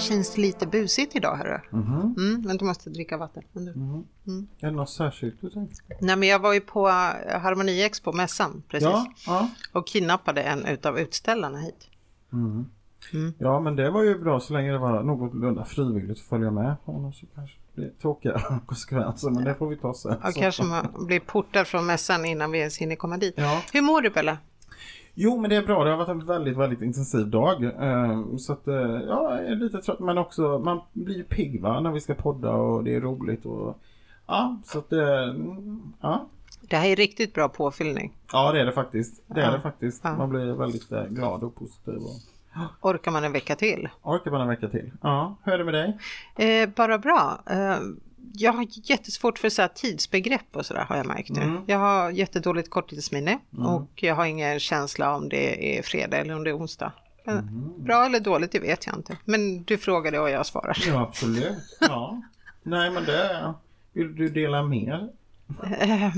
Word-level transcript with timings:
Där 0.00 0.06
känns 0.06 0.36
lite 0.36 0.66
busigt 0.66 1.16
idag 1.16 1.36
hörru. 1.36 1.58
Mm, 1.72 2.42
men 2.46 2.56
du 2.56 2.64
måste 2.64 2.90
dricka 2.90 3.16
vatten. 3.16 3.42
Men 3.52 3.64
du- 3.64 3.72
Är 4.60 4.70
det 4.70 4.76
något 4.76 4.90
särskilt 4.90 5.40
du 5.40 5.50
tänkte? 5.50 5.76
Nej 6.00 6.16
men 6.16 6.28
jag 6.28 6.38
var 6.38 6.52
ju 6.54 6.60
på 6.60 6.88
eh, 6.88 7.40
Harmoni 7.40 7.82
Expo 7.82 8.12
mässan 8.12 8.62
precis. 8.68 8.84
Ja, 8.88 9.06
ja. 9.26 9.48
Och 9.72 9.86
kidnappade 9.86 10.42
en 10.42 10.66
utav 10.66 10.98
utställarna 10.98 11.58
hit. 11.58 11.88
ja, 13.38 13.60
men 13.60 13.76
det 13.76 13.90
var 13.90 14.02
ju 14.02 14.18
bra 14.18 14.40
så 14.40 14.52
länge 14.52 14.72
det 14.72 14.78
var 14.78 15.02
någorlunda 15.02 15.64
frivilligt 15.64 16.18
att 16.18 16.24
följa 16.24 16.50
med. 16.50 16.76
Annars 16.86 17.20
så 17.20 17.26
kanske 17.34 17.56
det 17.74 17.80
blir 17.80 17.90
tråkiga 17.90 18.42
konsekvenser, 18.66 19.30
men 19.30 19.44
det 19.44 19.54
får 19.54 19.68
vi 19.68 19.76
ta 19.76 19.94
sen. 19.94 20.16
Så- 20.32 20.40
kanske 20.40 20.62
man 20.62 21.06
blir 21.06 21.20
portad 21.20 21.66
från 21.66 21.86
mässan 21.86 22.24
innan 22.24 22.50
vi 22.50 22.58
ens 22.58 22.78
hinner 22.78 22.96
komma 22.96 23.16
dit. 23.16 23.34
Ja. 23.36 23.62
Hur 23.72 23.82
mår 23.82 24.00
du 24.02 24.10
Bella? 24.10 24.38
Jo, 25.14 25.40
men 25.40 25.50
det 25.50 25.56
är 25.56 25.62
bra. 25.62 25.84
Det 25.84 25.90
har 25.90 25.96
varit 25.96 26.08
en 26.08 26.26
väldigt, 26.26 26.56
väldigt 26.56 26.82
intensiv 26.82 27.26
dag. 27.26 27.64
Eh, 27.64 28.36
Så 28.36 28.52
att, 28.52 28.68
eh, 28.68 28.74
ja, 28.74 29.36
jag 29.40 29.46
är 29.46 29.56
lite 29.56 29.78
trött, 29.78 30.00
men 30.00 30.18
också 30.18 30.58
man 30.58 30.80
blir 30.92 31.16
ju 31.16 31.24
pigg 31.24 31.62
va, 31.62 31.80
när 31.80 31.90
vi 31.90 32.00
ska 32.00 32.14
podda 32.14 32.50
och 32.52 32.84
det 32.84 32.94
är 32.94 33.00
roligt 33.00 33.46
och 33.46 33.78
ja, 34.26 34.56
så 34.64 34.78
att 34.78 34.92
mm, 34.92 35.82
ja. 36.00 36.26
Det 36.60 36.76
här 36.76 36.88
är 36.88 36.96
riktigt 36.96 37.34
bra 37.34 37.48
påfyllning. 37.48 38.12
Ja, 38.32 38.52
det 38.52 38.60
är 38.60 38.66
det 38.66 38.72
faktiskt. 38.72 39.22
Det 39.26 39.40
är 39.40 39.52
det 39.52 39.60
faktiskt. 39.60 40.04
Man 40.04 40.28
blir 40.30 40.52
väldigt 40.52 40.92
eh, 40.92 41.04
glad 41.04 41.42
och 41.42 41.54
positiv 41.54 41.94
och 41.94 42.16
Orkar 42.80 43.10
man 43.10 43.24
en 43.24 43.32
vecka 43.32 43.56
till? 43.56 43.88
orkar 44.02 44.30
bara 44.30 44.42
en 44.42 44.48
vecka 44.48 44.68
till. 44.68 44.90
Ja, 45.02 45.36
hur 45.44 45.52
är 45.52 45.58
det 45.58 45.64
med 45.64 45.74
dig? 45.74 45.98
Eh, 46.62 46.68
bara 46.76 46.98
bra. 46.98 47.40
Jag 48.32 48.52
har 48.52 48.66
jättesvårt 48.90 49.38
för 49.38 49.48
så 49.48 49.68
tidsbegrepp 49.74 50.56
och 50.56 50.66
sådär 50.66 50.84
har 50.88 50.96
jag 50.96 51.06
märkt 51.06 51.30
nu. 51.30 51.40
Mm. 51.42 51.62
Jag 51.66 51.78
har 51.78 52.10
jättedåligt 52.10 52.70
korttidsminne 52.70 53.38
och 53.58 53.90
jag 53.94 54.14
har 54.14 54.24
ingen 54.26 54.60
känsla 54.60 55.16
om 55.16 55.28
det 55.28 55.78
är 55.78 55.82
fredag 55.82 56.16
eller 56.16 56.36
om 56.36 56.44
det 56.44 56.50
är 56.50 56.58
onsdag. 56.58 56.92
Mm. 57.26 57.72
Bra 57.84 58.04
eller 58.06 58.20
dåligt, 58.20 58.52
det 58.52 58.58
vet 58.58 58.86
jag 58.86 58.96
inte. 58.96 59.16
Men 59.24 59.62
du 59.62 59.78
frågade 59.78 60.18
och 60.20 60.30
jag 60.30 60.46
svarar. 60.46 60.76
Ja, 60.86 61.00
absolut. 61.00 61.78
Ja. 61.80 62.22
Nej, 62.62 62.90
men 62.90 63.04
det... 63.04 63.54
Vill 63.92 64.16
du 64.16 64.28
dela 64.28 64.62
mer? 64.62 65.08
Eh, 65.80 66.10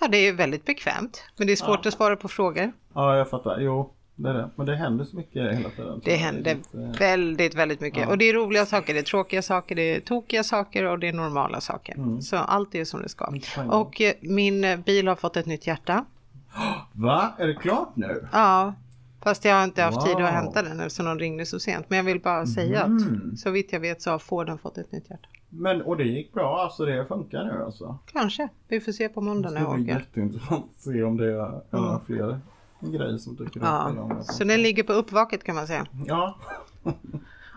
ja, 0.00 0.08
det 0.08 0.16
är 0.16 0.32
väldigt 0.32 0.64
bekvämt. 0.64 1.22
Men 1.36 1.46
det 1.46 1.52
är 1.52 1.56
svårt 1.56 1.80
Ja. 1.84 1.88
att 1.88 1.94
svara 1.94 2.16
på 2.16 2.28
frågor. 2.28 2.72
Ja, 2.94 3.16
jag 3.16 3.30
fattar. 3.30 3.60
Jo, 3.60 3.92
det 4.16 4.28
är 4.28 4.34
det. 4.34 4.50
Men 4.56 4.66
det 4.66 4.76
händer 4.76 5.04
så 5.04 5.16
mycket 5.16 5.56
hela 5.58 5.70
tiden. 5.70 6.00
Det 6.04 6.16
händer 6.16 6.54
Lite- 6.54 6.98
väldigt, 6.98 7.54
väldigt 7.54 7.80
mycket. 7.80 8.02
Ja. 8.02 8.08
Och 8.08 8.18
det 8.18 8.24
är 8.28 8.34
roliga 8.34 8.66
saker, 8.66 8.94
det 8.94 9.00
är 9.00 9.02
tråkiga 9.04 9.42
saker, 9.42 9.74
det 9.74 9.96
är 9.96 10.00
tokiga 10.00 10.42
saker 10.42 10.84
och 10.84 10.98
det 10.98 11.08
är 11.08 11.12
normala 11.12 11.60
saker. 11.60 11.94
Mm. 11.94 12.22
Så 12.22 12.36
allt 12.36 12.74
är 12.74 12.84
som 12.84 13.02
det 13.02 13.08
ska. 13.08 13.32
Och 13.70 14.00
eh, 14.00 14.12
min 14.20 14.64
eh, 14.64 14.78
bil 14.78 15.08
har 15.08 15.16
fått 15.16 15.36
ett 15.36 15.46
nytt 15.46 15.66
hjärta. 15.66 16.04
Va? 16.92 17.32
Är 17.38 17.46
det 17.46 17.54
klart 17.54 17.92
nu? 17.96 18.28
Ja, 18.32 18.74
fast 19.22 19.44
jag 19.44 19.54
har 19.54 19.64
inte 19.64 19.82
haft 19.82 20.06
tid 20.06 20.14
Wow. 20.14 20.24
att 20.24 20.32
hämta 20.32 20.62
den 20.62 20.80
eftersom 20.80 21.06
de 21.06 21.18
ringde 21.18 21.46
så 21.46 21.60
sent. 21.60 21.86
Men 21.88 21.96
jag 21.96 22.04
vill 22.04 22.20
bara 22.20 22.46
säga 22.46 22.80
att 22.80 22.86
Mm. 22.86 23.36
så 23.36 23.50
vitt 23.50 23.72
jag 23.72 23.80
vet 23.80 24.02
så 24.02 24.10
har 24.10 24.18
Forden 24.18 24.58
fått 24.58 24.78
ett 24.78 24.92
nytt 24.92 25.10
hjärta. 25.10 25.28
Men, 25.48 25.82
och 25.82 25.96
det 25.96 26.04
gick 26.04 26.32
bra, 26.32 26.58
alltså 26.62 26.84
det 26.84 27.06
funkar 27.06 27.44
nu 27.44 27.62
alltså? 27.64 27.98
Kanske. 28.12 28.48
Vi 28.68 28.80
får 28.80 28.92
se 28.92 29.08
på 29.08 29.20
måndag 29.20 29.48
Det 29.48 29.54
när 29.54 29.60
jag 29.60 29.70
ska 29.70 29.76
bli 29.76 29.84
åker. 29.92 30.00
jätteintressant 30.00 30.64
att 30.76 30.80
se 30.82 31.02
om 31.02 31.16
det 31.16 31.26
är 31.32 31.60
några 31.70 32.00
fler 32.06 32.40
grejer 32.80 33.18
som 33.18 33.36
dyker 33.36 33.60
upp. 33.60 33.66
Ja, 33.66 34.08
det- 34.18 34.24
så 34.32 34.44
den 34.44 34.62
ligger 34.62 34.82
på 34.82 34.92
uppvaket 34.92 35.44
kan 35.44 35.54
man 35.54 35.66
säga. 35.66 35.86
Ja. 36.06 36.36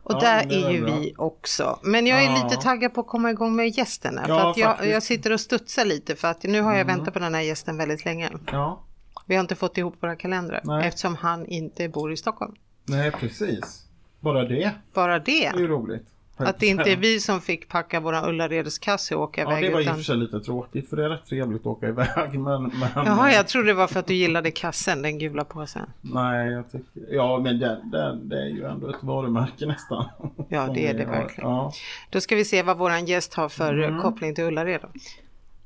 Och 0.04 0.16
Ja, 0.16 0.20
där 0.20 0.46
det 0.46 0.56
är 0.56 0.66
är 0.68 0.72
ju 0.72 0.82
bra. 0.86 0.96
vi 0.96 1.14
också. 1.18 1.80
Men 1.84 2.08
jag 2.08 2.24
är 2.24 2.26
Ja. 2.26 2.44
lite 2.44 2.56
taggad 2.62 2.94
på 2.94 3.02
att 3.02 3.08
komma 3.08 3.30
igång 3.32 3.56
med 3.56 3.78
gästerna. 3.78 4.22
För 4.26 4.30
Ja, 4.30 4.52
att 4.52 4.58
jag. 4.58 4.80
Mm. 4.80 4.92
jag 4.92 5.04
sitter 5.04 5.32
och 5.34 5.40
studsar 5.40 5.86
lite 5.86 6.16
för 6.16 6.28
att 6.28 6.44
nu 6.44 6.62
har 6.62 6.76
jag 6.76 6.86
väntat 6.86 7.14
på 7.14 7.20
den 7.20 7.34
här 7.34 7.42
gästen 7.42 7.78
väldigt 7.78 8.06
länge. 8.06 8.30
Ja. 8.52 8.80
Vi 9.26 9.36
har 9.36 9.42
inte 9.42 9.56
fått 9.56 9.78
ihop 9.78 9.96
våra 10.04 10.16
kalendrar 10.16 10.62
Nej. 10.64 10.88
eftersom 10.88 11.16
han 11.16 11.46
inte 11.46 11.90
bor 11.90 12.12
i 12.14 12.18
Stockholm. 12.18 12.56
Nej, 12.86 13.12
precis. 13.12 13.86
Bara 14.20 14.44
det 14.44 14.72
Bara 14.94 15.20
det. 15.20 15.46
är 15.46 15.58
ju 15.60 15.68
roligt. 15.68 16.08
Att 16.48 16.60
det 16.60 16.68
inte 16.68 16.92
är 16.92 16.96
vi 16.96 17.20
som 17.20 17.42
fick 17.42 17.68
packa 17.70 18.00
våra 18.00 18.30
Ullaredskasse 18.30 19.16
och 19.16 19.22
åka 19.24 19.42
Ja, 19.42 19.52
iväg. 19.52 19.64
det 19.64 19.70
var 19.74 19.80
i 19.80 19.84
och 19.84 19.86
utan... 19.86 19.96
för 19.96 20.04
sig 20.04 20.18
lite 20.18 20.40
tråkigt 20.40 20.90
för 20.90 20.98
det 20.98 21.06
är 21.06 21.10
rätt 21.10 21.26
trevligt 21.26 21.62
att 21.62 21.68
åka 21.68 21.88
iväg. 21.88 22.08
Men, 22.40 22.64
men, 22.64 22.90
Jaha, 22.96 23.32
jag 23.32 23.48
trodde 23.48 23.68
det 23.68 23.74
var 23.74 23.88
för 23.88 24.00
att 24.00 24.08
du 24.08 24.14
gillade 24.14 24.52
kassen, 24.52 25.02
den 25.02 25.20
gula 25.20 25.44
påsen. 25.46 25.90
Nej, 26.02 26.52
jag 26.52 26.72
tycker... 26.72 27.14
Ja, 27.16 27.40
men 27.44 27.60
den, 27.60 27.92
den, 27.92 28.30
det 28.30 28.42
är 28.42 28.48
ju 28.48 28.64
ändå 28.66 28.90
ett 28.90 29.04
varumärke 29.04 29.66
nästan. 29.66 30.06
Ja, 30.50 30.68
det 30.74 30.88
är 30.88 30.94
det 30.94 31.06
har. 31.06 31.12
verkligen. 31.12 31.50
Ja. 31.50 31.74
Då 32.10 32.22
ska 32.22 32.36
vi 32.36 32.46
se 32.46 32.64
vad 32.64 32.78
våran 32.78 33.06
gäst 33.06 33.34
har 33.34 33.50
för 33.50 33.74
Mm. 33.84 34.02
koppling 34.02 34.36
till 34.36 34.44
Ullared. 34.44 34.82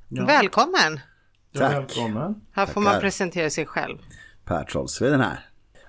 Ja. 0.10 0.26
Välkommen! 0.26 1.00
Ja, 1.52 1.60
Tack. 1.60 1.74
välkommen. 1.74 2.42
Här 2.52 2.66
får 2.66 2.82
man 2.82 2.94
Tackar. 2.94 3.02
presentera 3.02 3.50
sig 3.50 3.66
själv. 3.66 3.98
Per 4.46 4.64
Trollsveden 4.64 5.22
här. 5.22 5.40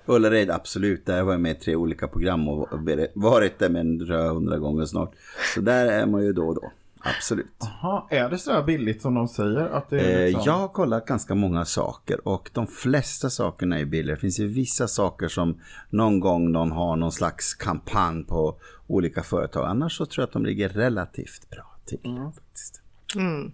Ullared, 0.06 0.50
absolut. 0.50 1.06
Där 1.06 1.22
har 1.22 1.30
jag 1.32 1.40
med 1.40 1.56
i 1.56 1.60
tre 1.60 1.76
olika 1.76 2.08
program 2.08 2.48
och 2.48 2.68
varit 3.14 3.58
där 3.58 3.68
med 3.68 3.80
en 3.80 4.00
hundra 4.10 4.58
gånger 4.58 4.84
snart. 4.84 5.12
Så 5.54 5.60
där 5.60 5.86
är 5.86 6.06
man 6.06 6.24
ju 6.24 6.32
då 6.32 6.48
och 6.48 6.54
då. 6.54 6.72
Absolut. 7.06 7.46
Jaha, 7.60 8.06
är 8.10 8.30
det 8.30 8.38
så 8.38 8.52
här 8.52 8.62
billigt 8.62 9.02
som 9.02 9.14
de 9.14 9.28
säger? 9.28 9.66
Att 9.66 9.90
det 9.90 10.00
är 10.00 10.20
Eh, 10.20 10.24
liksom... 10.26 10.42
jag 10.46 10.52
har 10.52 10.68
kollat 10.68 11.06
ganska 11.06 11.34
många 11.34 11.64
saker 11.64 12.28
och 12.28 12.50
de 12.52 12.66
flesta 12.66 13.30
sakerna 13.30 13.78
är 13.78 13.84
billiga. 13.84 14.14
Det 14.14 14.20
finns 14.20 14.40
ju 14.40 14.46
vissa 14.46 14.88
saker 14.88 15.28
som 15.28 15.60
någon 15.90 16.20
gång 16.20 16.52
någon 16.52 16.72
har 16.72 16.96
någon 16.96 17.12
slags 17.12 17.54
kampanj 17.54 18.24
på 18.24 18.56
olika 18.86 19.22
företag. 19.22 19.66
Annars 19.66 19.96
så 19.96 20.06
tror 20.06 20.22
jag 20.22 20.26
att 20.26 20.32
de 20.32 20.46
ligger 20.46 20.68
relativt 20.68 21.50
bra 21.50 21.76
till. 21.84 21.98
Faktiskt. 22.34 22.82
Mm. 23.16 23.52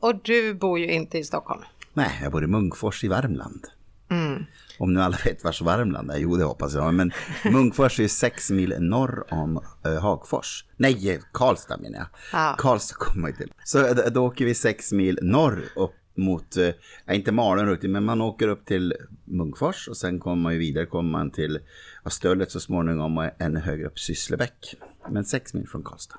Och 0.00 0.20
du 0.24 0.54
bor 0.54 0.78
ju 0.78 0.90
inte 0.90 1.18
i 1.18 1.24
Stockholm. 1.24 1.62
Nej, 1.92 2.18
jag 2.22 2.32
bor 2.32 2.44
i 2.44 2.46
Munkfors 2.46 3.04
i 3.04 3.08
Värmland. 3.08 3.66
Mm. 4.10 4.44
Om 4.80 4.94
nu 4.94 5.02
alla 5.02 5.16
vet 5.24 5.44
vars 5.44 5.62
Värmland 5.62 6.10
är, 6.10 6.18
jo 6.18 6.36
det 6.36 6.44
hoppas 6.44 6.74
jag. 6.74 6.94
Men 6.94 7.12
Munkfors 7.44 8.00
är 8.00 8.08
sex 8.08 8.50
mil 8.50 8.74
norr 8.78 9.24
om 9.30 9.60
eh, 9.84 10.02
Hagfors. 10.02 10.64
Nej, 10.76 11.20
Karlstad 11.32 11.76
menar 11.76 11.98
jag. 11.98 12.06
Ja. 12.32 12.54
Karlstad 12.58 12.94
kommer 12.94 13.20
man 13.20 13.30
ju 13.30 13.36
till. 13.36 13.52
Så 13.64 13.86
eh, 13.86 13.94
då 13.94 14.26
åker 14.26 14.44
vi 14.44 14.54
sex 14.54 14.92
mil 14.92 15.18
norr 15.22 15.62
upp 15.76 15.94
mot, 16.20 16.56
eh, 16.56 17.16
inte 17.16 17.32
Malung 17.32 17.66
riktigt, 17.66 17.90
men 17.90 18.04
man 18.04 18.20
åker 18.20 18.48
upp 18.48 18.64
till 18.64 18.94
Munkfors 19.24 19.88
och 19.88 19.96
sen 19.96 20.20
kommer 20.20 20.42
man 20.42 20.52
ju 20.52 20.58
vidare, 20.58 20.86
kommer 20.86 21.10
man 21.10 21.30
till 21.30 21.58
Stöllet 22.06 22.50
så 22.50 22.60
småningom 22.60 23.18
och 23.18 23.24
ännu 23.38 23.60
högre 23.60 23.86
upp 23.86 23.98
Sysslebäck. 23.98 24.74
Men 25.08 25.24
sex 25.24 25.54
mil 25.54 25.68
från 25.68 25.82
Karlstad. 25.82 26.16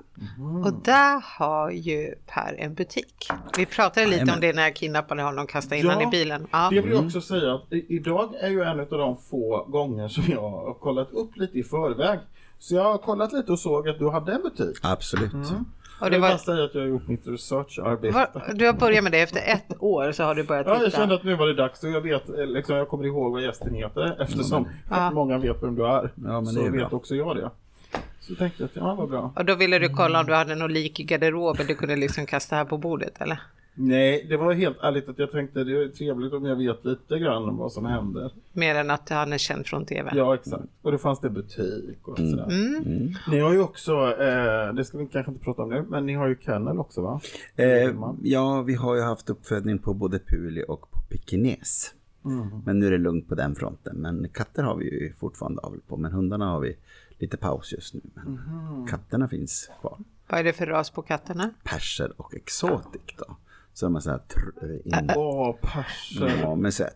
Och 0.64 0.82
där 0.84 1.24
har 1.38 1.70
ju 1.70 2.14
Per 2.26 2.54
en 2.58 2.74
butik. 2.74 3.28
Vi 3.58 3.66
pratade 3.66 4.06
lite 4.06 4.22
om 4.22 4.26
Jajamän. 4.28 4.40
det 4.40 4.52
när 4.52 4.62
jag 4.62 4.76
kidnappade 4.76 5.22
honom 5.22 5.44
och 5.44 5.50
kastade 5.50 5.76
in 5.78 5.86
Ja, 5.86 5.92
honom 5.92 6.08
i 6.08 6.10
bilen. 6.10 6.46
Ja. 6.52 6.68
Det 6.70 6.80
vill 6.80 6.90
jag 6.90 7.04
också 7.04 7.20
säga 7.20 7.54
att 7.54 7.62
idag 7.70 8.34
är 8.40 8.48
ju 8.48 8.62
en 8.62 8.80
av 8.80 8.86
de 8.88 9.16
få 9.30 9.64
gånger 9.68 10.08
som 10.08 10.24
jag 10.28 10.50
har 10.50 10.74
kollat 10.74 11.10
upp 11.12 11.36
lite 11.36 11.58
i 11.58 11.62
förväg. 11.62 12.18
Så 12.58 12.74
jag 12.74 12.84
har 12.84 12.98
kollat 12.98 13.32
lite 13.32 13.52
och 13.52 13.58
såg 13.58 13.88
att 13.88 13.98
du 13.98 14.10
hade 14.10 14.32
en 14.32 14.42
butik. 14.42 14.76
Absolut. 14.82 15.32
Och 16.02 16.06
jag 16.06 16.12
det 16.12 16.16
vill 16.16 16.20
bara 16.20 16.30
var, 16.30 16.38
säga 16.38 16.64
att 16.64 16.74
jag 16.74 16.80
har 16.82 16.88
gjort 16.88 17.08
mitt 17.08 17.26
researcharbete. 17.26 18.14
var, 18.14 18.54
du 18.54 18.66
har 18.66 18.72
börjat 18.72 19.02
med 19.02 19.12
det 19.12 19.20
efter 19.20 19.40
ett 19.46 19.76
år 19.82 20.12
så 20.12 20.24
har 20.24 20.34
du 20.34 20.44
börjat 20.44 20.66
Ja, 20.66 20.72
jag 20.74 20.84
titta. 20.84 20.96
kände 20.98 21.14
att 21.14 21.24
nu 21.24 21.34
var 21.36 21.46
det 21.46 21.54
dags 21.54 21.84
och 21.84 21.90
jag 21.90 22.00
vet, 22.00 22.28
eh, 22.28 22.46
liksom, 22.46 22.76
jag 22.76 22.88
kommer 22.88 23.04
ihåg 23.06 23.32
vad 23.32 23.42
gästen 23.42 23.74
heter 23.74 24.22
eftersom 24.22 24.68
Ja. 24.90 25.10
många 25.10 25.38
vet 25.38 25.62
vem 25.62 25.74
du 25.74 25.86
är. 25.86 26.10
Ja, 26.14 26.40
men 26.40 26.46
så 26.46 26.60
är 26.60 26.70
vet 26.70 26.88
bra. 26.90 26.96
också 26.96 27.14
jag 27.14 27.36
det. 27.36 27.50
Så 28.20 28.34
tänkte 28.34 28.62
jag 28.62 28.66
att 28.68 28.76
ja, 28.76 28.94
vad 28.94 29.08
bra. 29.08 29.32
Och 29.36 29.44
då 29.44 29.54
ville 29.54 29.78
du 29.78 29.88
kolla 29.88 30.20
om 30.20 30.26
du 30.26 30.34
hade 30.34 30.54
något 30.54 30.70
lik 30.70 31.00
i 31.00 31.02
garderoben 31.04 31.66
du 31.66 31.74
kunde 31.74 31.96
liksom 31.96 32.26
kasta 32.26 32.56
här 32.56 32.64
på 32.64 32.78
bordet 32.78 33.20
eller? 33.20 33.40
Nej, 33.74 34.26
det 34.28 34.36
var 34.36 34.52
helt 34.52 34.78
ärligt 34.82 35.08
att 35.08 35.18
jag 35.18 35.30
tänkte 35.30 35.64
det 35.64 35.82
är 35.82 35.88
trevligt 35.88 36.32
om 36.32 36.44
jag 36.44 36.56
vet 36.56 36.84
lite 36.84 37.18
grann 37.18 37.48
om 37.48 37.56
vad 37.56 37.72
som 37.72 37.84
händer. 37.84 38.32
Mer 38.52 38.74
än 38.74 38.90
att 38.90 39.08
han 39.08 39.32
är 39.32 39.38
känd 39.38 39.66
från 39.66 39.86
tv. 39.86 40.12
Ja, 40.14 40.34
exakt. 40.34 40.64
Och 40.82 40.92
då 40.92 40.98
fanns 40.98 41.20
det 41.20 41.30
butik 41.30 42.08
och 42.08 42.16
sådär. 42.16 42.44
Mm. 42.50 43.14
Ni 43.30 43.40
har 43.40 43.52
ju 43.52 43.60
också, 43.60 43.92
eh, 43.92 44.74
det 44.74 44.84
ska 44.84 44.98
vi 44.98 45.06
kanske 45.06 45.32
inte 45.32 45.44
prata 45.44 45.62
om 45.62 45.70
nu, 45.70 45.84
men 45.88 46.06
ni 46.06 46.14
har 46.14 46.28
ju 46.28 46.36
kennel 46.40 46.78
också 46.78 47.02
va? 47.02 47.20
Eh, 47.56 47.90
ja, 48.22 48.62
vi 48.62 48.74
har 48.74 48.94
ju 48.94 49.00
haft 49.00 49.30
uppfödning 49.30 49.78
på 49.78 49.94
både 49.94 50.18
puli 50.18 50.64
och 50.68 50.90
på 50.90 50.98
pekines. 51.10 51.94
Men 52.64 52.78
nu 52.78 52.86
är 52.86 52.90
det 52.90 52.98
lugnt 52.98 53.28
på 53.28 53.34
den 53.34 53.54
fronten. 53.54 53.96
Men 53.96 54.28
katter 54.28 54.62
har 54.62 54.76
vi 54.76 54.84
ju 54.84 55.12
fortfarande 55.12 55.60
avel 55.60 55.80
på. 55.88 55.96
Men 55.96 56.12
hundarna 56.12 56.50
har 56.50 56.60
vi 56.60 56.76
lite 57.18 57.36
paus 57.36 57.72
just 57.72 57.94
nu. 57.94 58.00
Men 58.14 58.86
katterna 58.86 59.28
finns 59.28 59.70
kvar. 59.80 59.98
Vad 60.28 60.40
är 60.40 60.44
det 60.44 60.52
för 60.52 60.66
ras 60.66 60.90
på 60.90 61.02
katterna? 61.02 61.50
Perser 61.64 62.12
och 62.16 62.34
exotic 62.34 63.02
då. 63.18 63.36
Så 63.74 63.86
de 63.86 63.96
är 63.96 64.00
så 64.00 64.10
här 64.10 64.20
eh. 64.92 65.16
Åh, 65.16 65.56
perser. 65.60 66.40
Ja, 66.42 66.54
med 66.54 66.74
Z. 66.74 66.90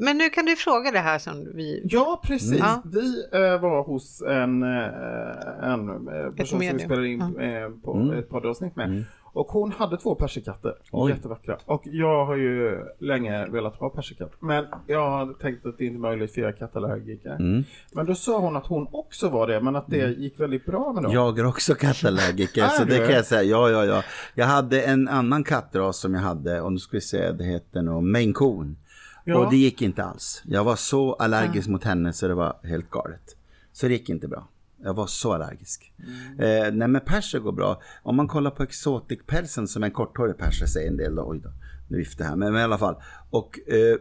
Men 0.00 0.18
nu 0.18 0.30
kan 0.30 0.44
du 0.44 0.56
fråga 0.56 0.90
det 0.90 0.98
här 0.98 1.18
som 1.18 1.48
vi... 1.54 1.82
Ja, 1.84 2.20
precis. 2.24 2.58
Ja. 2.58 2.82
Vi 2.84 3.24
eh, 3.32 3.60
var 3.60 3.84
hos 3.84 4.22
en, 4.22 4.62
eh, 4.62 5.70
en 5.70 6.06
person 6.36 6.46
som 6.46 6.58
vi 6.58 6.78
spelade 6.78 7.08
in 7.08 7.20
eh, 7.20 7.70
på 7.84 8.14
ett 8.18 8.28
poddavsnitt 8.28 8.76
med. 8.76 9.04
Och 9.38 9.48
hon 9.48 9.72
hade 9.72 9.96
två 9.96 10.14
persikatter. 10.14 10.74
Oj. 10.90 11.12
Jättevackra. 11.12 11.58
Och 11.64 11.82
jag 11.84 12.26
har 12.26 12.36
ju 12.36 12.84
länge 12.98 13.46
velat 13.46 13.76
ha 13.76 13.90
persikatt. 13.90 14.32
Men 14.40 14.66
jag 14.86 15.10
hade 15.10 15.34
tänkt 15.34 15.66
att 15.66 15.78
det 15.78 15.84
inte 15.84 15.96
är 15.96 16.00
möjligt 16.00 16.34
för 16.34 16.40
jag 16.40 16.48
är 16.48 16.56
kattallergiker. 16.56 17.30
Mm. 17.30 17.64
Men 17.92 18.06
då 18.06 18.14
sa 18.14 18.38
hon 18.38 18.56
att 18.56 18.66
hon 18.66 18.88
också 18.92 19.28
var 19.28 19.46
det, 19.46 19.60
men 19.60 19.76
att 19.76 19.86
det 19.86 20.18
gick 20.18 20.40
väldigt 20.40 20.66
bra 20.66 20.92
med 20.92 21.02
dem. 21.02 21.12
Jag 21.12 21.38
är 21.38 21.46
också 21.46 21.74
kattallergiker. 21.74 22.62
Är 22.64 22.68
så 22.68 22.84
det 22.84 22.98
kan 22.98 23.14
jag 23.14 23.26
säga. 23.26 23.42
Ja, 23.42 23.70
ja, 23.70 23.84
ja. 23.84 24.02
Jag 24.34 24.46
hade 24.46 24.82
en 24.82 25.08
annan 25.08 25.44
kattras 25.44 25.98
som 25.98 26.14
jag 26.14 26.20
hade. 26.20 26.60
Och 26.60 26.72
nu 26.72 26.78
ska 26.78 26.96
vi 26.96 27.00
se, 27.00 27.32
det 27.32 27.44
heter 27.44 27.82
nog 27.82 28.02
Maine 28.02 28.32
Coon. 28.32 28.76
Ja. 29.24 29.38
Och 29.38 29.50
det 29.50 29.56
gick 29.56 29.82
inte 29.82 30.04
alls. 30.04 30.42
Jag 30.44 30.64
var 30.64 30.76
så 30.76 31.14
allergisk 31.14 31.68
mot 31.68 31.84
henne 31.84 32.12
så 32.12 32.28
det 32.28 32.34
var 32.34 32.56
helt 32.62 32.90
galet. 32.90 33.36
Så 33.72 33.86
det 33.86 33.92
gick 33.92 34.08
inte 34.08 34.28
bra. 34.28 34.48
Jag 34.82 34.94
var 34.94 35.06
så 35.06 35.32
allergisk. 35.32 35.92
Eh, 36.38 36.72
nej 36.72 36.88
men 36.88 37.00
perser 37.00 37.38
går 37.38 37.52
bra. 37.52 37.82
Om 38.02 38.16
man 38.16 38.28
kollar 38.28 38.50
på 38.50 38.62
exotic-pälsen 38.62 39.68
som 39.68 39.82
en 39.82 39.90
korthårig 39.90 40.38
perser 40.38 40.66
säger 40.66 40.90
en 40.90 40.96
del 40.96 41.14
då. 41.14 41.24
Oj 41.30 41.40
då, 41.44 41.50
nu 41.88 41.98
viftar 41.98 42.24
här. 42.24 42.36
Men, 42.36 42.52
men 42.52 42.60
i 42.60 42.64
alla 42.64 42.78
fall. 42.78 42.96
Och 43.30 43.58
eh, 43.66 43.96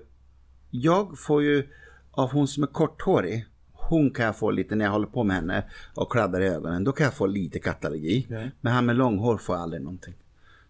jag 0.71 1.19
får 1.19 1.43
ju 1.43 1.67
av 2.11 2.31
hon 2.31 2.47
som 2.47 2.63
är 2.63 2.67
korthårig. 2.67 3.45
Hon 3.73 4.11
kan 4.11 4.25
jag 4.25 4.35
få 4.35 4.51
lite 4.51 4.75
när 4.75 4.85
jag 4.85 4.91
håller 4.91 5.07
på 5.07 5.23
med 5.23 5.35
henne 5.35 5.63
och 5.93 6.11
kladdar 6.11 6.41
i 6.41 6.47
ögonen. 6.47 6.83
Då 6.83 6.91
kan 6.91 7.03
jag 7.03 7.13
få 7.13 7.25
lite 7.25 7.59
kattallergi. 7.59 8.25
Okej. 8.25 8.51
Men 8.61 8.73
han 8.73 8.85
med 8.85 8.95
långhår 8.95 9.37
får 9.37 9.55
jag 9.55 9.63
aldrig 9.63 9.81
någonting. 9.81 10.15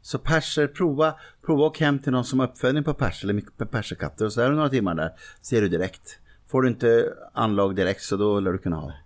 Så 0.02 0.20
perser, 0.20 0.68
prova, 0.68 1.16
prova 1.46 1.66
och 1.66 1.80
hem 1.80 2.00
till 2.00 2.12
någon 2.12 2.26
som 2.26 2.40
har 2.40 2.48
uppfödning 2.48 2.84
på 2.84 2.94
perser 2.94 3.30
eller 3.30 3.66
perserkatter 3.66 4.26
och 4.26 4.34
så 4.34 4.42
är 4.42 4.50
du 4.50 4.56
några 4.56 4.70
timmar 4.70 4.96
där, 4.96 5.12
ser 5.42 5.62
du 5.62 5.70
direkt. 5.70 6.20
Får 6.48 6.62
du 6.62 6.68
inte 6.68 7.14
anlag 7.34 7.76
direkt 7.76 8.02
så 8.02 8.18
då 8.18 8.40
lär 8.40 8.52
du 8.52 8.58
kunna 8.58 8.76
ha 8.76 8.88
det. 8.88 8.98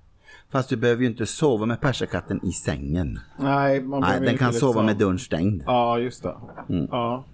Fast 0.52 0.70
du 0.70 0.76
behöver 0.78 1.02
ju 1.02 1.08
inte 1.08 1.26
sova 1.26 1.66
med 1.66 1.82
perserkatten 1.82 2.46
i 2.46 2.52
sängen. 2.52 3.20
Nej, 3.40 3.82
man 3.82 4.02
Nej, 4.02 4.20
den 4.20 4.38
kan 4.38 4.54
sova 4.54 4.70
liksom- 4.72 4.86
med 4.86 4.98
dörren 4.98 5.20
stängd. 5.20 5.64
Ja, 5.66 6.00
just 6.00 6.24
det. 6.24 6.36
Mm. 6.70 6.88
Ja. 6.92 7.26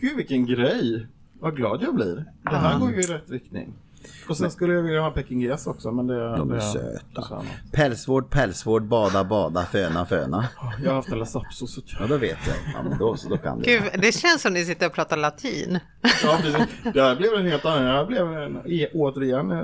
Gud 0.00 0.16
vilken 0.16 0.46
grej. 0.46 1.06
Vad 1.40 1.56
glad 1.56 1.82
jag 1.82 1.94
blir. 1.94 2.24
Det 2.42 2.56
här 2.56 2.78
går 2.78 2.90
ju 2.90 3.00
i 3.00 3.02
rätt 3.02 3.30
riktning. 3.30 3.74
Och 4.28 4.36
sen 4.36 4.50
skulle 4.50 4.74
jag 4.74 4.82
vilja 4.82 5.00
ha 5.00 5.10
pekinges 5.10 5.66
också 5.66 5.90
men 5.92 6.06
det... 6.06 6.36
De 6.36 6.50
är 6.50 6.54
det, 6.54 6.60
söta. 6.60 7.42
Pälsvård, 7.72 8.30
pälsvård, 8.30 8.82
bada, 8.88 9.24
bada, 9.24 9.66
föna, 9.72 10.06
föna. 10.06 10.48
Jag 10.84 10.90
har 10.90 10.96
haft 10.96 11.08
en 11.08 11.18
lapsus. 11.18 11.74
så- 11.74 11.80
Ja, 12.00 12.06
då 12.06 12.16
vet 12.16 12.38
jag. 12.46 12.56
Ja, 12.74 12.82
men 12.88 12.98
då, 12.98 13.16
så 13.16 13.28
då 13.28 13.36
kan. 13.36 13.62
Gud, 13.62 13.82
det 13.98 14.12
känns 14.12 14.42
som 14.42 14.52
ni 14.52 14.64
sitter 14.64 14.86
och 14.86 14.92
pratar 14.92 15.16
latin. 15.16 15.78
Ja, 16.24 16.38
precis. 16.42 16.66
Det 16.94 17.02
här 17.02 17.16
blev 17.16 17.34
en 17.34 17.46
helt 17.46 17.64
annan. 17.64 17.84
Det 17.84 17.90
här 17.92 18.06
blev 18.06 18.32
en, 18.32 18.58
återigen 18.94 19.50
eh, 19.50 19.58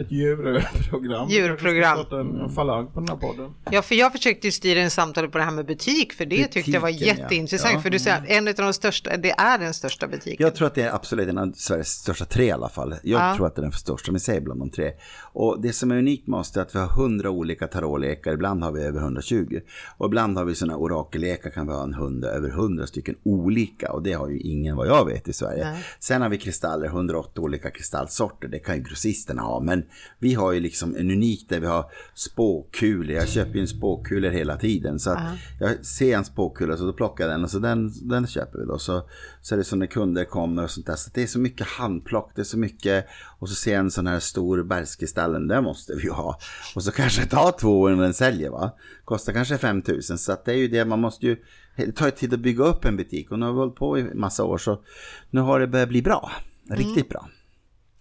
ett 0.00 0.12
djurprogram. 0.12 1.28
Djurprogram. 1.28 1.98
Jag 1.98 2.06
starta 2.06 2.20
en 2.20 2.50
falang 2.50 2.86
på 2.86 3.00
den 3.00 3.08
här 3.08 3.16
podden. 3.16 3.54
Ja, 3.70 3.82
för 3.82 3.94
jag 3.94 4.12
försökte 4.12 4.46
ju 4.46 4.50
styra 4.52 4.80
in 4.80 4.90
samtalet 4.90 5.32
på 5.32 5.38
det 5.38 5.44
här 5.44 5.50
med 5.50 5.66
butik, 5.66 6.12
för 6.12 6.24
det 6.26 6.46
tyckte 6.46 6.70
jag 6.70 6.80
var 6.80 6.88
Butiken, 6.92 7.16
jätteintressant. 7.16 7.74
Ja. 7.74 7.80
För 7.80 7.90
du 7.90 7.98
säger 7.98 8.16
att 8.18 8.28
en 8.28 8.48
av 8.48 8.54
de 8.54 8.72
största, 8.72 9.16
det 9.16 9.30
är 9.30 9.58
den 9.58 9.74
största 9.74 10.06
butiken. 10.08 10.36
Jag 10.46 10.54
tror 10.54 10.66
att 10.66 10.74
det 10.74 10.82
är 10.82 10.94
absolut 10.94 11.28
en 11.28 11.38
av 11.38 11.52
Sveriges 11.56 11.88
största 11.88 12.24
tre 12.24 12.44
i 12.44 12.50
alla 12.50 12.68
fall. 12.68 12.94
Jag 13.02 13.19
Ja. 13.20 13.36
tror 13.36 13.46
att 13.46 13.54
det 13.54 13.60
är 13.60 13.62
den 13.62 13.72
största, 13.72 14.18
säg 14.18 14.40
bland 14.40 14.60
de 14.60 14.70
tre. 14.70 14.92
Och 15.32 15.60
det 15.60 15.72
som 15.72 15.90
är 15.90 15.98
unikt 15.98 16.26
med 16.26 16.40
oss 16.40 16.56
är 16.56 16.60
att 16.60 16.74
vi 16.74 16.78
har 16.78 16.86
hundra 16.86 17.30
olika 17.30 17.66
tarotlekar, 17.66 18.32
ibland 18.32 18.62
har 18.62 18.72
vi 18.72 18.82
över 18.82 19.00
120. 19.00 19.60
Och 19.96 20.06
ibland 20.06 20.38
har 20.38 20.44
vi 20.44 20.54
sådana 20.54 20.76
orakellekar, 20.76 21.50
kan 21.50 21.66
vi 21.66 21.72
ha 21.72 21.82
en 21.82 21.94
hund, 21.94 22.24
över 22.24 22.48
100 22.48 22.86
stycken 22.86 23.14
olika. 23.22 23.92
Och 23.92 24.02
det 24.02 24.12
har 24.12 24.28
ju 24.28 24.38
ingen 24.38 24.76
vad 24.76 24.86
jag 24.86 25.06
vet 25.06 25.28
i 25.28 25.32
Sverige. 25.32 25.64
Nej. 25.64 25.84
Sen 26.00 26.22
har 26.22 26.28
vi 26.28 26.38
kristaller, 26.38 26.86
108 26.86 27.40
olika 27.40 27.70
kristallsorter, 27.70 28.48
det 28.48 28.58
kan 28.58 28.76
ju 28.76 28.82
grossisterna 28.82 29.42
ha. 29.42 29.60
Men 29.60 29.82
vi 30.18 30.34
har 30.34 30.52
ju 30.52 30.60
liksom 30.60 30.96
en 30.96 31.10
unik 31.10 31.48
där 31.48 31.60
vi 31.60 31.66
har 31.66 31.84
spåkulor. 32.14 33.16
Jag 33.16 33.28
köper 33.28 33.54
ju 33.54 33.60
en 33.60 33.68
spåkulor 33.68 34.30
hela 34.30 34.56
tiden. 34.56 34.98
Så 34.98 35.10
att 35.10 35.18
jag 35.60 35.86
ser 35.86 36.16
en 36.16 36.24
spåkula 36.24 36.76
så 36.76 36.84
då 36.84 36.92
plockar 36.92 37.24
jag 37.24 37.34
den 37.34 37.44
och 37.44 37.50
så 37.50 37.58
den, 37.58 38.08
den 38.08 38.26
köper 38.26 38.58
vi 38.58 38.64
då. 38.64 38.78
Så, 38.78 39.02
så 39.42 39.54
är 39.54 39.58
det 39.58 39.64
som 39.64 39.78
när 39.78 39.86
kunder 39.86 40.24
kommer 40.24 40.64
och 40.64 40.70
sånt 40.70 40.86
där. 40.86 40.96
Så 40.96 41.10
det 41.14 41.22
är 41.22 41.26
så 41.26 41.38
mycket 41.38 41.66
handplock, 41.66 42.32
det 42.34 42.42
är 42.42 42.44
så 42.44 42.58
mycket. 42.58 43.06
Och 43.40 43.48
så 43.48 43.54
ser 43.54 43.72
jag 43.72 43.80
en 43.80 43.90
sån 43.90 44.06
här 44.06 44.20
stor 44.20 44.62
bergskristallen, 44.62 45.48
den 45.48 45.64
måste 45.64 45.94
vi 45.94 46.02
ju 46.02 46.10
ha. 46.10 46.38
Och 46.74 46.82
så 46.82 46.92
kanske 46.92 47.26
ta 47.26 47.52
två 47.52 47.88
innan 47.88 48.00
den 48.00 48.14
säljer 48.14 48.50
va. 48.50 48.76
Kostar 49.04 49.32
kanske 49.32 49.58
5000 49.58 50.18
så 50.18 50.32
att 50.32 50.44
det 50.44 50.52
är 50.52 50.56
ju 50.56 50.68
det 50.68 50.84
man 50.84 51.00
måste 51.00 51.26
ju. 51.26 51.36
Det 51.76 51.92
tar 51.92 52.06
ju 52.06 52.10
tid 52.10 52.34
att 52.34 52.40
bygga 52.40 52.64
upp 52.64 52.84
en 52.84 52.96
butik 52.96 53.30
och 53.30 53.38
nu 53.38 53.46
har 53.46 53.52
vi 53.52 53.58
hållit 53.58 53.76
på 53.76 53.98
i 53.98 54.14
massa 54.14 54.44
år 54.44 54.58
så 54.58 54.82
nu 55.30 55.40
har 55.40 55.60
det 55.60 55.66
börjat 55.66 55.88
bli 55.88 56.02
bra. 56.02 56.30
Riktigt 56.70 57.08
bra. 57.08 57.28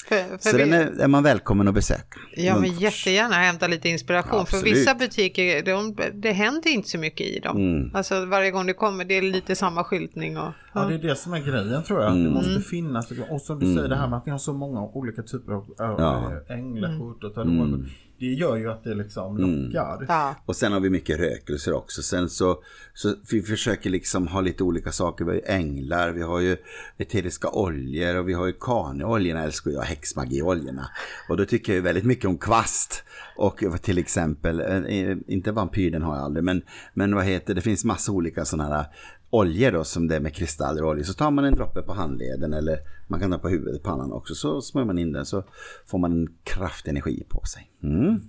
För, 0.09 0.37
för 0.37 0.49
Så 0.49 0.57
vi, 0.57 0.63
den 0.63 0.73
är, 0.73 0.99
är 1.03 1.07
man 1.07 1.23
välkommen 1.23 1.67
att 1.67 1.73
besöka. 1.73 2.19
ja, 2.35 2.53
men 2.53 2.61
Munkfors. 2.61 2.81
jättegärna 2.83 3.35
hämta 3.35 3.67
lite 3.67 3.89
inspiration. 3.89 4.31
För 4.45 4.57
Absolut. 4.57 4.75
vissa 4.75 4.95
butiker, 4.95 5.63
de, 5.63 5.95
det 6.13 6.31
händer 6.31 6.69
inte 6.69 6.89
så 6.89 6.97
mycket 6.97 7.27
i 7.27 7.39
dem. 7.39 7.57
Mm. 7.57 7.95
Alltså 7.95 8.25
varje 8.25 8.51
gång 8.51 8.65
det 8.65 8.73
kommer, 8.73 9.05
det 9.05 9.13
är 9.17 9.21
lite 9.21 9.55
samma 9.55 9.83
skyltning. 9.83 10.37
Och, 10.37 10.51
Ja, 10.73 10.85
det 10.85 10.93
är 10.95 10.99
det 10.99 11.15
som 11.15 11.33
är 11.33 11.39
grejen 11.39 11.83
tror 11.83 12.01
jag. 12.01 12.11
Mm. 12.11 12.23
Det 12.23 12.29
måste 12.29 12.61
finnas. 12.61 13.11
Och 13.29 13.41
som 13.41 13.59
du 13.59 13.75
säger 13.75 13.89
det 13.89 13.95
här 13.95 14.07
med 14.07 14.17
att 14.17 14.25
ni 14.25 14.31
har 14.31 14.39
så 14.39 14.53
många 14.53 14.81
olika 14.81 15.21
typer 15.23 15.51
av 15.53 15.65
Ja. 15.77 16.31
änglakort 16.49 17.23
och 17.23 17.33
tarot. 17.33 17.79
Det 18.19 18.25
gör 18.25 18.55
ju 18.55 18.71
att 18.71 18.83
det 18.83 18.95
liksom 18.95 19.37
lockar. 19.37 20.05
ja. 20.07 20.35
Och 20.45 20.55
sen 20.55 20.71
har 20.71 20.79
vi 20.79 20.89
mycket 20.89 21.19
rökelser 21.19 21.73
också. 21.73 22.01
Sen 22.01 22.29
så, 22.29 22.63
så 22.93 23.15
vi 23.31 23.41
försöker 23.41 23.89
liksom 23.89 24.27
ha 24.27 24.41
lite 24.41 24.63
olika 24.63 24.91
saker. 24.91 25.25
Vi 25.25 25.31
har 25.31 25.35
ju 25.35 25.45
änglar, 25.45 26.11
vi 26.11 26.21
har 26.21 26.39
ju 26.39 26.57
eteriska 26.97 27.49
oljor 27.49 28.15
och 28.15 28.29
vi 28.29 28.33
har 28.33 28.45
ju 28.45 28.53
kaneoljorna 28.53 29.43
älskar 29.43 29.71
jag, 29.71 29.81
häxmagioljorna. 29.81 30.89
Och 31.29 31.37
då 31.37 31.45
tycker 31.45 31.71
jag 31.73 31.75
ju 31.75 31.81
väldigt 31.81 32.05
mycket 32.05 32.25
om 32.25 32.37
kvast. 32.37 33.03
Och 33.35 33.63
till 33.81 33.97
exempel, 33.97 34.59
eh, 34.59 35.17
inte 35.27 35.51
vampyr 35.51 35.91
den 35.91 36.01
har 36.01 36.15
jag 36.15 36.25
aldrig, 36.25 36.43
men, 36.43 36.61
men 36.93 37.15
vad 37.15 37.25
heter 37.25 37.47
det, 37.47 37.53
det 37.53 37.61
finns 37.61 37.85
massa 37.85 38.11
olika 38.11 38.45
sådana 38.45 38.75
här 38.75 38.85
oljor 39.29 39.71
då 39.71 39.83
som 39.83 40.07
det 40.07 40.15
är 40.15 40.19
med 40.19 40.35
kristaller 40.35 40.83
och 40.83 40.89
oljor. 40.89 41.03
Så 41.03 41.13
tar 41.13 41.31
man 41.31 41.45
en 41.45 41.55
droppe 41.55 41.81
på 41.81 41.93
handleden 41.93 42.53
eller 42.53 42.79
man 43.07 43.19
kan 43.19 43.31
ha 43.31 43.39
på 43.39 43.49
huvudet, 43.49 43.83
pannan 43.83 44.11
också. 44.11 44.35
Så 44.35 44.61
smörjer 44.61 44.85
man 44.85 44.99
in 44.99 45.11
den 45.11 45.25
så 45.25 45.43
får 45.85 45.97
man 45.97 46.11
en 46.11 46.27
kraftenergi 46.43 47.23
på 47.29 47.45
sig. 47.45 47.71
Mm. 47.83 48.21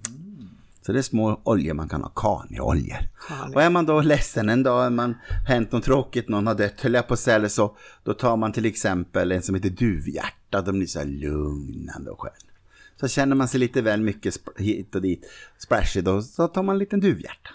Så 0.83 0.93
det 0.93 0.99
är 0.99 1.03
små 1.03 1.41
oljor 1.45 1.75
man 1.75 1.89
kan 1.89 2.03
ha, 2.03 2.09
kaneoljor. 2.09 2.99
Kani. 3.29 3.55
Och 3.55 3.63
är 3.63 3.71
man 3.71 3.87
då 3.87 4.01
ledsen 4.01 4.49
en 4.49 4.63
dag, 4.63 4.87
är 4.87 4.91
man 4.91 5.15
hänt 5.47 5.73
något 5.73 5.85
tråkigt, 5.85 6.29
någon 6.29 6.47
har 6.47 6.55
dött, 6.55 6.81
höll 6.81 6.95
jag 6.95 7.09
på 7.09 7.15
att 7.15 7.29
eller 7.29 7.49
så, 7.49 7.77
då 8.05 8.15
tar 8.15 8.37
man 8.37 8.53
till 8.53 8.67
exempel 8.67 9.33
en 9.33 9.43
som 9.43 9.55
heter 9.55 9.71
duvhjärta, 9.71 10.63
de 10.63 10.79
blir 10.79 10.87
så 10.87 10.99
här 10.99 11.07
lugnande 11.07 12.11
och 12.11 12.21
skön. 12.21 12.33
Så 13.01 13.09
känner 13.09 13.37
man 13.37 13.49
sig 13.49 13.61
lite 13.61 13.83
väl 13.83 14.01
mycket 14.01 14.35
hit 14.57 14.95
och 14.95 15.03
dit, 15.03 15.27
splashig, 15.59 16.05
då 16.05 16.23
så 16.23 16.49
tar 16.49 16.63
man 16.63 16.75
en 16.75 16.79
liten 16.79 17.01
duvhjärta. 17.01 17.51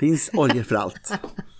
Finns 0.00 0.30
oljor 0.32 0.62
för 0.62 0.74
allt. 0.74 1.12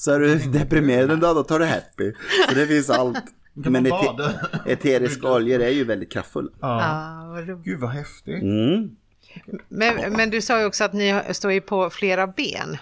Så 0.00 0.12
är 0.12 0.20
du 0.20 0.34
deprimerad 0.38 1.10
en 1.10 1.20
dag, 1.20 1.36
då 1.36 1.42
tar 1.44 1.58
du 1.58 1.64
happy. 1.64 2.12
Så 2.48 2.54
det 2.54 2.66
finns 2.66 2.90
allt. 2.90 3.24
Man 3.54 3.86
ete- 3.86 4.34
eteriska 4.66 5.32
oljor 5.32 5.60
är 5.60 5.68
ju 5.68 5.84
väldigt 5.84 6.12
kraftfulla. 6.12 6.50
Ja. 6.60 7.30
Vad 7.34 7.48
roligt. 7.48 7.64
Gud 7.64 7.80
vad 7.80 7.90
häftigt. 7.90 8.42
Mm. 8.42 8.90
men, 9.68 10.12
men 10.12 10.30
du 10.30 10.40
sa 10.40 10.60
ju 10.60 10.66
också 10.66 10.84
att 10.84 10.92
ni 10.92 11.20
står 11.30 11.52
ju 11.52 11.60
på 11.60 11.90
flera 11.90 12.26
ben. 12.26 12.76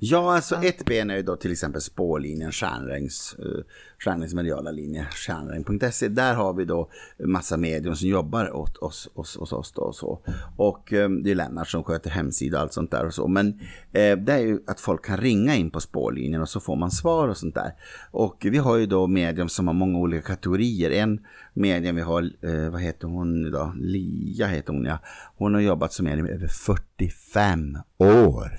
Ja, 0.00 0.34
alltså 0.34 0.56
ett 0.56 0.84
ben 0.84 1.10
är 1.10 1.16
ju 1.16 1.22
då 1.22 1.36
till 1.36 1.52
exempel 1.52 1.80
spårlinjen, 1.80 2.52
Stjärnrängs, 2.52 3.36
uh, 3.38 3.62
Stjärnrängs 3.98 4.34
mediala 4.34 4.70
linje, 4.70 5.06
stjärnräng.se. 5.10 6.08
Där 6.08 6.34
har 6.34 6.54
vi 6.54 6.64
då 6.64 6.90
massa 7.18 7.56
medium 7.56 7.96
som 7.96 8.08
jobbar 8.08 8.56
åt 8.56 8.76
oss, 8.76 9.08
oss, 9.14 9.36
oss, 9.36 9.52
oss 9.52 9.72
då 9.72 9.82
och 9.82 9.94
så. 9.94 10.20
Och 10.56 10.92
eh, 10.92 11.10
det 11.10 11.30
är 11.30 11.34
Lennart 11.34 11.68
som 11.68 11.84
sköter 11.84 12.10
hemsida 12.10 12.56
och 12.56 12.62
allt 12.62 12.72
sånt 12.72 12.90
där 12.90 13.06
och 13.06 13.14
så. 13.14 13.28
Men 13.28 13.60
eh, 13.92 14.18
det 14.18 14.32
är 14.32 14.38
ju 14.38 14.58
att 14.66 14.80
folk 14.80 15.04
kan 15.04 15.16
ringa 15.16 15.54
in 15.54 15.70
på 15.70 15.80
spårlinjen 15.80 16.42
och 16.42 16.48
så 16.48 16.60
får 16.60 16.76
man 16.76 16.90
svar 16.90 17.28
och 17.28 17.36
sånt 17.36 17.54
där. 17.54 17.72
Och 18.10 18.46
vi 18.50 18.58
har 18.58 18.76
ju 18.76 18.86
då 18.86 19.06
medium 19.06 19.48
som 19.48 19.66
har 19.66 19.74
många 19.74 19.98
olika 19.98 20.22
kategorier. 20.22 20.90
En 20.90 21.20
medium 21.52 21.96
vi 21.96 22.02
har, 22.02 22.22
eh, 22.22 22.70
vad 22.70 22.80
heter 22.80 23.08
hon 23.08 23.46
idag? 23.46 23.72
Lia 23.76 24.46
heter 24.46 24.72
hon 24.72 24.84
ja. 24.84 24.98
Hon 25.36 25.54
har 25.54 25.60
jobbat 25.60 25.92
som 25.92 26.04
medium 26.04 26.26
i 26.26 26.30
över 26.30 26.48
45 26.48 27.78
år. 27.98 28.50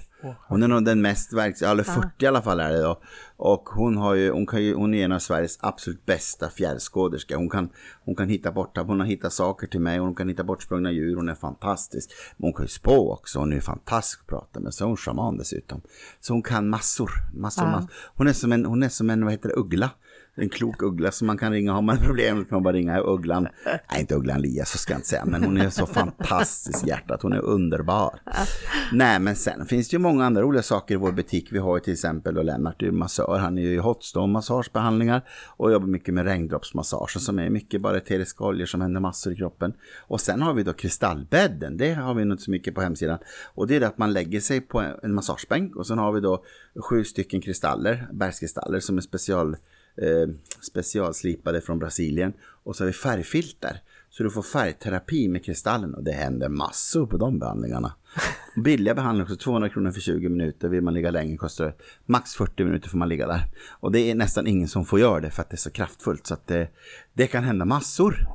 Hon 0.47 0.63
är 0.63 0.67
nog 0.67 0.85
den 0.85 1.01
mest 1.01 1.33
verksamma, 1.33 1.71
eller 1.71 1.83
40 1.83 2.09
i 2.19 2.27
alla 2.27 2.41
fall 2.41 2.59
är 2.59 2.71
det 2.73 2.81
då. 2.81 3.01
Och 3.37 3.69
hon 3.69 3.97
har 3.97 4.13
ju, 4.13 4.31
hon 4.31 4.47
kan 4.47 4.63
ju, 4.63 4.75
hon 4.75 4.93
är 4.93 5.05
en 5.05 5.11
av 5.11 5.19
Sveriges 5.19 5.57
absolut 5.61 6.05
bästa 6.05 6.49
fjärrskåderska. 6.49 7.37
Hon 7.37 7.49
kan, 7.49 7.69
hon 8.05 8.15
kan 8.15 8.29
hitta 8.29 8.51
bort, 8.51 8.77
hon 8.77 8.99
har 8.99 9.07
hittat 9.07 9.33
saker 9.33 9.67
till 9.67 9.79
mig, 9.79 9.97
hon 9.97 10.15
kan 10.15 10.29
hitta 10.29 10.43
bortsprungna 10.43 10.91
djur, 10.91 11.15
hon 11.15 11.29
är 11.29 11.35
fantastisk. 11.35 12.09
Men 12.37 12.47
hon 12.47 12.53
kan 12.53 12.65
ju 12.65 12.69
spå 12.69 13.13
också, 13.13 13.39
hon 13.39 13.53
är 13.53 13.59
fantastisk 13.59 14.19
att 14.21 14.27
prata 14.27 14.59
med, 14.59 14.73
så 14.73 14.83
är 14.83 14.87
hon 14.87 14.97
shaman 14.97 15.37
dessutom. 15.37 15.81
Så 16.19 16.33
hon 16.33 16.43
kan 16.43 16.69
massor, 16.69 17.09
massor, 17.33 17.63
Ja. 17.63 17.71
massor. 17.71 17.89
Hon 18.15 18.27
är 18.27 18.33
som 18.33 18.51
en, 18.51 18.65
hon 18.65 18.83
är 18.83 18.89
som 18.89 19.09
en, 19.09 19.23
vad 19.23 19.33
heter 19.33 19.49
det, 19.49 19.55
uggla. 19.55 19.89
En 20.37 20.49
klok 20.49 20.81
uggla 20.81 21.11
som 21.11 21.27
man 21.27 21.37
kan 21.37 21.51
ringa, 21.51 21.73
har 21.73 21.81
man 21.81 21.97
problem 21.97 22.45
kan 22.45 22.55
man 22.55 22.63
bara 22.63 22.73
ringa 22.73 22.99
ugglan. 22.99 23.47
Nej, 23.65 23.99
inte 23.99 24.15
ugglan 24.15 24.41
Lia, 24.41 24.65
så 24.65 24.77
ska 24.77 24.93
jag 24.93 24.97
inte 24.97 25.07
säga, 25.07 25.25
men 25.25 25.43
hon 25.43 25.57
är 25.57 25.69
så 25.69 25.85
fantastisk 25.85 26.87
hjärtat, 26.87 27.21
hon 27.21 27.33
är 27.33 27.41
underbar. 27.41 28.19
Nej, 28.91 29.19
men 29.19 29.35
sen 29.35 29.65
finns 29.65 29.89
det 29.89 29.93
ju 29.93 29.99
många 29.99 30.25
andra 30.25 30.41
roliga 30.41 30.63
saker 30.63 30.93
i 30.93 30.97
vår 30.97 31.11
butik. 31.11 31.47
Vi 31.51 31.57
har 31.57 31.77
ju 31.77 31.83
till 31.83 31.93
exempel 31.93 32.35
då 32.35 32.41
Lennart 32.41 32.81
är 32.81 32.91
massör, 32.91 33.37
han 33.37 33.57
är 33.57 33.61
ju 33.61 33.73
i 33.73 33.77
hotstone 33.77 34.33
massagebehandlingar 34.33 35.21
och 35.57 35.71
jobbar 35.71 35.87
mycket 35.87 36.13
med 36.13 36.25
regndroppsmassager 36.25 37.19
som 37.19 37.39
är 37.39 37.49
mycket 37.49 37.81
bara 37.81 37.97
eteriska 37.97 38.43
oljor 38.43 38.65
som 38.65 38.81
händer 38.81 39.01
massor 39.01 39.33
i 39.33 39.35
kroppen. 39.35 39.73
Och 40.07 40.21
sen 40.21 40.41
har 40.41 40.53
vi 40.53 40.63
då 40.63 40.73
kristallbädden, 40.73 41.77
det 41.77 41.93
har 41.93 42.13
vi 42.13 42.21
inte 42.21 42.43
så 42.43 42.51
mycket 42.51 42.75
på 42.75 42.81
hemsidan. 42.81 43.19
Och 43.53 43.67
det 43.67 43.75
är 43.75 43.79
det 43.79 43.87
att 43.87 43.97
man 43.97 44.13
lägger 44.13 44.39
sig 44.39 44.61
på 44.61 44.83
en 45.03 45.13
massagebänk 45.13 45.75
och 45.75 45.87
sen 45.87 45.97
har 45.97 46.11
vi 46.11 46.19
då 46.19 46.43
sju 46.89 47.03
stycken 47.03 47.41
kristaller, 47.41 48.07
bergskristaller 48.13 48.79
som 48.79 48.97
är 48.97 49.01
special 49.01 49.55
eh, 50.01 50.35
specialslipade 50.61 51.61
från 51.61 51.79
Brasilien. 51.79 52.33
Och 52.63 52.75
så 52.75 52.83
har 52.83 52.87
vi 52.87 52.93
färgfilter. 52.93 53.81
Så 54.09 54.23
du 54.23 54.29
får 54.29 54.41
färgterapi 54.41 55.27
med 55.27 55.45
kristallen 55.45 55.95
och 55.95 56.03
det 56.03 56.11
händer 56.11 56.49
massor 56.49 57.07
på 57.07 57.17
de 57.17 57.39
behandlingarna. 57.39 57.93
Billiga 58.63 58.95
behandlingar 58.95 59.23
också, 59.23 59.35
200 59.35 59.69
kronor 59.69 59.91
för 59.91 60.01
20 60.01 60.29
minuter. 60.29 60.69
Vill 60.69 60.81
man 60.81 60.93
ligga 60.93 61.11
länge 61.11 61.37
kostar 61.37 61.65
det 61.65 61.73
max 62.05 62.35
40 62.35 62.63
minuter 62.63 62.89
får 62.89 62.97
man 62.97 63.09
ligga 63.09 63.27
där. 63.27 63.41
Och 63.79 63.91
det 63.91 63.99
är 63.99 64.15
nästan 64.15 64.47
ingen 64.47 64.67
som 64.67 64.85
får 64.85 64.99
göra 64.99 65.19
det 65.19 65.31
för 65.31 65.41
att 65.41 65.49
det 65.49 65.55
är 65.55 65.57
så 65.57 65.71
kraftfullt 65.71 66.27
så 66.27 66.33
att 66.33 66.47
det, 66.47 66.67
det 67.13 67.27
kan 67.27 67.43
hända 67.43 67.65
massor. 67.65 68.27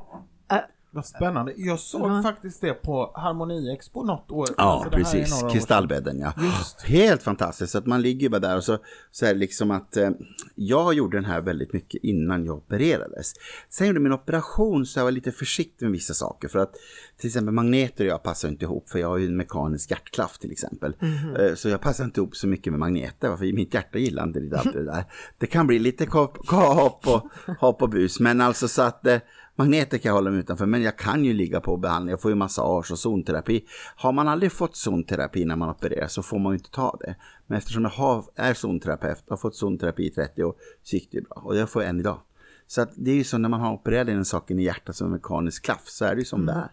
Vad 0.93 1.07
spännande. 1.07 1.53
Jag 1.57 1.79
såg 1.79 2.11
Ja. 2.11 2.23
faktiskt 2.23 2.61
det 2.61 2.75
på 2.75 3.13
Harmoni 3.15 3.73
Expo 3.75 4.05
något 4.05 4.31
år. 4.31 4.49
Ja, 4.57 4.63
Alltså, 4.65 4.91
precis. 4.91 5.43
Kristallbädden, 5.53 6.19
ja. 6.21 6.33
Just. 6.43 6.81
Helt 6.83 7.23
fantastiskt. 7.23 7.73
Så 7.73 7.79
att 7.79 7.87
man 7.87 8.03
ligger 8.03 8.29
bara 8.29 8.39
där 8.39 8.57
och 8.57 8.65
så, 8.65 8.79
så 9.11 9.27
är 9.27 9.33
det 9.35 9.41
liksom 9.41 9.71
att 9.71 9.97
eh, 9.97 10.11
jag 10.55 10.95
gjorde 10.95 11.17
den 11.17 11.25
här 11.25 11.41
väldigt 11.41 11.73
mycket 11.73 12.05
innan 12.05 12.45
jag 12.45 12.57
opererades. 12.57 13.33
Sen 13.69 13.87
gjorde 13.87 14.01
min 14.01 14.13
operation 14.13 14.87
så 14.87 14.99
jag 14.99 15.05
var 15.05 15.11
lite 15.13 15.33
försiktig 15.33 15.85
med 15.87 15.93
vissa 15.93 16.15
saker. 16.15 16.49
För 16.49 16.59
att 16.59 16.73
till 17.19 17.27
exempel 17.27 17.55
magneter 17.55 18.05
och 18.05 18.11
jag 18.11 18.23
passar 18.23 18.49
inte 18.49 18.65
ihop. 18.65 18.89
För 18.91 18.99
jag 18.99 19.09
har 19.09 19.19
ju 19.19 19.27
en 19.27 19.37
mekanisk 19.37 19.91
hjärtklaff 19.91 20.39
till 20.39 20.53
exempel. 20.53 20.95
Eh, 21.39 21.55
Så 21.55 21.69
jag 21.69 21.81
passar 21.81 22.05
inte 22.05 22.21
ihop 22.21 22.37
så 22.37 22.47
mycket 22.47 22.73
med 22.73 22.81
magneter. 22.81 23.37
För 23.37 23.53
mitt 23.55 23.75
hjärta 23.75 23.99
gillar 23.99 24.23
inte 24.25 24.41
det 24.41 24.85
där. 24.85 25.05
Det 25.39 25.47
kan 25.47 25.67
bli 25.67 25.79
lite 25.79 26.07
kop- 26.07 26.49
hopp 26.51 27.07
och, 27.09 27.31
hopp 27.59 27.83
och 27.83 27.89
bus. 27.91 28.21
Men 28.21 28.41
alltså 28.41 28.69
så 28.69 28.83
att 28.83 29.07
eh, 29.07 29.19
Magneter 29.57 29.99
kan 29.99 30.09
jag 30.09 30.15
hålla 30.15 30.31
mig 30.31 30.41
utanför, 30.41 30.67
men 30.67 30.83
jag 30.83 30.99
kan 30.99 31.25
ju 31.25 31.33
ligga 31.33 31.61
på 31.61 31.77
behandling. 31.77 32.11
Jag 32.11 32.21
får 32.21 32.31
ju 32.31 32.35
massage 32.35 32.93
och 32.93 32.99
zonterapi. 32.99 33.65
Har 33.97 34.13
man 34.13 34.29
aldrig 34.29 34.53
fått 34.53 34.77
zonterapi 34.77 35.45
när 35.45 35.57
man 35.57 35.71
opererar 35.71 36.09
så 36.09 36.23
får 36.23 36.39
man 36.39 36.53
ju 36.53 36.59
inte 36.59 36.71
ta 36.71 36.97
det. 37.01 37.15
Men 37.47 37.59
eftersom 37.59 37.83
jag 37.83 37.91
har, 37.91 38.25
är 38.35 38.55
zonterapeut 38.55 39.25
har 39.29 39.37
fått 39.37 39.57
zonterapi 39.57 40.07
i 40.07 40.11
30 40.11 40.45
år 40.45 40.55
så 40.83 40.97
gick 40.97 41.09
det 41.13 41.21
bra. 41.21 41.43
Och 41.45 41.57
jag 41.57 41.71
får 41.71 41.83
än 41.83 42.01
idag. 42.01 42.21
Så 42.67 42.87
det 42.97 43.11
är 43.11 43.15
ju 43.15 43.25
så 43.25 43.39
när 43.39 43.49
man 43.49 43.61
har 43.61 43.73
opererat 43.73 44.09
in 44.09 44.17
en 44.17 44.25
sak 44.25 44.51
in 44.51 44.59
i 44.59 44.63
hjärtat 44.63 44.97
som 44.97 45.07
en 45.07 45.13
mekanisk 45.13 45.65
klaff 45.65 45.83
så 45.85 46.05
är 46.05 46.15
det 46.15 46.19
ju 46.19 46.25
som 46.25 46.47
det 46.47 46.53
är. 46.53 46.71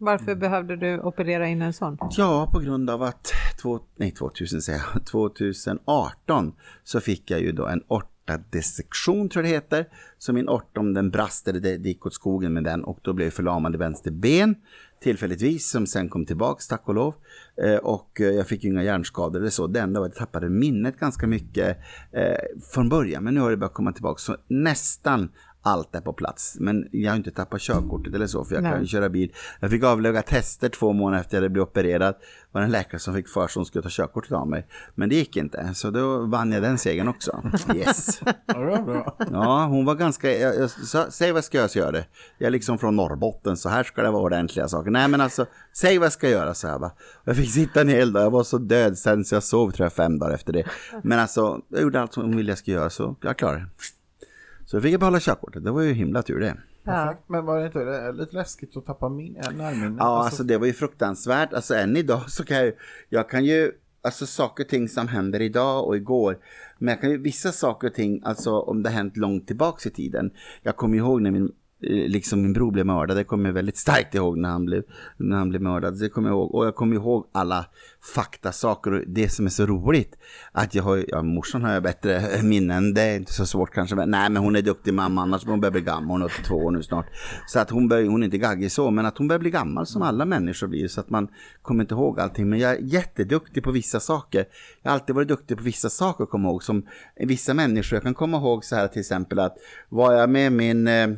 Varför 0.00 0.34
behövde 0.34 0.76
du 0.76 1.00
operera 1.00 1.48
in 1.48 1.62
en 1.62 1.72
sån? 1.72 1.98
Ja, 2.10 2.50
på 2.52 2.60
grund 2.60 2.90
av 2.90 3.02
att 3.02 3.32
två, 3.62 3.80
nej, 3.96 4.10
2000 4.10 4.62
säger 4.62 4.82
jag, 4.94 5.06
2018 5.06 6.52
så 6.84 7.00
fick 7.00 7.30
jag 7.30 7.40
ju 7.40 7.52
då 7.52 7.66
en 7.66 7.82
aortadissektion 8.30 9.28
tror 9.28 9.44
jag 9.44 9.52
det 9.52 9.56
heter. 9.56 9.88
Så 10.18 10.32
min 10.32 10.48
ortom 10.48 10.94
den 10.94 11.10
brast 11.10 11.48
eller 11.48 11.60
det 11.60 11.88
gick 11.88 12.06
åt 12.06 12.14
skogen 12.14 12.52
med 12.52 12.64
den 12.64 12.84
och 12.84 12.98
då 13.02 13.12
blev 13.12 13.26
jag 13.26 13.34
förlamad 13.34 13.74
i 13.74 13.78
vänster 13.78 14.10
ben 14.10 14.54
tillfälligtvis 15.00 15.70
som 15.70 15.86
sen 15.86 16.08
kom 16.08 16.26
tillbaks 16.26 16.68
tack 16.68 16.88
och 16.88 16.94
lov. 16.94 17.14
Eh, 17.62 17.76
och 17.76 18.20
eh, 18.20 18.26
jag 18.26 18.48
fick 18.48 18.64
ju 18.64 18.70
inga 18.70 18.82
hjärnskador 18.82 19.40
eller 19.40 19.50
så. 19.50 19.66
Det 19.66 19.80
enda 19.80 20.00
var 20.00 20.06
att 20.06 20.12
jag 20.14 20.26
tappade 20.26 20.48
minnet 20.48 20.98
ganska 20.98 21.26
mycket 21.26 21.78
eh, 22.12 22.60
från 22.74 22.88
början. 22.88 23.24
Men 23.24 23.34
nu 23.34 23.40
har 23.40 23.50
det 23.50 23.56
börjat 23.56 23.74
komma 23.74 23.92
tillbaka 23.92 24.18
så 24.18 24.36
nästan 24.48 25.28
allt 25.62 25.94
är 25.94 26.00
på 26.00 26.12
plats. 26.12 26.56
Men 26.60 26.88
jag 26.92 27.10
har 27.10 27.16
inte 27.16 27.30
tappat 27.30 27.60
körkortet 27.60 28.14
eller 28.14 28.26
så 28.26 28.44
för 28.44 28.54
jag 28.54 28.64
kan 28.64 28.72
Nej. 28.72 28.80
ju 28.80 28.86
köra 28.86 29.08
bil. 29.08 29.32
Jag 29.60 29.70
fick 29.70 29.84
avlägga 29.84 30.22
tester 30.22 30.68
två 30.68 30.92
månader 30.92 31.20
efter 31.20 31.36
att 31.36 31.42
jag 31.42 31.52
blev 31.52 31.62
opererad. 31.62 32.14
var 32.52 32.60
det 32.60 32.64
en 32.64 32.70
läkare 32.70 32.98
som 32.98 33.14
fick 33.14 33.28
för 33.28 33.48
sig 33.48 33.60
att 33.60 33.66
skulle 33.66 33.82
ta 33.82 33.88
körkortet 33.90 34.32
av 34.32 34.48
mig. 34.48 34.66
Men 34.94 35.08
det 35.08 35.14
gick 35.14 35.36
inte, 35.36 35.74
så 35.74 35.90
då 35.90 36.26
vann 36.26 36.52
jag 36.52 36.62
den 36.62 36.78
segern 36.78 37.08
också. 37.08 37.42
Yes. 37.74 38.20
Ja, 38.46 38.54
var 39.30 39.66
hon 39.66 39.84
var 39.84 39.94
ganska, 39.94 40.38
jag, 40.38 40.56
jag 40.56 40.70
sa, 40.70 41.10
säg 41.10 41.32
vad 41.32 41.44
ska 41.44 41.58
jag 41.58 41.70
göra 41.76 41.90
det. 41.90 42.04
Jag 42.38 42.46
är 42.46 42.50
liksom 42.50 42.78
från 42.78 42.96
Norrbotten, 42.96 43.56
så 43.56 43.68
här 43.68 43.84
ska 43.84 44.02
det 44.02 44.10
vara 44.10 44.22
ordentliga 44.22 44.68
saker. 44.68 44.90
Nej 44.90 45.08
men 45.08 45.20
alltså, 45.20 45.46
säg 45.72 45.98
vad 45.98 46.06
jag 46.06 46.12
ska 46.12 46.28
göra, 46.28 46.54
så 46.54 46.66
jag 46.66 46.80
bara. 46.80 46.92
Jag 47.24 47.36
fick 47.36 47.50
sitta 47.50 47.80
en 47.80 47.88
hel 47.88 48.12
dag, 48.12 48.22
jag 48.22 48.30
var 48.30 48.44
så 48.44 48.58
död 48.58 48.98
sen 48.98 49.24
så 49.24 49.34
jag 49.34 49.42
sov 49.42 49.70
tror 49.70 49.84
jag 49.84 49.92
fem 49.92 50.18
dagar 50.18 50.34
efter 50.34 50.52
det. 50.52 50.64
Men 51.02 51.18
alltså, 51.18 51.60
jag 51.68 51.82
gjorde 51.82 52.00
allt 52.00 52.12
som 52.12 52.22
hon 52.22 52.36
ville 52.36 52.50
jag 52.50 52.58
skulle 52.58 52.76
göra 52.76 52.90
så 52.90 53.16
jag 53.20 53.38
klarade 53.38 53.58
det. 53.58 53.66
Så 54.68 54.76
jag 54.76 54.82
fick 54.82 54.92
jag 54.92 55.00
behålla 55.00 55.20
körkortet, 55.20 55.64
det 55.64 55.70
var 55.70 55.82
ju 55.82 55.92
himla 55.92 56.22
tur 56.22 56.40
det. 56.40 56.56
Ja. 56.84 57.14
Men 57.26 57.44
var 57.44 57.60
det 57.60 57.66
inte 57.66 57.84
det 57.84 57.96
är 57.96 58.12
lite 58.12 58.36
läskigt 58.36 58.76
att 58.76 58.86
tappa 58.86 59.08
min, 59.08 59.36
äh, 59.36 59.50
närminnet? 59.50 59.96
Ja, 59.98 60.24
alltså 60.24 60.44
det 60.44 60.58
var 60.58 60.66
ju 60.66 60.72
fruktansvärt. 60.72 61.52
Alltså 61.52 61.74
än 61.74 61.96
idag 61.96 62.30
så 62.30 62.44
kan 62.44 62.56
jag 62.56 62.66
ju, 62.66 62.72
jag 63.08 63.28
kan 63.30 63.44
ju, 63.44 63.72
alltså 64.02 64.26
saker 64.26 64.64
och 64.64 64.70
ting 64.70 64.88
som 64.88 65.08
händer 65.08 65.40
idag 65.40 65.86
och 65.86 65.96
igår. 65.96 66.38
Men 66.78 66.88
jag 66.88 67.00
kan 67.00 67.10
ju 67.10 67.18
vissa 67.18 67.52
saker 67.52 67.88
och 67.88 67.94
ting, 67.94 68.20
alltså 68.24 68.60
om 68.60 68.82
det 68.82 68.90
hänt 68.90 69.16
långt 69.16 69.46
tillbaks 69.46 69.86
i 69.86 69.90
tiden. 69.90 70.30
Jag 70.62 70.76
kommer 70.76 70.94
ju 70.94 71.00
ihåg 71.00 71.22
när 71.22 71.30
min, 71.30 71.44
eh, 71.44 71.50
Eh, 71.82 72.08
liksom 72.08 72.42
min 72.42 72.52
bror 72.52 72.72
blev 72.72 72.86
mördad, 72.86 73.16
det 73.16 73.24
kommer 73.24 73.48
jag 73.48 73.54
väldigt 73.54 73.76
starkt 73.76 74.14
ihåg 74.14 74.38
när 74.38 74.48
han 74.48 74.64
blev, 74.64 74.82
när 75.16 75.36
han 75.36 75.48
blev 75.48 75.62
mördad. 75.62 76.00
Det 76.00 76.08
kommer 76.08 76.28
jag 76.28 76.36
ihåg. 76.36 76.54
Och 76.54 76.66
jag 76.66 76.74
kommer 76.74 76.96
ihåg 76.96 77.26
alla 77.32 77.66
faktasaker 78.14 78.92
och 78.92 79.02
det 79.06 79.28
som 79.28 79.46
är 79.46 79.50
så 79.50 79.66
roligt. 79.66 80.18
Att 80.52 80.74
jag 80.74 80.82
har, 80.82 81.04
ja 81.08 81.22
morsan 81.22 81.62
har 81.62 81.72
jag 81.72 81.82
bättre 81.82 82.42
minnen, 82.42 82.94
det 82.94 83.02
är 83.02 83.16
inte 83.16 83.32
så 83.32 83.46
svårt 83.46 83.70
kanske. 83.70 83.96
Men, 83.96 84.10
nej 84.10 84.30
men 84.30 84.42
hon 84.42 84.56
är 84.56 84.62
duktig 84.62 84.94
mamma 84.94 85.22
annars 85.22 85.46
hon 85.46 85.60
börjar 85.60 85.72
bli 85.72 85.80
gammal, 85.80 86.10
hon 86.10 86.22
är 86.22 86.26
82 86.26 86.54
år 86.54 86.70
nu 86.70 86.82
snart. 86.82 87.06
Så 87.46 87.58
att 87.58 87.70
hon, 87.70 87.88
börjar, 87.88 88.06
hon 88.06 88.22
är 88.22 88.24
inte 88.24 88.38
gaggig 88.38 88.72
så, 88.72 88.90
men 88.90 89.06
att 89.06 89.18
hon 89.18 89.28
börjar 89.28 89.40
bli 89.40 89.50
gammal 89.50 89.86
som 89.86 90.02
alla 90.02 90.24
människor 90.24 90.66
blir. 90.66 90.88
Så 90.88 91.00
att 91.00 91.10
man 91.10 91.28
kommer 91.62 91.84
inte 91.84 91.94
ihåg 91.94 92.20
allting. 92.20 92.48
Men 92.48 92.58
jag 92.58 92.72
är 92.72 92.80
jätteduktig 92.80 93.62
på 93.62 93.70
vissa 93.70 94.00
saker. 94.00 94.44
Jag 94.82 94.90
har 94.90 94.94
alltid 94.94 95.14
varit 95.14 95.28
duktig 95.28 95.56
på 95.56 95.62
vissa 95.62 95.90
saker 95.90 96.24
att 96.24 96.30
komma 96.30 96.48
ihåg. 96.48 96.62
Som 96.62 96.86
vissa 97.16 97.54
människor, 97.54 97.96
jag 97.96 98.02
kan 98.02 98.14
komma 98.14 98.36
ihåg 98.36 98.64
så 98.64 98.76
här 98.76 98.88
till 98.88 99.00
exempel 99.00 99.38
att 99.38 99.56
var 99.88 100.12
jag 100.12 100.30
med 100.30 100.52
min 100.52 100.88
eh, 100.88 101.08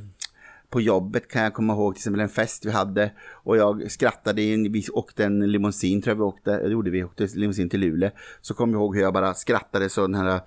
på 0.71 0.81
jobbet 0.81 1.29
kan 1.29 1.43
jag 1.43 1.55
komma 1.55 1.73
ihåg 1.73 1.95
till 1.95 2.01
exempel 2.01 2.21
en 2.21 2.29
fest 2.29 2.67
vi 2.67 2.71
hade 2.71 3.13
och 3.33 3.57
jag 3.57 3.91
skrattade, 3.91 4.43
in, 4.43 4.73
vi 4.73 4.85
åkte 4.93 5.25
en 5.25 5.53
limousin 5.53 6.03
tror 6.03 6.11
jag 6.11 6.17
vi 6.17 6.23
åkte, 6.23 6.63
det 6.63 6.73
gjorde 6.73 6.91
vi, 6.91 7.05
åkte 7.05 7.27
limousin 7.35 7.71
till 7.71 7.81
Luleå. 7.81 8.11
Så 8.41 8.55
kom 8.55 8.71
jag 8.71 8.81
ihåg 8.81 8.97
hur 8.97 9.03
jag 9.03 9.15
bara 9.15 9.35
skrattade 9.35 9.89
så 9.89 10.01
den 10.01 10.15
här 10.15 10.41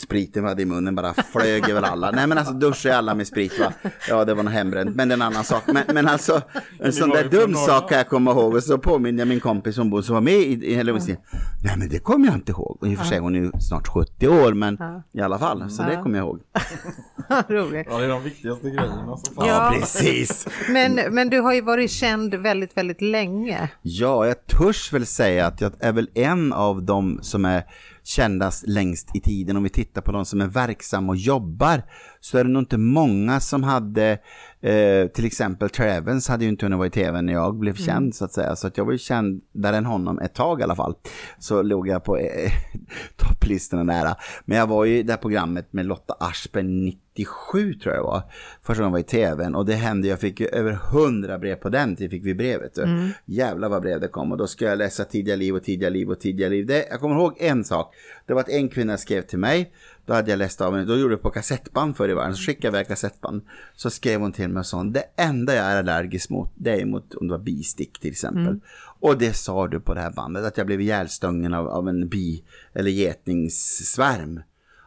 spriten 0.00 0.42
vi 0.42 0.48
hade 0.48 0.62
i 0.62 0.66
munnen 0.66 0.94
bara 0.94 1.14
flög 1.14 1.68
över 1.68 1.82
alla. 1.82 2.10
Nej 2.10 2.26
men 2.26 2.38
alltså 2.38 2.52
duschade 2.54 2.96
alla 2.96 3.14
med 3.14 3.26
sprit 3.26 3.58
va. 3.60 3.72
Ja 4.08 4.24
det 4.24 4.34
var 4.34 4.42
nog 4.42 4.52
hembränt, 4.52 4.96
men 4.96 5.08
det 5.08 5.12
är 5.12 5.16
en 5.16 5.22
annan 5.22 5.44
sak. 5.44 5.62
Men, 5.66 5.82
men 5.94 6.08
alltså 6.08 6.42
en 6.80 6.92
sån 6.92 7.10
där 7.10 7.24
dum 7.28 7.54
sak 7.54 7.88
kan 7.88 7.98
jag 7.98 8.08
komma 8.08 8.30
ihåg 8.30 8.54
och 8.54 8.62
så 8.62 8.78
påminner 8.78 9.18
jag 9.18 9.28
min 9.28 9.40
kompis 9.40 9.74
som, 9.74 9.90
bor, 9.90 10.02
som 10.02 10.14
var 10.14 10.20
med 10.22 10.34
i, 10.38 10.72
i 10.72 10.84
limousin. 10.84 11.16
Nej 11.64 11.74
men 11.78 11.88
det 11.88 11.98
kommer 11.98 12.26
jag 12.26 12.34
inte 12.34 12.52
ihåg. 12.52 12.78
Och 12.80 12.88
i 12.88 12.94
och 12.94 12.98
för 12.98 13.06
sig 13.06 13.18
hon 13.18 13.34
är 13.36 13.40
ju 13.40 13.50
snart 13.68 13.88
70 13.88 14.28
år 14.28 14.52
men 14.52 14.76
Ja. 14.80 15.02
i 15.12 15.20
alla 15.20 15.38
fall. 15.38 15.70
Så 15.70 15.82
det 15.82 15.92
Ja. 15.92 16.02
kommer 16.02 16.18
jag 16.18 16.26
ihåg. 16.26 16.40
Roligt. 17.48 17.86
Ja, 17.90 17.98
det 17.98 18.04
är 18.04 18.08
de 18.08 18.22
viktigaste 18.24 18.70
grejerna 18.70 19.16
som 19.16 19.34
fan. 19.34 19.46
Ja. 19.48 19.74
precis. 19.80 20.46
Men, 20.68 21.00
men 21.10 21.28
du 21.30 21.40
har 21.40 21.54
ju 21.54 21.60
varit 21.60 21.90
känd 21.90 22.34
väldigt, 22.34 22.76
väldigt 22.76 23.00
länge. 23.00 23.68
Ja, 23.82 24.26
jag 24.26 24.46
törs 24.46 24.92
väl 24.92 25.06
säga 25.06 25.46
att 25.46 25.60
jag 25.60 25.72
är 25.80 25.92
väl 25.92 26.10
en 26.14 26.52
av 26.52 26.82
dem 26.82 27.18
som 27.22 27.44
är 27.44 27.62
kändas 28.08 28.64
längst 28.66 29.16
i 29.16 29.20
tiden. 29.20 29.56
Om 29.56 29.62
vi 29.62 29.70
tittar 29.70 30.02
på 30.02 30.12
de 30.12 30.24
som 30.24 30.40
är 30.40 30.46
verksamma 30.46 31.12
och 31.12 31.16
jobbar 31.16 31.82
så 32.20 32.38
är 32.38 32.44
det 32.44 32.50
nog 32.50 32.62
inte 32.62 32.78
många 32.78 33.40
som 33.40 33.62
hade, 33.62 34.18
eh, 34.60 35.06
till 35.06 35.26
exempel 35.26 35.70
Trevens 35.70 36.28
hade 36.28 36.44
ju 36.44 36.50
inte 36.50 36.66
hunnit 36.66 36.78
vara 36.78 36.86
i 36.86 36.90
tv 36.90 37.22
när 37.22 37.32
jag 37.32 37.58
blev 37.58 37.74
känd 37.74 38.14
så 38.14 38.24
att 38.24 38.32
säga. 38.32 38.56
Så 38.56 38.66
att 38.66 38.76
jag 38.76 38.84
var 38.84 38.92
ju 38.92 38.98
kändare 38.98 39.76
än 39.76 39.86
honom 39.86 40.18
ett 40.18 40.34
tag 40.34 40.60
i 40.60 40.62
alla 40.62 40.76
fall. 40.76 40.94
Så 41.38 41.62
låg 41.62 41.88
jag 41.88 42.04
på 42.04 42.16
eh, 42.16 42.52
topplistorna 43.16 43.82
nära. 43.82 44.16
Men 44.44 44.58
jag 44.58 44.66
var 44.66 44.84
ju 44.84 44.98
i 44.98 45.02
det 45.02 45.12
här 45.12 45.20
programmet 45.20 45.72
med 45.72 45.86
Lotta 45.86 46.16
Aschberg 46.20 46.64
97 46.64 47.74
tror 47.74 47.94
jag 47.94 48.02
var. 48.02 48.22
Första 48.62 48.82
gången 48.82 48.90
jag 48.90 48.92
var 48.92 48.98
i 48.98 49.36
tvn 49.36 49.54
och 49.54 49.66
det 49.66 49.74
hände, 49.74 50.08
jag 50.08 50.20
fick 50.20 50.40
ju 50.40 50.46
över 50.46 50.78
100 50.92 51.38
brev 51.38 51.54
på 51.54 51.68
den 51.68 51.96
tiden 51.96 52.10
fick 52.10 52.26
vi 52.26 52.34
brevet. 52.34 52.74
du. 52.74 53.10
Jävlar 53.24 53.68
vad 53.68 53.82
brev 53.82 54.00
det 54.00 54.08
kom 54.08 54.32
och 54.32 54.38
då 54.38 54.46
ska 54.46 54.64
jag 54.64 54.78
läsa 54.78 55.04
tidiga 55.04 55.36
liv 55.36 55.54
och 55.54 55.64
tidiga 55.64 55.88
liv 55.88 56.10
och 56.10 56.20
tidiga 56.20 56.48
liv. 56.48 56.66
Det, 56.66 56.86
jag 56.90 57.00
kommer 57.00 57.14
ihåg 57.14 57.36
en 57.38 57.64
sak. 57.64 57.94
Det 58.26 58.34
var 58.34 58.40
att 58.40 58.48
en 58.48 58.68
kvinna 58.68 58.96
skrev 58.96 59.22
till 59.22 59.38
mig. 59.38 59.72
Då 60.08 60.14
hade 60.14 60.30
jag 60.30 60.38
läst 60.38 60.60
av 60.60 60.72
henne, 60.72 60.84
då 60.84 60.96
gjorde 60.96 61.14
jag 61.14 61.22
på 61.22 61.30
kassettband 61.30 61.96
förr 61.96 62.08
i 62.08 62.14
världen, 62.14 62.36
så 62.36 62.42
skickade 62.42 62.66
jag 62.66 62.74
iväg 62.74 62.88
kassettband. 62.88 63.42
Så 63.76 63.90
skrev 63.90 64.20
hon 64.20 64.32
till 64.32 64.48
mig 64.48 64.60
och 64.60 64.66
sa, 64.66 64.84
det 64.84 65.04
enda 65.16 65.54
jag 65.54 65.66
är 65.66 65.78
allergisk 65.78 66.30
mot, 66.30 66.52
det 66.54 66.80
är 66.80 66.86
mot 66.86 67.14
om 67.14 67.28
det 67.28 67.32
var 67.32 67.44
bistick 67.44 67.98
till 67.98 68.10
exempel. 68.10 68.60
Och 69.00 69.18
det 69.18 69.32
sa 69.32 69.68
du 69.68 69.80
på 69.80 69.94
det 69.94 70.00
här 70.00 70.10
bandet, 70.10 70.44
att 70.44 70.56
jag 70.56 70.66
blev 70.66 70.80
ihjälstungen 70.80 71.54
av, 71.54 71.68
av 71.68 71.88
en 71.88 72.08
bi 72.08 72.44
eller 72.72 72.90
getingssvärm. 72.90 74.40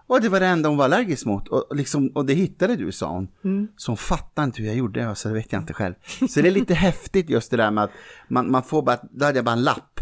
Och 0.08 0.22
det 0.22 0.30
var 0.30 0.40
det 0.40 0.46
enda 0.46 0.70
hon 0.70 0.78
var 0.78 0.86
allergisk 0.86 1.26
mot. 1.26 1.48
Och, 1.48 1.76
liksom, 1.76 2.08
och 2.08 2.26
det 2.26 2.34
hittade 2.34 2.76
du, 2.76 2.92
sa 2.92 3.12
hon. 3.12 3.28
Så 3.78 3.92
hon 3.92 3.98
fattade 3.98 4.46
inte 4.46 4.62
hur 4.62 4.68
jag 4.68 4.78
gjorde, 4.78 5.06
det, 5.06 5.16
så 5.16 5.28
det 5.28 5.34
vet 5.34 5.52
jag 5.52 5.62
inte 5.62 5.74
själv. 5.74 5.94
Så 6.30 6.42
det 6.42 6.48
är 6.48 6.52
lite 6.52 6.74
häftigt 6.88 7.30
just 7.30 7.52
det 7.52 7.58
där 7.58 7.72
med 7.72 7.84
att 7.84 7.92
man, 8.28 8.52
man 8.52 8.64
får 8.64 8.82
bara, 8.82 8.98
då 9.12 9.26
hade 9.26 9.38
jag 9.38 9.46
bara 9.46 9.56
en 9.56 9.64
lapp. 9.64 10.00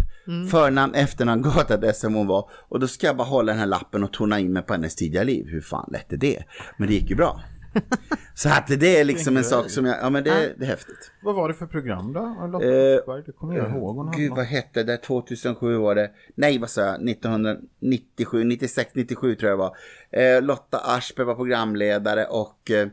Förnamn, 0.51 0.95
efternamn, 0.95 1.41
gatadress 1.41 2.00
som 2.00 2.13
hon 2.13 2.27
var. 2.27 2.50
Och 2.51 2.79
då 2.79 2.88
ska 2.88 3.07
jag 3.07 3.17
bara 3.17 3.27
hålla 3.27 3.51
den 3.51 3.59
här 3.59 3.67
lappen 3.67 4.03
och 4.03 4.13
tona 4.13 4.39
in 4.39 4.53
mig 4.53 4.63
på 4.63 4.74
hennes 4.74 4.95
tidiga 4.95 5.24
liv. 5.24 5.45
Hur 5.48 5.62
fan 5.62 5.89
lätt 5.91 6.13
är 6.13 6.17
det? 6.17 6.43
Men 6.77 6.88
det 6.88 6.93
gick 6.93 7.09
ju 7.09 7.15
bra. 7.15 7.41
Så 8.33 8.50
att 8.50 8.67
det 8.67 9.00
är 9.00 9.03
liksom 9.03 9.38
en 9.38 9.43
sak 9.43 9.69
som 9.69 9.86
jag, 9.86 9.98
ja 10.01 10.09
men 10.09 10.24
det, 10.24 10.53
det 10.57 10.65
är 10.65 10.69
häftigt. 10.69 11.12
Vad 11.24 11.36
var 11.36 11.48
det 11.48 11.53
för 11.53 11.65
program 11.65 12.13
då? 12.13 12.48
Lotta 12.51 12.65
Eh, 12.65 13.24
det 13.25 13.31
kommer 13.31 13.57
jag 13.57 13.69
ihåg. 13.69 13.95
Hon 13.95 14.12
Gud 14.12 14.31
vad 14.31 14.45
hette 14.45 14.83
det? 14.83 14.98
2007 14.98 15.77
var 15.77 15.95
det. 15.95 16.12
Nej 16.36 16.57
vad 16.57 16.69
sa 16.69 16.81
jag? 16.81 17.09
1997, 17.09 18.43
96, 18.43 18.91
97 18.95 19.36
tror 19.36 19.50
jag 19.50 19.59
det 19.59 19.63
var. 19.63 19.75
Eh, 20.12 20.41
Lotta 20.41 20.77
Aschberg 20.77 21.25
var 21.25 21.36
programledare 21.36 22.25
och 22.25 22.71
eh, 22.71 22.88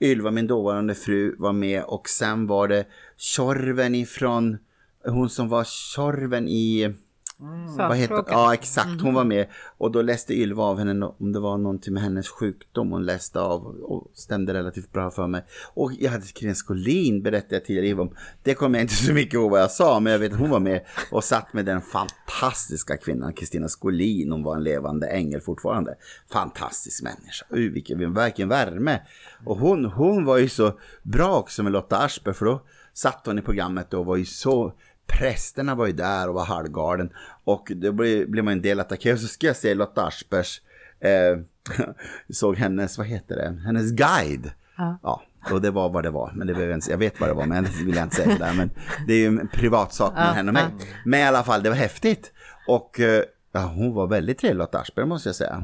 Ylva, 0.00 0.30
min 0.30 0.46
dåvarande 0.46 0.94
fru, 0.94 1.36
var 1.38 1.52
med. 1.52 1.82
Och 1.84 2.08
sen 2.08 2.46
var 2.46 2.68
det 2.68 2.84
Tjorven 3.16 3.94
ifrån, 3.94 4.58
hon 5.06 5.30
som 5.30 5.48
var 5.48 5.64
Tjorven 5.64 6.48
i... 6.48 6.94
Vad 7.78 7.96
heter. 7.96 8.24
Ja, 8.28 8.54
exakt. 8.54 9.00
Hon 9.02 9.14
var 9.14 9.24
med. 9.24 9.46
Och 9.78 9.92
då 9.92 10.02
läste 10.02 10.34
Ylva 10.34 10.62
av 10.62 10.78
henne 10.78 11.06
om 11.06 11.32
det 11.32 11.40
var 11.40 11.58
någonting 11.58 11.94
med 11.94 12.02
hennes 12.02 12.28
sjukdom. 12.28 12.90
Hon 12.90 13.06
läste 13.06 13.40
av 13.40 13.66
och 13.66 14.10
stämde 14.14 14.54
relativt 14.54 14.92
bra 14.92 15.10
för 15.10 15.26
mig. 15.26 15.44
Och 15.74 15.92
jag 15.98 16.10
hade 16.10 16.22
Kristin 16.24 16.54
Skolin 16.54 17.22
berättade 17.22 17.54
jag 17.54 17.64
tidigare 17.64 18.00
om. 18.00 18.16
Det 18.42 18.54
kommer 18.54 18.78
jag 18.78 18.84
inte 18.84 18.94
så 18.94 19.12
mycket 19.12 19.34
ihåg 19.34 19.50
vad 19.50 19.60
jag 19.60 19.70
sa, 19.70 20.00
men 20.00 20.12
jag 20.12 20.20
vet 20.20 20.32
att 20.32 20.38
hon 20.38 20.50
var 20.50 20.60
med 20.60 20.80
och 21.10 21.24
satt 21.24 21.52
med 21.52 21.64
den 21.64 21.80
fantastiska 21.80 22.96
kvinnan 22.96 23.32
Kristina 23.32 23.68
Skolin. 23.68 24.32
Hon 24.32 24.42
var 24.42 24.56
en 24.56 24.64
levande 24.64 25.06
ängel 25.06 25.40
fortfarande. 25.40 25.94
Fantastisk 26.32 27.02
människa. 27.02 27.46
Uh, 27.54 27.72
vilken, 27.72 28.14
vilken 28.14 28.48
värme. 28.48 29.00
Och 29.44 29.56
hon, 29.56 29.84
hon 29.84 30.24
var 30.24 30.38
ju 30.38 30.48
så 30.48 30.78
bra 31.02 31.38
också 31.38 31.62
med 31.62 31.72
Lotta 31.72 31.98
Aschberg, 31.98 32.34
för 32.34 32.46
då 32.46 32.62
satt 32.92 33.26
hon 33.26 33.38
i 33.38 33.42
programmet 33.42 33.94
och 33.94 34.06
var 34.06 34.16
ju 34.16 34.24
så 34.24 34.72
Prästerna 35.06 35.74
var 35.74 35.86
ju 35.86 35.92
där 35.92 36.28
och 36.28 36.34
var 36.34 36.44
halvgalen. 36.44 37.10
Och 37.44 37.72
då 37.74 37.92
blev, 37.92 38.30
blev 38.30 38.44
man 38.44 38.52
en 38.52 38.62
del 38.62 38.80
attackerad. 38.80 39.20
Så 39.20 39.26
ska 39.26 39.46
jag 39.46 39.56
se 39.56 39.74
Lotta 39.74 40.06
Aspers, 40.06 40.60
eh, 41.00 41.38
såg 42.30 42.56
hennes, 42.56 42.98
vad 42.98 43.06
heter 43.06 43.36
det, 43.36 43.62
hennes 43.64 43.92
guide. 43.92 44.50
Ja. 44.76 44.98
ja. 45.02 45.22
och 45.52 45.62
det 45.62 45.70
var 45.70 45.88
vad 45.88 46.02
det 46.02 46.10
var. 46.10 46.32
Men 46.34 46.46
det 46.46 46.52
behöver 46.52 46.70
jag, 46.70 46.76
inte, 46.76 46.90
jag 46.90 46.98
vet 46.98 47.20
vad 47.20 47.28
det 47.28 47.34
var, 47.34 47.46
men 47.46 47.64
det 47.64 47.84
vill 47.84 47.94
jag 47.94 48.04
inte 48.04 48.16
säga 48.16 48.38
där. 48.38 48.54
Men 48.54 48.70
det 49.06 49.12
är 49.14 49.18
ju 49.18 49.26
en 49.26 49.48
privat 49.52 49.92
sak 49.92 50.14
med 50.14 50.26
ja, 50.26 50.32
henne 50.32 50.50
och 50.50 50.54
mig. 50.54 50.66
Men 51.04 51.20
i 51.20 51.24
alla 51.24 51.42
fall, 51.42 51.62
det 51.62 51.68
var 51.68 51.76
häftigt. 51.76 52.32
Och 52.66 53.00
eh, 53.00 53.22
ja, 53.52 53.60
hon 53.60 53.94
var 53.94 54.06
väldigt 54.06 54.38
trevlig, 54.38 54.58
Lotta 54.58 54.78
Aspberg 54.78 55.06
måste 55.06 55.28
jag 55.28 55.36
säga. 55.36 55.62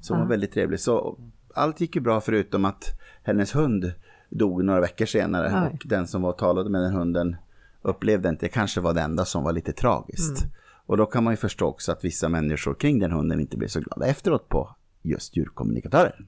Så 0.00 0.14
hon 0.14 0.22
var 0.22 0.28
väldigt 0.28 0.52
trevlig. 0.52 0.80
Så 0.80 1.18
allt 1.54 1.80
gick 1.80 1.96
ju 1.96 2.02
bra 2.02 2.20
förutom 2.20 2.64
att 2.64 2.84
hennes 3.22 3.54
hund 3.54 3.92
dog 4.30 4.64
några 4.64 4.80
veckor 4.80 5.06
senare. 5.06 5.70
Och 5.72 5.82
den 5.84 6.06
som 6.06 6.22
var 6.22 6.30
och 6.30 6.38
talade 6.38 6.70
med 6.70 6.82
den 6.82 6.92
hunden 6.92 7.36
upplevde 7.82 8.28
inte, 8.28 8.46
det 8.46 8.50
kanske 8.50 8.80
var 8.80 8.94
det 8.94 9.00
enda 9.00 9.24
som 9.24 9.44
var 9.44 9.52
lite 9.52 9.72
tragiskt. 9.72 10.40
Mm. 10.40 10.52
Och 10.86 10.96
då 10.96 11.06
kan 11.06 11.24
man 11.24 11.32
ju 11.32 11.36
förstå 11.36 11.66
också 11.66 11.92
att 11.92 12.04
vissa 12.04 12.28
människor 12.28 12.74
kring 12.74 12.98
den 12.98 13.12
hunden 13.12 13.40
inte 13.40 13.56
blev 13.56 13.68
så 13.68 13.80
glada 13.80 14.06
efteråt 14.06 14.48
på 14.48 14.76
just 15.02 15.36
djurkommunikatörer. 15.36 16.26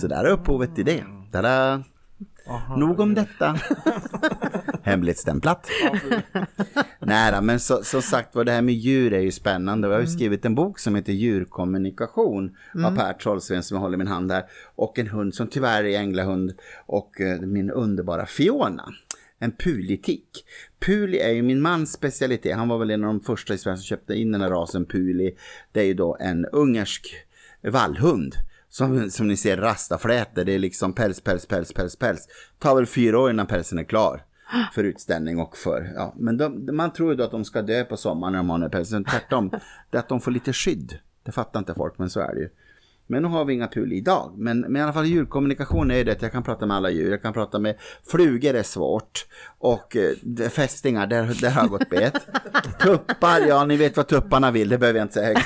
Så 0.00 0.08
där 0.08 0.24
är 0.24 0.30
upphovet 0.30 0.74
till 0.74 0.84
det. 0.84 1.04
Tada! 1.32 1.84
Aha, 2.48 2.76
Nog 2.76 3.00
om 3.00 3.14
detta. 3.14 3.56
Hemligstämplat. 4.82 5.66
Nej 6.98 7.42
men 7.42 7.60
så, 7.60 7.84
som 7.84 8.02
sagt 8.02 8.34
var 8.34 8.44
det 8.44 8.52
här 8.52 8.62
med 8.62 8.74
djur 8.74 9.12
är 9.12 9.20
ju 9.20 9.30
spännande. 9.30 9.88
Jag 9.88 9.94
har 9.94 10.00
ju 10.00 10.04
mm. 10.04 10.16
skrivit 10.16 10.44
en 10.44 10.54
bok 10.54 10.78
som 10.78 10.94
heter 10.94 11.12
Djurkommunikation 11.12 12.56
mm. 12.74 12.84
av 12.84 12.96
Per 12.96 13.12
Trollsven 13.12 13.62
som 13.62 13.74
jag 13.74 13.82
håller 13.82 13.94
i 13.94 13.98
min 13.98 14.06
hand 14.06 14.32
här. 14.32 14.44
Och 14.76 14.98
en 14.98 15.08
hund 15.08 15.34
som 15.34 15.48
tyvärr 15.48 15.84
är 15.84 15.98
änglahund 15.98 16.52
och 16.86 17.20
uh, 17.20 17.40
min 17.40 17.70
underbara 17.70 18.26
Fiona 18.26 18.84
en 19.38 19.52
pulitik. 19.52 20.44
Puli 20.80 21.18
är 21.18 21.30
ju 21.30 21.42
min 21.42 21.60
mans 21.60 21.92
specialitet. 21.92 22.56
Han 22.56 22.68
var 22.68 22.78
väl 22.78 22.90
en 22.90 23.04
av 23.04 23.14
de 23.14 23.20
första 23.20 23.54
i 23.54 23.58
Sverige 23.58 23.76
som 23.76 23.84
köpte 23.84 24.14
in 24.14 24.32
den 24.32 24.40
här 24.40 24.50
rasen 24.50 24.86
puli. 24.86 25.34
Det 25.72 25.80
är 25.80 25.84
ju 25.84 25.94
då 25.94 26.16
en 26.20 26.46
ungersk 26.46 27.06
vallhund. 27.62 28.34
Som, 28.70 29.10
som 29.10 29.28
ni 29.28 29.36
ser 29.36 29.56
rastaflätor. 29.56 30.44
Det 30.44 30.52
är 30.52 30.58
liksom 30.58 30.92
päls, 30.92 31.20
päls, 31.20 31.46
päls, 31.46 31.72
päls, 31.72 31.96
päls. 31.96 32.28
Tar 32.58 32.74
väl 32.74 32.86
fyra 32.86 33.18
år 33.18 33.30
innan 33.30 33.46
pälsen 33.46 33.78
är 33.78 33.84
klar. 33.84 34.24
För 34.74 34.84
utställning 34.84 35.38
och 35.38 35.56
för, 35.56 35.92
ja. 35.94 36.14
Men 36.16 36.36
de, 36.36 36.76
man 36.76 36.92
tror 36.92 37.10
ju 37.10 37.16
då 37.16 37.24
att 37.24 37.30
de 37.30 37.44
ska 37.44 37.62
dö 37.62 37.84
på 37.84 37.96
sommaren 37.96 38.32
när 38.32 38.38
de 38.38 38.50
har 38.50 38.58
den 38.58 38.62
här 38.62 38.70
pälsen. 38.70 39.04
Tvärtom, 39.04 39.50
det 39.90 39.96
är 39.96 39.98
att 39.98 40.08
de 40.08 40.20
får 40.20 40.30
lite 40.30 40.52
skydd. 40.52 40.98
Det 41.22 41.32
fattar 41.32 41.58
inte 41.58 41.74
folk, 41.74 41.98
men 41.98 42.10
så 42.10 42.20
är 42.20 42.34
det 42.34 42.40
ju. 42.40 42.48
Men 43.10 43.22
nu 43.22 43.28
har 43.28 43.44
vi 43.44 43.54
inga 43.54 43.68
pul 43.68 43.92
idag. 43.92 44.34
Men, 44.36 44.60
men 44.60 44.76
i 44.76 44.80
alla 44.80 44.92
fall 44.92 45.06
djurkommunikation 45.06 45.90
är 45.90 46.04
det 46.04 46.12
att 46.12 46.22
jag 46.22 46.32
kan 46.32 46.42
prata 46.42 46.66
med 46.66 46.76
alla 46.76 46.90
djur. 46.90 47.10
Jag 47.10 47.22
kan 47.22 47.32
prata 47.32 47.58
med 47.58 47.74
flugor 48.10 48.54
är 48.54 48.62
svårt. 48.62 49.26
Och 49.58 49.96
eh, 49.96 50.48
fästingar, 50.48 51.06
där, 51.06 51.40
där 51.40 51.50
har 51.50 51.62
jag 51.62 51.70
gått 51.70 51.90
bet. 51.90 52.14
Tuppar, 52.80 53.40
ja 53.48 53.64
ni 53.64 53.76
vet 53.76 53.96
vad 53.96 54.06
tupparna 54.06 54.50
vill, 54.50 54.68
det 54.68 54.78
behöver 54.78 54.98
jag 54.98 55.04
inte 55.04 55.14
säga. 55.14 55.38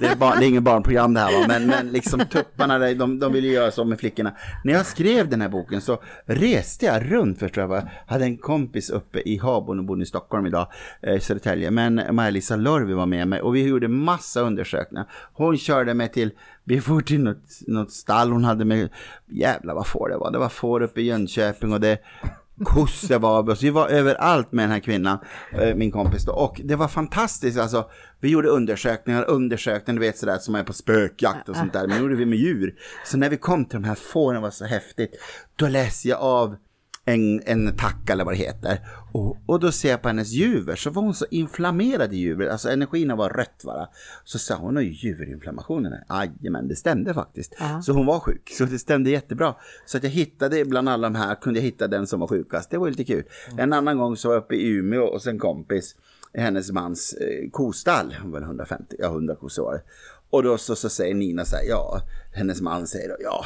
Det 0.00 0.06
är, 0.06 0.16
bar, 0.16 0.36
det 0.36 0.44
är 0.44 0.48
ingen 0.48 0.64
barnprogram 0.64 1.14
det 1.14 1.20
här 1.20 1.40
va. 1.40 1.44
Men, 1.48 1.66
men 1.66 1.92
liksom 1.92 2.20
tupparna, 2.20 2.78
de, 2.78 3.18
de 3.18 3.32
vill 3.32 3.44
ju 3.44 3.52
göra 3.52 3.70
så 3.70 3.84
med 3.84 4.00
flickorna. 4.00 4.36
När 4.64 4.72
jag 4.72 4.86
skrev 4.86 5.28
den 5.28 5.40
här 5.40 5.48
boken 5.48 5.80
så 5.80 6.02
reste 6.24 6.86
jag 6.86 7.12
runt 7.12 7.38
förstår 7.38 7.64
jag. 7.64 7.70
Jag 7.72 7.88
hade 8.06 8.24
en 8.24 8.36
kompis 8.36 8.90
uppe 8.90 9.20
i 9.20 9.38
Habon 9.38 9.78
och 9.78 9.84
bodde 9.84 10.02
i 10.02 10.06
Stockholm 10.06 10.46
idag, 10.46 10.66
eh, 11.02 11.14
i 11.14 11.20
Södertälje. 11.20 11.70
Men 11.70 12.02
Maja-Lisa 12.10 12.56
Lörvi 12.56 12.92
var 12.92 13.06
med 13.06 13.28
mig 13.28 13.40
och 13.40 13.54
vi 13.54 13.66
gjorde 13.66 13.88
massa 13.88 14.40
undersökningar. 14.40 15.06
Hon 15.32 15.58
körde 15.58 15.94
mig 15.94 16.08
till 16.08 16.30
vi 16.70 16.80
får 16.80 17.00
till 17.00 17.20
något, 17.20 17.60
något 17.66 17.92
stall 17.92 18.32
hon 18.32 18.44
hade 18.44 18.64
med, 18.64 18.88
jävlar 19.26 19.74
vad 19.74 19.86
får 19.86 20.08
det 20.08 20.16
var, 20.16 20.30
det 20.30 20.38
var 20.38 20.48
får 20.48 20.82
uppe 20.82 21.00
i 21.00 21.04
Jönköping 21.04 21.72
och 21.72 21.80
det 21.80 21.98
kossor 22.64 23.18
var, 23.18 23.54
så 23.54 23.66
vi 23.66 23.70
var 23.70 23.88
överallt 23.88 24.52
med 24.52 24.62
den 24.62 24.70
här 24.70 24.80
kvinnan, 24.80 25.18
eh, 25.52 25.74
min 25.74 25.90
kompis 25.90 26.24
då. 26.24 26.32
Och 26.32 26.60
det 26.64 26.76
var 26.76 26.88
fantastiskt 26.88 27.58
alltså. 27.58 27.90
Vi 28.20 28.28
gjorde 28.28 28.48
undersökningar, 28.48 29.24
undersökningar, 29.28 30.00
du 30.00 30.06
vet 30.06 30.18
sådär 30.18 30.38
som 30.38 30.54
är 30.54 30.64
på 30.64 30.72
spökjakt 30.72 31.48
och 31.48 31.56
sånt 31.56 31.72
där. 31.72 31.86
Men 31.86 32.00
gjorde 32.00 32.16
vi 32.16 32.26
med 32.26 32.38
djur. 32.38 32.74
Så 33.04 33.16
när 33.16 33.30
vi 33.30 33.36
kom 33.36 33.64
till 33.64 33.82
de 33.82 33.88
här 33.88 33.94
fåren 33.94 34.42
var 34.42 34.50
så 34.50 34.64
häftigt. 34.64 35.10
Då 35.56 35.68
läser 35.68 36.08
jag 36.08 36.20
av 36.20 36.56
en, 37.10 37.42
en 37.46 37.76
tack 37.76 38.10
eller 38.10 38.24
vad 38.24 38.34
det 38.34 38.38
heter. 38.38 38.78
Och, 39.12 39.36
och 39.46 39.60
då 39.60 39.72
ser 39.72 39.90
jag 39.90 40.02
på 40.02 40.08
hennes 40.08 40.30
juver 40.32 40.76
så 40.76 40.90
var 40.90 41.02
hon 41.02 41.14
så 41.14 41.26
inflammerad 41.30 42.12
i 42.12 42.16
juver, 42.16 42.46
alltså 42.46 42.70
energin 42.70 43.16
var 43.16 43.30
rött 43.30 43.62
bara. 43.64 43.88
Så 44.24 44.38
sa 44.38 44.54
hon 44.54 44.76
har 44.76 44.82
ju 44.82 44.92
juverinflammationen. 44.92 45.92
Jajamän, 46.08 46.68
det 46.68 46.76
stämde 46.76 47.14
faktiskt. 47.14 47.54
Ja. 47.58 47.82
Så 47.82 47.92
hon 47.92 48.06
var 48.06 48.20
sjuk, 48.20 48.50
så 48.50 48.64
det 48.64 48.78
stämde 48.78 49.10
jättebra. 49.10 49.54
Så 49.86 49.96
att 49.96 50.02
jag 50.02 50.10
hittade 50.10 50.64
bland 50.64 50.88
alla 50.88 51.10
de 51.10 51.14
här, 51.14 51.34
kunde 51.34 51.60
jag 51.60 51.64
hitta 51.64 51.88
den 51.88 52.06
som 52.06 52.20
var 52.20 52.26
sjukast. 52.26 52.70
Det 52.70 52.78
var 52.78 52.88
lite 52.88 53.04
kul. 53.04 53.24
Mm. 53.46 53.58
En 53.58 53.72
annan 53.72 53.98
gång 53.98 54.16
så 54.16 54.28
var 54.28 54.34
jag 54.34 54.42
uppe 54.42 54.54
i 54.54 54.68
Umeå 54.68 55.04
och 55.04 55.22
sen 55.22 55.38
kompis, 55.38 55.96
hennes 56.34 56.72
mans 56.72 57.12
eh, 57.12 57.50
kostall, 57.50 58.16
var 58.24 58.40
150, 58.42 58.96
ja 58.98 59.06
100 59.06 59.34
kossor 59.34 59.64
var 59.64 59.74
det. 59.74 59.82
Och 60.30 60.42
då 60.42 60.58
så, 60.58 60.76
så 60.76 60.88
säger 60.88 61.14
Nina 61.14 61.44
så 61.44 61.56
här, 61.56 61.64
ja, 61.68 62.00
hennes 62.32 62.60
man 62.60 62.86
säger 62.86 63.08
då, 63.08 63.16
ja, 63.20 63.44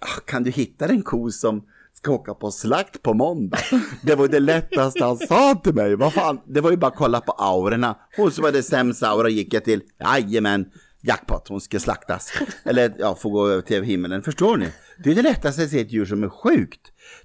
ah, 0.00 0.20
kan 0.24 0.42
du 0.42 0.50
hitta 0.50 0.86
en 0.86 1.02
ko 1.02 1.30
som 1.30 1.62
ska 2.04 2.12
åka 2.12 2.34
på 2.34 2.50
slakt 2.50 3.02
på 3.02 3.14
måndag. 3.14 3.58
Det 4.02 4.14
var 4.14 4.28
det 4.28 4.40
lättaste 4.40 5.04
han 5.04 5.16
sa 5.16 5.54
till 5.54 5.74
mig. 5.74 5.96
Vad 5.96 6.12
fan, 6.12 6.40
det 6.46 6.60
var 6.60 6.70
ju 6.70 6.76
bara 6.76 6.86
att 6.86 6.96
kolla 6.96 7.20
på 7.20 7.32
aurorna. 7.32 7.96
Hon 8.16 8.30
som 8.30 8.44
hade 8.44 8.62
sämst 8.62 9.02
aura 9.02 9.28
gick 9.28 9.54
jag 9.54 9.64
till, 9.64 9.82
jajamän, 10.00 10.66
jackpot, 11.02 11.48
hon 11.48 11.60
ska 11.60 11.80
slaktas. 11.80 12.32
Eller 12.64 12.94
ja, 12.98 13.14
få 13.14 13.30
gå 13.30 13.48
över 13.48 13.62
till 13.62 13.82
himlen. 13.82 14.22
Förstår 14.22 14.56
ni? 14.56 14.68
Det 15.04 15.10
är 15.10 15.14
det 15.14 15.22
lättaste 15.22 15.62
att 15.62 15.70
se 15.70 15.80
ett 15.80 15.92
djur 15.92 16.04
som 16.04 16.22
är 16.22 16.28
sjukt. 16.28 16.80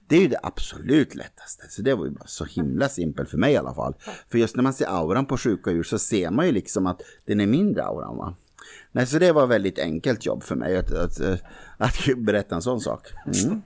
Det 0.07 0.15
är 0.15 0.21
ju 0.21 0.27
det 0.27 0.39
absolut 0.43 1.15
lättaste. 1.15 1.65
Så 1.69 1.81
det 1.81 1.95
var 1.95 2.05
ju 2.05 2.11
bara 2.11 2.27
så 2.27 2.45
himla 2.45 2.89
simpelt 2.89 3.29
för 3.29 3.37
mig 3.37 3.53
i 3.53 3.57
alla 3.57 3.73
fall. 3.73 3.93
För 4.31 4.37
just 4.37 4.55
när 4.55 4.63
man 4.63 4.73
ser 4.73 4.87
auran 4.87 5.25
på 5.25 5.37
sjuka 5.37 5.71
djur 5.71 5.83
så 5.83 5.99
ser 5.99 6.31
man 6.31 6.45
ju 6.45 6.51
liksom 6.51 6.87
att 6.87 7.01
den 7.25 7.41
är 7.41 7.47
mindre 7.47 7.83
auran 7.83 8.17
va. 8.17 8.35
Nej, 8.91 9.07
så 9.07 9.19
det 9.19 9.31
var 9.31 9.47
väldigt 9.47 9.79
enkelt 9.79 10.25
jobb 10.25 10.43
för 10.43 10.55
mig 10.55 10.77
att, 10.77 10.91
att, 10.91 11.19
eh, 11.19 11.35
att 11.77 11.95
berätta 12.17 12.55
en 12.55 12.61
sån 12.61 12.79
sak. 12.79 13.07
Mm. 13.25 13.61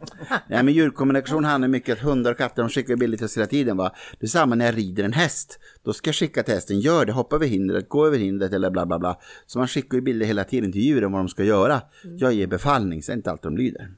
Nej, 0.47 0.63
men 0.63 0.73
djurkommunikation 0.73 1.45
handlar 1.45 1.67
mycket 1.67 1.97
att 1.97 2.03
hundar 2.03 2.31
och 2.31 2.37
katter 2.37 2.61
de 2.61 2.69
skickar 2.69 2.95
bilder 2.95 3.17
till 3.17 3.25
oss 3.25 3.37
hela 3.37 3.47
tiden. 3.47 3.77
Va? 3.77 3.91
Det 4.19 4.25
är 4.25 4.29
samma 4.29 4.55
när 4.55 4.65
jag 4.65 4.77
rider 4.77 5.03
en 5.03 5.13
häst. 5.13 5.59
Då 5.83 5.93
ska 5.93 6.07
jag 6.07 6.15
skicka 6.15 6.43
till 6.43 6.53
hästen, 6.53 6.79
gör 6.79 7.05
det, 7.05 7.11
hoppa 7.11 7.35
över 7.35 7.47
hindret, 7.47 7.89
gå 7.89 8.07
över 8.07 8.17
hindret 8.17 8.53
eller 8.53 8.69
bla 8.69 8.85
bla 8.85 8.99
bla. 8.99 9.19
Så 9.45 9.59
man 9.59 9.67
skickar 9.67 9.95
ju 9.95 10.01
bilder 10.01 10.25
hela 10.25 10.43
tiden 10.43 10.71
till 10.71 10.81
djuren 10.81 11.11
vad 11.11 11.21
de 11.21 11.29
ska 11.29 11.43
göra. 11.43 11.81
Jag 12.17 12.33
ger 12.33 12.47
befallning, 12.47 13.03
sen 13.03 13.15
inte 13.17 13.31
allt 13.31 13.43
de 13.43 13.57
lyder. 13.57 13.91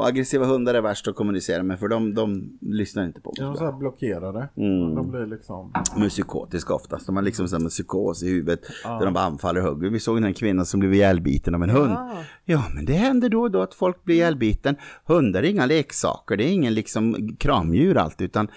Och 0.00 0.06
aggressiva 0.06 0.46
hundar 0.46 0.74
är 0.74 0.80
värst 0.80 1.08
att 1.08 1.14
kommunicera 1.14 1.62
med 1.62 1.78
för 1.78 1.88
de, 1.88 2.14
de 2.14 2.58
lyssnar 2.60 3.06
inte 3.06 3.20
på 3.20 3.34
mig. 3.38 3.48
Ja, 3.48 3.54
så 3.54 3.64
här 3.64 3.72
blockerade. 3.72 4.48
Mm. 4.56 4.94
De 4.94 5.10
blir 5.10 5.26
liksom... 5.26 5.72
De 5.94 6.02
är 6.02 6.08
psykotiska 6.08 6.74
oftast. 6.74 7.06
De 7.06 7.16
har 7.16 7.22
liksom 7.22 7.48
så 7.48 7.68
psykos 7.68 8.22
i 8.22 8.28
huvudet. 8.28 8.60
Ja. 8.84 8.98
Där 8.98 9.04
de 9.04 9.14
bara 9.14 9.24
anfaller 9.24 9.66
och 9.66 9.74
hugger. 9.74 9.90
Vi 9.90 10.00
såg 10.00 10.16
en 10.16 10.34
kvinna 10.34 10.64
som 10.64 10.80
blev 10.80 10.94
ihjälbiten 10.94 11.54
av 11.54 11.62
en 11.62 11.70
hund. 11.70 11.96
Ja, 12.50 12.64
men 12.74 12.84
det 12.84 12.92
händer 12.92 13.28
då 13.28 13.42
och 13.42 13.50
då 13.50 13.62
att 13.62 13.74
folk 13.74 14.04
blir 14.04 14.14
ihjälbiten. 14.14 14.76
Hundar 15.04 15.42
är 15.42 15.46
inga 15.46 15.66
leksaker. 15.66 16.36
Det 16.36 16.44
är 16.44 16.52
ingen 16.52 16.74
liksom 16.74 17.36
kramdjur 17.36 17.96
alltid. 17.96 18.24
Utan 18.24 18.48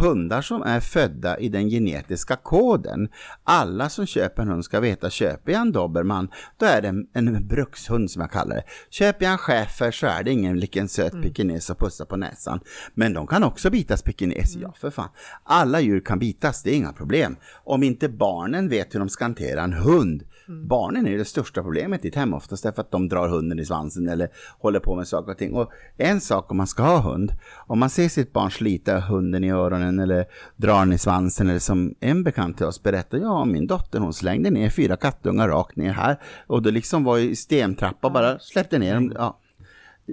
hundar 0.00 0.42
som 0.42 0.62
är 0.62 0.80
födda 0.80 1.38
i 1.38 1.48
den 1.48 1.68
genetiska 1.68 2.36
koden. 2.36 3.08
Alla 3.44 3.88
som 3.88 4.06
köper 4.06 4.42
en 4.42 4.48
hund 4.48 4.64
ska 4.64 4.80
veta, 4.80 5.10
köper 5.10 5.52
jag 5.52 5.60
en 5.60 5.72
dobermann, 5.72 6.28
då 6.56 6.66
är 6.66 6.82
det 6.82 6.88
en, 6.88 7.06
en 7.12 7.46
brukshund 7.48 8.10
som 8.10 8.20
jag 8.20 8.30
kallar 8.30 8.56
det. 8.56 8.64
Köper 8.90 9.24
jag 9.24 9.32
en 9.32 9.38
schäfer 9.38 9.90
så 9.90 10.06
är 10.06 10.22
det 10.22 10.30
ingen 10.30 10.54
vilken 10.54 10.88
söt 10.88 11.12
mm. 11.12 11.24
pekines 11.24 11.70
och 11.70 11.78
pussa 11.78 12.06
på 12.06 12.16
näsan. 12.16 12.60
Men 12.94 13.12
de 13.14 13.26
kan 13.26 13.44
också 13.44 13.70
bitas 13.70 14.02
pekines, 14.02 14.54
mm. 14.54 14.62
ja 14.62 14.74
för 14.80 14.90
fan. 14.90 15.08
Alla 15.44 15.80
djur 15.80 16.00
kan 16.00 16.18
bitas, 16.18 16.62
det 16.62 16.70
är 16.70 16.76
inga 16.76 16.92
problem. 16.92 17.36
Om 17.64 17.82
inte 17.82 18.08
barnen 18.08 18.68
vet 18.68 18.94
hur 18.94 18.98
de 18.98 19.08
ska 19.08 19.24
hantera 19.24 19.62
en 19.62 19.72
hund. 19.72 20.22
Mm. 20.50 20.68
Barnen 20.68 21.06
är 21.06 21.18
det 21.18 21.24
största 21.24 21.62
problemet 21.62 22.04
i 22.04 22.08
ett 22.08 22.14
hem 22.14 22.34
oftast 22.34 22.62
därför 22.62 22.80
att 22.80 22.90
de 22.90 23.08
drar 23.08 23.28
hunden 23.28 23.58
i 23.58 23.64
svansen 23.64 24.08
eller 24.08 24.28
håller 24.58 24.80
på 24.80 24.94
med 24.96 25.08
saker 25.08 25.32
och 25.32 25.38
ting. 25.38 25.54
Och 25.54 25.70
en 25.96 26.20
sak 26.20 26.50
om 26.50 26.56
man 26.56 26.66
ska 26.66 26.82
ha 26.82 26.98
hund, 26.98 27.32
om 27.66 27.78
man 27.78 27.90
ser 27.90 28.08
sitt 28.08 28.32
barn 28.32 28.50
slita 28.50 29.00
hunden 29.00 29.44
i 29.44 29.50
öronen 29.50 29.98
eller 29.98 30.24
drar 30.56 30.78
den 30.78 30.92
i 30.92 30.98
svansen 30.98 31.48
eller 31.48 31.58
som 31.58 31.94
en 32.00 32.24
bekant 32.24 32.56
till 32.56 32.66
oss 32.66 32.82
berättar, 32.82 33.18
ja 33.18 33.44
min 33.44 33.66
dotter 33.66 34.00
hon 34.00 34.12
slängde 34.12 34.50
ner 34.50 34.70
fyra 34.70 34.96
kattungar 34.96 35.48
rakt 35.48 35.76
ner 35.76 35.92
här 35.92 36.20
och 36.46 36.62
det 36.62 36.70
liksom 36.70 37.04
var 37.04 37.18
i 37.18 37.36
stentrappa 37.36 38.10
bara 38.10 38.38
släppte 38.38 38.78
ner 38.78 38.94
dem. 38.94 39.12
Ja, 39.14 39.39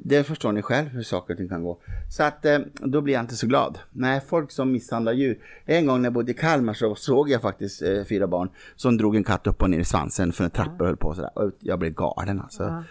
det 0.03 0.23
förstår 0.23 0.51
ni 0.51 0.61
själv 0.61 0.87
hur 0.87 1.03
saker 1.03 1.33
och 1.33 1.37
ting 1.37 1.49
kan 1.49 1.63
gå. 1.63 1.77
Så 2.09 2.23
att 2.23 2.45
eh, 2.45 2.59
då 2.73 3.01
blir 3.01 3.13
jag 3.13 3.23
inte 3.23 3.35
så 3.35 3.47
glad. 3.47 3.79
Nej, 3.91 4.21
folk 4.27 4.51
som 4.51 4.71
misshandlar 4.71 5.13
djur. 5.13 5.39
En 5.65 5.85
gång 5.85 6.01
när 6.01 6.05
jag 6.05 6.13
bodde 6.13 6.31
i 6.31 6.33
Kalmar 6.33 6.73
så 6.73 6.95
såg 6.95 7.29
jag 7.29 7.41
faktiskt 7.41 7.81
eh, 7.81 8.03
fyra 8.03 8.27
barn 8.27 8.49
som 8.75 8.97
drog 8.97 9.15
en 9.15 9.23
katt 9.23 9.47
upp 9.47 9.61
och 9.61 9.69
ner 9.69 9.79
i 9.79 9.85
svansen 9.85 10.31
för 10.31 10.43
en 10.43 10.49
trappa 10.49 10.75
och 10.79 10.85
höll 10.85 10.97
på 10.97 11.13
sådär. 11.15 11.31
Och 11.35 11.51
jag 11.59 11.79
blev 11.79 11.93
galen 11.93 12.41
alltså. 12.41 12.63
Ja. 12.63 12.83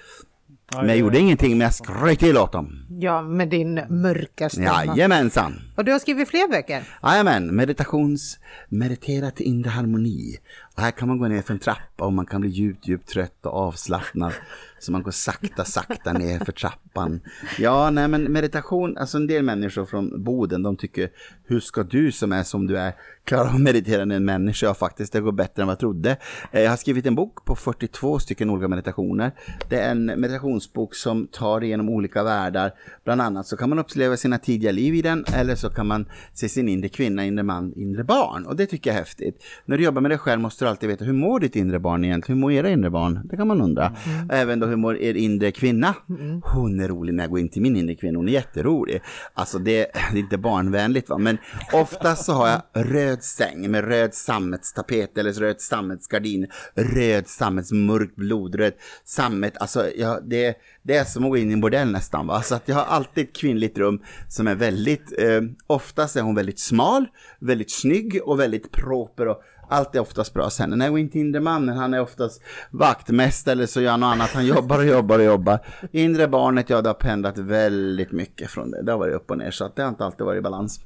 Men 0.75 0.89
jag 0.89 0.99
gjorde 0.99 1.19
ingenting, 1.19 1.51
men 1.51 1.61
jag 1.61 1.75
skrek 1.75 2.19
till 2.19 2.39
åt 2.39 2.53
dem. 2.53 2.87
Ja, 2.89 3.23
med 3.23 3.49
din 3.49 3.75
mörka 3.89 4.49
stämma. 4.49 4.85
Jajamensan. 4.85 5.61
Och 5.77 5.85
du 5.85 5.93
har 5.93 5.99
skrivit 5.99 6.29
fler 6.29 6.49
böcker? 6.49 6.89
Jajamän, 7.03 7.57
meditations, 7.57 8.39
meditera 8.69 9.31
till 9.31 9.47
inre 9.47 9.71
harmoni. 9.71 10.37
Och 10.77 10.83
här 10.83 10.91
kan 10.91 11.09
man 11.09 11.19
gå 11.19 11.29
ner 11.29 11.43
för 11.43 11.55
en 11.55 11.59
trappa 11.59 12.05
och 12.05 12.13
man 12.13 12.27
kan 12.27 12.41
bli 12.41 12.51
djupt, 12.51 12.89
djupt 12.89 13.09
trött 13.09 13.47
och 13.47 13.55
avslappnad. 13.55 14.33
Så 14.79 14.93
man 14.93 15.03
går 15.03 15.11
sakta, 15.11 15.65
sakta 15.65 16.13
ner 16.13 16.39
för 16.39 16.53
trappan. 16.53 17.21
Ja, 17.59 17.91
nej 17.91 18.09
men 18.09 18.33
meditation, 18.33 18.97
alltså 18.99 19.17
en 19.17 19.27
del 19.27 19.43
människor 19.43 19.85
från 19.85 20.25
Boden, 20.25 20.63
de 20.63 20.77
tycker, 20.77 21.11
hur 21.45 21.61
ska 21.61 21.83
du 21.83 22.13
som 22.13 22.33
är 22.33 22.43
som 22.43 22.67
du 22.67 22.79
är 22.79 22.93
klara 23.25 23.49
att 23.49 23.61
meditera 23.61 24.05
när 24.05 24.17
en 24.17 24.25
människa? 24.25 24.67
Ja, 24.67 24.75
faktiskt, 24.75 25.13
det 25.13 25.21
går 25.21 25.33
bättre 25.33 25.63
än 25.63 25.67
vad 25.67 25.73
jag 25.73 25.81
trodde. 25.81 26.17
Eh, 26.53 26.63
jag 26.63 26.71
har 26.71 26.77
skrivit 26.77 27.07
en 27.07 27.15
bok 27.15 27.45
på 27.45 27.55
42 27.55 28.19
stycken 28.19 28.51
olika 28.51 28.69
meditationer. 28.69 29.33
Det 29.69 29.79
är 29.79 29.91
en 29.91 30.07
meditationsbok 30.07 30.95
som 30.95 31.27
tar 31.27 31.65
igenom 31.65 31.89
olika 31.89 32.23
världar. 32.23 32.73
Bland 33.05 33.21
annat 33.21 33.47
så 33.47 33.57
kan 33.57 33.69
man 33.69 33.79
uppleva 33.79 34.17
sina 34.17 34.39
tidiga 34.39 34.73
liv 34.73 34.95
i 34.95 35.03
den, 35.03 35.25
eller 35.35 35.55
så 35.55 35.71
kan 35.71 35.87
man 35.87 36.09
se 36.33 36.49
sin 36.49 36.69
inre 36.69 36.89
kvinna, 36.89 37.25
inre 37.25 37.43
man, 37.43 37.73
inre 37.77 38.05
barn. 38.05 38.47
Och 38.47 38.57
det 38.57 38.67
tycker 38.67 38.91
jag 38.91 38.95
är 38.95 39.01
häftigt. 39.01 39.45
När 39.65 39.79
du 39.79 39.85
jobbar 39.85 40.01
med 40.01 40.11
dig 40.11 40.19
själv 40.19 40.41
måste 40.41 40.66
alltid 40.67 40.89
veta, 40.89 41.05
hur 41.05 41.13
mår 41.13 41.41
ditt 41.41 41.57
inre 41.57 41.79
barn 41.79 42.05
egentligen? 42.05 42.39
Hur 42.39 42.41
mår 42.41 42.53
era 42.53 42.71
inre 42.71 42.91
barn? 42.91 43.21
Det 43.25 43.37
kan 43.37 43.49
man 43.49 43.61
undra. 43.61 43.87
Mm. 43.87 44.31
Även 44.31 44.61
då, 44.61 44.67
hur 44.67 44.77
mår 44.77 44.97
er 44.97 45.15
inre 45.15 45.51
kvinna? 45.51 45.95
Mm. 46.09 46.43
Hon 46.45 46.81
är 46.81 46.89
rolig 46.89 47.15
när 47.15 47.23
jag 47.25 47.31
går 47.31 47.41
in 47.41 47.49
till 47.49 47.63
min 47.63 47.77
inre 47.77 47.95
kvinna, 47.95 48.19
hon 48.19 48.29
är 48.29 48.33
jätterolig. 48.33 49.01
Alltså 49.35 49.59
det, 49.59 49.87
det 50.13 50.19
är 50.19 50.23
inte 50.23 50.39
barnvänligt 50.39 51.09
va, 51.09 51.19
men 51.19 51.39
oftast 51.73 52.25
så 52.25 52.33
har 52.33 52.49
jag 52.49 52.63
röd 52.73 53.23
säng 53.23 53.71
med 53.71 53.85
röd 53.85 54.15
sammetstapet 54.15 55.19
eller 55.19 55.33
röd 55.33 55.61
sammetsgardin, 55.61 56.47
röd 56.75 57.29
sammetsmörk 57.29 58.17
blodröd 58.17 58.73
sammet, 59.05 59.57
alltså 59.57 59.91
ja, 59.97 60.21
det, 60.23 60.57
det 60.83 60.97
är 60.97 61.05
som 61.05 61.25
att 61.25 61.31
gå 61.31 61.37
in 61.37 61.51
i 61.51 61.53
en 61.53 61.61
bordell 61.61 61.93
nästan 61.93 62.27
va, 62.27 62.43
så 62.43 62.55
att 62.55 62.69
jag 62.69 62.77
har 62.77 62.85
alltid 62.85 63.25
ett 63.25 63.37
kvinnligt 63.37 63.79
rum 63.79 64.03
som 64.29 64.47
är 64.47 64.55
väldigt, 64.55 65.13
eh, 65.19 65.41
oftast 65.67 66.17
är 66.17 66.23
hon 66.23 66.35
väldigt 66.35 66.59
smal, 66.59 67.07
väldigt 67.39 67.71
snygg 67.71 68.21
och 68.25 68.41
väldigt 68.41 68.73
proper 68.73 69.29
och 69.29 69.43
allt 69.69 69.95
är 69.95 70.01
oftast 70.01 70.35
bra. 70.35 70.51
Sen 70.51 70.71
när 70.71 70.87
jag 70.87 70.93
går 70.93 71.01
in 71.01 71.11
till 71.11 71.21
inre 71.21 71.41
mannen, 71.41 71.77
han 71.77 71.95
är 71.95 72.01
oftast 72.01 72.43
vaktmästare 72.71 73.53
eller 73.53 73.67
så 73.67 73.81
gör 73.81 73.91
han 73.91 74.01
något 74.01 74.13
annat. 74.13 74.31
Han 74.31 74.47
jobbar 74.47 74.79
och 74.79 74.87
jobbar 74.87 75.19
och 75.19 75.25
jobbar. 75.25 75.59
Inre 75.93 76.29
barnet, 76.29 76.71
ja 76.71 76.83
det 76.83 76.89
har 76.89 76.95
pendlat 76.95 77.39
väldigt 77.39 78.13
mycket 78.13 78.51
från 78.51 78.71
det. 78.71 78.83
Det 78.83 78.93
har 78.93 78.99
varit 78.99 79.15
upp 79.15 79.31
och 79.31 79.39
ner 79.39 79.51
så 79.51 79.65
att 79.65 79.77
det 79.77 79.83
har 79.83 79.89
inte 79.89 80.05
alltid 80.05 80.27
varit 80.27 80.39
i 80.39 80.43
balans. 80.43 80.81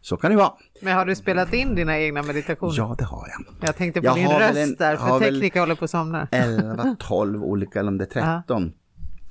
Så 0.00 0.16
kan 0.16 0.30
det 0.30 0.36
vara. 0.36 0.52
Men 0.80 0.96
har 0.96 1.06
du 1.06 1.14
spelat 1.14 1.52
in 1.52 1.74
dina 1.74 1.98
egna 1.98 2.22
meditationer? 2.22 2.74
Ja, 2.76 2.94
det 2.98 3.04
har 3.04 3.28
jag. 3.28 3.68
Jag 3.68 3.76
tänkte 3.76 4.00
på 4.00 4.06
jag 4.06 4.14
din 4.14 4.28
röst 4.28 4.56
en, 4.56 4.74
där, 4.74 4.96
för 4.96 5.18
tekniker 5.18 5.60
håller 5.60 5.74
på 5.74 5.84
att 5.84 5.90
somna. 5.90 6.28
11, 6.30 6.96
12 6.98 7.44
olika, 7.44 7.80
eller 7.80 7.88
om 7.88 7.98
det 7.98 8.16
är 8.16 8.40
13. 8.42 8.72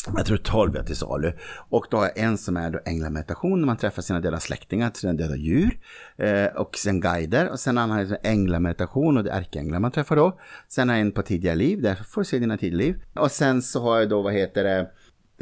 Jag 0.08 0.26
tror 0.26 0.38
12 0.38 0.76
är 0.76 0.84
till 0.84 0.96
salu. 0.96 1.34
Och 1.70 1.86
då 1.92 1.98
har 1.98 2.04
jag 2.04 2.18
en 2.18 2.38
som 2.38 2.58
är 2.58 2.70
då 2.72 2.80
änglameditation 2.86 3.60
när 3.60 3.66
man 3.66 3.78
träffar 3.78 4.02
sina 4.02 4.20
döda 4.20 4.39
släktingar, 4.39 4.92
sina 4.94 5.13
döda 5.13 5.36
djur. 5.36 5.80
Eh, 6.18 6.46
och 6.46 6.78
sen 6.78 7.00
guider. 7.00 7.50
Och 7.50 7.60
sen 7.60 7.78
har 7.78 8.00
jag 8.00 8.18
änglameditation 8.24 9.18
och 9.18 9.24
det 9.24 9.32
är 9.32 9.38
ärkeänglar 9.38 9.80
man 9.80 9.92
träffar 9.92 10.16
då. 10.16 10.39
Sen 10.68 10.89
har 10.89 10.96
jag 10.96 11.02
en 11.02 11.12
på 11.12 11.22
tidiga 11.22 11.56
liv, 11.56 11.82
där 11.82 11.96
får 11.96 12.22
du 12.22 12.26
se 12.26 12.39
dina 12.39 12.58
tidiga 12.58 12.78
liv. 12.78 13.04
Och 13.13 13.32
sen 13.32 13.62
så 13.62 13.82
har 13.82 14.00
jag 14.00 14.10
då, 14.10 14.22
vad 14.22 14.34
heter 14.34 14.63
det, 14.63 14.80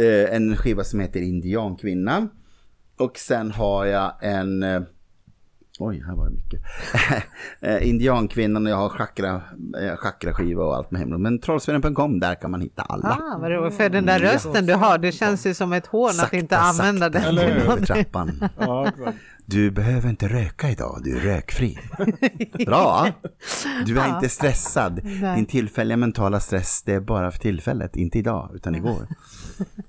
eh, 0.06 0.36
en 0.36 0.56
skiva 0.56 0.84
som 0.84 1.00
heter 1.00 1.22
Indiankvinnan. 1.22 2.30
Och 2.98 3.18
sen 3.18 3.52
har 3.52 3.86
jag 3.86 4.14
en 4.22 4.64
eh, 4.64 4.82
Oj, 5.84 6.04
här 6.08 6.16
var 6.16 6.26
det 6.26 6.32
mycket. 6.32 6.62
Eh, 7.64 7.88
indiankvinnan 7.88 8.66
och 8.66 8.72
jag 8.72 8.78
har 8.78 8.90
chakra, 8.90 9.42
eh, 9.82 9.96
chakraskiva 9.98 10.64
och 10.64 10.76
allt 10.76 10.92
med 10.92 11.00
hemligt. 11.00 11.20
Men 11.20 11.40
trollsvenen.com, 11.40 12.20
där 12.20 12.36
kan 12.36 12.52
man 12.52 12.62
hitta 12.62 12.82
alla. 12.82 13.10
Ah, 13.10 13.38
vad 13.38 13.52
roligt. 13.52 13.78
För 13.78 13.90
den 13.90 14.06
där 14.06 14.20
mm. 14.20 14.32
rösten 14.32 14.66
du 14.66 14.74
har, 14.74 14.98
det 14.98 15.12
känns 15.12 15.46
ju 15.46 15.54
som 15.54 15.74
ett 15.74 15.88
hån 15.88 16.14
sakta, 16.14 16.26
att 16.26 16.34
inte 16.34 16.58
använda 16.58 17.10
den. 17.10 17.24
Eller 17.24 17.86
trappan. 17.86 18.50
Du 19.46 19.72
behöver 19.72 20.10
inte 20.10 20.28
röka 20.28 20.70
idag, 20.70 21.02
du 21.04 21.18
är 21.18 21.22
rökfri. 21.22 21.80
Bra! 22.66 23.08
Du 23.86 24.00
är 24.00 24.08
ja. 24.08 24.16
inte 24.16 24.30
stressad. 24.30 25.02
Din 25.36 25.46
tillfälliga 25.46 25.98
mentala 25.98 26.40
stress, 26.40 26.84
det 26.84 26.94
är 26.94 27.00
bara 27.00 27.32
för 27.32 27.40
tillfället, 27.40 27.96
inte 27.96 28.20
idag, 28.20 28.52
utan 28.54 28.76
igår. 28.76 29.08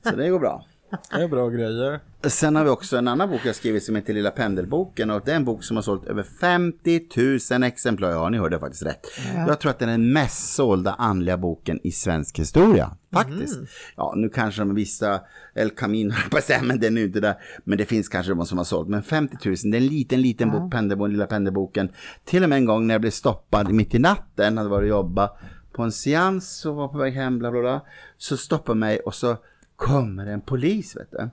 Så 0.02 0.16
det 0.16 0.28
går 0.28 0.38
bra. 0.38 0.64
Det 1.10 1.22
är 1.22 1.28
bra 1.28 1.48
grejer. 1.48 2.00
Sen 2.24 2.56
har 2.56 2.64
vi 2.64 2.70
också 2.70 2.96
en 2.96 3.08
annan 3.08 3.30
bok 3.30 3.40
jag 3.44 3.56
skrivit 3.56 3.84
som 3.84 3.96
heter 3.96 4.14
Lilla 4.14 4.30
Pendelboken 4.30 5.10
och 5.10 5.22
det 5.24 5.32
är 5.32 5.36
en 5.36 5.44
bok 5.44 5.64
som 5.64 5.76
har 5.76 5.82
sålt 5.82 6.04
över 6.04 6.22
50 6.22 7.00
000 7.50 7.62
exemplar. 7.62 8.10
Ja, 8.10 8.28
ni 8.28 8.38
hörde 8.38 8.58
faktiskt 8.58 8.86
rätt. 8.86 9.06
Ja. 9.34 9.46
Jag 9.48 9.60
tror 9.60 9.70
att 9.70 9.78
det 9.78 9.84
är 9.84 9.90
den 9.90 10.12
mest 10.12 10.54
sålda 10.54 10.92
andliga 10.92 11.36
boken 11.36 11.80
i 11.82 11.92
svensk 11.92 12.38
historia. 12.38 12.96
Faktiskt. 13.12 13.56
Mm. 13.56 13.66
Ja, 13.96 14.14
nu 14.16 14.28
kanske 14.28 14.60
de 14.60 14.74
vissa 14.74 15.20
El 15.54 15.70
Camino, 15.70 16.14
men 16.62 16.80
den 16.80 16.98
är 16.98 17.04
inte 17.04 17.20
där. 17.20 17.34
Men 17.64 17.78
det 17.78 17.84
finns 17.84 18.08
kanske 18.08 18.34
de 18.34 18.46
som 18.46 18.58
har 18.58 18.64
sålt. 18.64 18.88
Men 18.88 19.02
50 19.02 19.36
000, 19.44 19.56
det 19.62 19.76
är 19.76 19.80
en 19.80 19.86
liten, 19.86 20.22
liten 20.22 20.48
ja. 20.48 20.60
bok, 20.60 20.72
Pendelboken, 20.72 21.12
Lilla 21.12 21.26
Pendelboken. 21.26 21.88
Till 22.24 22.42
och 22.42 22.48
med 22.48 22.56
en 22.56 22.64
gång 22.64 22.86
när 22.86 22.94
jag 22.94 23.00
blev 23.00 23.10
stoppad 23.10 23.72
mitt 23.72 23.94
i 23.94 23.98
natten, 23.98 24.58
hade 24.58 24.70
varit 24.70 24.82
och 24.82 24.88
jobbat 24.88 25.38
på 25.72 25.82
en 25.82 25.92
seans 25.92 26.66
och 26.66 26.74
var 26.74 26.88
på 26.88 26.98
väg 26.98 27.14
hem, 27.14 27.38
bla 27.38 27.50
bla 27.50 27.60
bla. 27.60 27.80
Så 28.18 28.36
stoppade 28.36 28.78
mig 28.78 28.98
och 28.98 29.14
så 29.14 29.36
kommer 29.76 30.26
en 30.26 30.40
polis, 30.40 30.96
vet 30.96 31.10
du. 31.10 31.30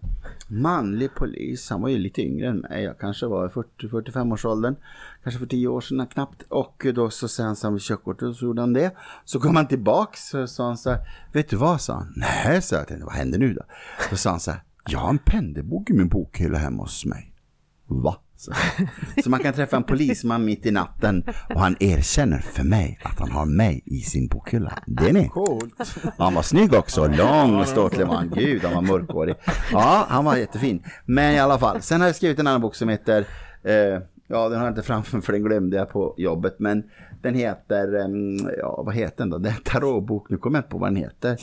Manlig 0.48 1.16
polis, 1.16 1.70
han 1.70 1.82
var 1.82 1.90
ju 1.90 1.98
lite 1.98 2.22
yngre 2.22 2.48
än 2.48 2.60
mig, 2.60 2.84
jag 2.84 3.00
kanske 3.00 3.26
var 3.26 3.50
40-45 3.50 4.34
års 4.34 4.46
åldern. 4.46 4.76
Kanske 5.24 5.40
för 5.40 5.48
10 5.48 5.68
år 5.68 5.82
sedan 5.82 6.08
knappt. 6.08 6.44
Och 6.50 6.86
då 6.96 7.10
så 7.10 7.28
sen 7.28 7.46
han 7.46 7.56
så 7.56 7.72
med 7.72 7.82
körkortet 7.82 8.36
så 8.36 8.46
gjorde 8.46 8.62
han 8.62 8.74
det. 8.74 8.92
Så 9.26 9.40
kom 9.40 9.56
han 9.56 9.68
tillbaks 9.68 10.34
och 10.34 10.50
sa 10.50 10.66
han 10.68 10.78
så 10.78 10.90
här, 10.90 11.00
vet 11.34 11.50
du 11.50 11.56
vad, 11.56 11.82
sa 11.82 11.94
han. 11.94 12.14
Nej, 12.16 12.62
sa 12.62 12.76
jag, 12.76 13.00
vad 13.06 13.14
händer 13.14 13.40
nu 13.40 13.54
då? 13.54 13.62
Då 14.10 14.16
sa 14.16 14.30
han 14.30 14.40
så 14.40 14.52
här, 14.52 14.64
jag 14.90 15.00
har 15.00 15.10
en 15.10 15.18
pendelbok 15.18 15.90
i 15.90 15.94
min 15.94 16.08
bokhylla 16.08 16.58
hemma 16.58 16.84
hos 16.84 17.06
mig. 17.06 17.34
Va? 17.88 18.18
Så. 18.40 18.54
så. 19.24 19.30
man 19.30 19.40
kan 19.40 19.54
träffa 19.54 19.78
en 19.78 19.84
polisman 19.84 20.46
mitt 20.46 20.66
i 20.66 20.72
natten 20.72 21.24
och 21.54 21.60
han 21.60 21.76
erkänner 21.80 22.40
för 22.40 22.64
mig 22.64 23.00
att 23.04 23.20
han 23.20 23.32
har 23.32 23.46
mig 23.46 23.84
i 23.86 24.00
sin 24.00 24.28
bokhylla. 24.28 24.74
Det 24.88 25.10
är 25.10 25.14
ni. 25.14 25.30
Coolt. 25.30 25.96
Han 26.18 26.34
var 26.34 26.42
snygg 26.42 26.74
också, 26.74 27.08
lång 27.08 27.56
och 27.56 27.68
ståtlig 27.68 28.08
var 28.08 28.16
han. 28.16 28.30
Gud, 28.36 28.64
han 28.64 28.74
var 28.74 28.82
mörkhårig. 28.82 29.36
Ja, 29.72 30.06
han 30.10 30.26
var 30.26 30.36
jättefin. 30.36 30.84
Men 31.06 31.34
i 31.34 31.40
alla 31.40 31.60
fall, 31.60 31.82
sen 31.82 32.02
har 32.02 32.08
jag 32.08 32.16
skrivit 32.16 32.40
en 32.40 32.48
annan 32.48 32.62
bok 32.62 32.76
som 32.76 32.90
heter, 32.90 33.26
eh, 33.64 33.74
ja 34.28 34.50
den 34.50 34.58
har 34.60 34.66
jag 34.66 34.72
inte 34.72 34.84
framför 34.84 35.22
för 35.22 35.34
den 35.34 35.44
glömde 35.44 35.78
jag 35.78 35.90
på 35.90 36.16
jobbet, 36.18 36.56
men 36.60 36.84
den 37.22 37.36
heter, 37.36 37.96
eh, 37.96 38.08
ja 38.58 38.84
vad 38.86 38.96
heter 38.96 39.18
den 39.18 39.30
då? 39.30 39.38
Det 39.38 39.50
är 39.50 39.54
en 39.54 39.64
tarotbok, 39.64 40.30
nu 40.30 40.38
kommer 40.38 40.58
jag 40.58 40.62
inte 40.62 40.72
på 40.72 40.78
vad 40.78 40.90
den 40.90 40.96
heter. 40.96 41.38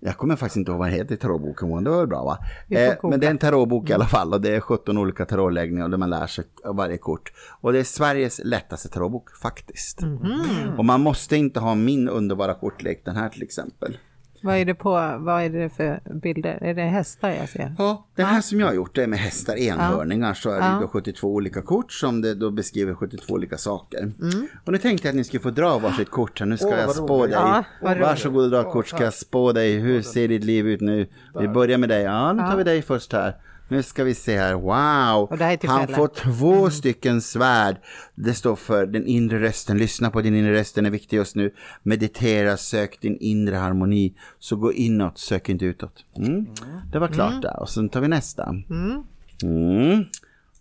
Jag 0.00 0.16
kommer 0.16 0.36
faktiskt 0.36 0.56
inte 0.56 0.70
ihåg 0.70 0.78
vad 0.78 0.88
den 0.88 0.96
heter 0.96 1.14
i 1.14 1.18
tarotboken, 1.18 1.84
det 1.84 1.90
var 1.90 2.06
bra 2.06 2.24
va? 2.24 2.38
Eh, 2.76 2.94
men 3.02 3.20
det 3.20 3.26
är 3.26 3.30
en 3.30 3.38
tarotbok 3.38 3.90
i 3.90 3.92
alla 3.92 4.06
fall 4.06 4.32
och 4.34 4.40
det 4.40 4.54
är 4.54 4.60
17 4.60 4.98
olika 4.98 5.24
tarotläggningar 5.24 5.88
där 5.88 5.98
man 5.98 6.10
lär 6.10 6.26
sig 6.26 6.44
varje 6.64 6.98
kort. 6.98 7.32
Och 7.60 7.72
det 7.72 7.78
är 7.78 7.84
Sveriges 7.84 8.40
lättaste 8.44 8.88
tarotbok 8.88 9.36
faktiskt. 9.36 10.02
Mm 10.02 10.18
-hmm. 10.18 10.76
Och 10.76 10.84
man 10.84 11.00
måste 11.00 11.36
inte 11.36 11.60
ha 11.60 11.74
min 11.74 12.08
underbara 12.08 12.54
kortlek, 12.54 13.02
den 13.04 13.16
här 13.16 13.28
till 13.28 13.42
exempel. 13.42 13.96
Vad 14.42 14.56
är 14.56 14.64
det 14.64 14.74
på, 14.74 14.90
vad 15.18 15.42
är 15.42 15.50
det 15.50 15.68
för 15.68 16.00
bilder? 16.14 16.58
Är 16.62 16.74
det 16.74 16.82
hästar 16.82 17.30
jag 17.30 17.48
ser? 17.48 17.74
Ja, 17.78 18.06
den 18.14 18.26
här 18.26 18.34
ja. 18.34 18.42
som 18.42 18.60
jag 18.60 18.66
har 18.66 18.74
gjort 18.74 18.94
det 18.94 19.02
är 19.02 19.06
med 19.06 19.18
hästar, 19.18 19.56
enhörningar. 19.56 20.28
Ja. 20.28 20.34
Så 20.34 20.50
är 20.50 20.60
det 20.60 20.66
ja. 20.66 20.78
då 20.80 20.88
72 20.88 21.34
olika 21.34 21.62
kort 21.62 21.92
som 21.92 22.20
det 22.20 22.34
då 22.34 22.50
beskriver 22.50 22.94
72 22.94 23.34
olika 23.34 23.58
saker. 23.58 23.98
Mm. 23.98 24.48
Och 24.64 24.72
nu 24.72 24.78
tänkte 24.78 25.08
jag 25.08 25.12
att 25.12 25.16
ni 25.16 25.24
skulle 25.24 25.42
få 25.42 25.50
dra 25.50 25.78
varsitt 25.78 26.10
kort 26.10 26.40
här. 26.40 26.46
Nu 26.46 26.56
ska 26.56 26.68
oh, 26.68 26.78
jag 26.78 26.90
spå 26.90 27.26
dig. 27.26 27.34
Ja, 27.34 27.64
Varsågod 27.80 28.44
och 28.44 28.50
dra 28.50 28.72
kort 28.72 28.88
ska 28.88 29.04
jag 29.04 29.14
spå 29.14 29.52
dig. 29.52 29.78
Hur 29.78 30.02
ser 30.02 30.28
ditt 30.28 30.44
liv 30.44 30.68
ut 30.68 30.80
nu? 30.80 31.06
Vi 31.40 31.48
börjar 31.48 31.78
med 31.78 31.88
dig. 31.88 32.02
Ja, 32.02 32.32
nu 32.32 32.42
tar 32.42 32.56
vi 32.56 32.64
dig 32.64 32.82
först 32.82 33.12
här. 33.12 33.34
Nu 33.68 33.82
ska 33.82 34.04
vi 34.04 34.14
se 34.14 34.38
här. 34.38 34.54
Wow! 34.54 35.38
Han 35.66 35.88
får 35.88 36.08
två 36.08 36.54
mm. 36.54 36.70
stycken 36.70 37.20
svärd. 37.20 37.76
Det 38.14 38.34
står 38.34 38.56
för 38.56 38.86
den 38.86 39.06
inre 39.06 39.40
rösten. 39.40 39.78
Lyssna 39.78 40.10
på 40.10 40.20
din 40.20 40.34
inre 40.34 40.52
röst. 40.52 40.74
Den 40.74 40.86
är 40.86 40.90
viktig 40.90 41.16
just 41.16 41.36
nu. 41.36 41.54
Meditera, 41.82 42.56
sök 42.56 43.00
din 43.00 43.16
inre 43.20 43.56
harmoni. 43.56 44.14
Så 44.38 44.56
gå 44.56 44.72
inåt, 44.72 45.18
sök 45.18 45.48
inte 45.48 45.64
utåt. 45.64 46.04
Mm. 46.16 46.30
mm. 46.30 46.46
Det 46.92 46.98
var 46.98 47.08
klart 47.08 47.30
mm. 47.30 47.40
där. 47.40 47.60
Och 47.60 47.68
sen 47.68 47.88
tar 47.88 48.00
vi 48.00 48.08
nästa. 48.08 48.44
Mm. 48.70 49.02
Mm. 49.42 50.04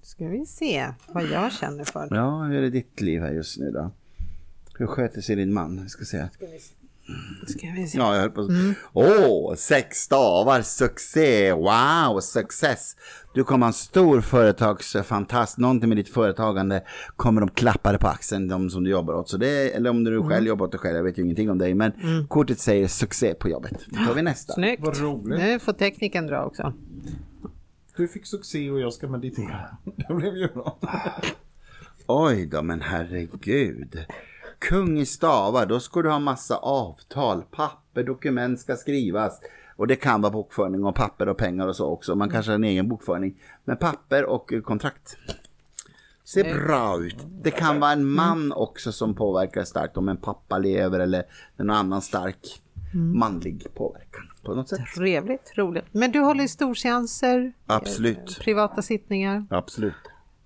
Ska 0.02 0.28
vi 0.28 0.46
se 0.46 0.88
vad 1.08 1.24
jag 1.24 1.52
känner 1.52 1.84
för. 1.84 2.08
Ja, 2.12 2.44
hur 2.44 2.64
är 2.64 2.70
ditt 2.70 3.02
liv 3.02 3.22
här 3.22 3.32
just 3.32 3.60
nu 3.60 3.72
då? 3.72 3.92
Hur 4.80 4.88
sköter 4.88 5.22
sig 5.22 5.36
din 5.36 5.54
man? 5.54 5.90
Ska 5.90 6.06
se. 6.06 6.30
Ska 6.34 6.46
vi 6.46 6.60
se. 6.60 6.74
Ska 7.48 7.68
vi 7.76 7.88
se. 7.88 7.98
Ja, 7.98 8.14
jag 8.14 8.22
höll 8.22 8.32
på. 8.32 8.42
Mm. 8.42 8.74
Åh, 8.94 9.56
sex 9.56 9.98
stavar, 9.98 10.62
succé, 10.62 11.54
wow, 11.54 12.20
success. 12.20 12.96
Du 13.34 13.44
kommer 13.44 13.66
ha 13.66 13.68
en 13.68 13.74
stor 13.74 14.22
företagsfantast, 14.22 15.58
någonting 15.58 15.90
med 15.90 15.98
ditt 15.98 16.10
företagande 16.10 16.84
kommer 17.16 17.42
de 17.42 17.50
klappa 17.50 17.92
dig 17.92 18.00
på 18.00 18.08
axeln, 18.08 18.48
de 18.48 18.70
som 18.70 18.84
du 18.84 18.90
jobbar 18.90 19.14
åt. 19.14 19.30
Så 19.30 19.38
det 19.38 19.76
eller 19.76 19.90
om 19.90 20.04
du 20.04 20.20
själv 20.20 20.32
mm. 20.32 20.46
jobbar 20.46 20.66
åt 20.66 20.72
dig 20.72 20.80
själv, 20.80 20.96
jag 20.96 21.04
vet 21.04 21.18
ju 21.18 21.24
ingenting 21.24 21.50
om 21.50 21.58
dig, 21.58 21.74
men 21.74 21.92
mm. 21.92 22.28
kortet 22.28 22.60
säger 22.60 22.88
succé 22.88 23.34
på 23.34 23.50
jobbet. 23.50 23.86
Då 23.86 24.06
tar 24.06 24.14
vi 24.14 24.22
nästa. 24.22 24.54
Snyggt. 24.54 24.84
Vad 24.84 25.00
roligt. 25.00 25.40
Nu 25.40 25.60
får 25.60 25.74
tekniken 25.74 26.28
dra 26.28 26.44
också. 26.44 26.74
Du 27.98 28.08
fick 28.08 28.26
succé 28.26 28.72
och 28.72 28.80
jag 28.80 28.94
ska 28.94 29.08
meditera. 29.08 29.78
Det 30.08 30.14
blev 30.14 30.36
ju 30.36 30.48
bra. 30.48 30.78
Oj 32.08 32.46
då, 32.46 32.62
men 32.62 32.82
herregud. 32.82 34.06
Kung 34.60 35.00
i 35.00 35.06
stavar, 35.06 35.66
då 35.66 35.80
ska 35.80 36.02
du 36.02 36.10
ha 36.10 36.20
massa 36.20 36.58
avtal, 36.58 37.44
papper, 37.52 38.04
dokument 38.04 38.60
ska 38.60 38.76
skrivas. 38.76 39.42
Och 39.76 39.88
det 39.88 39.96
kan 39.96 40.22
vara 40.22 40.32
bokföring 40.32 40.86
och 40.86 40.96
papper 40.96 41.30
och 41.30 41.38
pengar 41.38 41.68
och 41.68 41.76
så 41.76 41.86
också. 41.86 42.16
Man 42.16 42.30
kanske 42.30 42.52
har 42.52 42.56
en 42.56 42.64
egen 42.64 42.88
bokföring. 42.90 43.42
Men 43.66 43.78
papper 43.78 44.26
och 44.26 44.52
kontrakt. 44.64 45.18
ser 46.24 46.54
bra 46.54 47.00
ut. 47.04 47.18
Det 47.42 47.52
kan 47.52 47.80
vara 47.80 47.92
en 47.92 48.06
man 48.06 48.52
också 48.52 48.92
som 48.92 49.16
påverkar 49.16 49.64
starkt 49.64 49.98
om 49.98 50.10
en 50.10 50.18
pappa 50.18 50.58
lever 50.58 51.00
eller 51.00 51.24
någon 51.58 51.70
annan 51.70 52.02
stark 52.02 52.62
manlig 52.94 53.68
påverkan 53.76 54.24
på 54.44 54.56
något 54.56 54.70
sätt. 54.70 54.80
Trevligt, 54.96 55.52
roligt. 55.58 55.86
Men 55.92 56.12
du 56.12 56.20
håller 56.20 56.44
i 56.44 56.48
storseanser, 56.48 57.54
Absolut, 57.66 58.40
privata 58.40 58.82
sittningar, 58.82 59.46
absolut. 59.50 59.94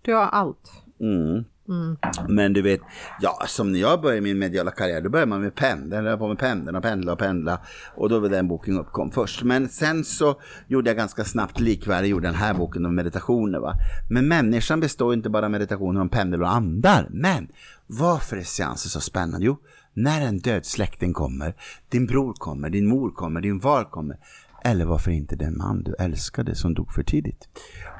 du 0.01 0.13
har 0.13 0.25
allt. 0.25 0.71
Mm. 0.99 1.43
Mm. 1.71 1.97
Men 2.27 2.53
du 2.53 2.61
vet, 2.61 2.81
ja 3.21 3.43
som 3.47 3.71
när 3.71 3.79
jag 3.79 4.01
började 4.01 4.21
min 4.21 4.39
mediala 4.39 4.71
karriär, 4.71 5.01
då 5.01 5.09
började 5.09 5.29
man 5.29 5.41
med 5.41 5.55
pendeln, 5.55 6.05
jag 6.05 6.19
på 6.19 6.27
med 6.27 6.39
pendeln 6.39 6.75
och 6.75 6.83
pendla 6.83 7.11
och 7.13 7.19
pendla. 7.19 7.59
Och 7.95 8.09
då 8.09 8.19
var 8.19 8.29
den 8.29 8.47
boken 8.47 8.79
uppkom 8.79 9.11
först. 9.11 9.43
Men 9.43 9.69
sen 9.69 10.03
så 10.03 10.39
gjorde 10.67 10.89
jag 10.89 10.97
ganska 10.97 11.23
snabbt 11.23 11.59
likvärdigt, 11.59 12.09
gjorde 12.11 12.27
den 12.27 12.35
här 12.35 12.53
boken 12.53 12.85
om 12.85 12.95
meditationer. 12.95 13.59
Va? 13.59 13.73
Men 14.09 14.27
människan 14.27 14.79
består 14.79 15.13
inte 15.13 15.29
bara 15.29 15.45
av 15.45 15.51
meditationer 15.51 16.01
om 16.01 16.09
pendel 16.09 16.41
och 16.41 16.51
andar. 16.51 17.07
Men 17.09 17.47
varför 17.87 18.37
är 18.37 18.43
seanser 18.43 18.89
så 18.89 19.01
spännande? 19.01 19.45
Jo, 19.45 19.57
när 19.93 20.21
en 20.21 20.39
död 20.39 20.65
släkting 20.65 21.13
kommer, 21.13 21.55
din 21.89 22.05
bror 22.05 22.33
kommer, 22.33 22.69
din 22.69 22.87
mor 22.87 23.11
kommer, 23.11 23.41
din 23.41 23.59
far 23.59 23.83
kommer. 23.83 24.17
Eller 24.63 24.85
varför 24.85 25.11
inte 25.11 25.35
den 25.35 25.57
man 25.57 25.83
du 25.83 25.95
älskade 25.99 26.55
som 26.55 26.73
dog 26.73 26.93
för 26.93 27.03
tidigt. 27.03 27.49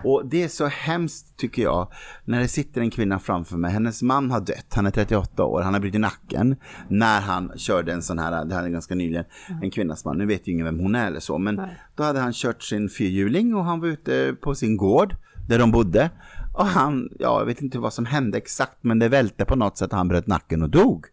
Och 0.04 0.26
det 0.26 0.44
är 0.44 0.48
så 0.48 0.66
hemskt 0.68 1.38
tycker 1.38 1.62
jag 1.62 1.88
när 2.26 2.40
det 2.40 2.48
sitter 2.48 2.82
en 2.82 2.90
kvinna 2.92 3.20
framför 3.20 3.58
mig. 3.58 3.72
Hennes 3.72 4.02
man 4.02 4.32
har 4.32 4.40
dött, 4.40 4.74
han 4.76 4.86
är 4.86 4.92
38 4.92 5.44
år, 5.46 5.62
han 5.62 5.74
har 5.74 5.82
brutit 5.82 6.02
nacken 6.02 6.56
när 6.88 7.22
han 7.22 7.52
körde 7.58 7.94
en 7.94 8.02
sån 8.02 8.20
här, 8.20 8.46
det 8.46 8.56
här 8.56 8.64
är 8.64 8.70
ganska 8.70 8.96
nyligen, 8.96 9.26
en 9.62 9.72
kvinnas 9.72 10.06
man. 10.06 10.18
Nu 10.18 10.26
vet 10.26 10.48
ju 10.48 10.52
ingen 10.52 10.66
vem 10.66 10.80
hon 10.80 10.96
är 10.96 11.08
eller 11.08 11.20
så, 11.20 11.38
men 11.38 11.56
Nej. 11.56 11.78
då 11.96 12.04
hade 12.04 12.20
han 12.20 12.34
kört 12.34 12.64
sin 12.64 12.90
fyrhjuling 12.90 13.56
och 13.56 13.66
han 13.66 13.80
var 13.80 13.88
ute 13.88 14.36
på 14.42 14.56
sin 14.56 14.78
gård 14.78 15.16
där 15.48 15.60
de 15.60 15.72
bodde. 15.72 16.10
Och 16.54 16.66
han, 16.66 17.10
ja 17.20 17.40
jag 17.40 17.46
vet 17.46 17.62
inte 17.62 17.80
vad 17.80 17.94
som 17.94 18.06
hände 18.06 18.38
exakt, 18.38 18.78
men 18.82 19.00
det 19.00 19.10
välte 19.10 19.46
på 19.46 19.56
något 19.56 19.78
sätt, 19.78 19.92
han 19.92 20.08
bröt 20.08 20.28
nacken 20.28 20.62
och 20.62 20.70
dog. 20.70 21.06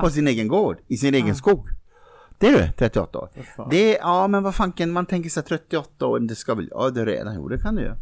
På 0.00 0.10
sin 0.10 0.28
egen 0.28 0.48
gård, 0.48 0.76
i 0.88 0.96
sin 0.96 1.14
egen 1.14 1.34
skog. 1.34 1.68
Det 2.38 2.46
är 2.48 2.52
du, 2.52 2.68
38 2.78 3.18
år. 3.18 3.28
Det 3.70 3.96
är, 3.96 3.98
ja 4.00 4.28
men 4.28 4.42
vad 4.42 4.54
fanken, 4.54 4.92
man 4.92 5.06
tänker 5.06 5.30
sig 5.30 5.42
38 5.42 6.06
år, 6.06 6.20
det 6.20 6.34
ska 6.34 6.54
väl, 6.54 6.68
ja 6.70 6.90
det 6.90 7.00
är 7.00 7.06
redan, 7.06 7.34
jo 7.34 7.48
det 7.48 7.58
kan 7.58 7.74
du 7.74 7.82
ju. 7.82 7.92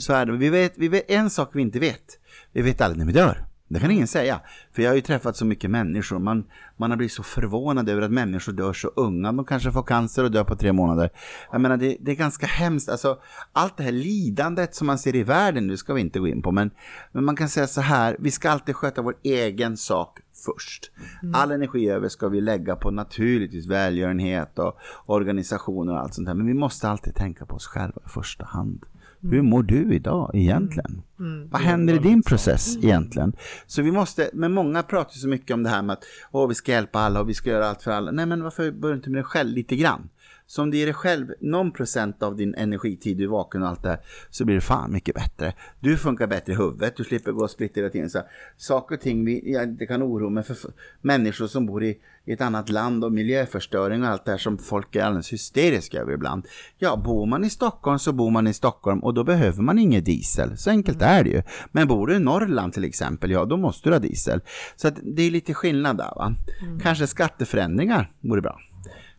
Så 0.00 0.12
är 0.12 0.26
det, 0.26 0.32
vi 0.32 0.48
vet, 0.48 0.72
vi 0.76 0.88
vet 0.88 1.10
en 1.10 1.30
sak 1.30 1.50
vi 1.52 1.62
inte 1.62 1.78
vet, 1.78 2.18
vi 2.52 2.62
vet 2.62 2.80
aldrig 2.80 2.98
när 2.98 3.06
vi 3.06 3.12
dör. 3.12 3.44
Det 3.72 3.80
kan 3.80 3.90
ingen 3.90 4.06
säga. 4.06 4.40
För 4.72 4.82
jag 4.82 4.90
har 4.90 4.94
ju 4.94 5.00
träffat 5.00 5.36
så 5.36 5.44
mycket 5.44 5.70
människor, 5.70 6.18
man, 6.18 6.44
man 6.76 6.90
har 6.90 6.96
blivit 6.96 7.12
så 7.12 7.22
förvånad 7.22 7.88
över 7.88 8.02
att 8.02 8.10
människor 8.10 8.52
dör 8.52 8.72
så 8.72 8.88
unga, 8.88 9.32
de 9.32 9.44
kanske 9.44 9.72
får 9.72 9.82
cancer 9.82 10.24
och 10.24 10.30
dör 10.30 10.44
på 10.44 10.56
tre 10.56 10.72
månader. 10.72 11.10
Jag 11.52 11.60
menar 11.60 11.76
det, 11.76 11.96
det 12.00 12.10
är 12.10 12.16
ganska 12.16 12.46
hemskt, 12.46 12.88
alltså 12.88 13.18
allt 13.52 13.76
det 13.76 13.82
här 13.82 13.92
lidandet 13.92 14.74
som 14.74 14.86
man 14.86 14.98
ser 14.98 15.16
i 15.16 15.22
världen, 15.22 15.66
nu 15.66 15.76
ska 15.76 15.94
vi 15.94 16.00
inte 16.00 16.18
gå 16.18 16.28
in 16.28 16.42
på, 16.42 16.52
men, 16.52 16.70
men 17.12 17.24
man 17.24 17.36
kan 17.36 17.48
säga 17.48 17.66
så 17.66 17.80
här, 17.80 18.16
vi 18.20 18.30
ska 18.30 18.50
alltid 18.50 18.76
sköta 18.76 19.02
vår 19.02 19.14
egen 19.22 19.76
sak 19.76 20.18
först. 20.44 20.90
All 21.34 21.50
energi 21.50 21.88
över 21.88 22.08
ska 22.08 22.28
vi 22.28 22.40
lägga 22.40 22.76
på 22.76 22.90
naturligtvis 22.90 23.66
välgörenhet 23.66 24.58
och 24.58 24.78
organisationer 25.06 25.92
och 25.92 26.00
allt 26.00 26.14
sånt 26.14 26.26
där. 26.26 26.34
Men 26.34 26.46
vi 26.46 26.54
måste 26.54 26.88
alltid 26.88 27.14
tänka 27.14 27.46
på 27.46 27.56
oss 27.56 27.66
själva 27.66 28.00
i 28.06 28.08
första 28.08 28.44
hand. 28.44 28.84
Hur 29.22 29.42
mår 29.42 29.62
du 29.62 29.94
idag 29.94 30.30
egentligen? 30.34 31.02
Vad 31.50 31.60
händer 31.60 31.94
i 31.94 31.98
din 31.98 32.22
process 32.22 32.76
egentligen? 32.76 33.32
Så 33.66 33.82
vi 33.82 33.92
måste, 33.92 34.30
men 34.32 34.52
många 34.52 34.82
pratar 34.82 35.12
så 35.12 35.28
mycket 35.28 35.54
om 35.54 35.62
det 35.62 35.68
här 35.68 35.82
med 35.82 35.92
att 35.92 36.04
Åh, 36.30 36.48
vi 36.48 36.54
ska 36.54 36.72
hjälpa 36.72 36.98
alla 36.98 37.20
och 37.20 37.28
vi 37.28 37.34
ska 37.34 37.50
göra 37.50 37.66
allt 37.66 37.82
för 37.82 37.90
alla. 37.90 38.10
Nej 38.10 38.26
men 38.26 38.42
varför 38.42 38.70
börjar 38.70 38.94
du 38.94 38.98
inte 38.98 39.10
med 39.10 39.16
dig 39.18 39.24
själv 39.24 39.50
lite 39.50 39.76
grann? 39.76 40.08
Så 40.50 40.62
om 40.62 40.70
du 40.70 40.78
ger 40.78 40.86
dig 40.86 40.94
själv 40.94 41.34
någon 41.40 41.72
procent 41.72 42.22
av 42.22 42.36
din 42.36 42.54
energitid, 42.54 43.16
du 43.16 43.24
är 43.24 43.28
vaken 43.28 43.62
och 43.62 43.68
allt 43.68 43.82
det 43.82 43.88
här, 43.88 44.00
så 44.30 44.44
blir 44.44 44.54
det 44.54 44.60
fan 44.60 44.92
mycket 44.92 45.14
bättre. 45.14 45.54
Du 45.80 45.96
funkar 45.96 46.26
bättre 46.26 46.52
i 46.52 46.56
huvudet, 46.56 46.96
du 46.96 47.04
slipper 47.04 47.32
gå 47.32 47.42
och 47.42 47.50
splitta 47.50 47.80
hela 47.80 47.90
tiden. 47.90 48.10
Så 48.10 48.22
saker 48.56 48.94
och 48.94 49.00
ting, 49.00 49.24
vi, 49.24 49.52
ja, 49.52 49.66
det 49.66 49.86
kan 49.86 50.02
oroa 50.02 50.30
mig 50.30 50.44
för 50.44 50.56
människor 51.00 51.46
som 51.46 51.66
bor 51.66 51.84
i, 51.84 51.98
i 52.24 52.32
ett 52.32 52.40
annat 52.40 52.68
land 52.68 53.04
och 53.04 53.12
miljöförstöring 53.12 54.02
och 54.02 54.08
allt 54.08 54.24
det 54.24 54.30
här 54.30 54.38
som 54.38 54.58
folk 54.58 54.96
är 54.96 55.04
alldeles 55.04 55.32
hysteriska 55.32 56.00
över 56.00 56.12
ibland. 56.12 56.46
Ja, 56.78 56.96
bor 56.96 57.26
man 57.26 57.44
i 57.44 57.50
Stockholm 57.50 57.98
så 57.98 58.12
bor 58.12 58.30
man 58.30 58.46
i 58.46 58.54
Stockholm 58.54 58.98
och 58.98 59.14
då 59.14 59.24
behöver 59.24 59.62
man 59.62 59.78
ingen 59.78 60.04
diesel. 60.04 60.56
Så 60.56 60.70
enkelt 60.70 61.02
är 61.02 61.24
det 61.24 61.30
ju. 61.30 61.42
Men 61.72 61.88
bor 61.88 62.06
du 62.06 62.14
i 62.14 62.18
Norrland 62.18 62.72
till 62.72 62.84
exempel, 62.84 63.30
ja 63.30 63.44
då 63.44 63.56
måste 63.56 63.88
du 63.88 63.94
ha 63.94 64.00
diesel. 64.00 64.40
Så 64.76 64.88
att 64.88 64.94
det 65.02 65.22
är 65.22 65.30
lite 65.30 65.54
skillnad 65.54 65.96
där 65.96 66.14
va. 66.16 66.34
Kanske 66.82 67.06
skatteförändringar 67.06 68.12
vore 68.20 68.40
bra. 68.40 68.60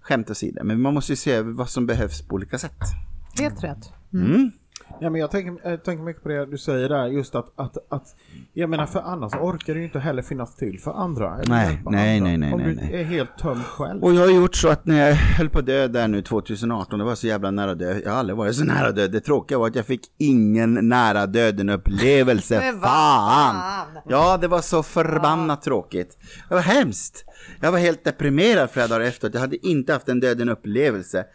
Skämt 0.01 0.29
åsido, 0.29 0.63
men 0.63 0.81
man 0.81 0.93
måste 0.93 1.11
ju 1.11 1.15
se 1.15 1.31
över 1.31 1.51
vad 1.51 1.69
som 1.69 1.85
behövs 1.85 2.21
på 2.21 2.35
olika 2.35 2.57
sätt. 2.57 2.79
Helt 3.39 3.63
rätt. 3.63 3.93
Mm. 4.13 4.51
Ja, 4.99 5.09
men 5.09 5.21
jag 5.21 5.31
tänker, 5.31 5.69
jag 5.69 5.83
tänker 5.83 6.03
mycket 6.03 6.23
på 6.23 6.29
det 6.29 6.45
du 6.45 6.57
säger 6.57 6.89
där, 6.89 7.05
just 7.07 7.35
att, 7.35 7.51
att, 7.55 7.77
att 7.89 8.15
jag 8.53 8.69
menar 8.69 8.85
för 8.85 8.99
annars 8.99 9.33
orkar 9.33 9.73
du 9.73 9.79
ju 9.79 9.85
inte 9.85 9.99
heller 9.99 10.21
finnas 10.21 10.55
till 10.55 10.79
för 10.79 10.91
andra. 10.91 11.35
eller 11.35 11.49
Nej, 11.49 11.67
nej, 11.85 12.19
andra. 12.19 12.29
nej, 12.29 12.37
nej, 12.37 12.53
Om 12.53 12.59
nej, 12.61 12.75
du 12.75 12.81
nej. 12.81 13.01
är 13.01 13.03
helt 13.03 13.37
tömd 13.37 13.65
själv. 13.65 14.03
Och 14.03 14.13
jag 14.13 14.21
har 14.21 14.31
gjort 14.31 14.55
så 14.55 14.69
att 14.69 14.85
när 14.85 15.07
jag 15.07 15.15
höll 15.15 15.49
på 15.49 15.59
att 15.59 15.65
dö 15.65 15.87
där 15.87 16.07
nu 16.07 16.21
2018, 16.21 16.99
det 16.99 17.05
var 17.05 17.15
så 17.15 17.27
jävla 17.27 17.51
nära 17.51 17.75
död. 17.75 18.01
Jag 18.05 18.11
har 18.11 18.19
aldrig 18.19 18.37
varit 18.37 18.55
så 18.55 18.63
nära 18.63 18.91
död. 18.91 19.11
Det 19.11 19.19
tråkiga 19.19 19.57
var 19.57 19.67
att 19.67 19.75
jag 19.75 19.85
fick 19.85 20.01
ingen 20.17 20.89
nära 20.89 21.25
döden 21.27 21.69
upplevelse. 21.69 22.61
Fan! 22.83 23.55
Ja, 24.09 24.37
det 24.41 24.47
var 24.47 24.61
så 24.61 24.83
förbannat 24.83 25.61
tråkigt. 25.61 26.17
Det 26.49 26.55
var 26.55 26.61
hemskt. 26.61 27.25
Jag 27.61 27.71
var 27.71 27.79
helt 27.79 28.03
deprimerad 28.03 28.69
flera 28.69 28.87
dagar 28.87 29.01
efteråt. 29.01 29.33
Jag 29.33 29.41
hade 29.41 29.67
inte 29.67 29.93
haft 29.93 30.09
en 30.09 30.19
döden 30.19 30.49
upplevelse. 30.49 31.25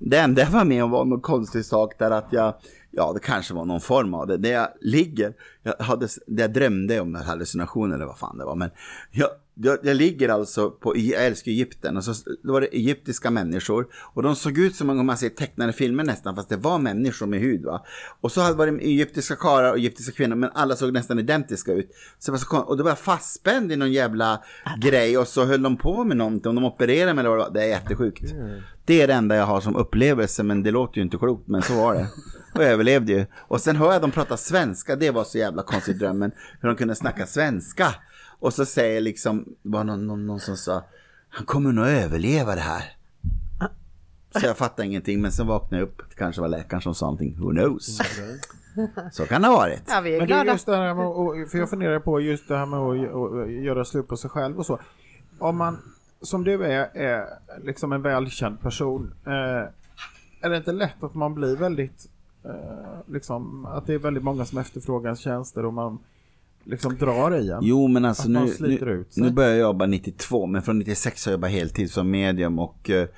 Det 0.00 0.16
enda 0.18 0.42
jag 0.42 0.50
var 0.50 0.64
med 0.64 0.84
om 0.84 0.90
var 0.90 1.04
någon 1.04 1.20
konstig 1.20 1.64
sak 1.64 1.98
där 1.98 2.10
att 2.10 2.28
jag 2.30 2.54
Ja, 2.90 3.12
det 3.12 3.20
kanske 3.20 3.54
var 3.54 3.64
någon 3.64 3.80
form 3.80 4.14
av 4.14 4.26
det. 4.26 4.36
Där 4.36 4.52
jag 4.52 4.68
ligger, 4.80 5.34
jag, 5.62 5.74
hade, 5.78 6.08
där 6.26 6.42
jag 6.42 6.52
drömde 6.52 7.00
om 7.00 7.14
hallucinationer 7.14 7.94
eller 7.94 8.06
vad 8.06 8.18
fan 8.18 8.38
det 8.38 8.44
var. 8.44 8.56
Men 8.56 8.70
jag, 9.10 9.28
jag, 9.54 9.78
jag 9.82 9.96
ligger 9.96 10.28
alltså 10.28 10.70
på, 10.70 10.96
jag 10.96 11.26
älskar 11.26 11.50
Egypten, 11.50 11.96
och 11.96 12.04
så 12.04 12.14
då 12.42 12.52
var 12.52 12.60
det 12.60 12.66
egyptiska 12.66 13.30
människor. 13.30 13.86
Och 14.14 14.22
de 14.22 14.36
såg 14.36 14.58
ut 14.58 14.76
som 14.76 14.90
om 14.90 15.06
man 15.06 15.16
ser 15.16 15.28
tecknade 15.28 15.72
filmer 15.72 16.04
nästan, 16.04 16.36
fast 16.36 16.48
det 16.48 16.56
var 16.56 16.78
människor 16.78 17.26
med 17.26 17.40
hud 17.40 17.64
va. 17.64 17.84
Och 18.20 18.32
så 18.32 18.40
hade 18.40 18.56
var 18.56 18.66
det 18.66 18.78
egyptiska 18.78 19.36
karlar 19.36 19.70
och 19.70 19.78
egyptiska 19.78 20.12
kvinnor, 20.12 20.36
men 20.36 20.50
alla 20.54 20.76
såg 20.76 20.92
nästan 20.92 21.18
identiska 21.18 21.72
ut. 21.72 21.90
Så 22.18 22.38
så 22.38 22.58
och 22.58 22.76
då 22.76 22.82
var 22.82 22.90
jag 22.90 22.98
fastspänd 22.98 23.72
i 23.72 23.76
någon 23.76 23.92
jävla 23.92 24.42
grej 24.82 25.18
och 25.18 25.28
så 25.28 25.44
höll 25.44 25.62
de 25.62 25.76
på 25.76 26.04
med 26.04 26.16
någonting, 26.16 26.50
om 26.50 26.54
de 26.54 26.64
opererade 26.64 27.14
mig 27.14 27.22
eller 27.22 27.30
vad 27.30 27.38
det 27.38 27.44
var. 27.44 27.50
Det 27.50 27.62
är 27.62 27.68
jättesjukt. 27.68 28.34
Det 28.84 29.02
är 29.02 29.06
det 29.06 29.14
enda 29.14 29.36
jag 29.36 29.46
har 29.46 29.60
som 29.60 29.76
upplevelse, 29.76 30.42
men 30.42 30.62
det 30.62 30.70
låter 30.70 30.96
ju 30.96 31.02
inte 31.02 31.16
klokt, 31.16 31.48
men 31.48 31.62
så 31.62 31.74
var 31.74 31.94
det. 31.94 32.08
Och 32.54 32.62
jag 32.62 32.70
överlevde 32.70 33.12
ju. 33.12 33.26
Och 33.38 33.60
sen 33.60 33.76
hör 33.76 33.92
jag 33.92 34.02
dem 34.02 34.10
prata 34.10 34.36
svenska, 34.36 34.96
det 34.96 35.10
var 35.10 35.24
så 35.24 35.38
jävla 35.38 35.62
konstigt 35.62 35.98
drömmen. 35.98 36.32
Hur 36.60 36.68
de 36.68 36.76
kunde 36.76 36.94
snacka 36.94 37.26
svenska. 37.26 37.94
Och 38.38 38.54
så 38.54 38.64
säger 38.66 39.00
liksom, 39.00 39.44
det 39.62 39.70
var 39.70 39.84
någon, 39.84 40.06
någon, 40.06 40.26
någon 40.26 40.40
som 40.40 40.56
sa, 40.56 40.84
han 41.28 41.46
kommer 41.46 41.72
nog 41.72 41.86
överleva 41.86 42.54
det 42.54 42.60
här. 42.60 42.84
Så 44.40 44.46
jag 44.46 44.56
fattade 44.56 44.88
ingenting, 44.88 45.20
men 45.22 45.32
sen 45.32 45.46
vaknade 45.46 45.76
jag 45.82 45.88
upp. 45.88 46.02
Det 46.08 46.14
kanske 46.14 46.40
var 46.40 46.48
läkaren 46.48 46.82
som 46.82 46.94
sa 46.94 47.06
någonting, 47.06 47.36
who 47.40 47.50
knows. 47.50 47.98
Så 49.12 49.26
kan 49.26 49.42
det 49.42 49.48
ha 49.48 49.56
varit. 49.56 49.82
Ja, 49.88 50.00
vi 50.00 50.14
är 50.14 50.18
Men 50.18 50.28
du, 50.28 50.34
glada. 50.34 50.52
just 50.52 50.66
det 50.66 50.76
här 50.76 50.94
med 50.94 51.06
att, 51.06 51.50
för 51.50 51.58
jag 51.58 51.70
funderar 51.70 52.00
på 52.00 52.20
just 52.20 52.48
det 52.48 52.56
här 52.56 52.66
med 52.66 52.78
att, 52.78 53.46
att 53.46 53.52
göra 53.52 53.84
slut 53.84 54.08
på 54.08 54.16
sig 54.16 54.30
själv 54.30 54.58
och 54.58 54.66
så. 54.66 54.80
Om 55.38 55.56
man, 55.56 55.78
som 56.22 56.44
du 56.44 56.64
är, 56.64 56.96
är 56.96 57.26
liksom 57.64 57.92
en 57.92 58.02
välkänd 58.02 58.60
person, 58.60 59.14
eh, 59.26 59.32
är 60.42 60.50
det 60.50 60.56
inte 60.56 60.72
lätt 60.72 61.02
att 61.04 61.14
man 61.14 61.34
blir 61.34 61.56
väldigt, 61.56 62.06
eh, 62.44 63.12
liksom, 63.12 63.64
att 63.66 63.86
det 63.86 63.94
är 63.94 63.98
väldigt 63.98 64.24
många 64.24 64.44
som 64.44 64.58
efterfrågar 64.58 65.14
tjänster 65.14 65.64
och 65.64 65.74
man 65.74 65.98
liksom 66.64 66.96
drar 66.96 67.36
i 67.36 67.50
en? 67.50 67.60
Jo 67.62 67.88
men 67.88 68.04
alltså 68.04 68.28
nu, 68.28 68.54
nu, 68.60 69.04
nu 69.16 69.30
börjar 69.30 69.50
jag 69.50 69.58
jobba 69.58 69.86
92 69.86 70.46
men 70.46 70.62
från 70.62 70.78
96 70.78 71.26
har 71.26 71.32
jag 71.32 71.38
jobbat 71.38 71.50
heltid 71.50 71.90
som 71.90 72.10
medium 72.10 72.58
och 72.58 72.90
eh, 72.90 73.08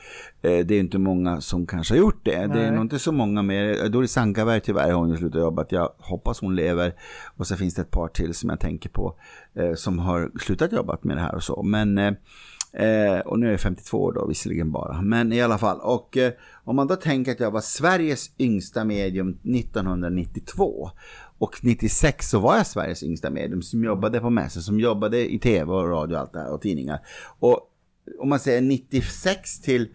eh, 0.43 0.67
det 0.67 0.75
är 0.75 0.81
inte 0.81 0.99
många 0.99 1.41
som 1.41 1.67
kanske 1.67 1.95
har 1.95 1.99
gjort 1.99 2.25
det. 2.25 2.39
Det 2.41 2.47
Nej. 2.47 2.65
är 2.65 2.73
nog 2.73 2.85
inte 2.85 2.99
så 2.99 3.13
många 3.13 3.43
mer. 3.43 3.89
Doris 3.89 4.17
Ankarberg 4.17 4.61
tyvärr 4.61 4.91
har 4.91 4.99
hon 4.99 5.11
ju 5.11 5.17
slutat 5.17 5.41
jobba. 5.41 5.65
Jag 5.69 5.93
hoppas 5.99 6.41
hon 6.41 6.57
lever. 6.57 6.95
Och 7.37 7.47
så 7.47 7.57
finns 7.57 7.75
det 7.75 7.83
ett 7.83 7.91
par 7.91 8.09
till 8.09 8.35
som 8.35 8.51
jag 8.51 8.61
tänker 8.61 8.89
på 8.89 9.15
eh, 9.55 9.75
som 9.75 9.99
har 9.99 10.31
slutat 10.41 10.73
jobba 10.73 10.99
med 11.03 11.17
det 11.17 11.21
här 11.21 11.35
och 11.35 11.43
så. 11.43 11.63
Men 11.63 12.17
eh, 12.73 13.19
och 13.19 13.39
nu 13.39 13.47
är 13.47 13.51
jag 13.51 13.61
52 13.61 14.03
år 14.03 14.13
då, 14.13 14.27
visserligen 14.27 14.73
bara. 14.73 15.03
Men 15.03 15.33
i 15.33 15.43
alla 15.43 15.59
fall. 15.59 15.81
Och 15.81 16.17
eh, 16.17 16.33
om 16.65 16.77
man 16.77 16.87
då 16.87 16.97
tänker 16.97 17.33
att 17.33 17.41
jag 17.41 17.51
var 17.51 17.61
Sveriges 17.61 18.31
yngsta 18.39 18.85
medium 18.85 19.29
1992. 19.29 20.91
Och 21.39 21.59
96 21.63 22.29
så 22.29 22.39
var 22.39 22.57
jag 22.57 22.67
Sveriges 22.67 23.03
yngsta 23.03 23.31
medium 23.31 23.63
som 23.63 23.85
jobbade 23.85 24.21
på 24.21 24.31
mässor, 24.31 24.61
som 24.61 24.81
jobbade 24.81 25.33
i 25.33 25.39
tv 25.39 25.73
och 25.73 25.89
radio 25.89 26.15
och 26.15 26.21
allt 26.21 26.33
det 26.33 26.39
här 26.39 26.53
och 26.53 26.61
tidningar. 26.61 27.01
Och 27.39 27.61
om 28.19 28.29
man 28.29 28.39
säger 28.39 28.61
96 28.61 29.61
till 29.61 29.89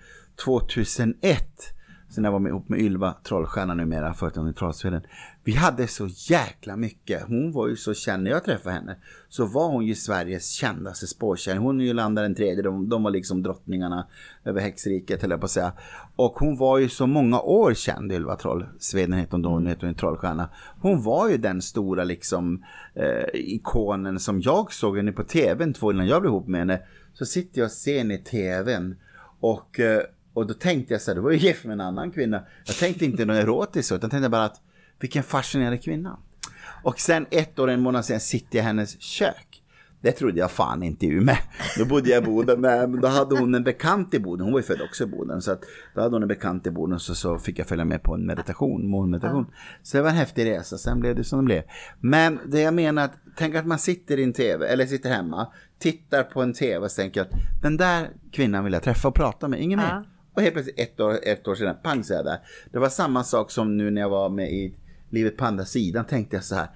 2001 0.46 1.77
sen 2.10 2.24
jag 2.24 2.32
var 2.32 2.39
med, 2.39 2.50
ihop 2.50 2.70
med 2.70 2.80
Ylva, 2.80 3.15
trollstjärna 3.24 3.74
numera, 3.74 4.13
förut 4.13 4.34
i 4.52 4.54
Trollsveden. 4.54 5.02
Vi 5.43 5.54
hade 5.54 5.88
så 5.88 6.08
jäkla 6.08 6.76
mycket. 6.76 7.24
Hon 7.28 7.52
var 7.52 7.67
ju 7.67 7.76
så 7.76 7.93
känd, 7.93 8.24
när 8.24 8.32
jag 8.32 8.43
träffade 8.43 8.76
henne, 8.76 8.96
så 9.30 9.46
var 9.46 9.67
hon 9.67 9.86
ju 9.86 9.96
Sveriges 9.96 10.50
kändaste 10.50 11.08
spåkärring. 11.08 11.62
Hon 11.62 11.82
är 11.82 11.86
ju 11.86 11.93
landaren 11.93 12.32
den 12.32 12.36
tredje, 12.36 12.63
de, 12.63 12.89
de 12.89 13.04
var 13.04 13.12
liksom 13.12 13.43
drottningarna 13.43 14.08
över 14.46 14.62
häxriket, 14.62 15.22
höll 15.22 15.32
jag 15.32 15.39
på 15.39 15.46
att 15.46 15.52
säga. 15.52 15.74
Och 16.15 16.34
hon 16.39 16.58
var 16.58 16.78
ju 16.78 16.89
så 16.89 17.08
många 17.08 17.41
år 17.41 17.74
känd, 17.74 18.12
Ylva 18.12 18.36
Trollsveden, 18.36 19.13
hette 19.13 19.32
hon 19.32 19.41
då, 19.41 19.60
nu 19.60 19.70
heter 19.70 19.88
hon 19.88 19.96
trollstjärna. 19.96 20.50
Hon 20.82 21.04
var 21.04 21.30
ju 21.30 21.38
den 21.38 21.62
stora 21.62 22.04
liksom 22.04 22.63
eh, 22.93 23.26
ikonen 23.34 24.20
som 24.20 24.41
jag 24.41 24.74
såg 24.74 24.98
henne 24.98 25.12
på 25.12 25.24
tvn 25.24 25.74
två 25.74 25.91
innan 25.91 26.08
jag 26.08 26.22
blev 26.22 26.32
ihop 26.32 26.48
med 26.48 26.60
henne. 26.60 26.80
Så 27.13 27.26
sitter 27.26 27.60
jag 27.60 27.65
och 27.65 27.72
ser 27.72 27.98
henne 27.98 28.13
i 28.13 28.17
tvn 28.17 28.96
och 29.39 29.80
eh, 29.80 30.02
och 30.38 30.47
då 30.47 30.54
tänkte 30.54 30.93
jag 30.93 31.02
så 31.02 31.12
här, 31.12 31.15
det 31.15 31.21
var 31.21 31.32
ju 31.32 31.38
gift 31.38 31.65
med 31.65 31.73
en 31.73 31.82
annan 31.82 32.12
kvinna. 32.12 32.43
Jag 32.65 32.76
tänkte 32.76 33.06
inte 33.06 33.26
något 33.26 33.36
erotiskt 33.36 33.89
så, 33.89 33.95
utan 33.95 34.10
tänkte 34.10 34.30
bara 34.30 34.43
att 34.43 34.62
vilken 35.00 35.23
fascinerande 35.23 35.78
kvinna. 35.78 36.17
Och 36.84 37.00
sen 37.00 37.26
ett 37.32 37.60
år, 37.60 37.69
en 37.69 37.82
månad 37.82 38.06
sen 38.06 38.19
sitter 38.19 38.58
jag 38.58 38.63
i 38.63 38.65
hennes 38.65 39.02
kök. 39.02 39.63
Det 40.02 40.12
trodde 40.12 40.39
jag 40.39 40.52
fan 40.52 40.84
inte 40.84 41.06
i 41.06 41.10
Umeå. 41.10 41.36
Då 41.78 41.86
bodde 41.86 42.10
jag 42.10 42.23
i 42.23 42.26
Boden, 42.26 42.62
men 42.62 43.02
då 43.02 43.08
hade 43.08 43.39
hon 43.39 43.56
en 43.56 43.63
bekant 43.63 44.13
i 44.13 44.19
Boden. 44.19 44.43
Hon 44.43 44.54
var 44.54 44.60
ju 44.60 44.63
född 44.63 44.82
också 44.82 45.04
i 45.04 45.08
Boden. 45.08 45.41
Så 45.41 45.52
att 45.52 45.63
då 45.95 46.02
hade 46.02 46.15
hon 46.15 46.21
en 46.21 46.28
bekant 46.28 46.67
i 46.67 46.71
Boden 46.71 47.00
så, 47.00 47.15
så 47.15 47.38
fick 47.38 47.60
jag 47.60 47.67
följa 47.67 47.86
med 47.86 48.04
på 48.04 48.13
en 48.13 48.26
meditation, 48.26 48.89
målmeditation. 48.89 49.45
Så 49.84 49.97
det 49.97 50.04
var 50.04 50.10
en 50.10 50.15
häftig 50.15 50.45
resa, 50.45 50.78
sen 50.78 51.00
blev 51.00 51.15
det 51.15 51.23
som 51.23 51.39
det 51.39 51.45
blev. 51.45 51.63
Men 52.00 52.39
det 52.45 52.62
jag 52.62 52.73
menar, 52.73 53.06
att, 53.06 53.13
tänk 53.38 53.56
att 53.56 53.65
man 53.65 53.80
sitter 53.80 54.19
i 54.19 54.23
en 54.23 54.34
tv, 54.34 54.67
eller 54.67 54.86
sitter 54.86 55.10
hemma, 55.10 55.47
tittar 55.80 56.23
på 56.23 56.41
en 56.41 56.54
tv 56.54 56.86
och 56.86 56.91
tänker 56.91 57.21
att 57.21 57.32
den 57.62 57.78
där 57.78 58.10
kvinnan 58.32 58.63
vill 58.63 58.73
jag 58.73 58.84
träffa 58.84 59.08
och 59.08 59.15
prata 59.15 59.47
med, 59.47 59.62
ingen 59.62 59.80
mer. 59.80 60.04
Och 60.38 60.43
helt 60.43 60.54
plötsligt 60.54 60.80
ett 60.80 61.00
år, 61.00 61.19
ett 61.23 61.47
år 61.47 61.56
sedan, 61.56 61.76
pang 61.84 62.04
så 62.04 62.13
jag 62.13 62.26
där. 62.26 62.39
Det 62.71 62.80
var 62.80 62.89
samma 62.89 63.23
sak 63.23 63.52
som 63.52 63.78
nu 63.78 63.91
när 63.91 64.02
jag 64.02 64.10
var 64.10 64.30
med 64.30 64.52
i 64.52 64.76
Livet 65.10 65.38
på 65.38 65.45
andra 65.45 65.65
sidan 65.65 66.06
tänkte 66.06 66.36
jag 66.36 66.43
så 66.43 66.56
här. 66.56 66.67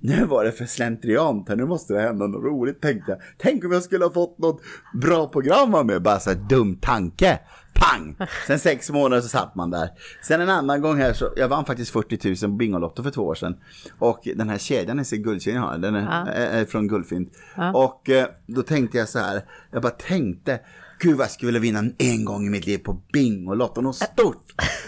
Nu 0.00 0.24
var 0.24 0.44
det 0.44 0.52
för 0.52 0.66
slentriant 0.66 1.48
här, 1.48 1.56
nu 1.56 1.64
måste 1.64 1.94
det 1.94 2.00
hända 2.00 2.26
något 2.26 2.44
roligt 2.44 2.80
tänkte 2.80 3.10
jag. 3.10 3.20
Tänk 3.38 3.64
om 3.64 3.72
jag 3.72 3.82
skulle 3.82 4.04
ha 4.04 4.12
fått 4.12 4.38
något 4.38 4.60
bra 4.94 5.28
program 5.28 5.86
med, 5.86 6.02
bara 6.02 6.20
så 6.20 6.30
här 6.30 6.36
dum 6.36 6.76
tanke. 6.76 7.40
Pang! 7.74 8.16
Sen 8.46 8.58
sex 8.58 8.90
månader 8.90 9.22
så 9.22 9.28
satt 9.28 9.54
man 9.54 9.70
där. 9.70 9.88
Sen 10.22 10.40
en 10.40 10.48
annan 10.48 10.80
gång 10.80 10.98
här 10.98 11.12
så, 11.12 11.32
jag 11.36 11.48
vann 11.48 11.64
faktiskt 11.64 11.90
40 11.90 12.28
000 12.28 12.36
på 12.36 12.56
Bingolotto 12.56 13.02
för 13.02 13.10
två 13.10 13.22
år 13.22 13.34
sedan. 13.34 13.56
Och 13.98 14.28
den 14.36 14.48
här 14.48 14.58
kedjan, 14.58 14.96
jag 14.96 15.06
ser 15.06 15.16
guldkedjan 15.16 15.62
jag 15.62 15.70
har, 15.70 15.78
den 15.78 15.94
är, 15.94 16.02
ja. 16.02 16.32
är, 16.32 16.60
är 16.60 16.64
från 16.64 16.88
Guldfynd. 16.88 17.30
Ja. 17.56 17.72
Och 17.72 18.10
eh, 18.10 18.26
då 18.46 18.62
tänkte 18.62 18.98
jag 18.98 19.08
så 19.08 19.18
här, 19.18 19.42
jag 19.70 19.82
bara 19.82 19.92
tänkte, 19.92 20.60
Gud 21.00 21.16
vad 21.16 21.24
jag 21.24 21.30
skulle 21.30 21.46
vilja 21.46 21.60
vinna 21.60 21.92
en 21.98 22.24
gång 22.24 22.46
i 22.46 22.50
mitt 22.50 22.66
liv 22.66 22.78
på 22.78 23.02
Bingolotto, 23.12 23.80
något 23.80 23.96
stort. 23.96 24.44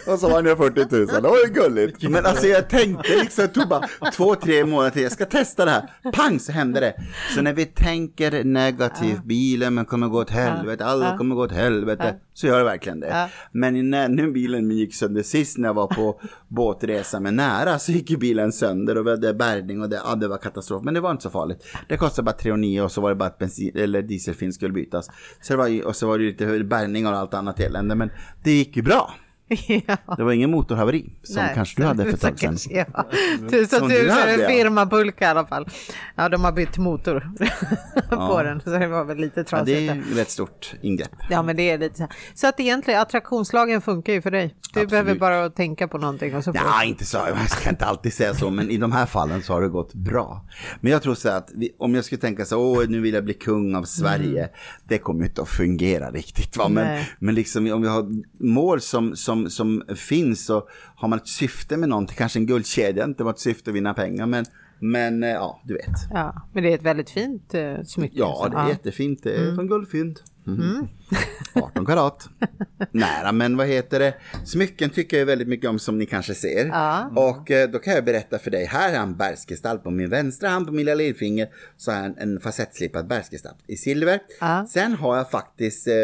Och 0.07 0.19
så 0.19 0.29
vann 0.29 0.47
jag 0.47 0.59
40 0.59 0.97
000, 0.97 1.07
det 1.07 1.21
var 1.21 1.37
ju 1.47 1.53
gulligt. 1.53 2.03
Men 2.11 2.27
alltså 2.27 2.47
jag 2.47 2.69
tänkte 2.71 3.17
liksom, 3.17 3.43
det 3.45 3.49
tog 3.49 3.69
bara 3.69 3.89
två, 4.17 4.35
tre 4.35 4.65
månader 4.65 4.91
till, 4.91 5.03
jag 5.03 5.13
ska 5.13 5.25
testa 5.27 5.65
det 5.65 5.71
här. 5.71 6.13
Pang 6.13 6.41
så 6.41 6.53
hände 6.53 6.81
det. 6.81 6.95
Så 7.35 7.43
när 7.43 7.53
vi 7.53 7.67
tänker 7.67 8.45
negativt, 8.45 9.25
bilen 9.25 9.85
kommer 9.85 10.09
gå 10.09 10.19
åt 10.21 10.31
helvete, 10.31 10.85
alla 10.85 11.17
kommer 11.17 11.35
gå 11.35 11.43
åt 11.43 11.53
helvete. 11.53 12.15
Så 12.35 12.47
gör 12.47 12.59
det 12.59 12.65
verkligen 12.65 13.01
det. 13.01 13.29
Men 13.53 13.91
när 13.91 14.09
nu 14.09 14.33
bilen 14.33 14.71
gick 14.71 14.95
sönder 14.95 15.23
sist 15.23 15.59
när 15.59 15.69
jag 15.69 15.75
var 15.75 15.87
på 15.87 16.21
båtresa 16.49 17.21
med 17.21 17.35
nära 17.35 17.79
så 17.79 17.93
gick 17.93 18.11
ju 18.11 18.17
bilen 18.17 18.53
sönder 18.53 18.99
och 18.99 19.07
vi 19.07 19.11
hade 19.11 19.35
bärgning 19.35 19.83
och 19.83 19.89
det, 19.89 20.01
ja, 20.05 20.15
det 20.15 20.29
var 20.29 20.39
katastrof. 20.39 20.85
Men 20.85 20.95
det 20.95 21.01
var 21.01 21.11
inte 21.11 21.23
så 21.23 21.31
farligt. 21.31 21.67
Det 21.89 21.97
kostade 21.97 22.27
bara 22.27 22.33
3 22.37 22.57
9 22.57 22.83
och 22.83 22.93
så 22.93 23.01
var 23.01 23.09
det 23.09 23.15
bara 23.17 23.29
att 23.29 23.39
bensin, 23.39 23.73
eller 23.75 24.03
dieselfin 24.03 24.53
skulle 24.53 24.73
bytas. 24.73 25.11
Så 25.41 25.53
det 25.53 25.57
var, 25.57 25.87
och 25.87 25.97
så 26.01 26.07
var 26.07 26.19
det 26.19 26.25
lite 26.25 26.65
bärgning 26.65 27.07
och 27.07 27.13
allt 27.13 27.35
annat 27.35 27.61
elände. 27.61 27.95
Men 27.95 28.11
det 28.43 28.53
gick 28.53 28.77
ju 28.77 28.83
bra. 28.83 29.15
Ja. 29.87 30.17
Det 30.17 30.25
var 30.25 30.33
ingen 30.33 30.51
motorhaveri 30.51 31.13
som 31.23 31.43
Nej, 31.43 31.53
kanske 31.55 31.83
du 31.83 31.87
hade 31.87 32.05
för 32.05 32.13
ett 32.13 32.21
tag 32.21 32.39
sedan. 32.39 32.57
Ja. 32.71 33.05
Tusen 33.51 33.79
som 33.79 33.89
tusen, 33.89 34.29
en 34.29 34.49
firmapulka 34.49 35.25
i 35.25 35.29
alla 35.29 35.47
fall. 35.47 35.69
Ja, 36.17 36.29
de 36.29 36.45
har 36.45 36.53
bytt 36.53 36.79
motor 36.79 37.31
ja. 38.11 38.29
på 38.29 38.43
den, 38.43 38.61
så 38.61 38.71
det 38.71 38.87
var 38.87 39.05
väl 39.05 39.17
lite 39.17 39.45
trasigt. 39.45 39.81
Ja, 39.81 39.95
det 39.95 39.99
är 39.99 40.11
ett 40.11 40.17
rätt 40.19 40.31
stort 40.31 40.75
ingrepp. 40.83 41.11
Ja, 41.31 41.43
men 41.43 41.57
det 41.57 41.71
är 41.71 41.79
lite 41.79 41.99
så. 41.99 42.09
Så 42.35 42.47
att 42.47 42.61
egentligen 42.61 43.01
attraktionslagen 43.01 43.81
funkar 43.81 44.13
ju 44.13 44.23
för 44.23 44.31
dig. 44.31 44.47
Du 44.47 44.69
Absolut. 44.69 44.91
behöver 44.91 45.15
bara 45.15 45.51
tänka 45.51 45.89
på 45.89 45.99
någonting. 45.99 46.37
Och 46.37 46.45
så 46.45 46.53
ja, 46.55 46.85
inte 46.85 47.05
så. 47.05 47.17
Jag 47.17 47.51
ska 47.51 47.71
inte 47.71 47.85
alltid 47.85 48.13
säga 48.13 48.35
så, 48.35 48.51
men 48.51 48.71
i 48.71 48.77
de 48.77 48.93
här 48.93 49.07
fallen 49.07 49.43
så 49.43 49.53
har 49.53 49.63
det 49.63 49.69
gått 49.69 49.95
bra. 49.95 50.47
Men 50.81 50.93
jag 50.93 51.03
tror 51.03 51.15
så 51.15 51.29
att 51.29 51.51
vi, 51.55 51.71
om 51.79 51.95
jag 51.95 52.05
skulle 52.05 52.21
tänka 52.21 52.45
så, 52.45 52.59
åh, 52.59 52.85
nu 52.89 53.01
vill 53.01 53.15
jag 53.15 53.25
bli 53.25 53.35
kung 53.35 53.75
av 53.75 53.83
Sverige. 53.83 54.43
Mm. 54.43 54.51
Det 54.85 54.99
kommer 54.99 55.25
inte 55.25 55.43
att 55.43 55.49
fungera 55.49 56.11
riktigt. 56.11 56.57
Va? 56.57 56.69
Men, 56.69 57.05
men 57.19 57.35
liksom 57.35 57.73
om 57.73 57.83
vi 57.83 57.89
har 57.89 58.09
mål 58.45 58.81
som, 58.81 59.17
som 59.17 59.40
som, 59.49 59.83
finns 59.97 60.51
och 60.51 60.69
har 60.97 61.09
man 61.09 61.19
ett 61.19 61.29
syfte 61.29 61.77
med 61.77 61.89
någonting, 61.89 62.17
kanske 62.17 62.39
en 62.39 62.47
guldkedja, 62.47 63.05
inte 63.05 63.25
var 63.25 63.31
ett 63.31 63.39
syfte 63.39 63.71
att 63.71 63.77
vinna 63.77 63.95
pengar 63.95 64.27
men 64.27 64.45
men 64.81 65.23
eh, 65.23 65.31
ja, 65.31 65.61
du 65.65 65.75
vet. 65.75 65.87
Ja, 66.11 66.49
men 66.53 66.63
det 66.63 66.71
är 66.71 66.75
ett 66.75 66.83
väldigt 66.83 67.11
fint 67.11 67.55
uh, 67.55 67.83
smycke. 67.85 68.19
Ja, 68.19 68.49
det 68.51 68.57
är 68.57 68.63
ja. 68.63 68.69
jättefint. 68.69 69.23
Det 69.23 69.35
är 69.35 69.43
mm. 69.43 69.55
från 69.57 69.69
guldfynd. 69.69 70.19
Mm. 70.47 70.61
Mm. 70.61 70.87
18 71.55 71.87
karat. 71.87 72.29
Nära, 72.91 73.33
men 73.33 73.57
vad 73.57 73.67
heter 73.67 73.99
det? 73.99 74.15
Smycken 74.45 74.91
tycker 74.91 75.19
jag 75.19 75.27
väldigt 75.27 75.49
mycket 75.49 75.71
om 75.71 75.79
som 75.79 75.99
ni 75.99 76.07
kanske 76.07 76.35
ser. 76.35 76.67
Ja. 76.67 77.11
Och 77.17 77.51
eh, 77.51 77.71
då 77.71 77.79
kan 77.79 77.95
jag 77.95 78.05
berätta 78.05 78.39
för 78.39 78.51
dig. 78.51 78.65
Här 78.65 78.93
är 78.93 78.99
en 78.99 79.17
bergsgestalt 79.17 79.85
på 79.85 79.91
min 79.91 80.11
vänstra 80.11 80.49
hand 80.49 80.67
på 80.67 80.73
min 80.73 80.87
lilla 80.87 80.95
lillfinger. 80.95 81.49
Så 81.77 81.91
har 81.91 81.99
jag 81.99 82.07
en, 82.07 82.19
en 82.19 82.41
facettslipad 82.41 83.07
bergsgestalt 83.07 83.59
i 83.67 83.77
silver. 83.77 84.21
Ja. 84.41 84.67
Sen 84.69 84.95
har 84.95 85.17
jag 85.17 85.31
faktiskt 85.31 85.89
eh, 85.89 85.95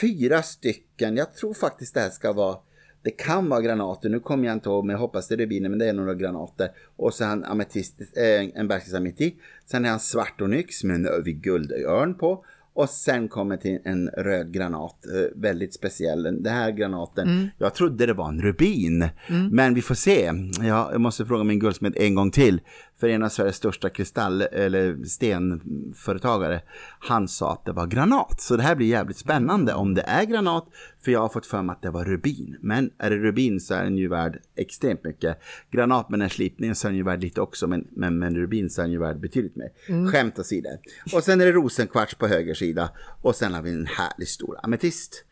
fyra 0.00 0.42
stycken. 0.42 1.16
Jag 1.16 1.34
tror 1.34 1.54
faktiskt 1.54 1.94
det 1.94 2.00
här 2.00 2.10
ska 2.10 2.32
vara 2.32 2.56
det 3.04 3.10
kan 3.10 3.48
vara 3.48 3.60
granater, 3.60 4.08
nu 4.08 4.20
kommer 4.20 4.46
jag 4.46 4.52
inte 4.52 4.68
ihåg 4.68 4.84
men 4.84 4.92
jag 4.92 5.00
hoppas 5.00 5.28
det 5.28 5.34
är 5.34 5.38
rubiner 5.38 5.68
men 5.68 5.78
det 5.78 5.88
är 5.88 5.92
några 5.92 6.14
granater. 6.14 6.70
Och 6.96 7.14
så 7.14 7.24
har 7.24 7.28
han 7.28 7.44
ametist, 7.44 8.00
äh, 8.00 8.60
en 8.60 8.68
bergsameti. 8.68 9.34
Sen 9.66 9.84
är 9.84 9.90
han 9.90 10.00
svart 10.00 10.40
onyx 10.40 10.84
med 10.84 10.96
en 10.96 11.40
guldörn 11.40 12.14
på. 12.14 12.44
Och 12.74 12.90
sen 12.90 13.28
kommer 13.28 13.56
till 13.56 13.78
en 13.84 14.08
röd 14.08 14.52
granat, 14.52 15.06
eh, 15.06 15.40
väldigt 15.40 15.74
speciell. 15.74 16.22
Den 16.22 16.46
här 16.46 16.70
granaten, 16.70 17.28
mm. 17.28 17.48
jag 17.58 17.74
trodde 17.74 18.06
det 18.06 18.12
var 18.12 18.28
en 18.28 18.42
rubin. 18.42 19.02
Mm. 19.02 19.48
Men 19.50 19.74
vi 19.74 19.82
får 19.82 19.94
se. 19.94 20.30
Ja, 20.60 20.88
jag 20.92 21.00
måste 21.00 21.26
fråga 21.26 21.44
min 21.44 21.58
guldsmed 21.58 21.96
en 21.96 22.14
gång 22.14 22.30
till. 22.30 22.60
För 23.00 23.08
en 23.08 23.22
av 23.22 23.28
Sveriges 23.28 23.56
största 23.56 23.90
kristall 23.90 24.42
eller 24.42 25.04
stenföretagare, 25.04 26.60
han 26.98 27.28
sa 27.28 27.52
att 27.52 27.64
det 27.64 27.72
var 27.72 27.86
granat. 27.86 28.40
Så 28.40 28.56
det 28.56 28.62
här 28.62 28.74
blir 28.74 28.86
jävligt 28.86 29.16
spännande 29.16 29.74
om 29.74 29.94
det 29.94 30.02
är 30.02 30.24
granat. 30.24 30.68
För 31.04 31.12
jag 31.12 31.20
har 31.20 31.28
fått 31.28 31.46
för 31.46 31.62
mig 31.62 31.72
att 31.72 31.82
det 31.82 31.90
var 31.90 32.04
rubin. 32.04 32.56
Men 32.60 32.90
är 32.98 33.10
det 33.10 33.16
rubin 33.16 33.60
så 33.60 33.74
är 33.74 33.84
den 33.84 33.98
ju 33.98 34.08
värd 34.08 34.40
extremt 34.56 35.04
mycket. 35.04 35.38
Granat 35.70 36.08
med 36.08 36.18
den 36.18 36.22
här 36.22 36.28
slipningen 36.34 36.74
så 36.74 36.86
är 36.86 36.90
den 36.90 36.96
ju 36.96 37.04
värd 37.04 37.22
lite 37.22 37.40
också. 37.40 37.66
Men, 37.66 37.88
men, 37.90 38.18
men 38.18 38.36
rubin 38.36 38.70
så 38.70 38.80
är 38.80 38.84
den 38.84 38.92
ju 38.92 38.98
värd 38.98 39.20
betydligt 39.20 39.56
mer. 39.56 39.68
Mm. 39.88 40.12
Skämt 40.12 40.38
åsido. 40.38 40.68
Och 41.14 41.24
sen 41.24 41.40
är 41.40 41.46
det 41.46 41.52
rosenkvarts 41.52 42.14
på 42.14 42.26
höger 42.26 42.54
sida. 42.54 42.90
Och 43.22 43.34
sen 43.34 43.54
har 43.54 43.62
vi 43.62 43.70
en 43.70 43.86
härlig 43.86 44.28
stor 44.28 44.58
ametist 44.62 45.24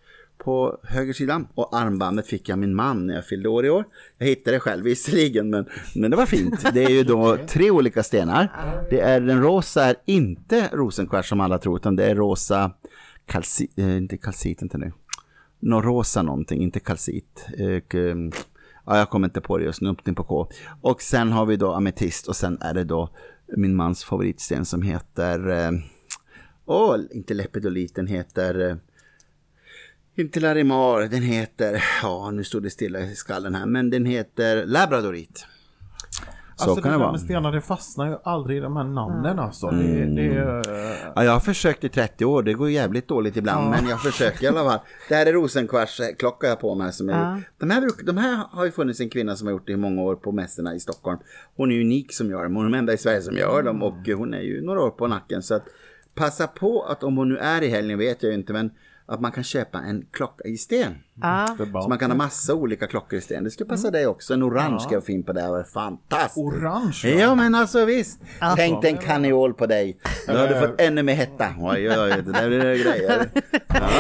på 0.45 0.79
höger 0.83 1.13
sida. 1.13 1.45
Och 1.55 1.77
armbandet 1.77 2.27
fick 2.27 2.49
jag 2.49 2.59
min 2.59 2.75
man 2.75 3.07
när 3.07 3.15
jag 3.15 3.27
fyllde 3.27 3.49
år 3.49 3.67
i 3.67 3.71
år. 3.71 3.85
Jag 4.19 4.27
hittade 4.27 4.57
det 4.57 4.61
själv 4.61 4.85
visserligen 4.85 5.51
men, 5.51 5.67
men 5.95 6.11
det 6.11 6.17
var 6.17 6.27
fint. 6.27 6.75
Det 6.75 6.85
är 6.85 6.91
ju 6.91 7.05
då 7.05 7.39
tre 7.49 7.71
olika 7.71 8.03
stenar. 8.03 8.53
Det 8.91 9.01
är 9.01 9.21
den 9.21 9.43
rosa 9.43 9.85
är 9.85 9.97
inte 10.05 10.69
rosenkvarts 10.73 11.29
som 11.29 11.41
alla 11.41 11.59
tror 11.59 11.77
utan 11.77 11.97
det 11.97 12.05
är 12.05 12.15
rosa 12.15 12.71
kalcit, 13.27 13.79
äh, 13.79 13.97
inte 13.97 14.17
kalcit 14.17 14.63
inte 14.63 14.79
nu. 14.79 14.93
Nå 15.61 15.81
rosa 15.83 16.23
någonting, 16.23 16.63
inte 16.63 16.81
kalcit. 16.81 17.47
Och, 17.53 17.95
eh, 17.95 18.17
ja, 18.87 18.99
jag 18.99 19.11
kommer 19.11 19.29
inte 19.29 19.41
på 19.41 19.59
det 19.59 19.65
just 19.65 19.81
nu, 19.81 19.89
upp 19.89 20.17
på 20.17 20.25
K. 20.25 20.49
Och 20.81 21.03
sen 21.03 21.33
har 21.33 21.47
vi 21.47 21.57
då 21.57 21.73
ametist 21.73 22.29
och 22.29 22.37
sen 22.37 22.59
är 22.61 22.75
det 22.75 22.85
då 22.85 23.09
min 23.57 23.77
mans 23.77 24.05
favoritsten 24.05 24.65
som 24.65 24.83
heter, 24.83 25.49
eh, 25.51 25.71
åh, 26.67 26.97
inte 27.11 27.35
lepidolit, 27.35 27.95
den 27.95 28.07
heter 28.07 28.79
inte 30.17 30.41
Larimar, 30.41 31.01
den 31.01 31.23
heter, 31.23 31.85
ja 32.03 32.31
nu 32.31 32.45
står 32.45 32.61
det 32.61 32.71
stilla 32.71 33.01
i 33.01 33.15
skallen 33.15 33.55
här, 33.55 33.67
men 33.67 33.91
den 33.91 34.07
heter 34.07 34.67
Labradorit. 34.67 35.47
Så 36.57 36.71
alltså 36.71 36.83
kan 36.83 36.93
det, 36.93 36.99
det 36.99 37.01
vara. 37.01 37.13
med 37.13 37.21
stenar, 37.21 37.53
det 37.53 37.61
fastnar 37.61 38.09
ju 38.09 38.17
aldrig 38.25 38.59
i 38.59 38.61
de 38.61 38.77
här 38.77 38.85
namnen 38.85 39.39
alltså. 39.39 39.67
Mm. 39.67 40.15
Det, 40.15 40.23
det, 40.23 40.63
ja, 41.15 41.25
jag 41.25 41.33
har 41.33 41.41
försökt 41.41 41.85
i 41.85 41.89
30 41.89 42.25
år, 42.25 42.43
det 42.43 42.53
går 42.53 42.71
jävligt 42.71 43.09
dåligt 43.09 43.37
ibland, 43.37 43.67
ja. 43.67 43.71
men 43.71 43.91
jag 43.91 44.03
försöker 44.03 44.45
i 44.45 44.49
alla 44.49 44.65
fall. 44.65 44.79
Det 45.09 45.15
här 45.15 45.27
är 45.27 45.33
rosenkvarts 45.33 46.01
klocka 46.19 46.47
jag 46.47 46.61
på 46.61 46.75
mig. 46.75 46.93
Som 46.93 47.09
är, 47.09 47.13
ja. 47.13 47.41
de, 47.59 47.71
här, 47.71 47.91
de 48.05 48.17
här 48.17 48.47
har 48.51 48.65
ju 48.65 48.71
funnits 48.71 49.01
en 49.01 49.11
kvinna 49.11 49.37
som 49.37 49.47
har 49.47 49.53
gjort 49.53 49.67
det 49.67 49.73
i 49.73 49.77
många 49.77 50.03
år 50.03 50.15
på 50.15 50.33
mässorna 50.33 50.75
i 50.75 50.81
Stockholm. 50.81 51.19
Hon 51.57 51.73
är 51.73 51.81
unik 51.81 52.13
som 52.13 52.31
gör 52.31 52.43
dem, 52.43 52.57
hon 52.57 52.67
är 52.67 52.71
den 52.71 52.79
enda 52.79 52.93
i 52.93 52.99
Sverige 52.99 53.23
som 53.23 53.37
gör 53.37 53.63
dem 53.63 53.83
och 53.83 54.09
hon 54.17 54.35
är 54.35 54.43
ju 54.43 54.63
några 54.63 54.81
år 54.81 54.91
på 54.91 55.07
nacken. 55.07 55.43
Så 55.43 55.55
att 55.55 55.65
passa 56.15 56.47
på 56.47 56.83
att 56.83 57.03
om 57.03 57.17
hon 57.17 57.29
nu 57.29 57.39
är 57.39 57.63
i 57.63 57.69
helgen 57.69 57.99
vet 57.99 58.23
jag 58.23 58.31
ju 58.33 58.39
inte, 58.39 58.53
men 58.53 58.71
att 59.13 59.21
man 59.21 59.33
kan 59.33 59.45
köpa 59.45 59.79
en 59.79 60.07
klocka 60.13 60.45
i 60.49 60.57
sten. 60.57 60.95
Ja. 61.23 61.57
Så 61.83 61.89
man 61.89 61.99
kan 61.99 62.11
ha 62.11 62.17
massa 62.19 62.55
olika 62.55 62.87
klockor 62.87 63.19
i 63.19 63.23
sten. 63.23 63.45
Det 63.45 63.51
skulle 63.51 63.69
passa 63.69 63.91
dig 63.91 64.07
också. 64.07 64.35
En 64.35 64.43
orange 64.43 64.81
ska 64.81 64.95
jag 64.95 65.07
få 65.07 65.13
in 65.13 65.23
på 65.23 65.33
det 65.33 65.41
här. 65.41 65.65
Fantastiskt. 65.75 66.37
Orange, 66.39 67.01
va? 67.05 67.09
Ja 67.21 67.35
men 67.35 67.55
alltså 67.55 67.85
visst. 67.85 68.21
Tänk 68.57 68.83
dig 68.83 68.91
en 68.91 68.99
kaneol 68.99 69.55
på 69.55 69.67
dig. 69.67 69.97
Då 70.27 70.33
har 70.37 70.49
du 70.49 70.61
fått 70.61 70.81
ännu 70.81 71.03
mer 71.03 71.15
hetta. 71.15 71.49
Oj 71.61 71.91
oj 71.91 71.99
oj. 71.99 72.23
Det 72.27 72.33
där 72.33 72.49
blir 72.49 72.61
grejer. 72.85 73.29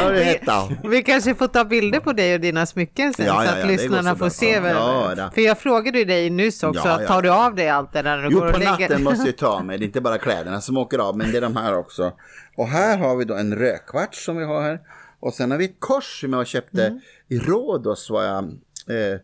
Ja 0.02 0.10
det 0.10 0.24
hetta. 0.24 0.52
Vi 0.88 1.02
kanske 1.02 1.34
får 1.34 1.46
ta 1.46 1.64
bilder 1.64 2.00
på 2.00 2.12
dig 2.12 2.34
och 2.34 2.40
dina 2.40 2.66
smycken 2.66 3.14
sen 3.14 3.26
Ja, 3.26 3.34
så 3.40 3.44
ja, 3.46 3.52
att 3.52 3.58
ja, 3.58 3.66
lyssnarna 3.66 4.10
så 4.10 4.16
får 4.16 4.24
bra. 4.24 4.30
se. 4.30 4.60
vad- 4.60 4.70
Ja, 4.70 5.14
ja. 5.16 5.30
För 5.34 5.40
jag 5.40 5.58
frågade 5.58 5.98
ju 5.98 6.04
dig 6.04 6.30
nyss 6.30 6.62
också, 6.62 6.88
Ja, 6.88 7.00
ja, 7.02 7.06
tar 7.08 7.22
du 7.22 7.28
ja. 7.28 7.46
av 7.46 7.54
dig 7.54 7.68
allt 7.68 7.92
det 7.92 8.02
där 8.02 8.16
när 8.16 8.22
du 8.22 8.28
Jo 8.32 8.38
går 8.38 8.46
och 8.46 8.52
på 8.52 8.58
lägger? 8.58 8.70
natten 8.88 9.02
måste 9.04 9.26
jag 9.28 9.36
ta 9.36 9.62
med. 9.62 9.80
Det 9.80 9.84
är 9.84 9.86
inte 9.86 10.00
bara 10.00 10.18
kläderna 10.18 10.60
som 10.60 10.76
åker 10.76 10.98
av. 10.98 11.16
Men 11.16 11.30
det 11.32 11.36
är 11.36 11.40
de 11.42 11.56
här 11.56 11.76
också. 11.78 12.12
Och 12.56 12.66
här 12.68 12.98
har 12.98 13.16
vi 13.16 13.24
då 13.24 13.34
en 13.34 13.54
rödkvarts 13.54 14.24
som 14.24 14.36
vi 14.36 14.44
har 14.44 14.62
här. 14.62 14.80
Och 15.22 15.34
sen 15.34 15.50
har 15.50 15.58
vi 15.58 15.64
ett 15.64 15.76
kors 15.80 16.20
som 16.20 16.32
jag 16.32 16.46
köpte 16.46 16.86
Mm. 16.86 17.00
i 17.28 17.38
Rhodos 17.38 18.10
var 18.10 18.22
jag 18.24 18.44
eh, 18.88 19.20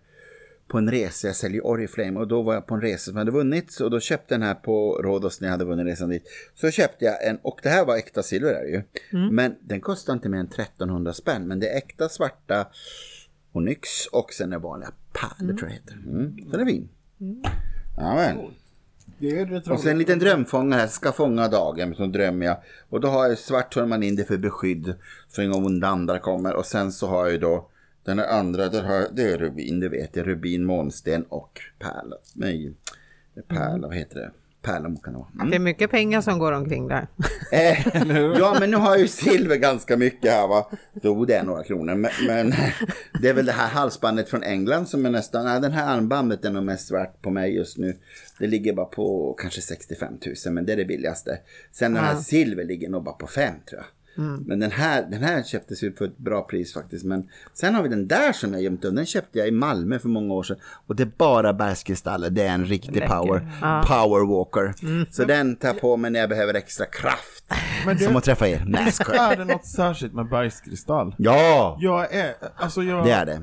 på 0.69 0.79
en 0.79 0.91
resa. 0.91 1.27
Jag 1.27 1.37
säljer 1.37 1.67
Oriflame 1.67 2.21
och 2.21 2.29
då 2.29 2.43
var 2.43 2.55
jag 2.55 2.67
på 2.67 2.75
en 2.75 2.81
resa 2.81 3.05
som 3.05 3.13
jag 3.13 3.21
hade 3.21 3.31
vunnit. 3.31 3.81
Och 3.81 3.91
då 3.91 4.01
köpte 4.01 4.35
den 4.35 4.43
här 4.43 4.55
på 4.55 5.03
Rhodos 5.03 5.41
när 5.41 5.49
jag 5.49 5.53
hade 5.53 5.65
vunnit 5.65 5.87
resan 5.87 6.09
dit. 6.09 6.23
Så 6.55 6.71
köpte 6.71 7.05
jag 7.05 7.27
en 7.27 7.39
och 7.43 7.61
det 7.63 7.69
här 7.69 7.85
var 7.85 7.97
äkta 7.97 8.23
silver 8.23 8.55
är 8.55 8.63
det 8.65 8.71
ju. 8.71 8.83
Mm. 9.13 9.35
Men 9.35 9.57
den 9.61 9.81
kostar 9.81 10.13
inte 10.13 10.29
mer 10.29 10.39
än 10.39 10.47
1300 10.47 11.13
spänn. 11.13 11.49
Men 11.49 11.61
det 11.61 11.69
är 11.69 11.77
äkta 11.77 12.09
svarta 12.09 12.67
onyx 13.53 14.07
och 14.07 14.33
sen 14.33 14.53
är 14.53 14.59
vanliga 14.59 14.93
pärlor 15.13 15.57
tror 15.57 15.71
jag 15.71 15.77
heter. 15.77 15.95
Mm. 15.95 16.37
Den 16.51 16.61
är 16.61 16.65
fin. 16.67 16.89
Ja, 17.97 18.15
men. 18.15 18.37
Det 19.19 19.41
är 19.41 19.47
rätt 19.47 19.69
Och 19.69 19.81
sen 19.81 19.93
en 19.93 19.99
liten 19.99 20.19
drömfångare 20.19 20.81
här, 20.81 20.87
ska 20.87 21.13
fånga 21.13 21.49
dagen, 21.49 21.95
så 21.95 22.07
drömmer 22.07 22.47
jag. 22.47 22.57
Och 22.89 23.01
då 23.01 23.09
har 23.09 23.29
jag 23.29 23.39
svart 23.39 23.77
man 23.77 24.03
in 24.03 24.17
det 24.17 24.25
för 24.25 24.39
beskydd, 24.39 24.95
så 25.29 25.43
inga 25.43 25.57
onda 25.57 25.89
andra 25.89 26.19
kommer. 26.19 26.55
Och 26.55 26.67
sen 26.67 26.93
så 26.93 27.07
har 27.07 27.29
jag 27.29 27.41
då 27.41 27.71
den 28.05 28.19
här 28.19 28.27
andra, 28.27 28.69
där 28.69 28.83
har 28.83 29.07
det 29.13 29.23
är 29.23 29.39
rubin, 29.39 29.81
det 29.81 29.89
vet 29.89 30.17
jag. 30.17 30.27
Rubin, 30.27 30.65
månsten 30.65 31.25
och 31.29 31.61
pärla. 31.79 32.17
Nej, 32.35 32.75
pärla, 33.49 33.89
vad 33.89 33.97
heter 33.97 34.17
det? 34.21 34.31
Pärla 34.69 34.97
kan 35.03 35.13
det 35.13 35.19
vara. 35.19 35.29
Mm. 35.35 35.51
Det 35.51 35.57
är 35.57 35.61
mycket 35.61 35.91
pengar 35.91 36.21
som 36.21 36.39
går 36.39 36.53
omkring 36.53 36.89
där. 36.89 37.07
Eh, 37.53 37.87
ja, 38.39 38.57
men 38.61 38.71
nu 38.71 38.77
har 38.77 38.91
jag 38.91 38.99
ju 39.01 39.09
silver 39.09 39.57
ganska 39.57 39.97
mycket 39.97 40.33
här 40.33 40.49
va. 40.49 40.71
Jo, 41.03 41.25
det 41.25 41.35
är 41.35 41.45
några 41.45 41.65
kronor. 41.65 41.95
Men, 41.95 42.11
men 42.27 42.53
det 43.23 43.29
är 43.29 43.35
väl 43.35 43.47
det 43.47 43.53
här 43.53 43.69
halsbandet 43.69 44.29
från 44.29 44.43
England 44.43 44.89
som 44.89 45.07
är 45.07 45.11
nästan, 45.11 45.45
nej 45.45 45.61
den 45.61 45.73
här 45.73 45.97
armbandet 45.97 46.45
är 46.45 46.51
nog 46.51 46.65
mest 46.65 46.91
värt 46.91 47.23
på 47.23 47.31
mig 47.31 47.55
just 47.57 47.79
nu. 47.79 47.97
Det 48.39 48.47
ligger 48.47 48.73
bara 48.73 48.87
på 48.87 49.35
kanske 49.39 49.61
65 49.61 50.13
000, 50.47 50.55
men 50.55 50.67
det 50.67 50.73
är 50.73 50.77
det 50.77 50.85
billigaste. 50.85 51.39
Sen 51.73 51.95
den 51.95 52.05
här 52.05 52.15
Ja. 52.15 52.21
silver 52.21 52.65
ligger 52.65 52.89
nog 52.89 53.05
bara 53.05 53.15
på 53.15 53.27
5 53.27 53.55
tror 53.69 53.81
jag. 53.81 53.87
Men 54.47 54.59
den 54.61 54.71
här, 54.71 55.07
den 55.11 55.23
här 55.23 55.43
köptes 55.43 55.83
ju 55.83 55.93
för 55.93 56.05
ett 56.05 56.19
bra 56.19 56.43
pris 56.43 56.75
faktiskt. 56.75 57.05
Men 57.05 57.29
sen 57.55 57.75
har 57.75 57.83
vi 57.83 57.89
den 57.89 58.09
där 58.09 58.33
som 58.33 58.53
jag 58.53 58.63
gömt 58.63 58.85
undan. 58.85 58.97
Den 58.97 59.07
köpte 59.07 59.39
jag 59.39 59.49
i 59.49 59.51
Malmö 59.51 59.99
för 59.99 60.09
många 60.09 60.35
år 60.35 60.43
sedan. 60.43 60.57
Och 60.87 60.97
det 60.97 61.03
är 61.03 61.11
bara 61.19 61.53
bergskristaller. 61.53 62.31
Det 62.31 62.43
är 62.43 62.55
en 62.55 62.65
riktig 62.65 62.95
Läcker. 62.95 63.09
power, 63.09 63.49
Ja. 63.63 63.85
power 63.87 64.27
walker. 64.27 64.75
Så 65.13 65.25
den 65.25 65.57
tar 65.57 65.73
på 65.75 65.97
mig 65.97 66.11
när 66.11 66.21
jag 66.21 66.29
behöver 66.29 66.55
extra 66.55 66.87
kraft. 66.87 67.45
Det- 67.87 67.99
Som 68.05 68.17
att 68.17 68.25
träffa 68.25 68.49
er. 68.49 68.91
Skojar. 68.91 69.33
Är 69.33 69.37
det 69.37 69.45
något 69.45 69.67
särskilt 69.67 70.15
med 70.15 70.29
bergskristall? 70.29 71.15
Ja, 71.19 71.79
Jag 71.81 72.15
är, 72.15 72.35
alltså 72.57 72.83
jag... 72.83 73.05
det 73.05 73.13
är 73.13 73.27
det. 73.27 73.41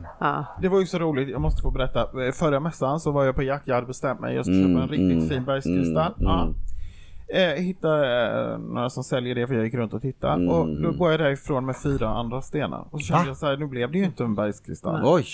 Det 0.61 0.69
var 0.69 0.79
ju 0.79 0.85
så 0.85 0.99
roligt, 0.99 1.29
jag 1.29 1.41
måste 1.41 1.61
få 1.61 1.71
berätta. 1.71 2.07
Förra 2.33 2.59
mässan 2.59 2.99
så 2.99 3.11
var 3.11 3.25
jag 3.25 3.35
på 3.35 3.43
jakt, 3.43 3.67
jag 3.67 3.75
hade 3.75 3.87
bestämt 3.87 4.19
mig, 4.19 4.35
jag 4.35 4.45
skulle 4.45 4.67
köpa 4.67 4.81
en 4.83 4.89
riktigt 4.89 5.29
fin 5.29 5.45
bergskristall. 5.45 6.13
Ja. 6.17 6.53
Eh, 7.27 7.63
hittade 7.63 8.51
eh, 8.51 8.57
några 8.59 8.89
som 8.89 9.03
säljer 9.03 9.35
det 9.35 9.47
för 9.47 9.55
jag 9.55 9.65
gick 9.65 9.73
runt 9.73 9.93
och 9.93 10.01
tittade. 10.01 10.47
Och 10.47 10.67
då 10.81 10.91
går 10.91 11.11
jag 11.11 11.19
därifrån 11.19 11.65
med 11.65 11.75
fyra 11.83 12.09
andra 12.09 12.41
stenar. 12.41 12.87
Och 12.91 13.01
så 13.01 13.05
kände 13.05 13.23
Va? 13.23 13.27
jag 13.27 13.37
så 13.37 13.45
här, 13.45 13.57
nu 13.57 13.67
blev 13.67 13.91
det 13.91 13.97
ju 13.97 14.03
inte 14.05 14.23
en 14.23 14.35
bergskristall. 14.35 15.01
Oj, 15.05 15.25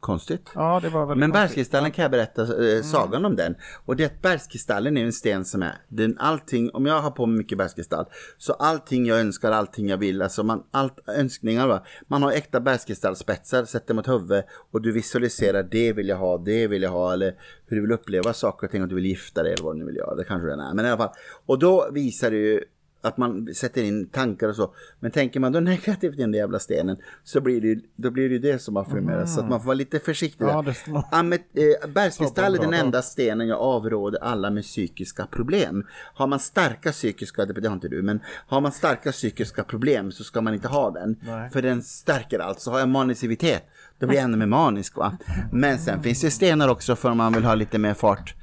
konstigt. 0.00 0.50
Ja, 0.54 0.80
det 0.82 0.88
var 0.88 1.06
väldigt 1.06 1.20
Men 1.20 1.30
bergskristallen 1.30 1.90
kan 1.90 2.02
jag 2.02 2.10
berätta 2.10 2.42
eh, 2.42 2.82
sagan 2.82 3.24
om 3.24 3.36
den. 3.36 3.54
Och 3.84 3.96
det 3.96 4.22
bergskristallen 4.22 4.96
är 4.96 5.04
en 5.04 5.12
sten 5.12 5.44
som 5.44 5.62
är, 5.62 5.74
den, 5.88 6.16
allting, 6.18 6.70
om 6.70 6.86
jag 6.86 7.00
har 7.00 7.10
på 7.10 7.26
mig 7.26 7.38
mycket 7.38 7.58
bergskristall, 7.58 8.06
så 8.38 8.52
allting 8.52 9.06
jag 9.06 9.20
önskar, 9.20 9.52
allting 9.52 9.88
jag 9.88 9.96
vill, 9.96 10.22
alltså 10.22 10.42
man, 10.42 10.62
allt 10.70 11.08
önskningar 11.08 11.66
va. 11.66 11.84
Man 12.08 12.22
har 12.22 12.32
äkta 12.32 12.60
bergskristallspetsar, 12.60 13.64
sätter 13.64 13.94
mot 13.94 14.08
huvudet 14.08 14.46
och 14.70 14.82
du 14.82 14.92
visualiserar 14.92 15.62
det 15.62 15.92
vill 15.92 16.08
jag 16.08 16.16
ha, 16.16 16.38
det 16.38 16.66
vill 16.66 16.82
jag 16.82 16.90
ha, 16.90 17.12
eller 17.12 17.34
hur 17.66 17.76
du 17.76 17.82
vill 17.82 17.92
uppleva 17.92 18.32
saker 18.32 18.66
och 18.66 18.70
ting, 18.70 18.82
att 18.82 18.88
du 18.88 18.94
vill 18.94 19.06
gifta 19.06 19.42
dig 19.42 19.52
eller 19.52 19.64
vad 19.64 19.74
du 19.74 19.78
nu 19.78 19.86
vill 19.86 19.96
göra, 19.96 20.14
det 20.14 20.24
kanske 20.24 20.48
den 20.48 20.60
är. 20.60 20.74
Men 20.74 20.86
i 20.86 20.88
alla 20.88 20.98
fall, 20.98 21.14
och 21.46 21.58
då 21.58 21.90
visar 21.92 22.30
det 22.30 22.36
ju 22.36 22.64
att 23.02 23.16
man 23.16 23.54
sätter 23.54 23.82
in 23.82 24.08
tankar 24.08 24.48
och 24.48 24.56
så. 24.56 24.74
Men 25.00 25.10
tänker 25.10 25.40
man 25.40 25.52
då 25.52 25.60
negativt 25.70 26.14
i 26.14 26.20
den 26.20 26.34
jävla 26.34 26.58
stenen 26.58 26.96
så 27.24 27.40
blir 27.40 27.60
det 27.60 27.80
då 27.96 28.10
blir 28.10 28.28
det, 28.28 28.38
det 28.38 28.58
som 28.58 28.76
affirmeras. 28.76 29.34
Så 29.34 29.40
att 29.40 29.48
man 29.48 29.60
får 29.60 29.66
vara 29.66 29.74
lite 29.74 29.98
försiktig 29.98 30.44
Ja, 30.44 30.62
det 30.62 30.74
ska 30.74 31.02
Amet, 31.12 31.40
eh, 31.54 31.90
bergskristall 31.90 32.54
är 32.54 32.58
den 32.58 32.74
enda 32.74 33.02
stenen 33.02 33.48
jag 33.48 33.58
avråder 33.58 34.18
alla 34.22 34.50
med 34.50 34.62
psykiska 34.62 35.26
problem. 35.26 35.86
Har 36.14 36.26
man 36.26 36.40
starka 36.40 36.92
psykiska, 36.92 37.44
det 37.44 37.68
har 37.68 37.74
inte 37.74 37.88
du, 37.88 38.02
men 38.02 38.20
har 38.46 38.60
man 38.60 38.72
starka 38.72 39.12
psykiska 39.12 39.64
problem 39.64 40.12
så 40.12 40.24
ska 40.24 40.40
man 40.40 40.54
inte 40.54 40.68
ha 40.68 40.90
den. 40.90 41.16
Nej. 41.20 41.50
För 41.50 41.62
den 41.62 41.82
stärker 41.82 42.38
allt. 42.38 42.60
Så 42.60 42.70
har 42.70 42.78
jag 42.78 42.88
manicivitet, 42.88 43.62
då 43.98 44.06
blir 44.06 44.16
jag 44.16 44.24
ännu 44.24 44.36
mer 44.36 44.46
manisk 44.46 44.96
va. 44.96 45.16
Men 45.52 45.78
sen 45.78 46.02
finns 46.02 46.20
det 46.20 46.30
stenar 46.30 46.68
också 46.68 46.96
för 46.96 47.10
om 47.10 47.16
man 47.16 47.32
vill 47.32 47.44
ha 47.44 47.54
lite 47.54 47.78
mer 47.78 47.94
fart 47.94 48.34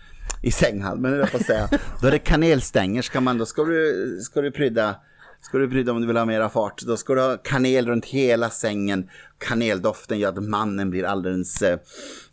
i 0.41 0.51
sänghalmen, 0.51 1.13
eller 1.13 1.25
på 1.25 1.37
att 1.37 1.45
säga. 1.45 1.69
Då 2.01 2.07
är 2.07 2.11
det 2.11 2.19
kanelstänger, 2.19 3.01
ska 3.01 3.21
man, 3.21 3.37
då 3.37 3.45
ska 3.45 3.63
du, 3.63 4.19
ska 4.21 4.41
du 4.41 4.51
prydda 4.51 4.95
Ska 5.41 5.57
du 5.57 5.69
prydda 5.69 5.91
om 5.91 6.01
du 6.01 6.07
vill 6.07 6.17
ha 6.17 6.25
mera 6.25 6.49
fart, 6.49 6.81
då 6.81 6.97
ska 6.97 7.15
du 7.15 7.21
ha 7.21 7.37
kanel 7.37 7.87
runt 7.87 8.05
hela 8.05 8.49
sängen. 8.49 9.09
Kaneldoften 9.37 10.19
gör 10.19 10.29
att 10.29 10.43
mannen 10.43 10.89
blir 10.89 11.03
alldeles, 11.03 11.61
eh, 11.61 11.79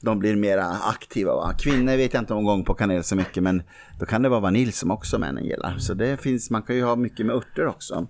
de 0.00 0.18
blir 0.18 0.36
mera 0.36 0.66
aktiva 0.66 1.34
va. 1.34 1.52
Kvinnor 1.58 1.96
vet 1.96 2.14
jag 2.14 2.22
inte 2.22 2.34
om 2.34 2.44
gång 2.44 2.64
på 2.64 2.74
kanel 2.74 3.04
så 3.04 3.16
mycket, 3.16 3.42
men 3.42 3.62
då 3.98 4.06
kan 4.06 4.22
det 4.22 4.28
vara 4.28 4.40
vanilj 4.40 4.72
som 4.72 4.90
också 4.90 5.18
männen 5.18 5.44
gillar. 5.44 5.78
Så 5.78 5.94
det 5.94 6.20
finns, 6.20 6.50
man 6.50 6.62
kan 6.62 6.76
ju 6.76 6.84
ha 6.84 6.96
mycket 6.96 7.26
med 7.26 7.36
örter 7.36 7.66
också. 7.66 8.06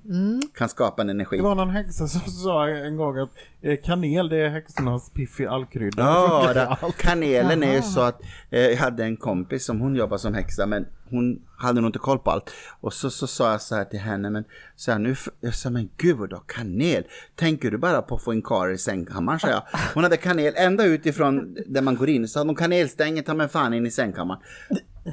Kan 0.54 0.68
skapa 0.68 1.02
en 1.02 1.10
energi. 1.10 1.36
Det 1.36 1.42
var 1.42 1.54
någon 1.54 1.70
häxa 1.70 2.06
som 2.06 2.20
sa 2.32 2.68
en 2.68 2.96
gång 2.96 3.18
att 3.18 3.30
eh, 3.62 3.78
kanel 3.84 4.28
det 4.28 4.36
är 4.36 4.48
häxornas 4.48 5.10
piff 5.10 5.40
i 5.40 5.46
allkrydda. 5.46 6.02
Ja, 6.02 6.92
kanelen 6.98 7.62
är 7.62 7.74
ju 7.74 7.82
så 7.82 8.00
att 8.00 8.20
eh, 8.50 8.60
jag 8.60 8.76
hade 8.76 9.04
en 9.04 9.16
kompis 9.16 9.64
som 9.64 9.80
hon 9.80 9.96
jobbar 9.96 10.16
som 10.16 10.34
häxa 10.34 10.66
men 10.66 10.86
hon 11.14 11.42
hade 11.58 11.80
nog 11.80 11.88
inte 11.88 11.98
koll 11.98 12.18
på 12.18 12.30
allt. 12.30 12.50
Och 12.80 12.92
så, 12.92 13.10
så 13.10 13.26
sa 13.26 13.50
jag 13.50 13.62
så 13.62 13.74
här 13.74 13.84
till 13.84 13.98
henne, 13.98 14.30
men 14.30 14.44
så 14.76 14.92
här, 14.92 14.98
nu, 14.98 15.16
jag 15.40 15.54
sa 15.54 15.70
men 15.70 15.88
gud 15.96 16.16
vad 16.16 16.30
du 16.30 16.36
har 16.36 16.44
kanel. 16.46 17.04
Tänker 17.34 17.70
du 17.70 17.78
bara 17.78 18.02
på 18.02 18.14
att 18.14 18.22
få 18.22 18.32
en 18.32 18.42
karl 18.42 18.72
i 18.72 18.78
sängkammaren, 18.78 19.40
sa 19.40 19.48
jag. 19.48 19.62
Hon 19.94 20.02
hade 20.02 20.16
kanel 20.16 20.54
ända 20.56 20.84
utifrån 20.84 21.56
där 21.66 21.82
man 21.82 21.96
går 21.96 22.08
in, 22.08 22.28
så 22.28 22.38
hade 22.38 22.48
hon 22.48 22.56
kanelstänger, 22.56 23.22
ta 23.22 23.34
mig 23.34 23.48
fan 23.48 23.74
in 23.74 23.86
i 23.86 23.90
sängkammaren. 23.90 24.42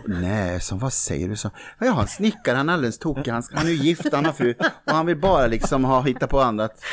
Nej, 0.06 0.60
som 0.60 0.80
vad 0.80 0.94
säger 0.94 1.30
du? 1.30 1.36
Så, 1.36 1.50
ja, 1.80 2.02
en 2.02 2.08
snickare, 2.08 2.58
han 2.58 2.70
är 2.70 2.74
alldeles 2.74 3.00
tokig, 3.00 3.32
han, 3.32 3.44
han 3.54 3.66
är 3.66 3.72
ju 3.72 3.76
gift, 3.76 4.14
han 4.14 4.26
har 4.26 4.34
fru 4.34 4.54
och 4.86 4.94
han 4.94 5.06
vill 5.06 5.20
bara 5.20 5.48
liksom 5.48 5.84
ha, 5.84 6.02
hitta 6.02 6.28
på 6.28 6.42
annat. 6.42 6.84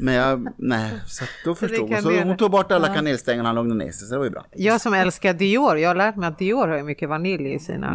Men 0.00 0.14
jag, 0.14 0.48
nej, 0.56 0.90
så 1.06 1.24
då 1.44 1.54
förstod 1.54 1.88
hon. 1.92 2.02
Så 2.02 2.22
hon 2.22 2.36
tog 2.36 2.50
bort 2.50 2.72
alla 2.72 2.88
kanelstängerna, 2.88 3.48
han 3.48 3.56
lugnade 3.56 3.84
ner 3.84 3.92
sig, 3.92 4.06
så 4.08 4.12
det 4.12 4.18
var 4.18 4.24
ju 4.24 4.30
bra. 4.30 4.44
Jag 4.52 4.80
som 4.80 4.94
älskar 4.94 5.34
Dior, 5.34 5.78
jag 5.78 5.90
har 5.90 5.94
lärt 5.94 6.16
mig 6.16 6.28
att 6.28 6.38
Dior 6.38 6.68
har 6.68 6.76
ju 6.76 6.82
mycket 6.82 7.08
vanilj 7.08 7.54
i 7.54 7.58
sina 7.58 7.88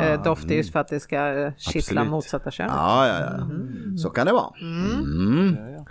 eh, 0.00 0.22
dofter 0.22 0.54
just 0.54 0.72
för 0.72 0.80
att 0.80 0.88
det 0.88 1.00
ska 1.00 1.16
eh, 1.16 1.52
kittla 1.56 1.78
Absolut. 2.00 2.10
motsatta 2.10 2.50
könet. 2.50 2.72
Ja, 2.76 3.06
ja, 3.08 3.20
ja. 3.20 3.48
Så 3.98 4.10
kan 4.10 4.26
det 4.26 4.32
vara. 4.32 4.52
Mm. 4.60 5.56
Ja, 5.76 5.83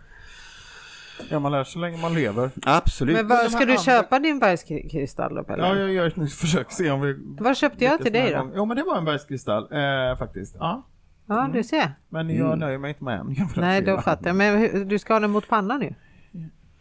man 1.40 1.52
lär 1.52 1.64
sig 1.64 1.74
så 1.74 1.80
länge 1.80 1.98
man 2.02 2.14
lever. 2.14 2.50
Absolut. 2.66 3.16
Men 3.16 3.28
de 3.28 3.36
ska 3.50 3.58
du 3.66 3.72
andra- 3.72 3.78
köpa 3.84 4.20
din 4.20 4.40
bergskristall 4.40 5.36
då 5.36 5.44
Pelle? 5.44 5.68
Ja, 5.68 5.76
jag 5.76 5.92
gör 5.94 6.08
ett 6.08 6.16
nytt 6.16 6.34
försök 6.34 6.72
se 6.72 6.92
om 6.92 7.02
vi... 7.02 7.16
Vad 7.40 7.58
köpte 7.58 7.84
jag 7.86 8.02
till 8.02 8.14
dig 8.14 8.32
då? 8.32 8.52
Jo, 8.56 8.66
men 8.66 8.78
det 8.78 8.84
var 8.84 8.98
en 8.98 9.06
bergskristall 9.06 9.64
eh, 9.72 10.18
faktiskt. 10.18 10.56
Ja, 10.60 10.88
Ja, 11.28 11.50
du 11.54 11.64
ser. 11.64 11.92
men 12.10 12.30
jag 12.30 12.60
nöjer 12.60 12.78
mig 12.78 12.90
inte 12.90 13.04
med 13.04 13.20
en. 13.20 13.36
Nej, 13.56 13.82
då 13.82 14.02
fattar 14.02 14.28
jag. 14.28 14.36
Men 14.36 14.58
hur- 14.58 14.86
du 14.86 15.00
ska 15.00 15.14
ha 15.14 15.20
den 15.20 15.32
mot 15.32 15.48
pannan 15.48 15.80
nu. 15.80 15.96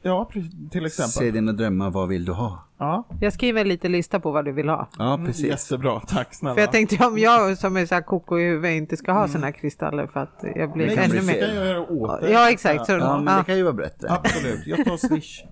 Ja, 0.02 0.30
till 0.32 0.50
Se 0.70 0.84
exempel. 0.86 1.32
dina 1.32 1.52
drömmar, 1.52 1.90
vad 1.90 2.08
vill 2.08 2.24
du 2.24 2.32
ha? 2.32 2.64
Ja, 2.82 3.06
Jag 3.20 3.32
skriver 3.32 3.64
lite 3.64 3.88
lista 3.88 4.20
på 4.20 4.30
vad 4.30 4.44
du 4.44 4.52
vill 4.52 4.68
ha. 4.68 4.88
Ja, 4.98 5.20
precis. 5.26 5.44
jättebra. 5.44 6.00
Tack 6.00 6.34
snälla. 6.34 6.54
För 6.54 6.60
jag 6.60 6.72
tänkte 6.72 7.06
om 7.06 7.18
jag 7.18 7.58
som 7.58 7.76
är 7.76 7.86
så 7.86 7.94
här 7.94 8.02
koko 8.02 8.38
i 8.38 8.42
huvudet 8.44 8.76
inte 8.76 8.96
ska 8.96 9.12
ha 9.12 9.28
såna 9.28 9.46
här 9.46 9.52
kristaller 9.52 10.06
för 10.06 10.20
att 10.20 10.44
jag 10.56 10.72
blir 10.72 10.86
Nej, 10.86 10.98
ännu 10.98 11.22
mer... 11.22 11.32
kan 11.46 11.54
jag 11.54 11.66
göra 11.66 11.80
åt 11.80 12.20
dig. 12.20 12.32
Ja, 12.32 12.50
exakt. 12.50 12.86
Så, 12.86 12.92
Ja, 12.92 13.16
men 13.16 13.24
det 13.24 13.32
ja. 13.32 13.44
kan 13.44 13.56
ju 13.56 13.62
vara 13.62 13.72
bättre. 13.74 14.08
Absolut, 14.10 14.66
jag 14.66 14.84
tar 14.84 14.96
swish. 14.96 15.44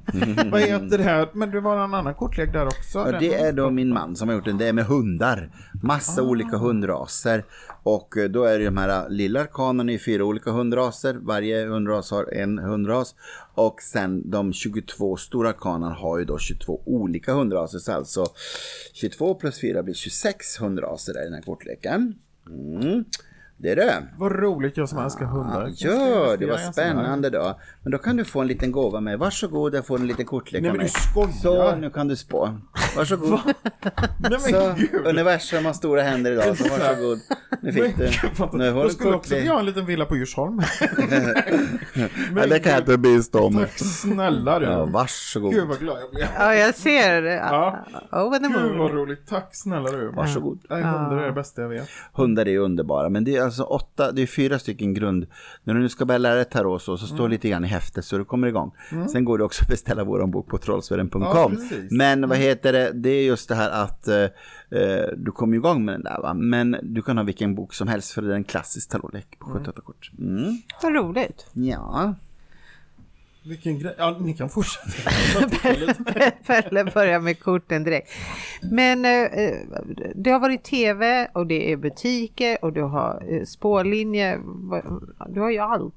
Vad 0.51 0.61
heter 0.61 0.99
det 0.99 1.05
här? 1.05 1.29
Men 1.33 1.51
det 1.51 1.61
var 1.61 1.85
en 1.85 1.95
annan 1.95 2.15
kortlek 2.15 2.53
där 2.53 2.67
också. 2.67 2.99
Ja, 2.99 3.19
det 3.21 3.35
är 3.35 3.53
då 3.53 3.71
min 3.71 3.89
man 3.95 4.17
som 4.17 4.29
har 4.29 4.35
gjort 4.37 4.45
den. 4.45 4.59
Det 4.59 4.69
är 4.69 4.73
med 4.73 4.85
hundar. 4.85 5.51
Massa 5.83 6.23
olika 6.23 6.57
hundraser. 6.57 7.45
Och 7.83 8.17
eh, 8.17 8.25
då 8.29 8.45
är 8.45 8.59
det 8.59 8.65
de 8.65 8.77
här 8.77 9.09
lilla 9.09 9.41
arkanen 9.41 9.89
i 9.89 9.99
fyra 9.99 10.25
olika 10.25 10.51
hundraser. 10.51 11.19
Varje 11.23 11.67
hundras 11.67 12.11
har 12.11 12.35
en 12.35 12.59
hundras. 12.59 13.15
Och 13.55 13.83
sen 13.83 14.31
de 14.31 14.53
22 14.53 15.17
stora 15.17 15.53
kanan 15.53 15.93
har 15.93 16.19
ju 16.19 16.25
då 16.25 16.39
22 16.39 16.83
olika 16.87 17.33
hundraser. 17.33 17.79
Så 17.79 17.93
alltså 17.93 18.27
22 18.93 19.35
plus 19.35 19.61
4 19.61 19.83
blir 19.83 19.95
26 19.95 20.61
hundraser 20.61 21.21
i 21.21 21.25
den 21.25 21.35
här 21.35 21.43
kortleken. 21.43 22.15
Mm. 22.49 23.05
Det 23.63 23.71
är 23.71 23.77
det. 23.77 24.03
Vad 24.19 24.33
roligt 24.33 24.77
jag 24.77 24.89
som 24.89 24.99
älskar 24.99 25.25
hundar. 25.25 25.73
Ja, 25.77 26.37
det 26.37 26.47
var 26.47 26.73
spännande 26.73 27.31
då. 27.31 27.59
Men 27.83 27.93
då 27.93 27.99
kan 27.99 28.17
du 28.17 28.25
få 28.25 28.41
en 28.41 28.47
liten 28.47 28.73
gåva 28.73 29.01
med. 29.01 29.19
Varsågod, 29.19 29.75
jag 29.75 29.87
får 29.87 29.99
en 29.99 30.07
liten 30.07 30.27
kortlek 30.27 30.63
Nej 30.63 30.73
men 30.73 30.81
du 30.81 30.89
skojar! 30.89 31.33
Så, 31.73 31.77
nu 31.77 31.91
kan 31.91 32.09
du 32.09 32.17
spå. 32.17 32.59
Varsågod. 32.97 33.41
Nej 34.19 34.41
Så, 34.41 34.53
men 34.53 34.77
gud! 34.77 35.07
universum 35.07 35.65
har 35.65 35.73
stora 35.73 36.03
händer 36.03 36.33
idag, 36.33 36.57
så 36.57 36.65
varsågod. 36.69 37.19
Nu 37.63 37.73
fick 37.73 37.97
du. 37.97 38.11
Nu 38.53 38.71
har 38.71 38.79
Jag 38.81 38.89
du 38.89 38.95
skulle 38.95 39.15
också 39.15 39.35
vilja 39.35 39.53
ha 39.53 39.61
en 39.61 39.67
liten 39.67 39.87
villa 39.87 40.05
på 40.05 40.17
Djursholm. 40.17 40.61
Ja, 42.37 42.47
det 42.47 42.59
kan 42.59 42.73
jag 42.73 42.81
inte 42.81 42.99
bistå 42.99 43.41
om. 43.41 43.55
Tack 43.55 43.79
snälla 43.79 44.59
du. 44.59 44.67
Ja, 44.67 44.85
varsågod. 44.85 45.53
Gud 45.55 45.69
vad 45.69 45.79
glad 45.79 45.97
jag 46.01 46.11
blev. 46.11 46.27
Ja, 46.39 46.55
jag 46.55 46.75
ser 46.75 47.23
det. 47.23 47.35
Ja. 47.35 47.87
Over 48.13 48.39
the 48.39 48.47
Gud 48.47 48.79
vad 48.79 48.91
roligt. 48.91 49.27
Tack 49.27 49.49
snälla 49.53 49.91
du. 49.91 50.09
Varsågod. 50.09 50.61
Nej, 50.71 50.83
hundar 50.83 51.17
är 51.17 51.27
det 51.27 51.33
bästa 51.33 51.63
jag 51.63 51.69
vet. 51.69 51.89
Hundar 52.13 52.49
är 52.49 52.59
underbara, 52.59 53.09
men 53.09 53.25
det 53.25 53.37
är 53.37 53.50
alltså 53.51 53.63
åtta, 53.63 54.13
det 54.13 54.23
är 54.23 54.27
fyra 54.27 54.59
stycken 54.59 54.95
grund. 54.95 55.27
När 55.65 55.75
du 55.75 55.81
nu 55.81 55.89
ska 55.89 56.05
börja 56.05 56.19
lära 56.19 56.35
dig 56.35 56.45
tarot 56.45 56.83
så, 56.83 56.97
så 56.97 57.07
står 57.07 57.19
Mm. 57.19 57.31
lite 57.31 57.49
grann 57.49 57.65
i 57.65 57.69
häftet 57.69 58.05
så 58.05 58.19
du 58.19 58.25
kommer 58.25 58.49
igång. 58.49 58.73
Sen 59.13 59.25
går 59.25 59.39
det 59.39 59.45
också 59.45 59.63
att 59.65 59.69
beställa 59.69 60.05
vår 60.05 60.27
bok 60.27 60.49
på 60.49 60.59
trollsvärden.com. 60.59 61.23
Ja, 61.23 61.51
men 61.91 62.29
vad 62.29 62.39
heter 62.39 62.73
det, 62.73 62.93
det 62.95 63.11
är 63.11 63.23
just 63.25 63.49
det 63.49 63.55
här 63.55 63.71
att 63.71 64.09
eh, 64.09 64.17
eh, 64.81 65.07
du 65.17 65.31
kommer 65.33 65.57
igång 65.57 65.85
med 65.85 65.95
den 65.95 66.03
där 66.03 66.21
va. 66.23 66.35
Men 66.35 66.77
du 66.83 67.03
kan 67.03 67.17
ha 67.17 67.25
vilken 67.25 67.55
bok 67.55 67.75
som 67.75 67.89
helst 67.89 68.11
för 68.13 68.23
det 68.23 68.33
är 68.33 68.37
en 68.37 68.45
klassisk 68.45 68.91
tarotlek 68.91 69.39
på 69.39 69.47
78 69.47 69.81
kort. 69.85 70.11
Mm. 70.19 70.57
Vad 70.83 70.95
roligt. 70.95 71.47
Ja. 71.53 72.15
Vilken 73.43 73.79
grej. 73.79 73.95
Ja, 73.99 74.17
ni 74.21 74.35
kan 74.35 74.49
fortsätta. 74.49 75.11
Pelle 76.47 76.85
börjar 76.85 77.21
med 77.21 77.41
korten 77.41 77.85
direkt. 77.85 78.11
Men 78.63 79.05
eh, 79.05 79.11
eh 79.13 79.55
det 80.15 80.31
har 80.31 80.41
varit 80.41 80.65
tv 80.65 81.29
och 81.35 81.47
det 81.47 81.73
är 81.73 81.77
butiker 81.77 82.65
och 82.65 82.73
du 82.73 82.83
har 82.83 83.23
eh, 83.29 83.43
Du 85.29 85.41
har 85.41 85.51
ju 85.51 85.59
allt. 85.59 85.95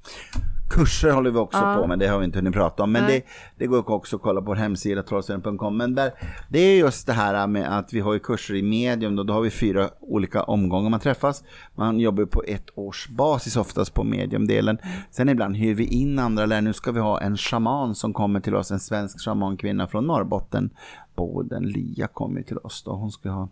Kurser 0.74 1.12
håller 1.12 1.32
vi 1.32 1.38
också 1.38 1.58
Ja. 1.58 1.76
på 1.82 1.88
med, 1.88 2.00
det 2.00 2.08
har 2.08 2.20
vi 2.20 2.26
inte 2.26 2.38
hunnit 2.38 2.54
prata 2.54 2.84
om. 2.84 2.92
Men 2.92 3.08
det, 3.08 3.22
det 3.58 3.68
går 3.68 3.90
också 3.90 4.16
att 4.16 4.22
kolla 4.22 4.42
på 4.42 4.46
vår 4.48 4.56
hemsida 4.56 5.04
trollsvärden.com. 5.04 5.78
Men 5.78 5.96
där, 5.96 6.12
det 6.50 6.60
är 6.60 6.78
just 6.78 7.08
det 7.08 7.14
här 7.14 7.48
med 7.48 7.78
att 7.78 7.94
vi 7.94 8.00
har 8.00 8.14
ju 8.14 8.20
kurser 8.20 8.56
i 8.56 8.62
medium. 8.64 9.16
Då, 9.16 9.24
då 9.24 9.34
har 9.34 9.42
vi 9.42 9.50
fyra 9.50 9.90
olika 10.00 10.44
omgångar 10.44 10.90
man 10.90 11.00
träffas. 11.00 11.44
Man 11.76 12.00
jobbar 12.00 12.26
på 12.26 12.44
ett 12.48 12.70
års 12.76 13.10
basis 13.10 13.56
oftast 13.58 13.94
på 13.94 14.04
mediumdelen. 14.04 14.78
Sen 15.12 15.30
ibland 15.30 15.56
hyr 15.56 15.74
vi 15.76 15.86
in 15.86 16.20
andra 16.20 16.46
lärare. 16.46 16.62
Nu 16.62 16.74
ska 16.74 16.92
vi 16.92 17.00
ha 17.00 17.22
en 17.22 17.38
shaman 17.38 17.96
som 17.96 18.14
kommer 18.14 18.40
till 18.40 18.56
oss, 18.56 18.72
en 18.72 18.80
svensk 18.80 19.20
shamankvinna 19.26 19.88
från 19.88 20.08
Norrbotten. 20.08 20.70
Boden 21.16 21.64
Lia 21.64 22.08
kommer 22.08 22.42
till 22.42 22.58
oss 22.58 22.84
då. 22.84 22.92
Hon 22.92 23.12
ska 23.12 23.30
ha 23.30 23.50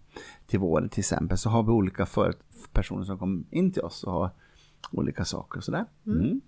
till 0.48 0.60
våren 0.60 0.90
till 0.90 1.00
exempel. 1.00 1.38
Så 1.38 1.50
har 1.50 1.64
vi 1.64 1.70
olika 1.70 2.06
för, 2.06 2.34
personer 2.74 3.04
som 3.04 3.18
kommer 3.18 3.44
in 3.52 3.72
till 3.72 3.82
oss 3.82 4.04
och 4.04 4.12
har 4.14 4.30
olika 4.92 5.26
saker 5.26 5.58
och 5.58 5.64
sådär. 5.64 5.86
Mm. 6.08 6.42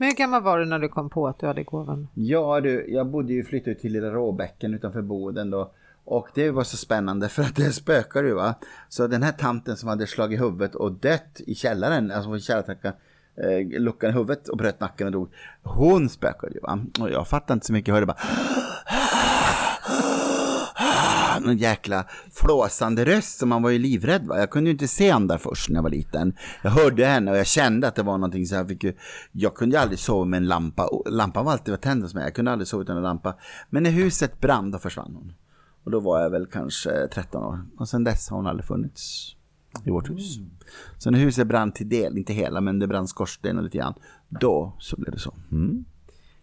Men 0.00 0.08
hur 0.08 0.14
gammal 0.14 0.42
var 0.42 0.58
du 0.58 0.64
när 0.64 0.78
du 0.78 0.88
kom 0.88 1.10
på 1.10 1.28
att 1.28 1.38
du 1.38 1.46
hade 1.46 1.62
gåvan? 1.62 2.08
Ja 2.14 2.60
du, 2.60 2.86
jag 2.88 3.06
bodde 3.06 3.32
ju 3.32 3.44
flyttade 3.44 3.70
ut 3.70 3.80
till 3.80 3.92
lilla 3.92 4.10
Råbäcken 4.10 4.74
utanför 4.74 5.02
Boden 5.02 5.50
då. 5.50 5.72
Och 6.04 6.28
det 6.34 6.50
var 6.50 6.64
så 6.64 6.76
spännande 6.76 7.28
för 7.28 7.42
att 7.42 7.56
det 7.56 7.72
spökar 7.72 8.24
ju 8.24 8.34
va. 8.34 8.54
Så 8.88 9.06
den 9.06 9.22
här 9.22 9.32
tanten 9.32 9.76
som 9.76 9.88
hade 9.88 10.06
slagit 10.06 10.40
huvudet 10.40 10.74
och 10.74 10.92
dött 10.92 11.40
i 11.46 11.54
källaren, 11.54 12.10
alltså 12.10 12.30
på 12.30 12.38
källartrappan, 12.38 12.92
eh, 13.36 13.80
luckan 13.80 14.10
i 14.10 14.12
huvudet 14.12 14.48
och 14.48 14.56
bröt 14.56 14.80
nacken 14.80 15.06
och 15.06 15.12
dog. 15.12 15.32
Hon 15.62 16.08
spökade 16.08 16.54
ju 16.54 16.60
va. 16.60 16.78
Och 17.00 17.10
jag 17.10 17.28
fattade 17.28 17.52
inte 17.52 17.66
så 17.66 17.72
mycket, 17.72 17.88
jag 17.88 17.94
hörde 17.94 18.06
bara 18.06 18.18
någon 21.48 21.58
jäkla 21.58 22.04
flåsande 22.32 23.04
röst 23.04 23.38
som 23.38 23.48
man 23.48 23.62
var 23.62 23.70
ju 23.70 23.78
livrädd 23.78 24.26
va. 24.26 24.38
Jag 24.38 24.50
kunde 24.50 24.70
ju 24.70 24.72
inte 24.72 24.88
se 24.88 25.12
henne 25.12 25.26
där 25.26 25.38
först 25.38 25.68
när 25.68 25.76
jag 25.76 25.82
var 25.82 25.90
liten. 25.90 26.34
Jag 26.62 26.70
hörde 26.70 27.06
henne 27.06 27.30
och 27.30 27.36
jag 27.36 27.46
kände 27.46 27.88
att 27.88 27.94
det 27.94 28.02
var 28.02 28.18
någonting 28.18 28.46
så 28.46 28.54
jag 28.54 28.68
fick 28.68 28.84
ju, 28.84 28.94
jag 29.32 29.54
kunde 29.54 29.76
ju 29.76 29.82
aldrig 29.82 29.98
sova 29.98 30.24
med 30.24 30.36
en 30.36 30.48
lampa. 30.48 30.88
Lampan 31.06 31.44
var 31.44 31.52
alltid 31.52 31.80
tänd 31.80 32.02
hos 32.02 32.14
mig. 32.14 32.24
Jag 32.24 32.34
kunde 32.34 32.50
aldrig 32.50 32.68
sova 32.68 32.82
utan 32.82 32.96
en 32.96 33.02
lampa. 33.02 33.34
Men 33.70 33.82
när 33.82 33.90
huset 33.90 34.40
brann 34.40 34.70
då 34.70 34.78
försvann 34.78 35.14
hon. 35.14 35.32
Och 35.84 35.90
då 35.90 36.00
var 36.00 36.20
jag 36.20 36.30
väl 36.30 36.46
kanske 36.46 37.08
13 37.08 37.42
år. 37.44 37.60
Och 37.78 37.88
sen 37.88 38.04
dess 38.04 38.28
har 38.28 38.36
hon 38.36 38.46
aldrig 38.46 38.66
funnits 38.66 39.34
i 39.84 39.90
vårt 39.90 40.10
hus. 40.10 40.38
Så 40.98 41.10
när 41.10 41.18
huset 41.18 41.46
brann 41.46 41.72
till 41.72 41.88
del, 41.88 42.18
inte 42.18 42.32
hela 42.32 42.60
men 42.60 42.78
det 42.78 42.86
brann 42.86 43.08
skorstenen 43.08 43.64
lite 43.64 43.78
grann. 43.78 43.94
Då 44.28 44.76
så 44.78 44.96
blev 44.96 45.12
det 45.12 45.20
så. 45.20 45.34
Mm. 45.52 45.84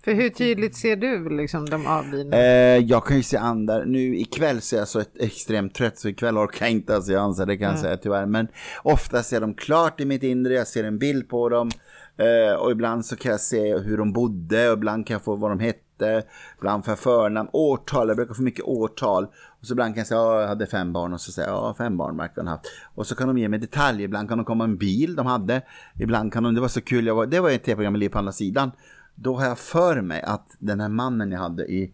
För 0.06 0.14
hur 0.14 0.30
tydligt 0.30 0.76
ser 0.76 0.96
du 0.96 1.30
liksom 1.30 1.70
de 1.70 1.88
avlidna? 1.88 2.38
Eh, 2.38 2.78
jag 2.78 3.06
kan 3.06 3.18
ju 3.18 3.24
se 3.24 3.38
andra, 3.38 3.84
nu 3.86 4.18
ikväll 4.18 4.62
så 4.62 4.76
är 4.76 4.80
jag 4.80 4.88
så 4.88 5.00
ett, 5.00 5.18
extremt 5.20 5.74
trött 5.74 5.98
så 5.98 6.10
ikväll 6.10 6.38
orkar 6.38 6.66
jag 6.66 6.72
inte 6.72 6.96
alltså 6.96 7.12
jag 7.12 7.22
anser 7.22 7.46
det 7.46 7.58
kan 7.58 7.70
jag 7.70 7.80
säga 7.80 7.98
tyvärr. 7.98 8.26
Men 8.26 8.48
ofta 8.84 9.24
ser 9.24 9.42
de 9.42 9.54
klart 9.54 10.02
i 10.02 10.06
mitt 10.06 10.24
inre, 10.24 10.54
jag 10.54 10.68
ser 10.68 10.84
en 10.84 10.98
bild 10.98 11.30
på 11.30 11.50
dem. 11.50 11.70
Eh, 12.18 12.56
och 12.56 12.72
ibland 12.72 13.06
så 13.06 13.16
kan 13.16 13.32
jag 13.32 13.42
se 13.42 13.78
hur 13.78 13.98
de 13.98 14.14
bodde 14.14 14.70
och 14.70 14.78
ibland 14.78 15.08
kan 15.08 15.14
jag 15.14 15.24
få 15.24 15.36
vad 15.36 15.52
de 15.52 15.60
hette. 15.60 16.24
Ibland 16.58 16.86
får 16.86 16.92
jag 16.92 17.00
förnamn, 17.00 17.50
årtal, 17.54 18.08
jag 18.08 18.18
brukar 18.18 18.34
få 18.34 18.42
mycket 18.42 18.66
årtal. 18.66 19.24
Och 19.60 19.66
så 19.66 19.74
ibland 19.74 19.94
kan 19.94 20.00
jag 20.00 20.08
säga, 20.08 20.20
ja 20.20 20.42
jag 20.42 20.48
hade 20.48 20.68
fem 20.68 20.94
barn 20.94 21.14
och 21.14 21.22
så 21.22 21.32
säger 21.32 21.50
jag, 21.50 21.58
ja 21.58 21.76
fem 21.78 21.98
barn 21.98 22.18
verkar 22.18 22.36
de 22.36 22.48
ha 22.48 22.56
haft. 22.56 22.66
Och 22.96 23.08
så 23.08 23.16
kan 23.16 23.28
de 23.28 23.38
ge 23.38 23.50
mig 23.50 23.60
detaljer, 23.60 24.06
ibland 24.06 24.30
kan 24.30 24.38
de 24.38 24.46
komma 24.46 24.64
en 24.64 24.78
bil 24.78 25.16
de 25.16 25.26
hade. 25.26 25.62
Ibland 26.00 26.34
kan 26.34 26.44
de, 26.44 26.56
det 26.56 26.62
var 26.62 26.68
så 26.68 26.82
kul, 26.82 27.08
jag 27.08 27.16
var, 27.16 27.26
det 27.26 27.40
var 27.40 27.50
ett 27.50 27.64
tv-program 27.64 27.96
i 27.96 28.00
Liv 28.00 28.10
på 28.10 28.18
andra 28.18 28.32
sidan. 28.32 28.72
Då 29.16 29.36
har 29.36 29.46
jag 29.46 29.60
för 29.60 30.02
mig 30.02 30.22
att 30.22 30.56
den 30.60 30.80
här 30.80 30.90
mannen 30.90 31.32
jag 31.32 31.40
hade 31.40 31.66
i, 31.66 31.92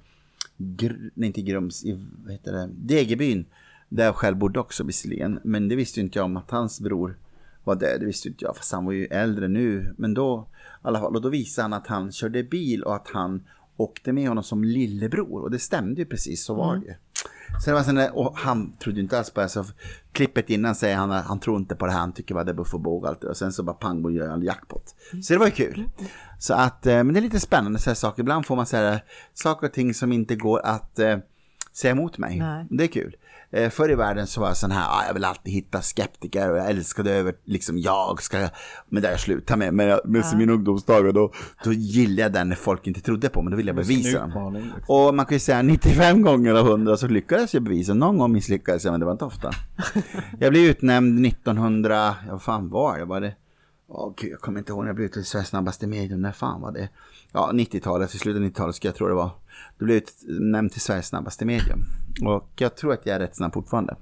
Gr- 0.57 1.11
nej 1.13 1.27
inte 1.27 1.41
Grums, 1.41 1.85
i 1.85 2.05
vad 2.23 2.31
heter 2.31 2.51
det, 2.51 2.69
Degebyn, 2.73 3.45
där 3.89 4.05
jag 4.05 4.15
själv 4.15 4.37
bodde 4.37 4.59
också 4.59 4.83
visserligen. 4.83 5.39
Men 5.43 5.69
det 5.69 5.75
visste 5.75 5.99
inte 5.99 6.19
jag 6.19 6.25
om 6.25 6.37
att 6.37 6.51
hans 6.51 6.81
bror 6.81 7.17
var 7.63 7.75
det, 7.75 7.97
det 7.99 8.05
visste 8.05 8.27
inte 8.27 8.45
jag, 8.45 8.57
fast 8.57 8.71
han 8.71 8.85
var 8.85 8.91
ju 8.91 9.05
äldre 9.05 9.47
nu. 9.47 9.93
Men 9.97 10.13
då, 10.13 10.47
i 10.51 10.87
alla 10.87 10.99
fall, 10.99 11.15
och 11.15 11.21
då 11.21 11.29
visade 11.29 11.63
han 11.63 11.73
att 11.73 11.87
han 11.87 12.11
körde 12.11 12.43
bil 12.43 12.83
och 12.83 12.95
att 12.95 13.07
han 13.13 13.43
åkte 13.77 14.13
med 14.13 14.27
honom 14.27 14.43
som 14.43 14.63
lillebror. 14.63 15.41
Och 15.41 15.51
det 15.51 15.59
stämde 15.59 16.01
ju 16.01 16.05
precis, 16.05 16.43
så 16.43 16.53
var 16.53 16.75
det 16.75 16.85
ju. 16.85 16.93
Det 17.65 17.73
var 17.73 17.93
där, 17.93 18.17
och 18.17 18.37
han 18.37 18.73
trodde 18.77 18.99
inte 18.99 19.17
alls 19.17 19.29
på 19.29 19.41
det. 19.41 19.49
Så 19.49 19.65
klippet 20.11 20.49
innan 20.49 20.75
säger 20.75 20.95
han 20.95 21.11
att 21.11 21.25
han 21.25 21.39
tror 21.39 21.57
inte 21.57 21.75
på 21.75 21.85
det 21.85 21.91
här. 21.91 21.99
Han 21.99 22.13
tycker 22.13 22.33
bara 22.33 22.43
det 22.43 22.51
är 22.51 22.55
buff 22.55 22.73
och 22.73 22.79
båg 22.79 23.07
allt. 23.07 23.23
Och 23.23 23.37
sen 23.37 23.53
så 23.53 23.63
bara 23.63 23.73
pang 23.73 24.05
och 24.05 24.11
gör 24.11 24.29
han 24.29 24.41
jackpot. 24.41 24.95
Så 25.23 25.33
det 25.33 25.39
var 25.39 25.45
ju 25.45 25.51
kul. 25.51 25.89
Så 26.39 26.53
att, 26.53 26.85
eh, 26.85 26.93
men 26.93 27.13
det 27.13 27.19
är 27.19 27.21
lite 27.21 27.39
spännande 27.39 27.79
så 27.79 27.89
här 27.89 27.95
saker. 27.95 28.23
Ibland 28.23 28.45
får 28.45 28.55
man 28.55 28.65
säga 28.65 28.99
saker 29.33 29.67
och 29.67 29.73
ting 29.73 29.93
som 29.93 30.11
inte 30.11 30.35
går 30.35 30.59
att 30.59 30.99
eh, 30.99 31.17
säga 31.73 31.91
emot 31.91 32.17
mig. 32.17 32.39
Nej. 32.39 32.65
Det 32.69 32.83
är 32.83 32.87
kul. 32.87 33.15
Eh, 33.53 33.69
förr 33.69 33.91
i 33.91 33.95
världen 33.95 34.27
så 34.27 34.41
var 34.41 34.47
jag 34.47 34.57
sån 34.57 34.71
här, 34.71 34.87
ah, 34.89 35.05
jag 35.07 35.13
vill 35.13 35.25
alltid 35.25 35.53
hitta 35.53 35.81
skeptiker 35.81 36.51
och 36.51 36.57
jag 36.57 36.69
älskade 36.69 37.11
över, 37.11 37.33
liksom 37.45 37.77
jag 37.77 38.23
ska, 38.23 38.49
men 38.89 39.01
det 39.01 39.07
har 39.07 39.13
jag 39.13 39.19
slutat 39.19 39.57
med. 39.57 39.73
Men 39.73 39.87
jag, 39.87 39.99
med 40.05 40.23
min 40.37 40.49
ungdomsdagar 40.49 41.11
då, 41.11 41.31
då 41.63 41.73
gillade 41.73 42.21
jag 42.21 42.33
den 42.33 42.49
när 42.49 42.55
folk 42.55 42.87
inte 42.87 43.01
trodde 43.01 43.29
på 43.29 43.41
mig, 43.41 43.51
då 43.51 43.57
ville 43.57 43.69
jag 43.69 43.75
bevisa 43.75 44.27
dem. 44.27 44.53
liksom. 44.53 44.71
Och 44.87 45.15
man 45.15 45.25
kan 45.25 45.35
ju 45.35 45.39
säga 45.39 45.61
95 45.61 46.21
gånger 46.21 46.53
av 46.53 46.67
100 46.67 46.97
så 46.97 47.07
lyckades 47.07 47.53
jag 47.53 47.63
bevisa. 47.63 47.93
Någon 47.93 48.17
gång 48.17 48.31
misslyckades 48.31 48.83
jag 48.83 48.91
men 48.91 48.99
det 48.99 49.05
var 49.05 49.13
inte 49.13 49.25
ofta. 49.25 49.51
Jag 50.39 50.51
blev 50.51 50.63
utnämnd 50.63 51.25
1900, 51.25 51.95
ja, 51.95 52.31
vad 52.31 52.41
fan 52.41 52.69
var 52.69 52.97
det? 52.97 53.05
Var 53.05 53.21
det? 53.21 53.35
Åh 53.87 54.13
gud, 54.17 54.31
jag 54.31 54.39
kommer 54.39 54.59
inte 54.59 54.71
ihåg 54.71 54.81
när 54.81 54.89
jag 54.89 54.95
blev 54.95 55.05
utnämnd 55.05 55.25
till 55.25 55.45
snabbaste 55.45 55.87
medium. 55.87 56.21
När 56.21 56.31
fan 56.31 56.61
var 56.61 56.71
det? 56.71 56.89
Ja, 57.31 57.49
90-talet, 57.53 58.15
i 58.15 58.17
slutet 58.17 58.41
av 58.41 58.47
90-talet 58.47 58.75
ska 58.75 58.87
jag 58.87 58.95
tro 58.95 59.07
det 59.07 59.13
var. 59.13 59.29
Då 59.79 59.85
blev 59.85 59.97
jag 59.97 60.35
utnämnd 60.35 60.71
till 60.71 60.81
Sveriges 60.81 61.07
snabbaste 61.07 61.45
medium. 61.45 61.79
Och 62.25 62.51
jag 62.55 62.75
tror 62.75 62.93
att 62.93 63.05
jag 63.05 63.15
är 63.15 63.19
rätt 63.19 63.35
snabb 63.35 63.53
fortfarande. 63.53 63.95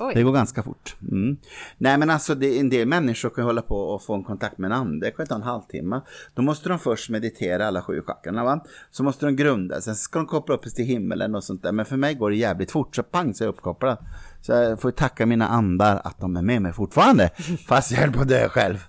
Oj. 0.00 0.14
Det 0.14 0.22
går 0.22 0.32
ganska 0.32 0.62
fort. 0.62 0.96
Mm. 1.10 1.36
Nej 1.78 1.98
men 1.98 2.10
alltså 2.10 2.34
det, 2.34 2.58
en 2.58 2.68
del 2.68 2.88
människor 2.88 3.30
kan 3.30 3.44
hålla 3.44 3.62
på 3.62 3.76
och 3.76 4.02
få 4.02 4.14
en 4.14 4.24
kontakt 4.24 4.58
med 4.58 4.72
en 4.72 4.76
ande. 4.76 5.06
Det 5.06 5.10
kan 5.10 5.26
ta 5.26 5.34
en 5.34 5.42
halvtimme. 5.42 6.00
Då 6.34 6.42
måste 6.42 6.68
de 6.68 6.78
först 6.78 7.10
meditera 7.10 7.66
alla 7.66 7.82
sju 7.82 8.02
chakrarna 8.06 8.44
va. 8.44 8.64
Så 8.90 9.02
måste 9.02 9.26
de 9.26 9.36
grunda. 9.36 9.80
Sen 9.80 9.94
ska 9.94 10.18
de 10.18 10.26
koppla 10.26 10.54
upp 10.54 10.64
sig 10.64 10.72
till 10.72 10.84
himmelen 10.84 11.34
och 11.34 11.44
sånt 11.44 11.62
där. 11.62 11.72
Men 11.72 11.86
för 11.86 11.96
mig 11.96 12.14
går 12.14 12.30
det 12.30 12.36
jävligt 12.36 12.70
fort. 12.70 12.96
Så 12.96 13.02
pang 13.02 13.34
så 13.34 13.44
är 13.44 13.46
jag 13.46 13.52
uppkopplad. 13.52 13.98
Så 14.40 14.52
jag 14.52 14.80
får 14.80 14.90
tacka 14.90 15.26
mina 15.26 15.48
andar 15.48 16.00
att 16.04 16.20
de 16.20 16.36
är 16.36 16.42
med 16.42 16.62
mig 16.62 16.72
fortfarande. 16.72 17.30
Fast 17.68 17.90
jag 17.90 17.98
höll 17.98 18.12
på 18.12 18.20
att 18.20 18.28
dö 18.28 18.48
själv. 18.48 18.84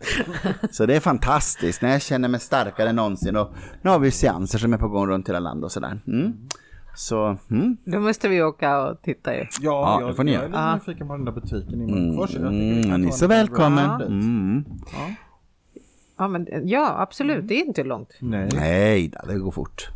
Så 0.71 0.85
det 0.85 0.95
är 0.95 0.99
fantastiskt. 0.99 1.81
När 1.81 1.91
jag 1.91 2.01
känner 2.01 2.27
mig 2.27 2.39
starkare 2.39 2.89
än 2.89 2.95
någonsin. 2.95 3.35
Och 3.35 3.53
nu 3.81 3.89
har 3.89 3.99
vi 3.99 4.11
seanser 4.11 4.59
som 4.59 4.73
är 4.73 4.77
på 4.77 4.87
gång 4.87 5.07
runt 5.07 5.29
hela 5.29 5.39
landet 5.39 5.65
och 5.65 5.71
sådär. 5.71 6.01
Mm. 6.07 6.33
Så, 6.95 7.37
mm. 7.51 7.77
Då 7.85 7.99
måste 7.99 8.29
vi 8.29 8.43
åka 8.43 8.81
och 8.81 9.01
titta 9.01 9.35
ju. 9.35 9.39
Ja, 9.39 9.47
Ja, 9.61 9.97
jag, 10.01 10.09
det 10.09 10.13
får 10.15 10.23
ni 10.23 10.33
jag 10.33 10.43
är 10.43 10.49
göra. 10.49 10.73
lite 10.75 10.89
nyfiken 10.89 11.07
på 11.07 11.13
den 11.13 11.25
där 11.25 11.31
butiken 11.31 11.81
i 11.81 11.85
Munkfors. 11.91 12.35
Mm, 12.35 12.83
kan 12.89 13.01
ni 13.01 13.07
är 13.07 13.11
så 13.11 13.25
en 13.25 13.29
välkommen. 13.29 14.01
Mm. 14.01 14.65
Ja. 14.93 15.13
Ja, 16.17 16.27
men, 16.27 16.47
ja 16.63 16.95
absolut. 16.99 17.47
Det 17.47 17.53
är 17.61 17.65
inte 17.65 17.83
långt. 17.83 18.09
Nej. 18.21 18.49
Nej, 18.53 19.07
då, 19.07 19.19
det 19.33 19.39
går 19.39 19.51
fort. 19.51 19.89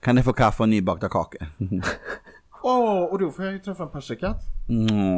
Kan 0.00 0.14
ni 0.14 0.22
få 0.22 0.32
kaffe 0.32 0.62
och 0.62 0.68
nybakta 0.68 1.08
kakor? 1.08 1.46
Åh, 2.62 3.04
och 3.04 3.18
då 3.18 3.30
får 3.30 3.44
jag 3.44 3.54
ju 3.54 3.58
träffa 3.60 3.82
en 3.82 3.88
persikatt. 3.90 4.40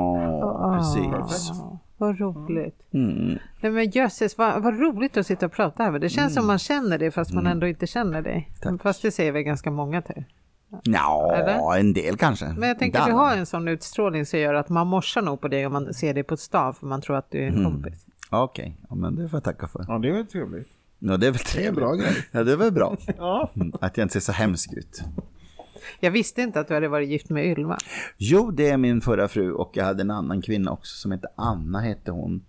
Åh, 0.00 0.76
precis. 0.78 1.50
Ja, 1.52 1.78
vad 1.98 2.20
roligt. 2.20 2.80
Mm. 2.92 3.38
Nej, 3.60 3.72
men 3.72 3.90
jösses, 3.90 4.38
vad, 4.38 4.62
vad 4.62 4.80
roligt 4.80 5.16
att 5.16 5.26
sitta 5.26 5.46
och 5.46 5.52
prata 5.52 5.82
här. 5.82 5.98
Det 5.98 6.08
känns 6.08 6.34
som 6.34 6.46
man 6.46 6.58
känner 6.58 6.98
det 6.98 7.10
fast 7.10 7.30
Mm. 7.30 7.44
man 7.44 7.52
ändå 7.52 7.66
inte 7.66 7.86
känner 7.86 8.22
det. 8.22 8.44
Fast 8.82 9.02
det 9.02 9.10
säger 9.10 9.32
vi 9.32 9.42
ganska 9.42 9.70
många 9.70 10.02
till. 10.02 10.24
Ja, 10.82 11.76
en 11.78 11.92
del 11.92 12.16
kanske. 12.16 12.44
Men 12.58 12.68
jag 12.68 12.78
tänker 12.78 12.98
Inte 12.98 13.10
du 13.10 13.14
har 13.16 13.36
en 13.36 13.46
sån 13.46 13.68
utstrålning 13.68 14.26
som 14.26 14.38
gör 14.38 14.54
att 14.54 14.68
man 14.68 14.86
morsar 14.86 15.22
nog 15.22 15.40
på 15.40 15.48
dig 15.48 15.66
om 15.66 15.72
man 15.72 15.94
ser 15.94 16.14
dig 16.14 16.22
på 16.22 16.34
ett 16.34 16.40
stav 16.40 16.72
för 16.72 16.86
man 16.86 17.00
tror 17.00 17.16
att 17.16 17.30
du 17.30 17.38
är 17.38 17.46
en 17.46 17.54
Mm. 17.58 17.64
kompis. 17.72 18.06
Okej, 18.30 18.76
ja, 18.88 18.94
men 18.94 19.16
det 19.16 19.28
får 19.28 19.36
jag 19.36 19.44
tacka 19.44 19.68
för. 19.68 19.84
Ja, 19.88 19.98
det 19.98 20.08
är 20.08 20.12
väl 20.12 20.26
trevligt. 20.26 20.68
Ja, 20.98 21.16
det 21.16 21.26
är 21.26 21.30
väl 21.30 21.40
Det 21.54 21.54
är 21.54 21.58
en 21.58 21.64
trevligt. 21.64 21.74
bra 21.74 21.94
grej. 21.94 22.26
Ja, 22.30 22.44
det 22.44 22.52
är 22.52 22.56
väl 22.56 22.72
bra. 22.72 22.96
Ja. 23.18 23.50
Mm, 23.56 23.72
Att 23.80 23.96
jag 23.96 24.04
inte 24.04 24.12
ser 24.12 24.20
så 24.20 24.32
hemsk 24.32 24.72
ut. 24.72 25.02
Jag 26.00 26.10
visste 26.10 26.42
inte 26.42 26.60
att 26.60 26.68
du 26.68 26.74
hade 26.74 26.88
varit 26.88 27.08
gift 27.08 27.30
med 27.30 27.46
Ylva. 27.46 27.78
Jo, 28.16 28.50
det 28.50 28.68
är 28.68 28.76
min 28.76 29.00
förra 29.00 29.28
fru 29.28 29.52
och 29.52 29.70
jag 29.74 29.84
hade 29.84 30.00
en 30.00 30.10
annan 30.10 30.42
kvinna 30.42 30.70
också 30.70 30.96
som 30.96 31.10
hette 31.12 31.28
Anna 31.36 31.80
hette 31.80 32.10
hon. 32.10 32.44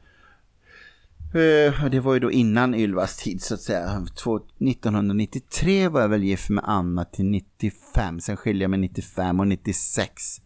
Eh, 1.34 1.86
det 1.92 2.00
var 2.00 2.14
ju 2.14 2.20
då 2.20 2.32
innan 2.32 2.76
Ylvas 2.76 3.18
tid 3.18 3.42
så 3.42 3.54
att 3.54 3.62
säga. 3.62 4.06
1993 4.60 5.88
var 5.88 6.02
jag 6.02 6.10
väl 6.10 6.24
gift 6.24 6.50
med 6.50 6.64
Anna 6.68 7.06
till 7.06 7.26
95. 7.26 8.20
Sen 8.20 8.38
skilde 8.38 8.64
jag 8.64 8.70
mig 8.70 8.80
95 8.80 9.40
och 9.40 9.48
96 9.48 10.42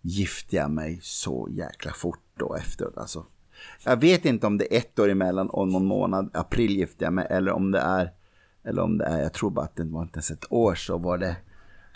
gifte 0.00 0.56
jag 0.56 0.70
mig 0.70 0.98
så 1.02 1.48
jäkla 1.50 1.92
fort 1.92 2.24
då 2.38 2.54
efteråt. 2.54 2.96
Alltså. 2.96 3.26
Jag 3.84 4.00
vet 4.00 4.24
inte 4.24 4.46
om 4.46 4.58
det 4.58 4.74
är 4.74 4.78
ett 4.78 4.98
år 4.98 5.08
emellan 5.08 5.50
och 5.50 5.68
någon 5.68 5.86
månad. 5.86 6.30
April 6.34 6.76
gifte 6.76 7.04
jag 7.04 7.12
mig 7.12 7.26
eller 7.30 7.52
om 7.52 7.70
det 7.70 7.78
är 7.78 8.12
eller 8.64 8.82
om 8.82 8.98
det 8.98 9.04
är, 9.04 9.22
jag 9.22 9.32
tror 9.32 9.50
bara 9.50 9.64
att 9.64 9.76
det 9.76 9.84
var 9.84 10.02
inte 10.02 10.16
ens 10.16 10.30
ett 10.30 10.52
år 10.52 10.74
så 10.74 10.98
var 10.98 11.18
det 11.18 11.36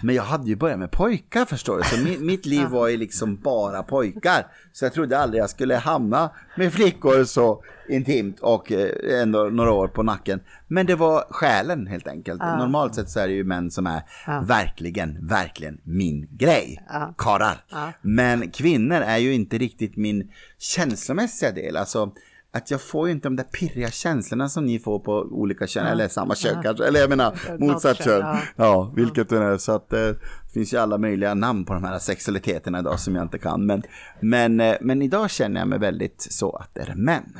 men 0.05 0.15
jag 0.15 0.23
hade 0.23 0.49
ju 0.49 0.57
börjat 0.57 0.79
med 0.79 0.91
pojkar 0.91 1.45
förstår 1.45 1.79
du, 1.79 1.85
så 1.85 2.05
mi, 2.05 2.19
mitt 2.19 2.47
liv 2.47 2.67
var 2.71 2.89
ju 2.89 2.97
liksom 2.97 3.37
bara 3.37 3.83
pojkar. 3.83 4.47
Så 4.73 4.85
jag 4.85 4.93
trodde 4.93 5.19
aldrig 5.19 5.43
jag 5.43 5.51
skulle 5.51 5.77
hamna 5.77 6.31
med 6.57 6.73
flickor 6.73 7.25
så 7.25 7.65
intimt 7.89 8.41
och 8.41 8.73
eh, 8.73 9.23
ändå 9.23 9.45
några 9.45 9.73
år 9.73 9.89
på 9.89 10.03
nacken. 10.03 10.41
Men 10.69 10.87
det 10.87 10.95
var 10.95 11.25
själen 11.31 11.87
helt 11.87 12.09
enkelt. 12.09 12.41
Normalt 12.41 12.95
sett 12.95 13.11
så 13.11 13.21
är 13.21 13.29
det 13.29 13.35
ju 13.35 13.45
män 13.45 13.71
som 13.71 13.87
är 13.87 14.03
verkligen, 14.47 15.27
verkligen 15.27 15.81
min 15.83 16.29
grej. 16.31 16.85
Ja. 16.89 17.15
Karlar. 17.19 17.65
Ja. 17.71 17.93
Men 18.03 18.51
kvinnor 18.51 18.97
är 18.97 19.19
ju 19.19 19.35
inte 19.35 19.59
riktigt 19.59 19.97
min 19.97 20.33
känslomässiga 20.59 21.53
del. 21.53 21.77
Alltså 21.77 22.13
att 22.55 22.71
jag 22.71 22.81
får 22.81 23.09
ju 23.09 23.15
inte 23.15 23.29
de 23.29 23.37
där 23.37 23.45
pirriga 23.45 23.91
känslorna 23.91 24.49
som 24.49 24.67
ni 24.67 24.79
får 24.79 24.99
på 24.99 25.13
olika 25.13 25.67
kön, 25.67 25.87
eller 25.87 26.09
samma 26.09 26.35
kön 26.35 26.63
kanske, 26.63 26.85
eller 26.87 27.01
jag 27.01 27.09
menar 27.09 27.59
motsatt 27.59 27.97
kön, 27.97 28.05
kön. 28.05 28.21
ja. 28.21 28.41
Ja, 28.57 28.93
vilket 28.97 29.29
det 29.29 29.39
är. 29.39 29.59
Så 29.59 29.73
att 29.73 29.93
eh, 29.93 29.99
det 29.99 30.53
finns 30.53 30.75
ju 30.75 30.79
alla 30.79 30.99
möjliga 30.99 31.35
namn 31.35 31.65
på 31.65 31.75
de 31.75 31.85
här 31.85 31.99
sexualiteterna 31.99 32.79
idag 32.79 33.01
som 33.01 33.15
jag 33.15 33.25
inte 33.25 33.39
kan. 33.39 33.67
Men, 33.67 33.83
men, 34.21 34.61
eh, 34.61 34.75
men 34.81 35.03
idag 35.03 35.31
känner 35.31 35.61
jag 35.61 35.69
mig 35.69 35.79
väldigt 35.79 36.27
så 36.31 36.57
att 36.57 36.75
det 36.75 36.81
är 36.81 36.95
män. 36.95 37.39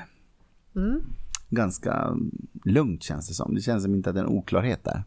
Ganska 1.51 1.93
mm, 1.93 2.31
lugnt 2.65 3.03
känns 3.03 3.29
det 3.29 3.35
som. 3.35 3.55
Det 3.55 3.61
känns 3.61 3.83
som 3.83 3.95
inte 3.95 4.11
att 4.11 4.17
det 4.17 4.21
är 4.21 4.25
en 4.25 4.31
oklarhet 4.31 4.85
där. 4.85 5.03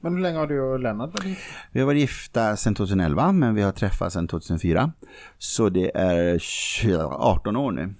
Men 0.00 0.14
hur 0.14 0.22
länge 0.22 0.38
har 0.38 0.46
du 0.46 0.60
och 0.60 0.80
Lennart 0.80 1.12
varit 1.12 1.26
gifta? 1.26 1.44
Vi 1.72 1.80
har 1.80 1.86
varit 1.86 2.00
gifta 2.00 2.56
sedan 2.56 2.74
2011 2.74 3.32
men 3.32 3.54
vi 3.54 3.62
har 3.62 3.72
träffats 3.72 4.14
sedan 4.14 4.28
2004. 4.28 4.92
Så 5.38 5.68
det 5.68 5.96
är 5.96 6.38
20 6.38 6.96
18 7.02 7.56
år 7.56 7.72
nu. 7.72 7.94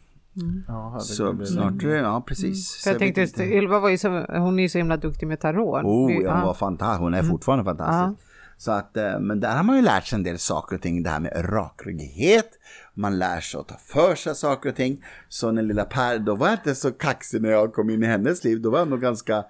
Ja, 0.68 0.88
herregud, 0.90 1.46
Så 1.48 1.52
snart, 1.52 1.82
ja 1.82 2.24
precis. 2.26 2.82
För 2.84 2.90
jag 2.90 2.98
tänkte, 2.98 3.20
inte. 3.22 3.42
just, 3.42 3.54
Ylva 3.54 3.78
var 3.78 3.88
ju 3.88 3.98
så, 3.98 4.08
hon 4.28 4.58
är 4.58 4.62
ju 4.62 4.68
så 4.68 4.78
himla 4.78 4.96
duktig 4.96 5.26
med 5.26 5.40
tarot. 5.40 5.84
Oh, 5.84 6.06
Vi- 6.06 6.22
ja, 6.22 6.30
hon 6.32 6.40
ja. 6.40 6.46
var 6.46 6.54
fantastisk. 6.54 7.00
Hon 7.00 7.14
är 7.14 7.22
fortfarande 7.22 7.64
fantastisk. 7.64 8.20
Så 8.56 8.72
att, 8.72 8.96
eh, 8.96 9.20
men 9.20 9.40
där 9.40 9.56
har 9.56 9.62
man 9.62 9.76
ju 9.76 9.82
lärt 9.82 10.06
sig 10.06 10.16
en 10.16 10.22
del 10.22 10.38
saker 10.38 10.76
och 10.76 10.82
ting. 10.82 11.02
Det 11.02 11.10
här 11.10 11.20
med 11.20 11.32
rakryggighet. 11.52 12.48
Man 12.94 13.18
lär 13.18 13.40
sig 13.40 13.60
att 13.60 13.68
ta 13.68 13.74
för 13.76 14.14
sig 14.14 14.34
saker 14.34 14.68
och 14.70 14.76
ting. 14.76 15.04
Så 15.28 15.50
när 15.50 15.62
lilla 15.62 15.84
Per, 15.84 16.18
då 16.18 16.34
var 16.34 16.46
jag 16.46 16.54
inte 16.58 16.74
så 16.74 16.92
kaxig 16.92 17.42
när 17.42 17.50
jag 17.50 17.72
kom 17.74 17.90
in 17.90 18.02
i 18.02 18.06
hennes 18.06 18.44
liv. 18.44 18.60
Då 18.62 18.70
var 18.70 18.78
jag 18.78 18.88
nog 18.88 19.00
ganska 19.00 19.44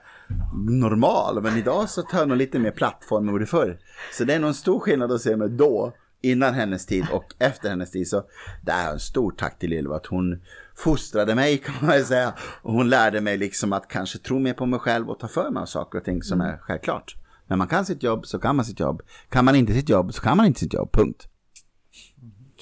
normal. 0.68 1.43
Men 1.43 1.57
idag 1.59 1.89
så 1.91 2.03
tar 2.03 2.18
jag 2.18 2.28
nog 2.28 2.39
lite 2.39 2.59
mer 2.59 2.70
plattform 2.70 3.28
än 3.28 3.32
gjorde 3.35 3.47
förr. 3.47 3.78
Så 4.18 4.24
det 4.24 4.35
är 4.35 4.39
nog 4.39 4.49
en 4.49 4.55
stor 4.55 4.80
skillnad 4.80 5.12
att 5.12 5.20
se 5.20 5.37
mig 5.37 5.49
då. 5.49 5.93
Innan 6.22 6.55
hennes 6.55 6.87
tid 6.87 7.05
och 7.12 7.24
efter 7.39 7.68
hennes 7.68 7.91
tid. 7.91 8.09
Så 8.09 8.22
det 8.62 8.72
är 8.72 8.93
en 8.93 8.99
stor 8.99 9.30
tack 9.30 9.59
till 9.59 9.72
Ylva 9.72 9.97
att 9.97 10.07
hon 10.07 10.41
fostrade 10.77 11.35
mig 11.35 11.59
kan 11.64 11.75
man 11.81 11.91
väl 11.91 12.05
säga. 12.05 12.35
Och 12.62 12.72
hon 12.72 12.91
lärde 12.91 13.20
mig 13.20 13.39
liksom 13.39 13.72
att 13.72 13.89
kanske 13.89 14.18
tro 14.18 14.39
mer 14.39 14.55
på 14.55 14.66
mig 14.66 14.81
själv 14.81 15.11
och 15.11 15.18
ta 15.18 15.29
för 15.29 15.51
mig 15.51 15.61
av 15.61 15.66
saker 15.66 15.99
och 15.99 16.05
ting 16.05 16.22
som 16.22 16.41
är 16.41 16.57
självklart. 16.59 17.16
När 17.47 17.57
man 17.57 17.66
kan 17.68 17.85
sitt 17.87 18.03
jobb 18.03 18.27
så 18.27 18.39
kan 18.39 18.57
man 18.57 18.64
sitt 18.64 18.81
jobb. 18.81 19.03
Kan 19.29 19.45
man 19.45 19.55
inte 19.57 19.72
sitt 19.75 19.89
jobb 19.89 20.14
så 20.14 20.22
kan 20.22 20.37
man 20.37 20.47
inte 20.47 20.61
sitt 20.61 20.75
jobb. 20.75 20.93
Punkt. 20.93 21.29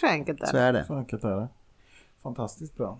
Så 0.00 0.06
enkelt 0.06 0.42
är 0.42 0.46
Så 0.46 0.56
det. 0.56 0.62
är 0.62 0.72
det. 0.72 0.84
Så 0.84 0.94
enkelt 0.94 1.24
är 1.24 1.36
det. 1.36 1.48
Fantastiskt 2.22 2.76
bra. 2.76 2.98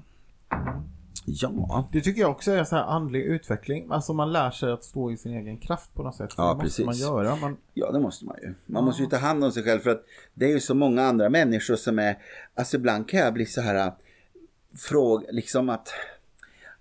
Ja, 1.26 1.88
Det 1.92 2.00
tycker 2.00 2.20
jag 2.20 2.30
också 2.30 2.50
är 2.52 2.64
så 2.64 2.76
här 2.76 2.82
andlig 2.82 3.22
utveckling. 3.22 3.86
Alltså 3.90 4.12
man 4.12 4.32
lär 4.32 4.50
sig 4.50 4.72
att 4.72 4.84
stå 4.84 5.10
i 5.10 5.16
sin 5.16 5.32
egen 5.32 5.58
kraft 5.58 5.94
på 5.94 6.02
något 6.02 6.14
sätt. 6.14 6.30
Ja, 6.36 6.42
det 6.48 6.48
måste 6.54 6.82
precis. 6.82 6.86
man 6.86 6.94
göra. 6.94 7.36
Man, 7.36 7.56
Ja, 7.74 7.92
det 7.92 8.00
måste 8.00 8.24
man 8.24 8.36
ju. 8.42 8.54
Man 8.66 8.84
måste 8.84 9.02
ju 9.02 9.08
ta 9.08 9.16
hand 9.16 9.44
om 9.44 9.52
sig 9.52 9.62
själv 9.62 9.80
för 9.80 9.90
att 9.90 10.04
det 10.34 10.44
är 10.44 10.50
ju 10.50 10.60
så 10.60 10.74
många 10.74 11.02
andra 11.02 11.28
människor 11.28 11.76
som 11.76 11.98
är, 11.98 12.18
alltså 12.54 12.76
ibland 12.76 13.08
kan 13.08 13.20
jag 13.20 13.34
bli 13.34 13.46
så 13.46 13.60
här, 13.60 13.92
fråga, 14.74 15.26
fråg, 15.26 15.34
liksom 15.34 15.68
att, 15.68 15.88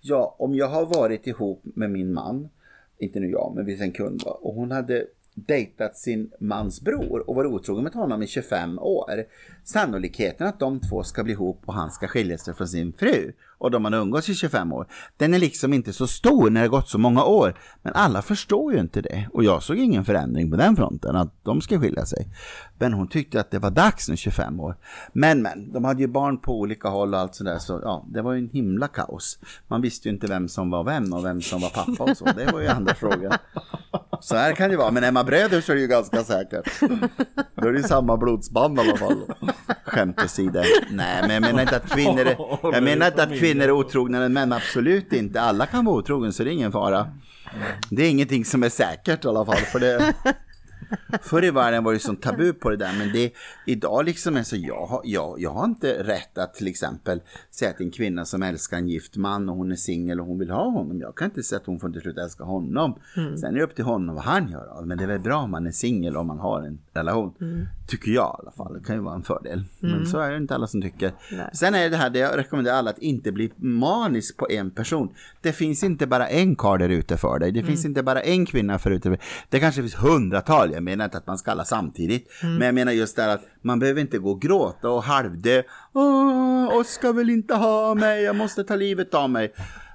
ja, 0.02 0.36
om 0.40 0.56
jag 0.56 0.68
har 0.68 0.86
varit 0.86 1.28
ihop 1.28 1.62
med 1.64 1.92
min 1.92 2.14
man, 2.14 2.50
inte 2.98 3.20
nu 3.20 3.30
jag, 3.30 3.54
men 3.56 3.66
vi 3.66 3.82
en 3.82 3.92
kund 3.92 4.22
var, 4.26 4.46
och 4.46 4.54
hon 4.54 4.72
hade 4.72 5.06
dejtat 5.34 5.98
sin 5.98 6.32
mans 6.40 6.82
bror 6.82 7.30
och 7.30 7.36
varit 7.36 7.52
otrogen 7.52 7.84
med 7.84 7.94
honom 7.94 8.24
i 8.24 8.28
25 8.28 8.80
år. 8.80 9.26
Sannolikheten 9.64 10.48
att 10.48 10.60
de 10.60 10.80
två 10.80 11.04
ska 11.04 11.24
bli 11.24 11.34
ihop 11.34 11.62
och 11.66 11.74
han 11.74 11.92
ska 11.92 12.08
skilja 12.08 12.38
sig 12.38 12.54
från 12.54 12.68
sin 12.68 12.94
fru 12.94 13.34
och 13.58 13.72
de 13.72 13.86
har 13.86 13.94
umgåtts 13.94 14.30
i 14.30 14.36
25 14.36 14.74
år, 14.74 14.88
den 15.18 15.34
är 15.34 15.40
liksom 15.40 15.74
inte 15.74 15.94
så 15.94 16.08
stor 16.08 16.50
när 16.50 16.62
det 16.62 16.68
gått 16.68 16.90
så 16.90 16.98
många 16.98 17.24
år. 17.24 17.60
Men 17.82 17.94
alla 17.94 18.22
förstår 18.22 18.74
ju 18.74 18.80
inte 18.80 19.02
det 19.02 19.28
och 19.34 19.44
jag 19.44 19.64
såg 19.64 19.78
ingen 19.78 20.06
förändring 20.06 20.52
på 20.52 20.58
den 20.58 20.76
fronten 20.76 21.16
att 21.16 21.34
de 21.44 21.62
ska 21.62 21.80
skilja 21.80 22.06
sig. 22.06 22.28
Men 22.82 22.94
hon 22.94 23.08
tyckte 23.08 23.40
att 23.40 23.52
det 23.52 23.60
var 23.60 23.70
dags 23.70 24.10
nu 24.10 24.18
25 24.18 24.60
år. 24.60 24.76
Men 25.14 25.42
men, 25.42 25.72
de 25.72 25.86
hade 25.86 26.02
ju 26.02 26.08
barn 26.08 26.38
på 26.38 26.60
olika 26.60 26.88
håll 26.88 27.14
och 27.14 27.20
allt 27.20 27.36
sådär 27.36 27.60
så 27.60 27.80
ja, 27.84 28.06
det 28.08 28.22
var 28.22 28.34
ju 28.34 28.40
en 28.40 28.50
himla 28.50 28.88
kaos. 28.88 29.40
Man 29.68 29.82
visste 29.82 30.08
ju 30.08 30.14
inte 30.14 30.28
vem 30.28 30.48
som 30.48 30.70
var 30.70 30.84
vem 30.84 31.14
och 31.14 31.26
vem 31.26 31.42
som 31.42 31.62
var 31.62 31.70
pappa 31.70 32.04
och 32.04 32.18
så. 32.18 32.26
Det 32.26 32.52
var 32.52 32.62
ju 32.62 32.68
andra 32.68 32.94
frågor. 32.94 33.34
Så 34.22 34.36
här 34.36 34.54
kan 34.56 34.70
det 34.70 34.78
vara, 34.78 34.92
men 34.92 35.14
man 35.14 35.26
bröder 35.26 35.62
så 35.62 35.72
är 35.72 35.76
det 35.76 35.82
ju 35.82 35.88
ganska 35.88 36.24
säkert. 36.24 36.80
Då 37.56 37.68
är 37.68 37.72
det 37.72 37.78
ju 37.78 37.84
samma 37.84 38.18
blodsband 38.18 38.78
i 38.78 38.82
alla 38.82 38.98
fall. 38.98 39.22
Skämt 39.86 40.24
åsido. 40.26 40.64
Nej, 40.92 41.22
men 41.22 41.32
jag 41.32 41.42
menar 41.42 41.62
inte 41.62 41.76
att 41.76 41.90
kvinnor 41.90 42.20
är, 42.20 42.36
jag 42.74 42.84
menar 42.84 43.08
inte 43.08 43.24
att 43.24 43.40
kvinnor 43.40 43.64
är 43.64 43.72
otrogna, 43.72 44.30
men 44.30 44.54
absolut 44.54 45.14
inte. 45.14 45.42
Alla 45.42 45.66
kan 45.66 45.86
vara 45.86 45.96
otrogen, 45.96 46.34
så 46.34 46.44
det 46.44 46.50
är 46.50 46.54
ingen 46.54 46.72
fara. 46.72 47.08
Det 47.90 48.04
är 48.04 48.10
ingenting 48.10 48.46
som 48.46 48.64
är 48.64 48.70
säkert 48.70 49.26
i 49.26 49.28
alla 49.28 49.46
fall, 49.46 49.56
för 49.56 49.80
det... 49.80 50.14
Förr 51.22 51.44
i 51.44 51.52
världen 51.52 51.84
var 51.84 51.94
det 51.94 52.00
sånt 52.00 52.22
tabu 52.22 52.54
på 52.54 52.70
det 52.70 52.78
där, 52.78 52.94
men 52.98 53.12
det, 53.14 53.32
idag 53.66 54.06
liksom 54.06 54.38
är 54.38 54.44
så, 54.44 54.56
jag, 54.56 54.86
har- 54.86 55.02
jag, 55.04 55.36
jag 55.40 55.50
har 55.52 55.66
inte 55.66 56.04
rätt 56.04 56.38
att 56.38 56.54
till 56.54 56.68
exempel 56.68 57.22
säga 57.52 57.74
till 57.74 57.86
en 57.86 57.92
kvinna 57.92 58.26
som 58.26 58.44
älskar 58.44 58.78
en 58.78 58.88
gift 58.88 59.18
man 59.18 59.50
och 59.50 59.56
hon 59.56 59.72
är 59.72 59.76
singel 59.76 60.20
och 60.20 60.26
hon 60.26 60.40
vill 60.40 60.50
ha 60.50 60.70
honom. 60.70 61.00
Jag 61.00 61.16
kan 61.16 61.26
inte 61.26 61.44
säga 61.44 61.60
att 61.60 61.66
hon 61.66 61.80
får 61.80 61.90
inte 61.90 62.00
sluta 62.02 62.22
älska 62.22 62.44
honom. 62.44 63.00
Sen 63.38 63.44
är 63.54 63.58
det 63.58 63.64
upp 63.64 63.76
till 63.76 63.86
honom 63.86 64.16
vad 64.16 64.24
han 64.24 64.50
gör. 64.52 64.82
Men 64.86 64.98
det 64.98 65.04
är 65.04 65.08
väl 65.08 65.20
bra 65.20 65.38
om 65.38 65.52
man 65.52 65.68
är 65.68 65.72
singel 65.72 66.18
om 66.18 66.28
man 66.28 66.40
har 66.40 66.62
en 66.62 66.80
relation. 66.94 67.34
Tycker 67.88 68.12
jag 68.12 68.36
i 68.40 68.42
alla 68.42 68.52
fall. 68.52 68.74
Det 68.74 68.86
kan 68.86 68.96
ju 68.96 69.02
vara 69.02 69.16
en 69.16 69.24
fördel. 69.24 69.64
Men 69.80 70.06
så 70.06 70.20
är 70.20 70.32
det 70.32 70.38
inte 70.38 70.56
alla 70.56 70.68
som 70.68 70.82
tycker. 70.82 71.12
Nej. 71.32 71.50
Sen 71.54 71.76
är 71.76 71.90
det 71.90 71.98
här, 71.98 72.10
det 72.10 72.20
jag 72.20 72.38
rekommenderar 72.38 72.76
alla 72.76 72.90
att 72.90 73.00
inte 73.00 73.32
bli 73.32 73.52
manisk 73.56 74.38
på 74.38 74.48
en 74.50 74.72
person. 74.72 75.10
Det 75.42 75.54
finns 75.54 75.84
inte 75.84 76.08
bara 76.08 76.28
en 76.28 76.56
karl 76.56 76.80
där 76.80 76.90
ute 76.90 77.18
för 77.18 77.40
dig. 77.40 77.52
Det 77.52 77.64
finns 77.64 77.86
inte 77.86 78.04
bara 78.04 78.22
en 78.22 78.46
kvinna 78.46 78.80
för 78.80 78.92
ute. 78.92 79.18
Det 79.50 79.60
kanske 79.60 79.82
finns 79.82 79.96
hundratal. 79.96 80.72
Jag 80.74 80.84
menar 80.84 81.06
inte 81.06 81.18
att 81.18 81.28
man 81.28 81.38
ska 81.38 81.52
alla 81.52 81.66
samtidigt. 81.66 82.28
Men 82.42 82.62
jag 82.62 82.76
menar 82.76 82.92
just 82.92 83.16
det 83.16 83.22
här 83.22 83.30
att 83.30 83.44
man 83.62 83.80
behöver 83.80 84.02
inte 84.02 84.18
gå 84.18 84.32
och 84.32 84.42
gråta 84.42 84.90
och 84.90 85.04
halvdö. 85.04 85.64
Åh, 85.94 86.76
Oskar 86.76 87.14
vill 87.14 87.30
inte 87.30 87.56
ha 87.56 87.96
mig, 87.96 88.24
jag 88.24 88.36
måste 88.36 88.64
ta 88.64 88.76
livet 88.76 89.14
av 89.14 89.30
mig. 89.30 89.54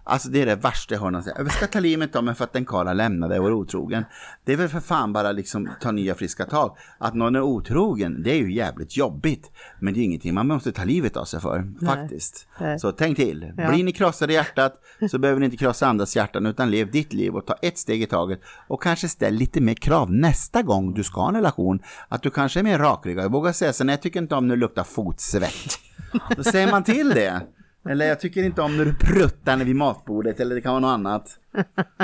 Alltså 0.09 0.29
det 0.29 0.43
är 0.43 0.47
det 0.47 0.55
värsta 0.55 0.95
jag 0.95 1.01
hör 1.03 1.11
någon 1.11 1.23
säga. 1.23 1.37
Jag 1.39 1.53
ska 1.53 1.67
ta 1.67 1.81
livet 1.81 2.17
av 2.17 2.25
mig 2.25 2.35
för 2.35 2.45
att 2.45 2.57
en 2.57 2.65
karl 2.65 2.87
har 2.87 2.95
lämnat 2.95 3.31
dig 3.31 3.39
och 3.39 3.45
var 3.45 3.53
otrogen. 3.53 4.05
Det 4.45 4.53
är 4.53 4.57
väl 4.57 4.69
för 4.69 4.81
fan 4.81 5.13
bara 5.13 5.33
liksom 5.33 5.69
ta 5.81 5.93
nya 5.93 6.15
friska 6.15 6.45
tag. 6.45 6.77
Att 6.99 7.15
någon 7.15 7.37
är 7.37 7.41
otrogen, 7.41 8.23
det 8.23 8.31
är 8.31 8.37
ju 8.37 8.55
jävligt 8.55 8.97
jobbigt. 8.97 9.51
Men 9.81 9.95
det 9.95 10.01
är 10.01 10.05
ingenting 10.05 10.35
man 10.35 10.47
måste 10.47 10.73
ta 10.73 10.85
livet 10.85 11.17
av 11.17 11.25
sig 11.25 11.41
för, 11.41 11.87
faktiskt. 11.87 12.47
Nej. 12.61 12.79
Så 12.79 12.93
tänk 12.93 13.17
till. 13.17 13.53
Ja. 13.57 13.69
Blir 13.71 13.85
ni 13.85 13.93
krossade 13.93 14.33
i 14.33 14.37
hjärtat 14.37 14.75
så 15.11 15.19
behöver 15.19 15.41
ni 15.41 15.45
inte 15.45 15.57
krossa 15.57 15.87
andras 15.87 16.17
hjärtan 16.17 16.47
utan 16.47 16.71
lev 16.71 16.91
ditt 16.91 17.13
liv 17.13 17.35
och 17.35 17.47
ta 17.47 17.55
ett 17.63 17.79
steg 17.79 18.03
i 18.03 18.07
taget. 18.07 18.41
Och 18.69 18.83
kanske 18.83 19.09
ställ 19.09 19.35
lite 19.35 19.61
mer 19.61 19.75
krav 19.75 20.13
nästa 20.13 20.63
gång 20.63 20.95
du 20.95 21.05
ska 21.05 21.21
ha 21.21 21.29
en 21.29 21.35
relation. 21.35 21.83
Att 22.09 22.23
du 22.23 22.31
kanske 22.31 22.61
är 22.61 22.65
mer 22.65 22.79
rakryggad. 22.79 23.25
Jag 23.25 23.33
vågar 23.33 23.53
säga 23.53 23.73
så, 23.73 23.85
nej 23.85 23.93
jag 23.93 24.03
tycker 24.03 24.21
inte 24.21 24.35
om 24.35 24.49
när 24.49 24.57
det 24.57 24.61
luktar 24.61 24.85
fotsvett. 24.85 25.79
Då 26.37 26.45
säger 26.45 26.71
man 26.71 26.85
till 26.85 27.09
det. 27.09 27.43
Eller 27.91 28.07
jag 28.07 28.21
tycker 28.21 28.43
inte 28.43 28.63
om 28.63 28.77
när 28.77 28.85
du 28.85 28.95
pruttar 28.95 29.57
vid 29.57 29.77
matbordet 29.77 30.41
eller 30.41 30.55
det 30.55 30.61
kan 30.61 30.73
vara 30.73 30.81
något 30.81 30.89
annat. 30.95 31.39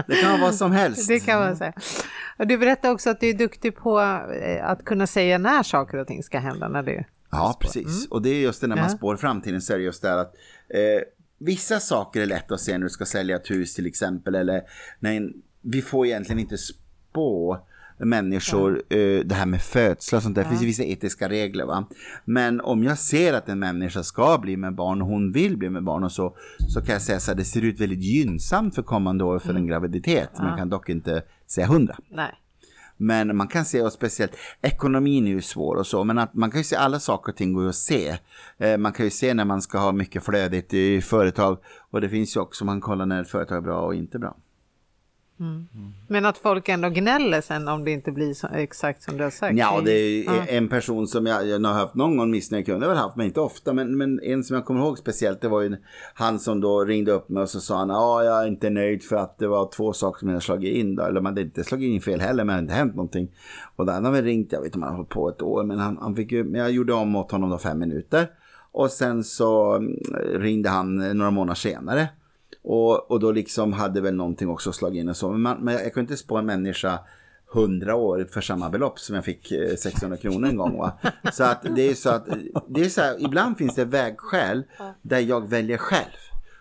Det 0.06 0.14
kan 0.14 0.30
vara 0.30 0.40
vad 0.40 0.54
som 0.54 0.72
helst. 0.72 1.08
Det 1.08 1.20
kan 1.20 1.40
man 1.40 1.56
säga. 1.56 1.72
Och 2.38 2.46
du 2.46 2.58
berättade 2.58 2.94
också 2.94 3.10
att 3.10 3.20
du 3.20 3.28
är 3.28 3.34
duktig 3.34 3.76
på 3.76 4.00
eh, 4.00 4.64
att 4.70 4.84
kunna 4.84 5.06
säga 5.06 5.38
när 5.38 5.62
saker 5.62 5.98
och 5.98 6.06
ting 6.06 6.22
ska 6.22 6.38
hända. 6.38 6.68
När 6.68 6.82
det... 6.82 7.04
Ja, 7.30 7.56
precis. 7.60 8.08
Och 8.08 8.22
det 8.22 8.28
är 8.30 8.40
just 8.40 8.60
det 8.60 8.66
när 8.66 8.76
man 8.76 8.84
Ja. 8.84 8.96
spår 8.96 9.16
framtiden 9.16 9.60
så 9.62 9.72
är 9.72 9.78
det 9.78 9.84
just 9.84 10.02
det 10.02 10.08
här 10.08 10.18
att 10.18 10.34
eh, 10.68 11.02
vissa 11.38 11.80
saker 11.80 12.20
är 12.20 12.26
lätt 12.26 12.52
att 12.52 12.60
se 12.60 12.72
när 12.78 12.84
du 12.84 12.90
ska 12.90 13.04
sälja 13.04 13.36
ett 13.36 13.50
hus 13.50 13.74
till 13.74 13.86
exempel. 13.86 14.34
Eller 14.34 14.62
en, 15.00 15.32
vi 15.60 15.82
får 15.82 16.06
egentligen 16.06 16.38
inte 16.38 16.58
spå 16.58 17.66
människor, 18.04 18.82
eh, 18.88 19.20
det 19.24 19.34
här 19.34 19.46
med 19.46 19.62
födslar 19.62 20.16
och 20.16 20.22
sånt 20.22 20.34
där, 20.34 20.42
det 20.42 20.48
finns 20.48 20.62
ju 20.62 20.66
vissa 20.66 20.84
etiska 20.84 21.28
regler 21.28 21.64
va. 21.64 21.84
Men 22.24 22.60
om 22.60 22.84
jag 22.84 22.98
ser 22.98 23.32
att 23.32 23.48
en 23.48 23.58
människa 23.58 24.02
ska 24.02 24.38
bli 24.38 24.56
med 24.56 24.74
barn 24.74 25.02
och 25.02 25.08
hon 25.08 25.32
vill 25.32 25.56
bli 25.56 25.70
med 25.70 25.84
barn 25.84 26.04
och 26.04 26.12
så, 26.12 26.36
så 26.68 26.80
kan 26.80 26.92
jag 26.92 27.02
säga 27.02 27.20
så 27.20 27.30
här, 27.30 27.38
det 27.38 27.44
ser 27.44 27.62
ut 27.62 27.80
väldigt 27.80 28.02
gynnsamt 28.02 28.74
för 28.74 28.82
kommande 28.82 29.24
år 29.24 29.38
för 29.38 29.54
en 29.54 29.66
graviditet. 29.66 30.30
Jag 30.38 30.58
kan 30.58 30.68
dock 30.68 30.88
inte 30.88 31.22
säga 31.46 31.66
hundra. 31.66 31.96
Nej. 32.10 32.34
Men 32.96 33.36
man 33.36 33.48
kan 33.48 33.64
se, 33.64 33.82
och 33.82 33.92
speciellt 33.92 34.36
ekonomin 34.62 35.26
är 35.26 35.30
ju 35.30 35.42
svår 35.42 35.76
och 35.76 35.86
så, 35.86 36.04
men 36.04 36.18
att 36.18 36.34
man 36.34 36.50
kan 36.50 36.60
ju 36.60 36.64
se 36.64 36.76
alla 36.76 37.00
saker 37.00 37.32
och 37.32 37.36
ting 37.36 37.52
går 37.52 37.62
ju 37.62 37.68
att 37.68 37.74
se. 37.74 38.18
Eh, 38.58 38.78
man 38.78 38.92
kan 38.92 39.06
ju 39.06 39.10
se 39.10 39.34
när 39.34 39.44
man 39.44 39.62
ska 39.62 39.78
ha 39.78 39.92
mycket 39.92 40.24
flödigt 40.24 40.74
i 40.74 41.00
företag 41.00 41.58
och 41.90 42.00
det 42.00 42.08
finns 42.08 42.36
ju 42.36 42.40
också, 42.40 42.64
man 42.64 42.80
kollar 42.80 43.06
när 43.06 43.22
ett 43.22 43.28
företag 43.28 43.58
är 43.58 43.62
bra 43.62 43.80
och 43.80 43.94
inte 43.94 44.18
bra. 44.18 44.36
Men 46.08 46.24
att 46.24 46.38
folk 46.38 46.68
ändå 46.68 46.88
gnäller 46.88 47.40
sen 47.40 47.68
om 47.68 47.84
det 47.84 47.90
inte 47.90 48.12
blir 48.12 48.34
så, 48.34 48.48
exakt 48.54 49.02
som 49.02 49.16
du 49.16 49.24
har 49.24 49.30
sagt. 49.30 49.56
Ja, 49.58 49.80
det 49.84 49.92
är 49.92 50.24
Ja. 50.24 50.44
en 50.48 50.68
person 50.68 51.06
som 51.08 51.26
jag, 51.26 51.46
jag 51.48 51.60
har 51.60 51.72
haft 51.74 51.94
någon 51.94 52.16
gång 52.16 52.30
missnöjd 52.30 52.66
kund, 52.66 52.80
det 52.80 52.86
har 52.86 52.90
jag 52.90 52.96
väl 52.96 53.04
haft, 53.04 53.16
men 53.16 53.26
inte 53.26 53.40
ofta, 53.40 53.72
men, 53.72 53.96
men 53.98 54.20
en 54.22 54.44
som 54.44 54.54
jag 54.56 54.64
kommer 54.64 54.80
ihåg 54.80 54.98
speciellt, 54.98 55.40
det 55.40 55.48
var 55.48 55.60
ju 55.62 55.76
han 56.14 56.38
som 56.38 56.60
då 56.60 56.84
ringde 56.84 57.12
upp 57.12 57.28
mig 57.28 57.42
och 57.42 57.48
så 57.50 57.60
sa 57.60 57.76
han, 57.78 57.88
ja, 57.88 58.24
jag 58.24 58.42
är 58.42 58.48
inte 58.48 58.70
nöjd 58.70 59.02
för 59.04 59.16
att 59.16 59.38
det 59.38 59.46
var 59.48 59.70
två 59.76 59.92
saker 59.92 60.18
som 60.18 60.28
jag 60.28 60.42
slagit 60.42 60.76
in 60.76 60.96
då, 60.96 61.02
eller 61.02 61.20
man 61.20 61.26
hade 61.32 61.40
inte 61.42 61.64
slagit 61.64 61.88
in 61.94 62.00
fel 62.00 62.20
heller, 62.20 62.44
men 62.44 62.46
det 62.46 62.52
hade 62.52 62.62
inte 62.62 62.74
hänt 62.74 62.94
någonting. 62.94 63.28
Och 63.76 63.86
den 63.86 64.04
har 64.04 64.12
väl 64.12 64.24
ringt, 64.24 64.52
jag 64.52 64.60
vet 64.60 64.66
inte 64.66 64.76
om 64.78 64.82
han 64.82 64.90
har 64.90 64.96
hållit 64.96 65.10
på 65.10 65.28
ett 65.28 65.42
år, 65.42 65.64
men 65.64 65.78
han, 65.78 65.98
han 66.00 66.16
fick 66.16 66.32
ju, 66.32 66.44
men 66.44 66.60
jag 66.60 66.70
gjorde 66.70 66.92
om 66.92 67.16
åt 67.16 67.30
honom 67.32 67.50
då 67.50 67.58
fem 67.58 67.78
minuter. 67.78 68.26
Och 68.74 68.90
sen 68.90 69.24
så 69.24 69.74
mm, 69.74 69.96
ringde 70.34 70.68
han 70.68 71.02
eh, 71.02 71.14
några 71.14 71.30
månader 71.30 71.54
senare. 71.54 72.08
Och, 72.62 73.10
och 73.10 73.20
då 73.20 73.32
liksom 73.32 73.72
hade 73.72 74.00
väl 74.00 74.14
någonting 74.14 74.48
också 74.48 74.72
slagit 74.72 75.00
in 75.00 75.08
och 75.08 75.16
så. 75.16 75.30
Men, 75.30 75.40
man, 75.40 75.58
men 75.60 75.74
jag, 75.74 75.94
kunde 75.94 76.00
inte 76.00 76.16
spå 76.16 76.36
en 76.36 76.46
människa 76.46 76.98
100 77.54 77.94
år 77.94 78.28
för 78.30 78.40
samma 78.40 78.70
belopp 78.70 78.98
som 79.00 79.14
jag 79.14 79.24
fick 79.24 79.52
eh, 79.52 79.76
600 79.76 80.16
kronor 80.16 80.48
en 80.48 80.56
gång. 80.56 80.78
Va? 80.78 80.92
Så 81.32 81.44
att 81.44 81.66
det 81.76 81.90
är 81.90 81.94
så 81.94 82.10
att 82.10 82.26
det 82.68 82.80
är 82.80 82.88
så 82.88 83.00
här, 83.00 83.16
ibland 83.18 83.58
finns 83.58 83.74
det 83.74 83.84
vägskäl 83.84 84.64
där 85.02 85.18
jag 85.18 85.48
väljer 85.48 85.78
själv. 85.78 86.12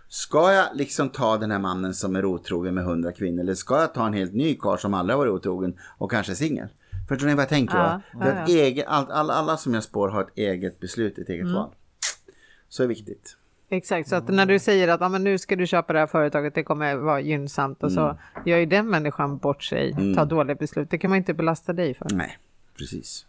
Ska 0.08 0.54
jag 0.54 0.66
liksom 0.74 1.10
ta 1.10 1.38
den 1.38 1.52
här 1.52 1.60
mannen 1.60 1.94
som 1.94 2.16
är 2.16 2.26
otrogen 2.26 2.74
med 2.74 2.84
100 2.84 3.12
kvinnor 3.12 3.42
eller 3.42 3.54
ska 3.54 3.80
jag 3.80 3.94
ta 3.94 4.08
en 4.08 4.14
helt 4.14 4.34
ny 4.34 4.56
karl 4.56 4.78
som 4.78 4.94
aldrig 4.94 5.18
har 5.18 5.26
varit 5.26 5.40
otrogen 5.40 5.80
och 5.98 6.12
kanske 6.12 6.36
singel? 6.36 6.68
Förstår 7.08 7.28
ni 7.28 7.34
vad 7.34 7.42
jag 7.42 7.50
tänker? 7.50 7.78
Ja, 7.78 8.02
är 8.22 8.36
ja, 8.36 8.44
ett 8.44 8.50
eget, 8.50 8.86
all, 8.88 9.30
alla, 9.30 9.58
som 9.58 9.74
jag 9.74 9.84
spår 9.84 10.10
har 10.10 10.22
ett 10.22 10.38
eget 10.38 10.80
beslut, 10.80 11.18
ett 11.18 11.30
eget 11.30 11.52
val. 11.52 11.70
Så 12.70 12.84
är 12.84 12.88
viktigt. 12.88 13.38
Exakt, 13.74 14.10
så 14.10 14.16
att 14.16 14.28
när 14.28 14.46
du 14.46 14.60
säger 14.60 14.88
att 14.88 15.02
ah, 15.02 15.10
men 15.10 15.24
nu 15.24 15.38
ska 15.38 15.56
du 15.56 15.68
köpa 15.68 15.94
det 15.94 16.00
här 16.00 16.08
företaget, 16.08 16.56
det 16.56 16.64
kommer 16.64 16.96
vara 16.96 17.20
gynnsamt 17.20 17.84
och 17.84 17.92
Mm. 17.92 17.96
så 17.96 18.18
gör 18.50 18.58
ju 18.58 18.66
den 18.66 18.90
människan 18.90 19.38
bort 19.38 19.64
sig, 19.64 19.94
tar 20.16 20.26
dåliga 20.26 20.56
beslut. 20.56 20.90
Det 20.90 20.98
kan 20.98 21.10
man 21.10 21.18
inte 21.18 21.34
belasta 21.34 21.74
dig 21.74 21.94
för, 21.94 22.08
Nej, 22.12 22.38
precis. 22.78 23.26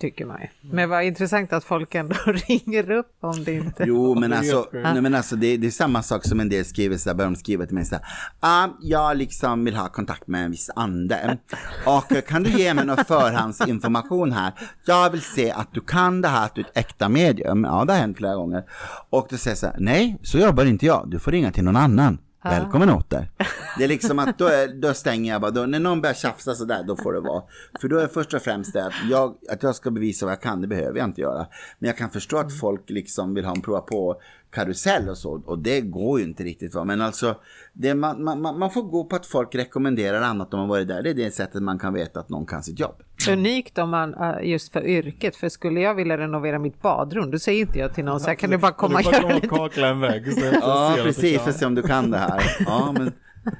Tycker 0.00 0.26
man 0.26 0.40
ju. 0.40 0.48
Men 0.60 0.88
vad 0.88 1.04
intressant 1.04 1.52
att 1.52 1.64
folk 1.64 1.94
ändå 1.94 2.14
ringer 2.48 2.90
upp 2.90 3.16
om 3.20 3.44
det 3.44 3.52
inte... 3.52 3.84
Jo, 3.86 4.14
men 4.14 4.30
Det 4.30 4.36
är 4.36 4.38
alltså, 4.38 4.68
nej, 4.72 5.02
men 5.02 5.14
alltså 5.14 5.36
det, 5.36 5.56
det 5.56 5.66
är 5.66 5.70
samma 5.70 6.02
sak 6.02 6.24
som 6.24 6.40
en 6.40 6.48
del 6.48 6.64
skriver 6.64 6.96
så 6.96 7.10
här, 7.10 7.14
börjar 7.14 7.30
de 7.30 7.36
skriva 7.36 7.66
till 7.66 7.74
mig 7.74 7.84
så 7.84 7.94
här. 7.94 8.04
Ah, 8.40 8.68
jag 8.82 9.16
liksom 9.16 9.64
vill 9.64 9.76
ha 9.76 9.88
kontakt 9.88 10.26
med 10.26 10.44
en 10.44 10.50
viss 10.50 10.70
ande. 10.76 11.38
Och 11.86 12.12
eh, 12.12 12.20
kan 12.20 12.42
du 12.42 12.50
ge 12.50 12.74
mig 12.74 12.86
någon 12.86 13.04
förhandsinformation 13.04 14.32
här? 14.32 14.52
Jag 14.84 15.10
vill 15.10 15.22
se 15.22 15.50
att 15.50 15.74
du 15.74 15.80
kan 15.80 16.20
det 16.20 16.28
här, 16.28 16.44
att 16.44 16.54
du 16.54 16.60
är 16.60 16.64
ett 16.64 16.78
äkta 16.78 17.08
medium. 17.08 17.64
Ja, 17.64 17.84
det 17.84 17.92
har 17.92 18.00
hänt 18.00 18.16
flera 18.16 18.34
gånger. 18.34 18.64
Och 19.10 19.26
då 19.30 19.36
säger 19.36 19.56
så 19.56 19.66
här, 19.66 19.76
nej, 19.78 20.18
så 20.22 20.38
jobbar 20.38 20.64
inte 20.64 20.86
jag. 20.86 21.10
Du 21.10 21.18
får 21.18 21.30
ringa 21.30 21.52
till 21.52 21.64
någon 21.64 21.76
annan. 21.76 22.18
Välkommen 22.44 22.90
åter. 22.90 23.30
Det 23.78 23.84
är 23.84 23.88
liksom 23.88 24.18
att 24.18 24.38
då, 24.38 24.46
är, 24.46 24.68
då 24.68 24.94
stänger 24.94 25.32
jag 25.32 25.40
bara, 25.40 25.50
då, 25.50 25.66
när 25.66 25.78
någon 25.78 26.00
börjar 26.00 26.14
tjafsa 26.14 26.54
sådär, 26.54 26.84
då 26.86 26.96
får 26.96 27.12
det 27.12 27.20
vara. 27.20 27.42
För 27.80 27.88
då 27.88 27.98
är 27.98 28.06
först 28.06 28.34
och 28.34 28.42
främst 28.42 28.72
det 28.72 28.86
att 28.86 28.92
jag, 29.10 29.34
att 29.50 29.62
jag 29.62 29.74
ska 29.74 29.90
bevisa 29.90 30.26
vad 30.26 30.32
jag 30.32 30.40
kan, 30.40 30.60
det 30.60 30.66
behöver 30.66 30.98
jag 30.98 31.08
inte 31.08 31.20
göra. 31.20 31.46
Men 31.78 31.88
jag 31.88 31.96
kan 31.96 32.10
förstå 32.10 32.38
att 32.38 32.58
folk 32.58 32.90
liksom 32.90 33.34
vill 33.34 33.44
ha 33.44 33.54
en 33.54 33.62
prova 33.62 33.80
på 33.80 34.20
karusell 34.50 35.08
och 35.08 35.18
så, 35.18 35.42
och 35.46 35.58
det 35.58 35.80
går 35.80 36.20
ju 36.20 36.26
inte 36.26 36.42
riktigt. 36.44 36.74
Va? 36.74 36.84
Men 36.84 37.00
alltså, 37.00 37.34
det, 37.72 37.94
man, 37.94 38.24
man, 38.24 38.58
man 38.58 38.70
får 38.70 38.82
gå 38.82 39.04
på 39.04 39.16
att 39.16 39.26
folk 39.26 39.54
rekommenderar 39.54 40.22
annat 40.22 40.54
om 40.54 40.60
man 40.60 40.68
varit 40.68 40.88
där. 40.88 41.02
Det 41.02 41.10
är 41.10 41.14
det 41.14 41.30
sättet 41.30 41.62
man 41.62 41.78
kan 41.78 41.94
veta 41.94 42.20
att 42.20 42.28
någon 42.28 42.46
kan 42.46 42.62
sitt 42.62 42.80
jobb. 42.80 43.02
Unikt 43.30 43.78
om 43.78 43.90
man, 43.90 44.14
eh, 44.14 44.48
just 44.50 44.72
för 44.72 44.86
yrket, 44.86 45.36
för 45.36 45.48
skulle 45.48 45.80
jag 45.80 45.94
vilja 45.94 46.18
renovera 46.18 46.58
mitt 46.58 46.82
badrum, 46.82 47.30
då 47.30 47.38
säger 47.38 47.60
inte 47.60 47.78
jag 47.78 47.94
till 47.94 48.04
någon 48.04 48.20
så 48.20 48.26
här, 48.26 48.34
kan 48.34 48.50
du 48.50 48.58
bara 48.58 48.72
komma 48.72 48.98
och 48.98 49.04
Du 49.04 49.10
bara 49.10 49.16
göra 49.16 49.22
komma 49.22 49.34
lite? 49.34 49.48
och 49.48 49.72
kakla 49.72 49.88
en 49.88 50.00
vägg. 50.00 50.24
Ja, 50.60 50.96
precis, 51.02 51.40
för 51.40 51.50
att 51.50 51.56
se 51.58 51.66
om 51.66 51.74
du 51.74 51.82
kan 51.82 52.10
det 52.10 52.18
här. 52.18 52.42
Ja, 52.66 52.94
men 52.98 53.12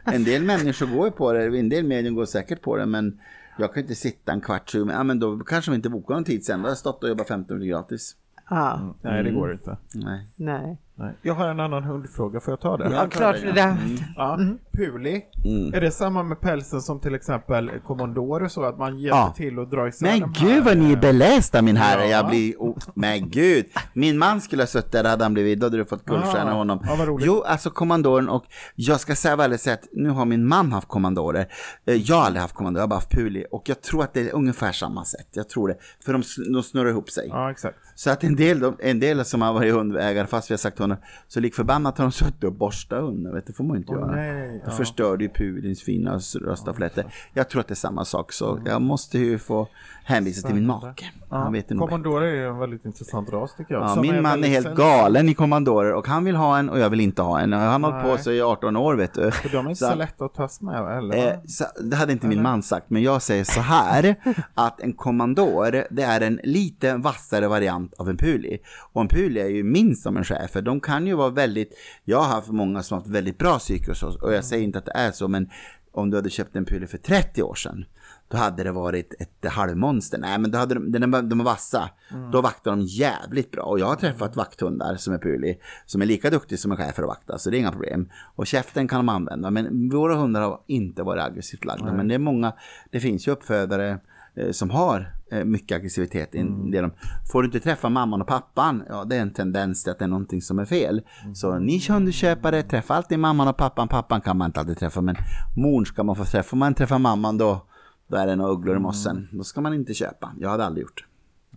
en 0.04 0.24
del 0.24 0.42
människor 0.42 0.86
går 0.86 1.06
ju 1.06 1.10
på 1.12 1.32
det, 1.32 1.58
en 1.58 1.68
del 1.68 1.84
medier 1.84 2.12
går 2.12 2.24
säkert 2.24 2.62
på 2.62 2.76
det, 2.76 2.86
men 2.86 3.20
jag 3.58 3.74
kan 3.74 3.82
inte 3.82 3.94
sitta 3.94 4.32
en 4.32 4.40
kvart, 4.40 4.70
20 4.70 4.92
ja 4.92 5.02
men 5.02 5.18
då 5.18 5.38
kanske 5.38 5.70
vi 5.70 5.74
inte 5.74 5.88
bokar 5.88 6.14
någon 6.14 6.24
tid 6.24 6.44
sen, 6.44 6.58
då 6.58 6.64
har 6.64 6.70
jag 6.70 6.78
stått 6.78 7.02
och 7.02 7.08
jobbat 7.08 7.28
15 7.28 7.58
minuter 7.58 7.78
gratis. 7.78 8.16
Ja, 8.50 8.94
Nej, 9.02 9.22
det 9.22 9.30
går 9.30 9.52
inte. 9.52 9.76
Nej. 9.94 10.26
nej. 10.36 10.78
Nej. 11.00 11.14
Jag 11.22 11.34
har 11.34 11.48
en 11.48 11.60
annan 11.60 11.84
hundfråga, 11.84 12.40
får 12.40 12.52
jag 12.52 12.60
ta 12.60 12.76
det? 12.76 12.90
Ja, 12.94 13.06
klart 13.10 13.36
för 13.36 13.52
det. 13.52 13.76
Ja, 14.16 14.38
Puli. 14.72 15.22
Mm. 15.44 15.74
Är 15.74 15.80
det 15.80 15.90
samma 15.90 16.22
med 16.22 16.40
pälsen 16.40 16.80
som 16.82 17.00
till 17.00 17.14
exempel 17.14 17.70
kommandor 17.86 18.48
så 18.48 18.64
att 18.64 18.78
man 18.78 18.98
hjälper 18.98 19.16
Ja. 19.18 19.34
till 19.36 19.58
att 19.58 19.70
dra 19.70 19.88
isär 19.88 20.06
Men 20.06 20.32
gud 20.40 20.64
vad 20.64 20.76
ni 20.76 20.84
är 20.84 20.88
här, 20.88 20.96
belästa 20.96 21.62
min 21.62 21.76
herre, 21.76 22.04
Ja. 22.04 22.10
jag 22.10 22.28
blir, 22.28 22.54
oh, 22.58 22.76
men 22.94 23.30
gud. 23.30 23.66
Min 23.94 24.18
man 24.18 24.40
skulle 24.40 24.62
ha 24.62 24.66
suttit 24.66 24.92
där, 24.92 25.04
hade 25.04 25.24
han 25.24 25.34
blivit, 25.34 25.60
då 25.60 25.66
hade 25.66 25.76
du 25.76 25.84
fått 25.84 26.04
guldstjärna 26.04 26.50
Ah, 26.50 26.52
av 26.52 26.58
honom. 26.58 26.80
ja, 26.86 26.94
vad 26.98 27.08
roligt. 27.08 27.26
jo, 27.26 27.42
alltså 27.42 27.70
kommandoren 27.70 28.28
och 28.28 28.44
jag 28.74 29.00
ska 29.00 29.14
säga 29.14 29.36
väldigt 29.36 29.60
sätt, 29.60 29.80
nu 29.92 30.10
har 30.10 30.24
min 30.24 30.46
man 30.46 30.72
haft 30.72 30.88
kommandorer. 30.88 31.46
Eh, 31.86 31.94
Jag 31.94 32.16
har 32.16 32.24
aldrig 32.26 32.40
haft 32.42 32.54
kommandorer, 32.54 32.80
jag 32.80 32.86
har 32.86 32.88
bara 32.88 32.94
haft 32.96 33.10
puli. 33.12 33.44
Och 33.50 33.62
jag 33.68 33.80
tror 33.82 34.02
att 34.02 34.14
det 34.14 34.20
är 34.30 34.34
ungefär 34.34 34.72
samma 34.72 35.04
sätt, 35.04 35.28
jag 35.32 35.48
tror 35.48 35.68
det. 35.68 35.76
För 36.04 36.12
de, 36.12 36.22
de 36.52 36.62
snurrar 36.62 36.90
ihop 36.90 37.10
sig. 37.10 37.28
Ja, 37.30 37.50
exakt. 37.50 37.76
Så 37.94 38.10
att 38.10 38.24
en 38.24 38.36
del, 38.36 38.60
de- 38.60 38.76
en 38.80 39.00
del 39.00 39.24
som 39.24 39.42
har 39.42 39.52
varit 39.52 39.74
hundägare, 39.74 40.26
fast 40.26 40.50
vi 40.50 40.52
har 40.52 40.58
sagt 40.58 40.76
till 40.76 40.87
honom, 40.94 41.04
så 41.28 41.40
lik 41.40 41.54
förbannat 41.54 41.98
har 41.98 42.04
de 42.04 42.12
suttit 42.12 42.44
och 42.44 42.52
borstat 42.52 43.00
hunden, 43.00 43.34
vet 43.34 43.46
du, 43.46 43.52
det 43.52 43.56
får 43.56 43.64
man 43.64 43.74
ju 43.76 43.78
inte 43.80 43.92
Åh, 43.92 43.98
göra. 43.98 44.10
nej, 44.10 44.60
Då 44.64 44.70
ja. 44.70 44.76
förstör 44.76 45.16
du 45.16 45.24
ju 45.24 45.30
pudins 45.30 45.82
fina 45.82 46.18
röstaflätter. 46.40 47.04
Jag 47.34 47.48
tror 47.50 47.60
att 47.60 47.68
det 47.68 47.72
är 47.72 47.76
samma 47.76 48.04
sak, 48.04 48.32
så 48.32 48.60
jag 48.66 48.82
måste 48.82 49.18
ju 49.18 49.38
få 49.38 49.68
hänvisa 50.08 50.46
till 50.46 50.54
min 50.54 50.66
make. 50.66 51.04
Han 51.30 51.52
vet 51.52 51.70
nog 51.70 51.78
bättre. 51.78 51.88
Kommandorer 51.88 52.26
är 52.34 52.48
en 52.48 52.58
väldigt 52.58 52.84
intressant 52.84 53.30
ras 53.32 53.54
tycker 53.56 53.74
jag. 53.74 53.82
Ja, 53.82 53.88
som 53.88 54.02
min 54.02 54.22
man 54.22 54.44
är 54.44 54.48
helt 54.48 54.66
sen- 54.66 54.74
galen 54.76 55.28
i 55.28 55.34
kommandorer 55.34 55.92
och 55.94 56.06
han 56.08 56.24
vill 56.24 56.36
ha 56.36 56.58
en 56.58 56.68
och 56.68 56.78
jag 56.78 56.90
vill 56.90 57.00
inte 57.00 57.22
ha 57.22 57.40
en. 57.40 57.52
Han 57.52 57.84
har 57.84 57.92
hållit 57.92 58.06
på 58.06 58.22
sig 58.22 58.36
i 58.36 58.42
18 58.42 58.76
år 58.76 58.94
vet 58.94 59.14
du. 59.14 59.30
För 59.30 59.48
de 59.48 59.66
är 59.66 59.70
inte 59.70 59.84
Så- 59.84 59.90
så 59.90 59.94
lätta 59.94 60.24
att 60.24 60.34
tas 60.34 60.60
med 60.60 60.98
eller? 60.98 61.26
Eh, 61.28 61.34
så, 61.46 61.64
det 61.84 61.96
hade 61.96 62.12
inte 62.12 62.26
min 62.26 62.42
man 62.42 62.62
sagt, 62.62 62.90
men 62.90 63.02
jag 63.02 63.22
säger 63.22 63.44
så 63.44 63.60
här 63.60 64.14
att 64.54 64.80
en 64.80 64.92
kommandor 64.92 65.84
det 65.90 66.02
är 66.02 66.20
en 66.20 66.40
lite 66.44 66.96
vassare 66.96 67.48
variant 67.48 67.94
av 67.94 68.08
en 68.08 68.16
puli. 68.16 68.58
Och 68.92 69.00
en 69.00 69.08
puli 69.08 69.40
är 69.40 69.48
ju 69.48 69.64
minst 69.64 70.02
som 70.02 70.16
en 70.16 70.24
schäfer. 70.24 70.62
De 70.62 70.80
kan 70.80 71.06
ju 71.06 71.14
vara 71.14 71.30
väldigt, 71.30 71.72
jag 72.04 72.18
har 72.18 72.28
haft 72.28 72.48
många 72.48 72.82
som 72.82 72.94
har 72.94 73.00
haft 73.00 73.14
väldigt 73.14 73.38
bra 73.38 73.58
psyke 73.58 73.90
och 73.90 73.96
så, 73.96 74.18
och 74.22 74.32
jag 74.34 74.44
säger 74.44 74.64
inte 74.64 74.78
att 74.78 74.86
det 74.86 74.92
är 74.94 75.10
så, 75.10 75.28
men 75.28 75.50
om 75.92 76.10
du 76.10 76.16
hade 76.16 76.30
köpt 76.30 76.56
en 76.56 76.64
puli 76.64 76.86
för 76.86 76.98
30 76.98 77.42
år 77.42 77.54
sedan 77.54 77.84
då 78.30 78.36
hade 78.36 78.62
det 78.64 78.72
varit 78.72 79.14
ett 79.18 79.52
halvmonster. 79.52 80.18
Nej, 80.18 80.38
men 80.38 80.50
då 80.50 80.58
hade 80.58 80.74
de, 80.74 80.92
de, 81.10 81.28
de 81.28 81.40
är 81.40 81.44
vassa. 81.44 81.90
Då 82.32 82.40
vaktar 82.40 82.70
de 82.70 82.80
jävligt 82.80 83.50
bra. 83.50 83.62
Och 83.62 83.78
jag 83.78 83.86
har 83.86 83.96
träffat 83.96 84.36
vakthundar 84.36 84.96
som 84.96 85.14
är 85.14 85.18
puli, 85.18 85.58
som 85.86 86.02
är 86.02 86.06
lika 86.06 86.30
duktiga 86.30 86.58
som 86.58 86.70
en 86.70 86.76
schäfer 86.76 87.02
att 87.02 87.08
vakta, 87.08 87.38
så 87.38 87.50
det 87.50 87.56
är 87.56 87.58
inga 87.58 87.72
problem. 87.72 88.08
Och 88.36 88.46
käften 88.46 88.88
kan 88.88 88.98
de 88.98 89.08
använda, 89.08 89.50
men 89.50 89.88
våra 89.90 90.14
hundar 90.16 90.40
har 90.42 90.60
inte 90.66 91.02
varit 91.02 91.22
aggressivt 91.24 91.64
lagda. 91.64 91.92
Men 91.92 92.08
det 92.08 92.14
är 92.14 92.18
många, 92.18 92.52
det 92.90 93.00
finns 93.00 93.28
ju 93.28 93.32
uppfödare 93.32 93.98
eh, 94.36 94.50
som 94.50 94.70
har 94.70 95.12
eh, 95.32 95.44
mycket 95.44 95.76
aggressivitet. 95.76 96.34
en 96.34 96.70
del 96.70 96.84
av- 96.84 96.90
Får 97.32 97.42
du 97.42 97.46
inte 97.46 97.60
träffa 97.60 97.88
mamman 97.88 98.20
och 98.20 98.26
pappan, 98.28 98.82
ja 98.88 99.04
det 99.04 99.16
är 99.16 99.20
en 99.22 99.32
tendens 99.32 99.82
till 99.82 99.90
att 99.92 99.98
det 99.98 100.04
är 100.04 100.08
någonting 100.08 100.42
som 100.42 100.58
är 100.58 100.64
fel. 100.64 101.02
Så 101.34 101.58
ni 101.58 101.86
hundköpare, 101.88 102.62
träffa 102.62 102.94
alltid 102.94 103.18
mamman 103.18 103.48
och 103.48 103.56
pappan. 103.56 103.88
Pappan 103.88 104.20
kan 104.20 104.36
man 104.38 104.46
inte 104.46 104.60
alltid 104.60 104.78
träffa, 104.78 105.00
men 105.00 105.16
morn 105.56 105.86
ska 105.86 106.02
man 106.02 106.16
få 106.16 106.24
träffa. 106.24 106.52
Om 106.52 106.58
man 106.58 106.74
träffar 106.74 106.98
mamman 106.98 107.38
då, 107.38 107.64
då 108.08 108.16
är 108.16 108.26
det 108.26 108.36
några 108.36 108.52
ugglor 108.52 108.76
i 108.76 108.80
mossen. 108.80 109.28
Då 109.32 109.44
ska 109.44 109.60
man 109.60 109.74
inte 109.74 109.94
köpa. 109.94 110.32
Jag 110.38 110.50
hade 110.50 110.64
aldrig 110.64 110.82
gjort. 110.82 111.06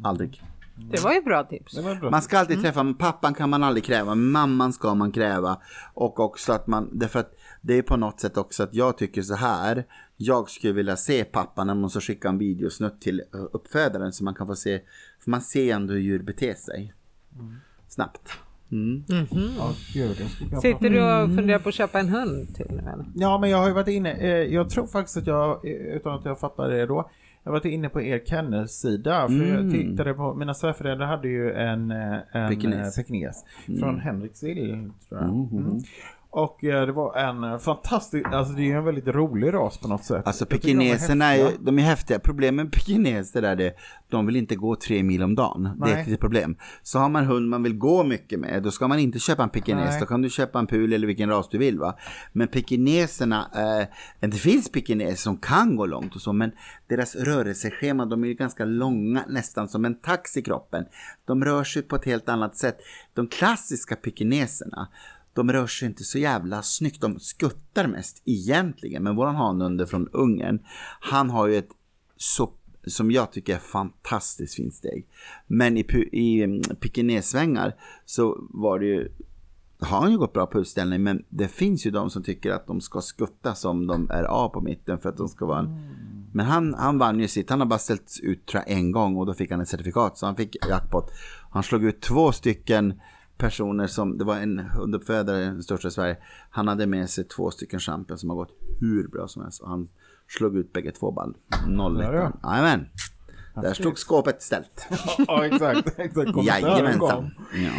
Aldrig. 0.04 0.44
Det 0.92 1.04
var 1.04 1.14
ju 1.14 1.22
bra 1.22 1.44
tips. 1.44 1.76
Det 1.76 1.82
var 1.82 1.96
bra. 1.96 2.12
Man 2.12 2.22
ska 2.22 2.40
alltid 2.40 2.62
träffa, 2.62 2.94
pappan 3.00 3.34
kan 3.34 3.50
man 3.50 3.64
aldrig 3.64 3.84
kräva, 3.84 4.16
mamman 4.16 4.74
ska 4.74 4.96
man 4.96 5.12
kräva. 5.12 5.58
Och 5.94 6.20
också 6.20 6.54
att 6.54 6.68
man, 6.68 6.90
därför 6.92 7.20
att 7.20 7.34
det 7.62 7.74
är 7.74 7.82
på 7.82 7.98
något 7.98 8.20
sätt 8.20 8.38
också 8.38 8.64
att 8.64 8.74
jag 8.74 8.98
tycker 8.98 9.22
så 9.22 9.36
här. 9.36 9.86
Jag 10.18 10.50
skulle 10.50 10.74
vilja 10.74 10.98
se 10.98 11.24
pappan 11.24 11.68
när 11.68 11.76
man 11.76 11.90
så 11.90 12.02
skicka 12.02 12.30
en 12.30 12.38
videosnutt 12.38 13.02
till 13.02 13.20
eh, 13.34 13.42
uppfödaren 13.52 14.14
så 14.14 14.24
man 14.24 14.36
kan 14.36 14.48
få 14.48 14.56
se, 14.56 14.82
för 15.24 15.32
man 15.32 15.42
ser 15.42 15.76
ändå 15.76 15.94
hur 15.94 16.00
djur 16.00 16.24
beter 16.24 16.54
sig. 16.54 16.94
Snabbt. 17.88 18.32
Mm. 18.72 19.04
Ja, 19.58 19.74
gud, 19.94 20.16
jag 20.20 20.30
skulle 20.30 20.50
kunna 20.50 20.62
Sitter 20.62 20.90
du 20.90 21.02
och 21.02 21.36
funderar 21.36 21.60
på 21.60 21.70
att 21.70 21.76
köpa 21.76 22.00
en 22.00 22.10
hund 22.10 22.56
till 22.56 22.66
nu 22.70 22.78
eller? 22.78 23.06
Ja, 23.16 23.38
men 23.38 23.50
jag 23.50 23.58
har 23.58 23.68
ju 23.68 23.74
varit 23.74 23.88
inne, 23.88 24.12
eh, 24.14 24.30
jag 24.54 24.70
tror 24.70 24.88
faktiskt 24.88 25.18
att 25.18 25.28
jag, 25.28 25.66
eh, 25.66 25.72
utan 25.96 26.14
att 26.20 26.26
jag 26.26 26.40
fattar 26.40 26.70
det 26.70 26.86
då, 26.86 27.10
jag 27.44 27.52
har 27.52 27.60
varit 27.60 27.66
inne 27.66 27.90
på 27.90 28.02
er 28.02 28.22
kennelsida 28.26 29.28
för 29.28 29.34
Mm. 29.36 29.48
jag 29.64 29.72
tittade 29.72 30.14
på, 30.14 30.34
mina 30.34 30.54
svärföräldrar 30.54 31.06
hade 31.08 31.28
ju 31.28 31.52
en, 31.54 31.92
eh, 31.92 32.14
en 32.32 32.50
Pekines. 32.50 32.96
pekines, 32.96 32.96
pekines 32.96 33.80
från 33.80 34.00
Henriksvill 34.00 34.90
tror 35.10 35.22
jag. 35.22 35.82
Och 36.34 36.64
eh, 36.64 36.86
det 36.86 36.92
var 36.92 37.16
en 37.18 37.44
eh, 37.44 37.58
fantastisk, 37.58 38.26
alltså 38.26 38.54
det 38.54 38.72
är 38.72 38.78
en 38.78 38.86
väldigt 38.86 39.08
rolig 39.08 39.54
ras 39.54 39.78
på 39.78 39.88
något 39.88 40.04
sätt. 40.04 40.28
Alltså 40.28 40.46
tycker 40.46 40.68
de 40.68 40.74
är 40.74 40.78
pekineserna 40.78 41.26
de 41.60 41.80
är 41.80 41.84
häftiga. 41.84 42.20
Problemet 42.20 42.66
med 42.66 42.74
pekineser 42.74 43.44
är 43.44 43.56
det, 43.56 43.74
de 44.10 44.26
vill 44.26 44.36
inte 44.36 44.56
gå 44.56 44.76
tre 44.76 45.04
mil 45.04 45.24
om 45.24 45.36
dagen. 45.36 45.64
Det 45.64 45.92
är 45.92 45.96
Nej. 45.96 46.14
ett 46.14 46.20
problem. 46.20 46.56
Så 46.84 47.00
har 47.00 47.10
man 47.10 47.26
hund 47.26 47.50
man 47.50 47.64
vill 47.64 47.78
gå 47.78 48.04
mycket 48.04 48.40
med, 48.40 48.64
då 48.64 48.72
ska 48.72 48.88
man 48.88 49.00
inte 49.00 49.20
köpa 49.20 49.44
en 49.44 49.50
pekines. 49.50 49.90
Nej. 49.90 50.00
Då 50.00 50.06
kan 50.06 50.22
du 50.22 50.30
köpa 50.30 50.60
en 50.60 50.68
pul 50.68 50.94
eller 50.94 51.08
vilken 51.08 51.30
ras 51.30 51.50
du 51.50 51.58
vill 51.58 51.80
va. 51.80 51.98
Men 52.34 52.48
pekineserna, 52.48 53.50
eh, 54.22 54.28
det 54.30 54.38
finns 54.38 54.72
pekineser 54.72 55.16
som 55.16 55.38
kan 55.38 55.76
gå 55.76 55.86
långt 55.86 56.16
och 56.16 56.22
så, 56.22 56.34
men 56.34 56.52
deras 56.88 57.16
rörelseschema, 57.16 58.06
de 58.06 58.24
är 58.24 58.34
ganska 58.34 58.66
långa, 58.66 59.24
nästan 59.28 59.68
som 59.68 59.86
en 59.86 59.96
tax 59.96 60.38
i 60.38 60.42
kroppen. 60.42 60.86
De 61.26 61.46
rör 61.46 61.64
sig 61.64 61.82
på 61.82 61.96
ett 61.96 62.06
helt 62.06 62.30
annat 62.30 62.56
sätt. 62.56 62.78
De 63.14 63.28
klassiska 63.28 63.96
pekineserna, 63.96 64.88
de 65.34 65.52
rör 65.52 65.68
sig 65.68 65.88
inte 65.88 66.04
så 66.04 66.20
jävla 66.20 66.62
snyggt. 66.62 67.02
De 67.02 67.20
skuttar 67.20 67.88
mest 67.88 68.22
egentligen. 68.26 69.04
Men 69.04 69.16
våran 69.16 69.36
hanhunde 69.36 69.88
från 69.88 70.08
Ungern, 70.08 70.60
han 71.00 71.30
har 71.30 71.48
ju 71.48 71.58
ett 71.58 71.70
så, 72.18 72.54
som 72.88 73.12
jag 73.12 73.32
tycker 73.32 73.56
är 73.56 73.60
fantastiskt 73.60 74.56
fint 74.56 74.74
steg. 74.74 75.08
Men 75.48 75.78
i, 75.78 75.86
i 76.12 76.44
mm, 76.44 76.62
pekinesvängar 76.80 77.76
så 78.06 78.48
var 78.50 78.80
det 78.80 78.86
ju 78.86 79.12
har 79.82 80.02
han 80.02 80.12
ju 80.12 80.18
gått 80.18 80.34
bra 80.34 80.46
på 80.46 80.60
utställning 80.60 81.04
men 81.04 81.26
det 81.30 81.48
finns 81.48 81.86
ju 81.86 81.92
de 81.92 82.10
som 82.10 82.24
tycker 82.24 82.52
att 82.52 82.68
de 82.68 82.82
ska 82.82 83.02
skutta 83.02 83.56
som 83.56 83.88
de 83.88 84.10
är 84.10 84.26
A 84.30 84.50
på 84.54 84.62
mitten 84.62 85.00
för 85.00 85.10
att 85.10 85.18
de 85.18 85.28
ska 85.28 85.46
vara 85.46 85.60
en... 85.60 85.80
Men 86.34 86.46
han, 86.46 86.74
han 86.74 86.98
vann 86.98 87.20
ju 87.20 87.28
sitt, 87.28 87.50
han 87.50 87.60
har 87.60 87.68
bara 87.68 87.80
ställt 87.80 88.20
ut 88.24 88.46
tror 88.46 88.64
jag, 88.68 88.78
en 88.78 88.92
gång 88.92 89.18
och 89.18 89.26
då 89.26 89.34
fick 89.34 89.52
han 89.52 89.62
ett 89.62 89.70
certifikat 89.70 90.18
så 90.18 90.26
han 90.26 90.36
fick 90.36 90.56
jackpot. 90.70 91.12
Han 91.52 91.64
slog 91.64 91.84
ut 91.84 92.02
två 92.02 92.32
stycken 92.32 93.02
personer 93.42 93.88
som, 93.88 94.18
det 94.18 94.24
var 94.24 94.38
en 94.38 94.60
hunduppfödare, 94.60 95.44
den 95.44 95.64
största 95.64 95.88
i 95.88 95.92
Sverige. 95.92 96.18
Han 96.50 96.68
hade 96.68 96.88
med 96.88 97.10
sig 97.10 97.24
två 97.24 97.52
stycken 97.52 97.80
champion 97.80 98.18
som 98.18 98.30
har 98.30 98.38
gått 98.38 98.58
hur 98.80 99.08
bra 99.08 99.28
som 99.28 99.42
helst 99.42 99.62
och 99.62 99.70
han 99.70 99.90
slog 100.28 100.58
ut 100.58 100.74
bägge 100.74 100.92
två 100.92 101.12
ball. 101.12 101.36
0 101.68 102.02
Ja, 102.02 102.14
ja. 102.14 102.32
Jajamän. 102.44 102.86
Där 103.56 103.74
stod 103.74 103.98
skåpet 103.98 104.42
ställt. 104.42 104.88
ja 105.28 105.46
exakt, 105.46 106.00
exakt. 106.00 106.32
Jajamensan. 106.44 107.32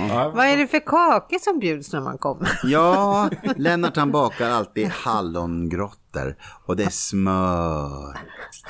Ja. 0.09 0.33
Vad 0.35 0.47
är 0.47 0.57
det 0.57 0.67
för 0.67 0.87
kakor 0.87 1.39
som 1.39 1.59
bjuds 1.59 1.93
när 1.93 2.01
man 2.01 2.19
kommer? 2.19 2.49
Ja, 2.65 3.31
Lennart 3.57 3.97
han 3.97 4.13
bakar 4.13 4.51
alltid 4.51 4.89
hallongrottor 4.89 6.37
och 6.67 6.77
det 6.77 6.85
är 6.85 6.91
smör. 6.91 8.19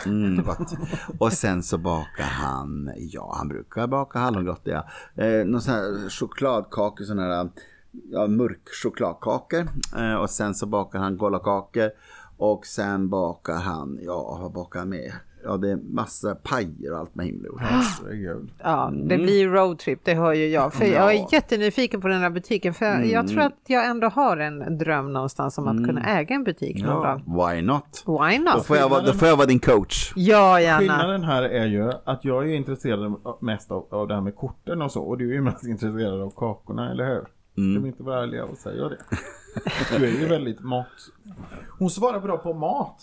Mm, 0.06 0.44
gott. 0.44 0.72
Och 1.18 1.32
sen 1.32 1.62
så 1.62 1.78
bakar 1.78 2.24
han, 2.24 2.90
ja 2.96 3.34
han 3.36 3.48
brukar 3.48 3.86
baka 3.86 4.18
hallongrottor 4.18 4.72
ja. 4.72 4.88
Eh, 5.24 5.46
någon 5.46 5.60
sån 5.60 5.74
här 5.74 6.10
chokladkakor, 6.10 7.04
sån 7.04 7.18
här 7.18 7.48
ja, 8.10 8.26
mörk 8.26 8.68
chokladkakor. 8.82 9.68
Eh, 9.96 10.14
och 10.14 10.30
sen 10.30 10.54
så 10.54 10.66
bakar 10.66 10.98
han 10.98 11.16
gollakakor. 11.16 11.90
Och 12.36 12.66
sen 12.66 13.08
bakar 13.08 13.56
han, 13.56 13.98
ja 14.02 14.38
vad 14.42 14.52
bakar 14.52 14.78
han 14.78 14.88
med? 14.88 15.12
Ja 15.44 15.56
det 15.56 15.70
är 15.70 15.76
massa 15.76 16.34
pajer 16.34 16.92
och 16.92 16.98
allt 16.98 17.14
med 17.14 17.26
himla 17.26 17.48
herregud. 17.58 18.50
Ja, 18.62 18.92
det 18.94 19.16
blir 19.18 19.48
roadtrip, 19.48 20.00
det 20.04 20.14
hör 20.14 20.32
ju 20.32 20.46
jag. 20.48 20.74
För 20.74 20.84
jag 20.84 21.14
är 21.14 21.26
jättenyfiken 21.32 22.00
på 22.00 22.08
den 22.08 22.20
här 22.20 22.30
butiken. 22.30 22.74
För 22.74 23.02
jag 23.02 23.28
tror 23.28 23.40
att 23.40 23.58
jag 23.66 23.86
ändå 23.86 24.08
har 24.08 24.36
en 24.36 24.78
dröm 24.78 25.12
någonstans 25.12 25.58
om 25.58 25.68
att 25.68 25.86
kunna 25.86 26.18
äga 26.18 26.34
en 26.34 26.44
butik 26.44 26.82
någon 26.84 27.02
Ja, 27.02 27.20
dag. 27.26 27.50
why 27.54 27.62
not? 27.62 28.04
Why 28.06 28.38
Då 28.38 28.44
not? 28.54 28.66
får, 28.66 28.76
jag 28.76 28.88
vara, 28.88 29.00
då 29.02 29.12
får 29.12 29.28
jag 29.28 29.36
vara 29.36 29.46
din 29.46 29.58
coach. 29.60 30.12
Ja, 30.16 30.60
gärna. 30.60 30.78
Skillnaden 30.78 31.24
här 31.24 31.42
är 31.42 31.66
ju 31.66 31.92
att 32.04 32.24
jag 32.24 32.50
är 32.50 32.54
intresserad 32.56 33.14
mest 33.40 33.70
av, 33.70 33.86
av 33.90 34.08
det 34.08 34.14
här 34.14 34.20
med 34.20 34.36
korten 34.36 34.82
och 34.82 34.92
så. 34.92 35.02
Och 35.02 35.18
du 35.18 35.30
är 35.30 35.34
ju 35.34 35.42
mest 35.42 35.64
intresserad 35.66 36.20
av 36.20 36.30
kakorna, 36.36 36.90
eller 36.90 37.04
hur? 37.06 37.24
Mm. 37.58 37.74
Ska 37.74 37.82
vi 37.82 37.88
inte 37.88 38.02
vara 38.02 38.22
ärliga 38.22 38.44
och 38.44 38.56
säga 38.58 38.88
det? 38.88 38.96
Du 39.90 40.06
är 40.06 40.20
ju 40.20 40.26
väldigt 40.26 40.60
mat... 40.60 40.86
Hon 41.78 41.90
svarar 41.90 42.20
bra 42.20 42.38
på 42.38 42.54
mat. 42.54 43.02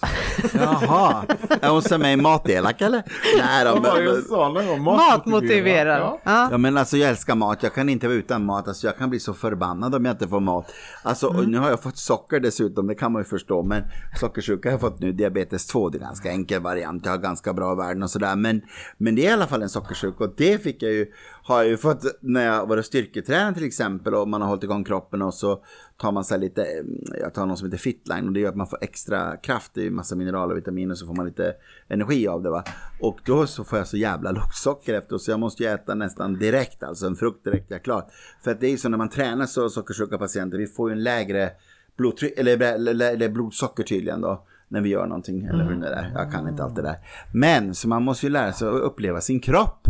Jaha, 0.54 1.26
är 1.62 1.70
hon 1.70 1.82
som 1.82 2.02
är 2.02 2.18
matelak 2.18 2.82
eller? 2.82 3.04
Nej 3.38 3.66
då, 3.66 3.82
men? 3.82 4.84
Matmotiverad. 4.84 6.02
Ja. 6.02 6.20
Ja. 6.24 6.47
ja, 6.52 6.58
men 6.58 6.78
alltså 6.78 6.97
jag 6.97 7.10
älskar 7.10 7.36
mat, 7.36 7.64
jag 7.64 7.74
kan 7.74 7.89
inte 7.89 8.08
vara 8.08 8.18
utan 8.18 8.45
mat, 8.45 8.68
alltså 8.68 8.88
jag 8.88 8.97
kan 8.97 9.10
bli 9.10 9.20
så 9.20 9.34
förbannad 9.34 9.95
om 9.95 10.06
jag 10.06 10.14
inte 10.14 10.28
får 10.28 10.39
mat. 10.39 10.72
Alltså 11.04 11.28
och 11.28 11.50
nu 11.50 11.58
har 11.58 11.70
jag 11.70 11.82
fått 11.82 11.97
socker 11.97 12.39
dessutom, 12.39 12.88
det 12.88 12.95
kan 12.95 13.12
man 13.12 13.22
ju 13.22 13.26
förstå, 13.26 13.64
men 13.64 13.84
sockersjuka 14.20 14.70
har 14.70 14.74
jag 14.74 14.82
fått 14.82 15.00
nu, 15.00 15.12
diabetes 15.12 15.68
2, 15.68 15.89
det 15.89 15.97
är 15.97 16.00
ganska 16.00 16.32
enkel 16.32 16.62
variant, 16.62 17.06
jag 17.06 17.12
har 17.12 17.18
ganska 17.18 17.54
bra 17.54 17.76
värden 17.76 18.04
och 18.04 18.10
sådär, 18.10 18.36
men, 18.36 18.62
men 18.97 19.16
det 19.16 19.26
är 19.26 19.30
i 19.30 19.34
alla 19.34 19.47
fall 19.47 19.62
en 19.62 19.70
sockersjuka 19.70 20.24
och 20.24 20.34
det 20.38 20.64
fick 20.64 20.84
jag 20.84 20.91
ju, 20.91 21.06
har 21.50 21.62
jag 21.62 21.68
ju 21.68 21.78
fått 21.78 22.04
när 22.22 22.45
jag 22.45 22.68
var 22.68 22.82
styrketränar 22.82 23.54
till 23.54 23.64
exempel 23.64 24.14
och 24.14 24.28
man 24.28 24.41
har 24.41 24.47
hållit 24.47 24.64
igång 24.64 24.84
kroppen 24.84 25.22
och 25.22 25.34
så 25.34 25.64
tar 25.97 26.12
man 26.12 26.24
så 26.24 26.38
lite, 26.38 26.64
mm, 26.66 27.04
jag 27.20 27.34
tar 27.34 27.45
något 27.45 27.60
som 27.60 27.68
heter 27.68 27.78
Fitline 27.78 28.28
och 28.28 28.34
det 28.34 28.39
gör 28.39 28.50
att 28.50 28.56
man 28.56 28.68
får 28.68 28.80
extra 28.82 29.38
kraft, 29.38 29.72
det 29.74 29.82
är 29.82 29.86
ju 29.86 29.91
massa 29.91 30.16
mineraler 30.16 30.52
och 30.52 30.58
vitaminer 30.58 30.95
så 30.95 31.08
får 31.08 31.14
man 31.14 31.26
lite 31.26 31.54
energi 31.88 32.28
av 32.28 32.43
det 32.43 32.50
va. 32.50 32.64
Och 33.02 33.20
då 33.26 33.47
så 33.47 33.64
får 33.64 33.78
jag 33.78 33.88
så 33.88 33.97
jävla 33.97 34.32
lågt 34.32 34.56
socker 34.56 34.93
efter 34.93 35.18
så 35.18 35.32
jag 35.32 35.39
måste 35.39 35.64
ju 35.64 35.70
äta 35.70 35.95
nästan 35.95 36.39
direkt, 36.39 36.84
alltså 36.84 37.08
en 37.08 37.16
frukt 37.16 37.43
direkt, 37.43 37.66
jag 37.70 37.80
är 37.80 37.84
klar. 37.84 38.06
För 38.43 38.52
att 38.52 38.60
det 38.60 38.68
är 38.68 38.72
ju 38.72 38.78
så 38.78 38.89
när 38.89 38.97
man 38.97 39.10
tränar 39.10 39.45
så 39.45 39.70
sockersjuka 39.70 40.18
patienter, 40.18 40.58
vi 40.58 40.68
får 40.68 40.89
ju 40.89 40.93
en 40.93 41.04
lägre 41.04 41.50
blodtryck, 41.97 42.34
eller, 42.38 42.62
eller, 42.62 43.14
eller 43.14 43.30
blodsocker 43.30 43.84
tydligen 43.84 44.22
då. 44.22 44.45
När 44.72 44.82
vi 44.82 44.89
gör 44.89 45.08
någonting, 45.08 45.45
eller 45.45 45.64
hur 45.64 45.76
det 45.76 45.88
är. 45.88 46.12
Jag 46.16 46.32
kan 46.32 46.47
inte 46.47 46.64
allt 46.64 46.76
det 46.76 46.82
där. 46.82 46.97
Men, 47.34 47.76
så 47.76 47.88
man 47.88 48.04
måste 48.04 48.26
ju 48.26 48.32
lära 48.32 48.54
sig 48.54 48.68
att 48.68 48.74
uppleva 48.74 49.22
sin 49.22 49.39
kropp. 49.39 49.88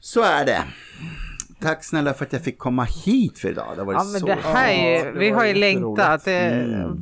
Så 0.00 0.22
är 0.22 0.44
det. 0.44 0.64
Tack 1.60 1.84
snälla 1.84 2.14
för 2.14 2.24
att 2.24 2.32
jag 2.32 2.42
fick 2.42 2.58
komma 2.58 2.84
hit 2.84 3.38
för 3.38 3.48
idag. 3.48 3.66
Det 3.74 3.80
har 3.80 3.86
varit 3.86 3.98
Ja, 3.98 4.04
men 4.12 4.20
så 4.20 4.26
det 4.26 4.34
här 4.42 4.68
är, 4.72 4.98
Ja, 4.98 5.04
det 5.12 5.18
vi 5.18 5.30
var 5.30 5.38
har 5.38 5.46
ju 5.46 5.54
längtat, 5.54 6.26
eh, 6.26 6.34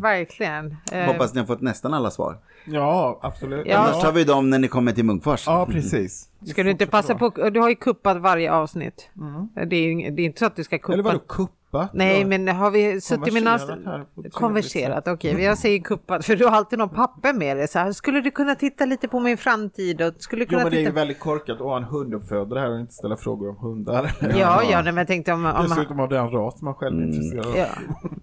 verkligen. 0.03 0.77
Eh, 0.93 1.05
Hoppas 1.05 1.35
ni 1.35 1.41
har 1.41 1.47
fått 1.47 1.61
nästan 1.61 1.95
alla 1.95 2.11
svar. 2.11 2.39
Ja, 2.65 3.19
absolut. 3.23 3.67
Ja. 3.67 3.77
Annars 3.77 4.03
tar 4.03 4.13
vi 4.13 4.25
dem 4.25 4.51
när 4.51 4.59
ni 4.59 4.69
kommer 4.69 4.93
till 4.93 5.05
Munkfors. 5.05 5.47
Ja, 5.47 5.67
precis. 5.67 6.29
Ska 6.47 6.63
du 6.63 6.71
inte 6.71 6.87
passa 6.87 7.15
på, 7.15 7.51
du 7.51 7.61
har 7.61 7.69
ju 7.69 7.75
kuppat 7.75 8.17
varje 8.17 8.53
avsnitt. 8.53 9.11
Det, 9.55 9.77
är, 9.77 10.11
det 10.11 10.23
är 10.23 10.27
inte 10.27 10.39
så 10.39 10.47
att 10.47 10.57
du 10.57 10.65
ska 10.65 10.79
kuppa. 10.79 10.93
Eller 10.93 11.03
vadå 11.03 11.19
kuppa? 11.19 11.53
Nej, 11.93 12.21
Ja. 12.21 12.27
men 12.27 12.49
har 12.49 12.71
vi 12.71 13.01
suttit 13.01 13.33
med 13.33 13.43
Konverserat 13.45 13.85
några... 13.85 14.05
Konverserat, 14.31 15.09
okej. 15.09 15.43
Jag 15.43 15.59
säger 15.59 15.79
kuppat, 15.81 16.25
för 16.25 16.37
du 16.37 16.45
har 16.45 16.53
alltid 16.53 16.79
någon 16.79 16.89
papper 16.89 17.33
med 17.33 17.57
dig. 17.57 17.69
Så 17.69 17.79
här, 17.79 17.93
skulle 17.93 18.21
du 18.21 18.31
kunna 18.31 18.55
titta 18.55 18.85
lite 18.85 19.09
på 19.09 19.21
min 19.21 19.37
framtid? 19.37 20.03
Och 20.03 20.15
skulle 20.19 20.41
du 20.45 20.47
Jo, 20.51 20.51
kunna 20.51 20.63
men 20.63 20.71
det 20.73 20.77
är 20.77 20.81
ju 20.81 20.87
titta... 20.87 20.95
väldigt 20.95 21.21
korkat 21.21 21.57
att 21.57 21.67
ha 21.67 21.77
en 21.77 21.85
hunduppfödare 21.85 22.61
här 22.61 22.71
och 22.73 22.81
inte 22.81 22.93
ställa 22.95 23.17
frågor 23.17 23.49
om 23.51 23.57
hundar. 23.57 24.11
Ja, 24.21 24.63
ja, 24.71 24.83
nej, 24.83 24.85
men 24.85 24.97
jag 24.97 25.07
tänkte 25.07 25.33
om... 25.33 25.47
om 25.47 25.63
Dessutom 25.69 26.01
av 26.01 26.09
den 26.09 26.31
ras 26.31 26.63
man 26.63 26.75
själv 26.75 26.99
är 26.99 27.05
intresserad 27.05 27.47
av. 27.47 27.57
ja. 27.57 27.67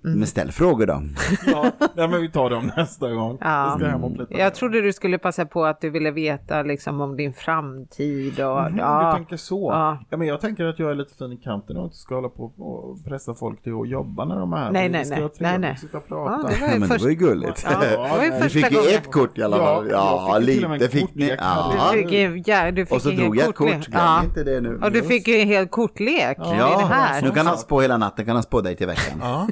Men 0.02 0.28
ställ 0.28 0.52
frågor 0.52 0.86
då. 0.86 1.02
Ja, 1.46 1.72
nej, 1.96 2.08
men 2.08 2.22
vi 2.22 2.32
tar 2.32 2.50
dem 2.50 2.72
nästa 2.78 3.12
gång. 3.12 3.38
Ja. 3.42 3.78
Plita. 4.16 4.38
Jag 4.38 4.56
trodde 4.56 4.82
du 4.82 4.94
skulle 4.94 5.18
passa 5.18 5.46
på 5.46 5.66
att 5.66 5.82
du 5.82 5.90
ville 5.90 6.12
veta 6.12 6.62
liksom 6.64 7.02
om 7.02 7.16
din 7.18 7.34
framtid 7.34 8.40
och... 8.40 8.60
Mm, 8.66 8.78
ja. 8.78 9.12
Du 9.12 9.18
tänker 9.18 9.38
så. 9.38 9.70
Ja. 9.72 9.98
Ja. 10.10 10.18
men 10.18 10.28
jag 10.28 10.42
tänker 10.42 10.66
att 10.66 10.80
jag 10.80 10.92
är 10.92 10.96
lite 10.96 11.16
fin 11.16 11.32
i 11.32 11.38
kanten 11.38 11.78
och 11.78 11.84
inte 11.84 11.98
ska 11.98 12.16
hålla 12.16 12.30
på 12.30 12.44
och 12.44 13.06
pressa 13.06 13.34
folk 13.40 13.64
till 13.64 13.74
att 13.82 13.90
jobba 13.90 14.26
när 14.26 14.36
de 14.40 14.54
är 14.54 14.58
här. 14.58 14.72
Nej, 14.72 14.90
nej, 14.90 15.06
ska 15.06 15.16
nej. 15.16 15.20
trevligt, 15.30 15.40
Nej, 15.42 15.60
nej. 15.60 15.78
sitta 15.78 15.98
och 15.98 16.04
Ja, 16.10 16.16
prata. 16.16 16.48
det 16.48 16.62
var 16.62 16.68
Ja, 16.68 16.74
ju 16.74 16.80
men 16.80 16.82
det 16.82 16.88
först... 16.88 17.04
var 17.04 17.10
ju 17.10 17.16
gulligt. 17.16 17.66
Ja, 17.72 17.80
det 17.80 17.98
var 17.98 18.40
första 18.42 18.50
fick 18.60 18.72
ju 18.72 18.90
ett 18.96 19.12
kort 19.12 19.38
i 19.38 19.44
alla 19.44 19.58
fall. 19.58 19.88
Ja, 19.92 20.26
Ja, 20.30 20.40
fick 20.40 20.48
lite 20.48 20.90
fick 20.90 21.16
ni. 21.16 21.36
Ja. 21.40 21.74
Du 21.94 21.98
fick, 22.02 22.12
ju- 22.12 22.44
ja, 22.46 22.72
du 22.72 22.86
fick 22.86 22.96
Och 22.96 23.02
så 23.02 23.10
drog 23.10 23.38
jag 23.38 23.50
ett 23.50 23.56
kortlek. 23.56 23.76
kort. 23.78 23.88
Glöm 23.88 24.02
Ja. 24.04 24.24
inte 24.24 24.44
det 24.44 24.62
nu. 24.62 24.80
Och 24.84 24.92
du 24.92 25.02
fick 25.04 25.28
ju 25.28 25.36
en 25.40 25.48
hel 25.48 25.68
kortlek. 25.68 26.38
Ja, 26.40 26.46
det 26.46 26.58
det 26.58 26.94
här. 26.94 27.22
nu 27.22 27.32
kan 27.32 27.48
han 27.48 27.58
spå 27.58 27.82
hela 27.82 27.98
natten, 27.98 28.26
kan 28.26 28.36
han 28.36 28.44
spå 28.44 28.62
dig 28.62 28.76
till 28.76 28.88
veckan. 28.88 29.20
Ja. 29.22 29.48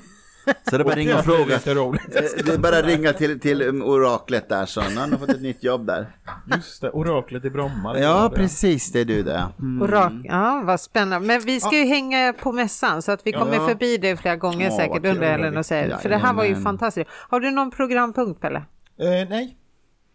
Så 0.70 0.78
det 0.78 0.82
är 0.82 0.84
bara 0.84 0.96
ringa 0.96 1.18
och 1.18 1.24
det 1.26 1.54
är 1.54 1.58
fråga. 1.60 1.96
Eh, 1.96 2.46
Det 2.46 2.54
är 2.54 2.58
bara 2.58 2.82
ringa 2.82 3.14
till, 3.14 3.40
till 3.40 3.62
um, 3.62 3.82
oraklet 3.84 4.50
där 4.50 4.66
så 4.66 4.82
nu 4.82 4.96
har 4.96 5.08
han 5.08 5.20
fått 5.20 5.30
ett 5.30 5.42
nytt 5.42 5.64
jobb 5.64 5.86
där. 5.88 6.08
Just 6.56 6.82
det, 6.82 6.90
oraklet 6.90 7.46
i 7.46 7.50
Bromma. 7.50 8.00
Ja, 8.00 8.32
precis 8.36 8.92
det 8.92 9.00
är 9.00 9.06
du 9.06 9.24
det. 9.24 9.44
Mm. 9.60 9.82
Och 9.82 9.90
rak, 9.90 10.12
ja, 10.24 10.62
vad 10.66 10.82
spännande. 10.82 11.28
Men 11.28 11.42
vi 11.42 11.60
ska 11.60 11.76
ju 11.78 11.86
hänga 11.86 12.34
på 12.34 12.52
mässan 12.52 13.02
så 13.02 13.12
att 13.12 13.22
vi 13.28 13.32
kommer 13.32 13.56
Ja. 13.56 13.68
förbi 13.68 13.98
det 13.98 14.18
flera 14.18 14.36
gånger 14.36 14.70
Ja, 14.70 14.78
säkert 14.78 15.06
under 15.06 15.28
helgen 15.32 15.58
och 15.58 15.66
säger. 15.66 15.90
Ja, 15.90 15.98
För 15.98 16.10
det 16.10 16.18
här 16.18 16.34
var 16.34 16.44
ju 16.46 16.56
fantastiskt. 16.62 17.10
Har 17.30 17.40
du 17.40 17.52
någon 17.52 17.72
programpunkt 17.72 18.42
Pelle? 18.42 18.58
Eh, 19.00 19.30
nej, 19.30 19.58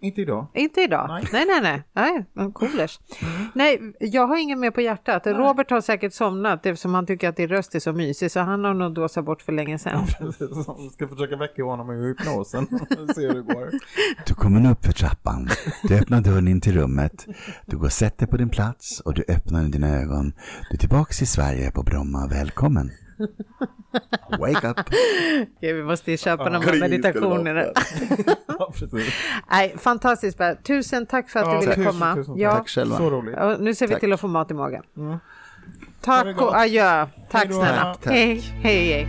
inte 0.02 0.20
idag. 0.20 0.46
Inte 0.54 0.80
idag? 0.80 1.08
Nej. 1.08 1.24
Nej, 1.32 1.46
nej, 1.46 1.82
nej. 1.94 2.24
nej. 2.34 2.52
Coolers. 2.52 3.00
Nej, 3.54 3.94
jag 4.00 4.26
har 4.26 4.36
ingen 4.36 4.60
mer 4.60 4.70
på 4.70 4.80
hjärtat. 4.80 5.26
Robert 5.26 5.70
har 5.70 5.80
säkert 5.80 6.12
somnat 6.12 6.66
eftersom 6.66 6.94
han 6.94 7.06
tycker 7.06 7.28
att 7.28 7.36
din 7.36 7.48
röst 7.48 7.74
är 7.74 7.80
så 7.80 7.92
mysig 7.92 8.30
så 8.30 8.40
han 8.40 8.64
har 8.64 8.74
nog 8.74 8.94
dåsat 8.94 9.24
bort 9.24 9.42
för 9.42 9.52
länge 9.52 9.78
sedan. 9.78 10.06
Vi 10.78 10.90
ska 10.90 11.08
försöka 11.08 11.36
väcka 11.36 11.64
honom 11.64 11.90
ur 11.90 12.08
hypnosen. 12.08 12.66
Se 13.14 13.20
hur 13.20 13.34
det 13.34 13.42
går. 13.42 13.70
Du 14.26 14.34
kommer 14.34 14.70
upp 14.70 14.84
för 14.84 14.92
trappan. 14.92 15.48
Du 15.82 15.98
öppnar 15.98 16.20
dörren 16.20 16.48
in 16.48 16.60
till 16.60 16.74
rummet. 16.74 17.26
Du 17.66 17.78
går 17.78 17.84
och 17.84 17.92
sätter 17.92 18.26
på 18.26 18.36
din 18.36 18.50
plats 18.50 19.00
och 19.00 19.14
du 19.14 19.24
öppnar 19.28 19.62
dina 19.62 19.88
ögon. 19.88 20.32
Du 20.70 20.74
är 20.74 20.78
tillbaks 20.78 21.22
i 21.22 21.26
Sverige 21.26 21.70
på 21.70 21.82
Bromma. 21.82 22.26
Välkommen. 22.30 22.90
Wake 24.38 24.68
up. 24.68 24.80
Okej, 24.80 25.72
vi 25.72 25.82
måste 25.82 26.10
ju 26.10 26.16
köpa 26.16 26.50
de 26.50 26.62
här 26.62 26.80
meditationerna. 26.80 27.64
Nej, 29.50 29.74
fantastiskt. 29.78 30.38
Bär. 30.38 30.54
Tusen 30.54 31.06
tack 31.06 31.28
för 31.28 31.40
att 31.40 31.46
Ja, 31.46 31.52
du 31.52 31.58
ville 31.60 31.74
tusen, 31.74 31.92
komma. 31.92 32.14
tusen 32.14 32.36
ja. 32.38 32.50
Tack 32.56 32.68
själva. 32.68 32.96
Så 32.96 33.10
roligt. 33.10 33.36
Nu 33.60 33.74
ser 33.74 33.86
vi 33.86 33.92
Tack. 33.92 34.00
till 34.00 34.12
att 34.12 34.20
få 34.20 34.28
mat 34.28 34.50
i 34.50 34.54
magen. 34.54 34.82
Det 34.94 35.18
Tack 36.00 36.40
och 36.40 36.56
adjö. 36.56 37.06
Tack 37.30 37.42
Hej 37.44 37.48
då. 37.48 37.54
snälla. 37.60 37.84
Tack, 37.94 38.00
tack. 38.02 38.12
Hej, 38.12 38.38
hej, 38.62 38.92
hej. 38.92 39.08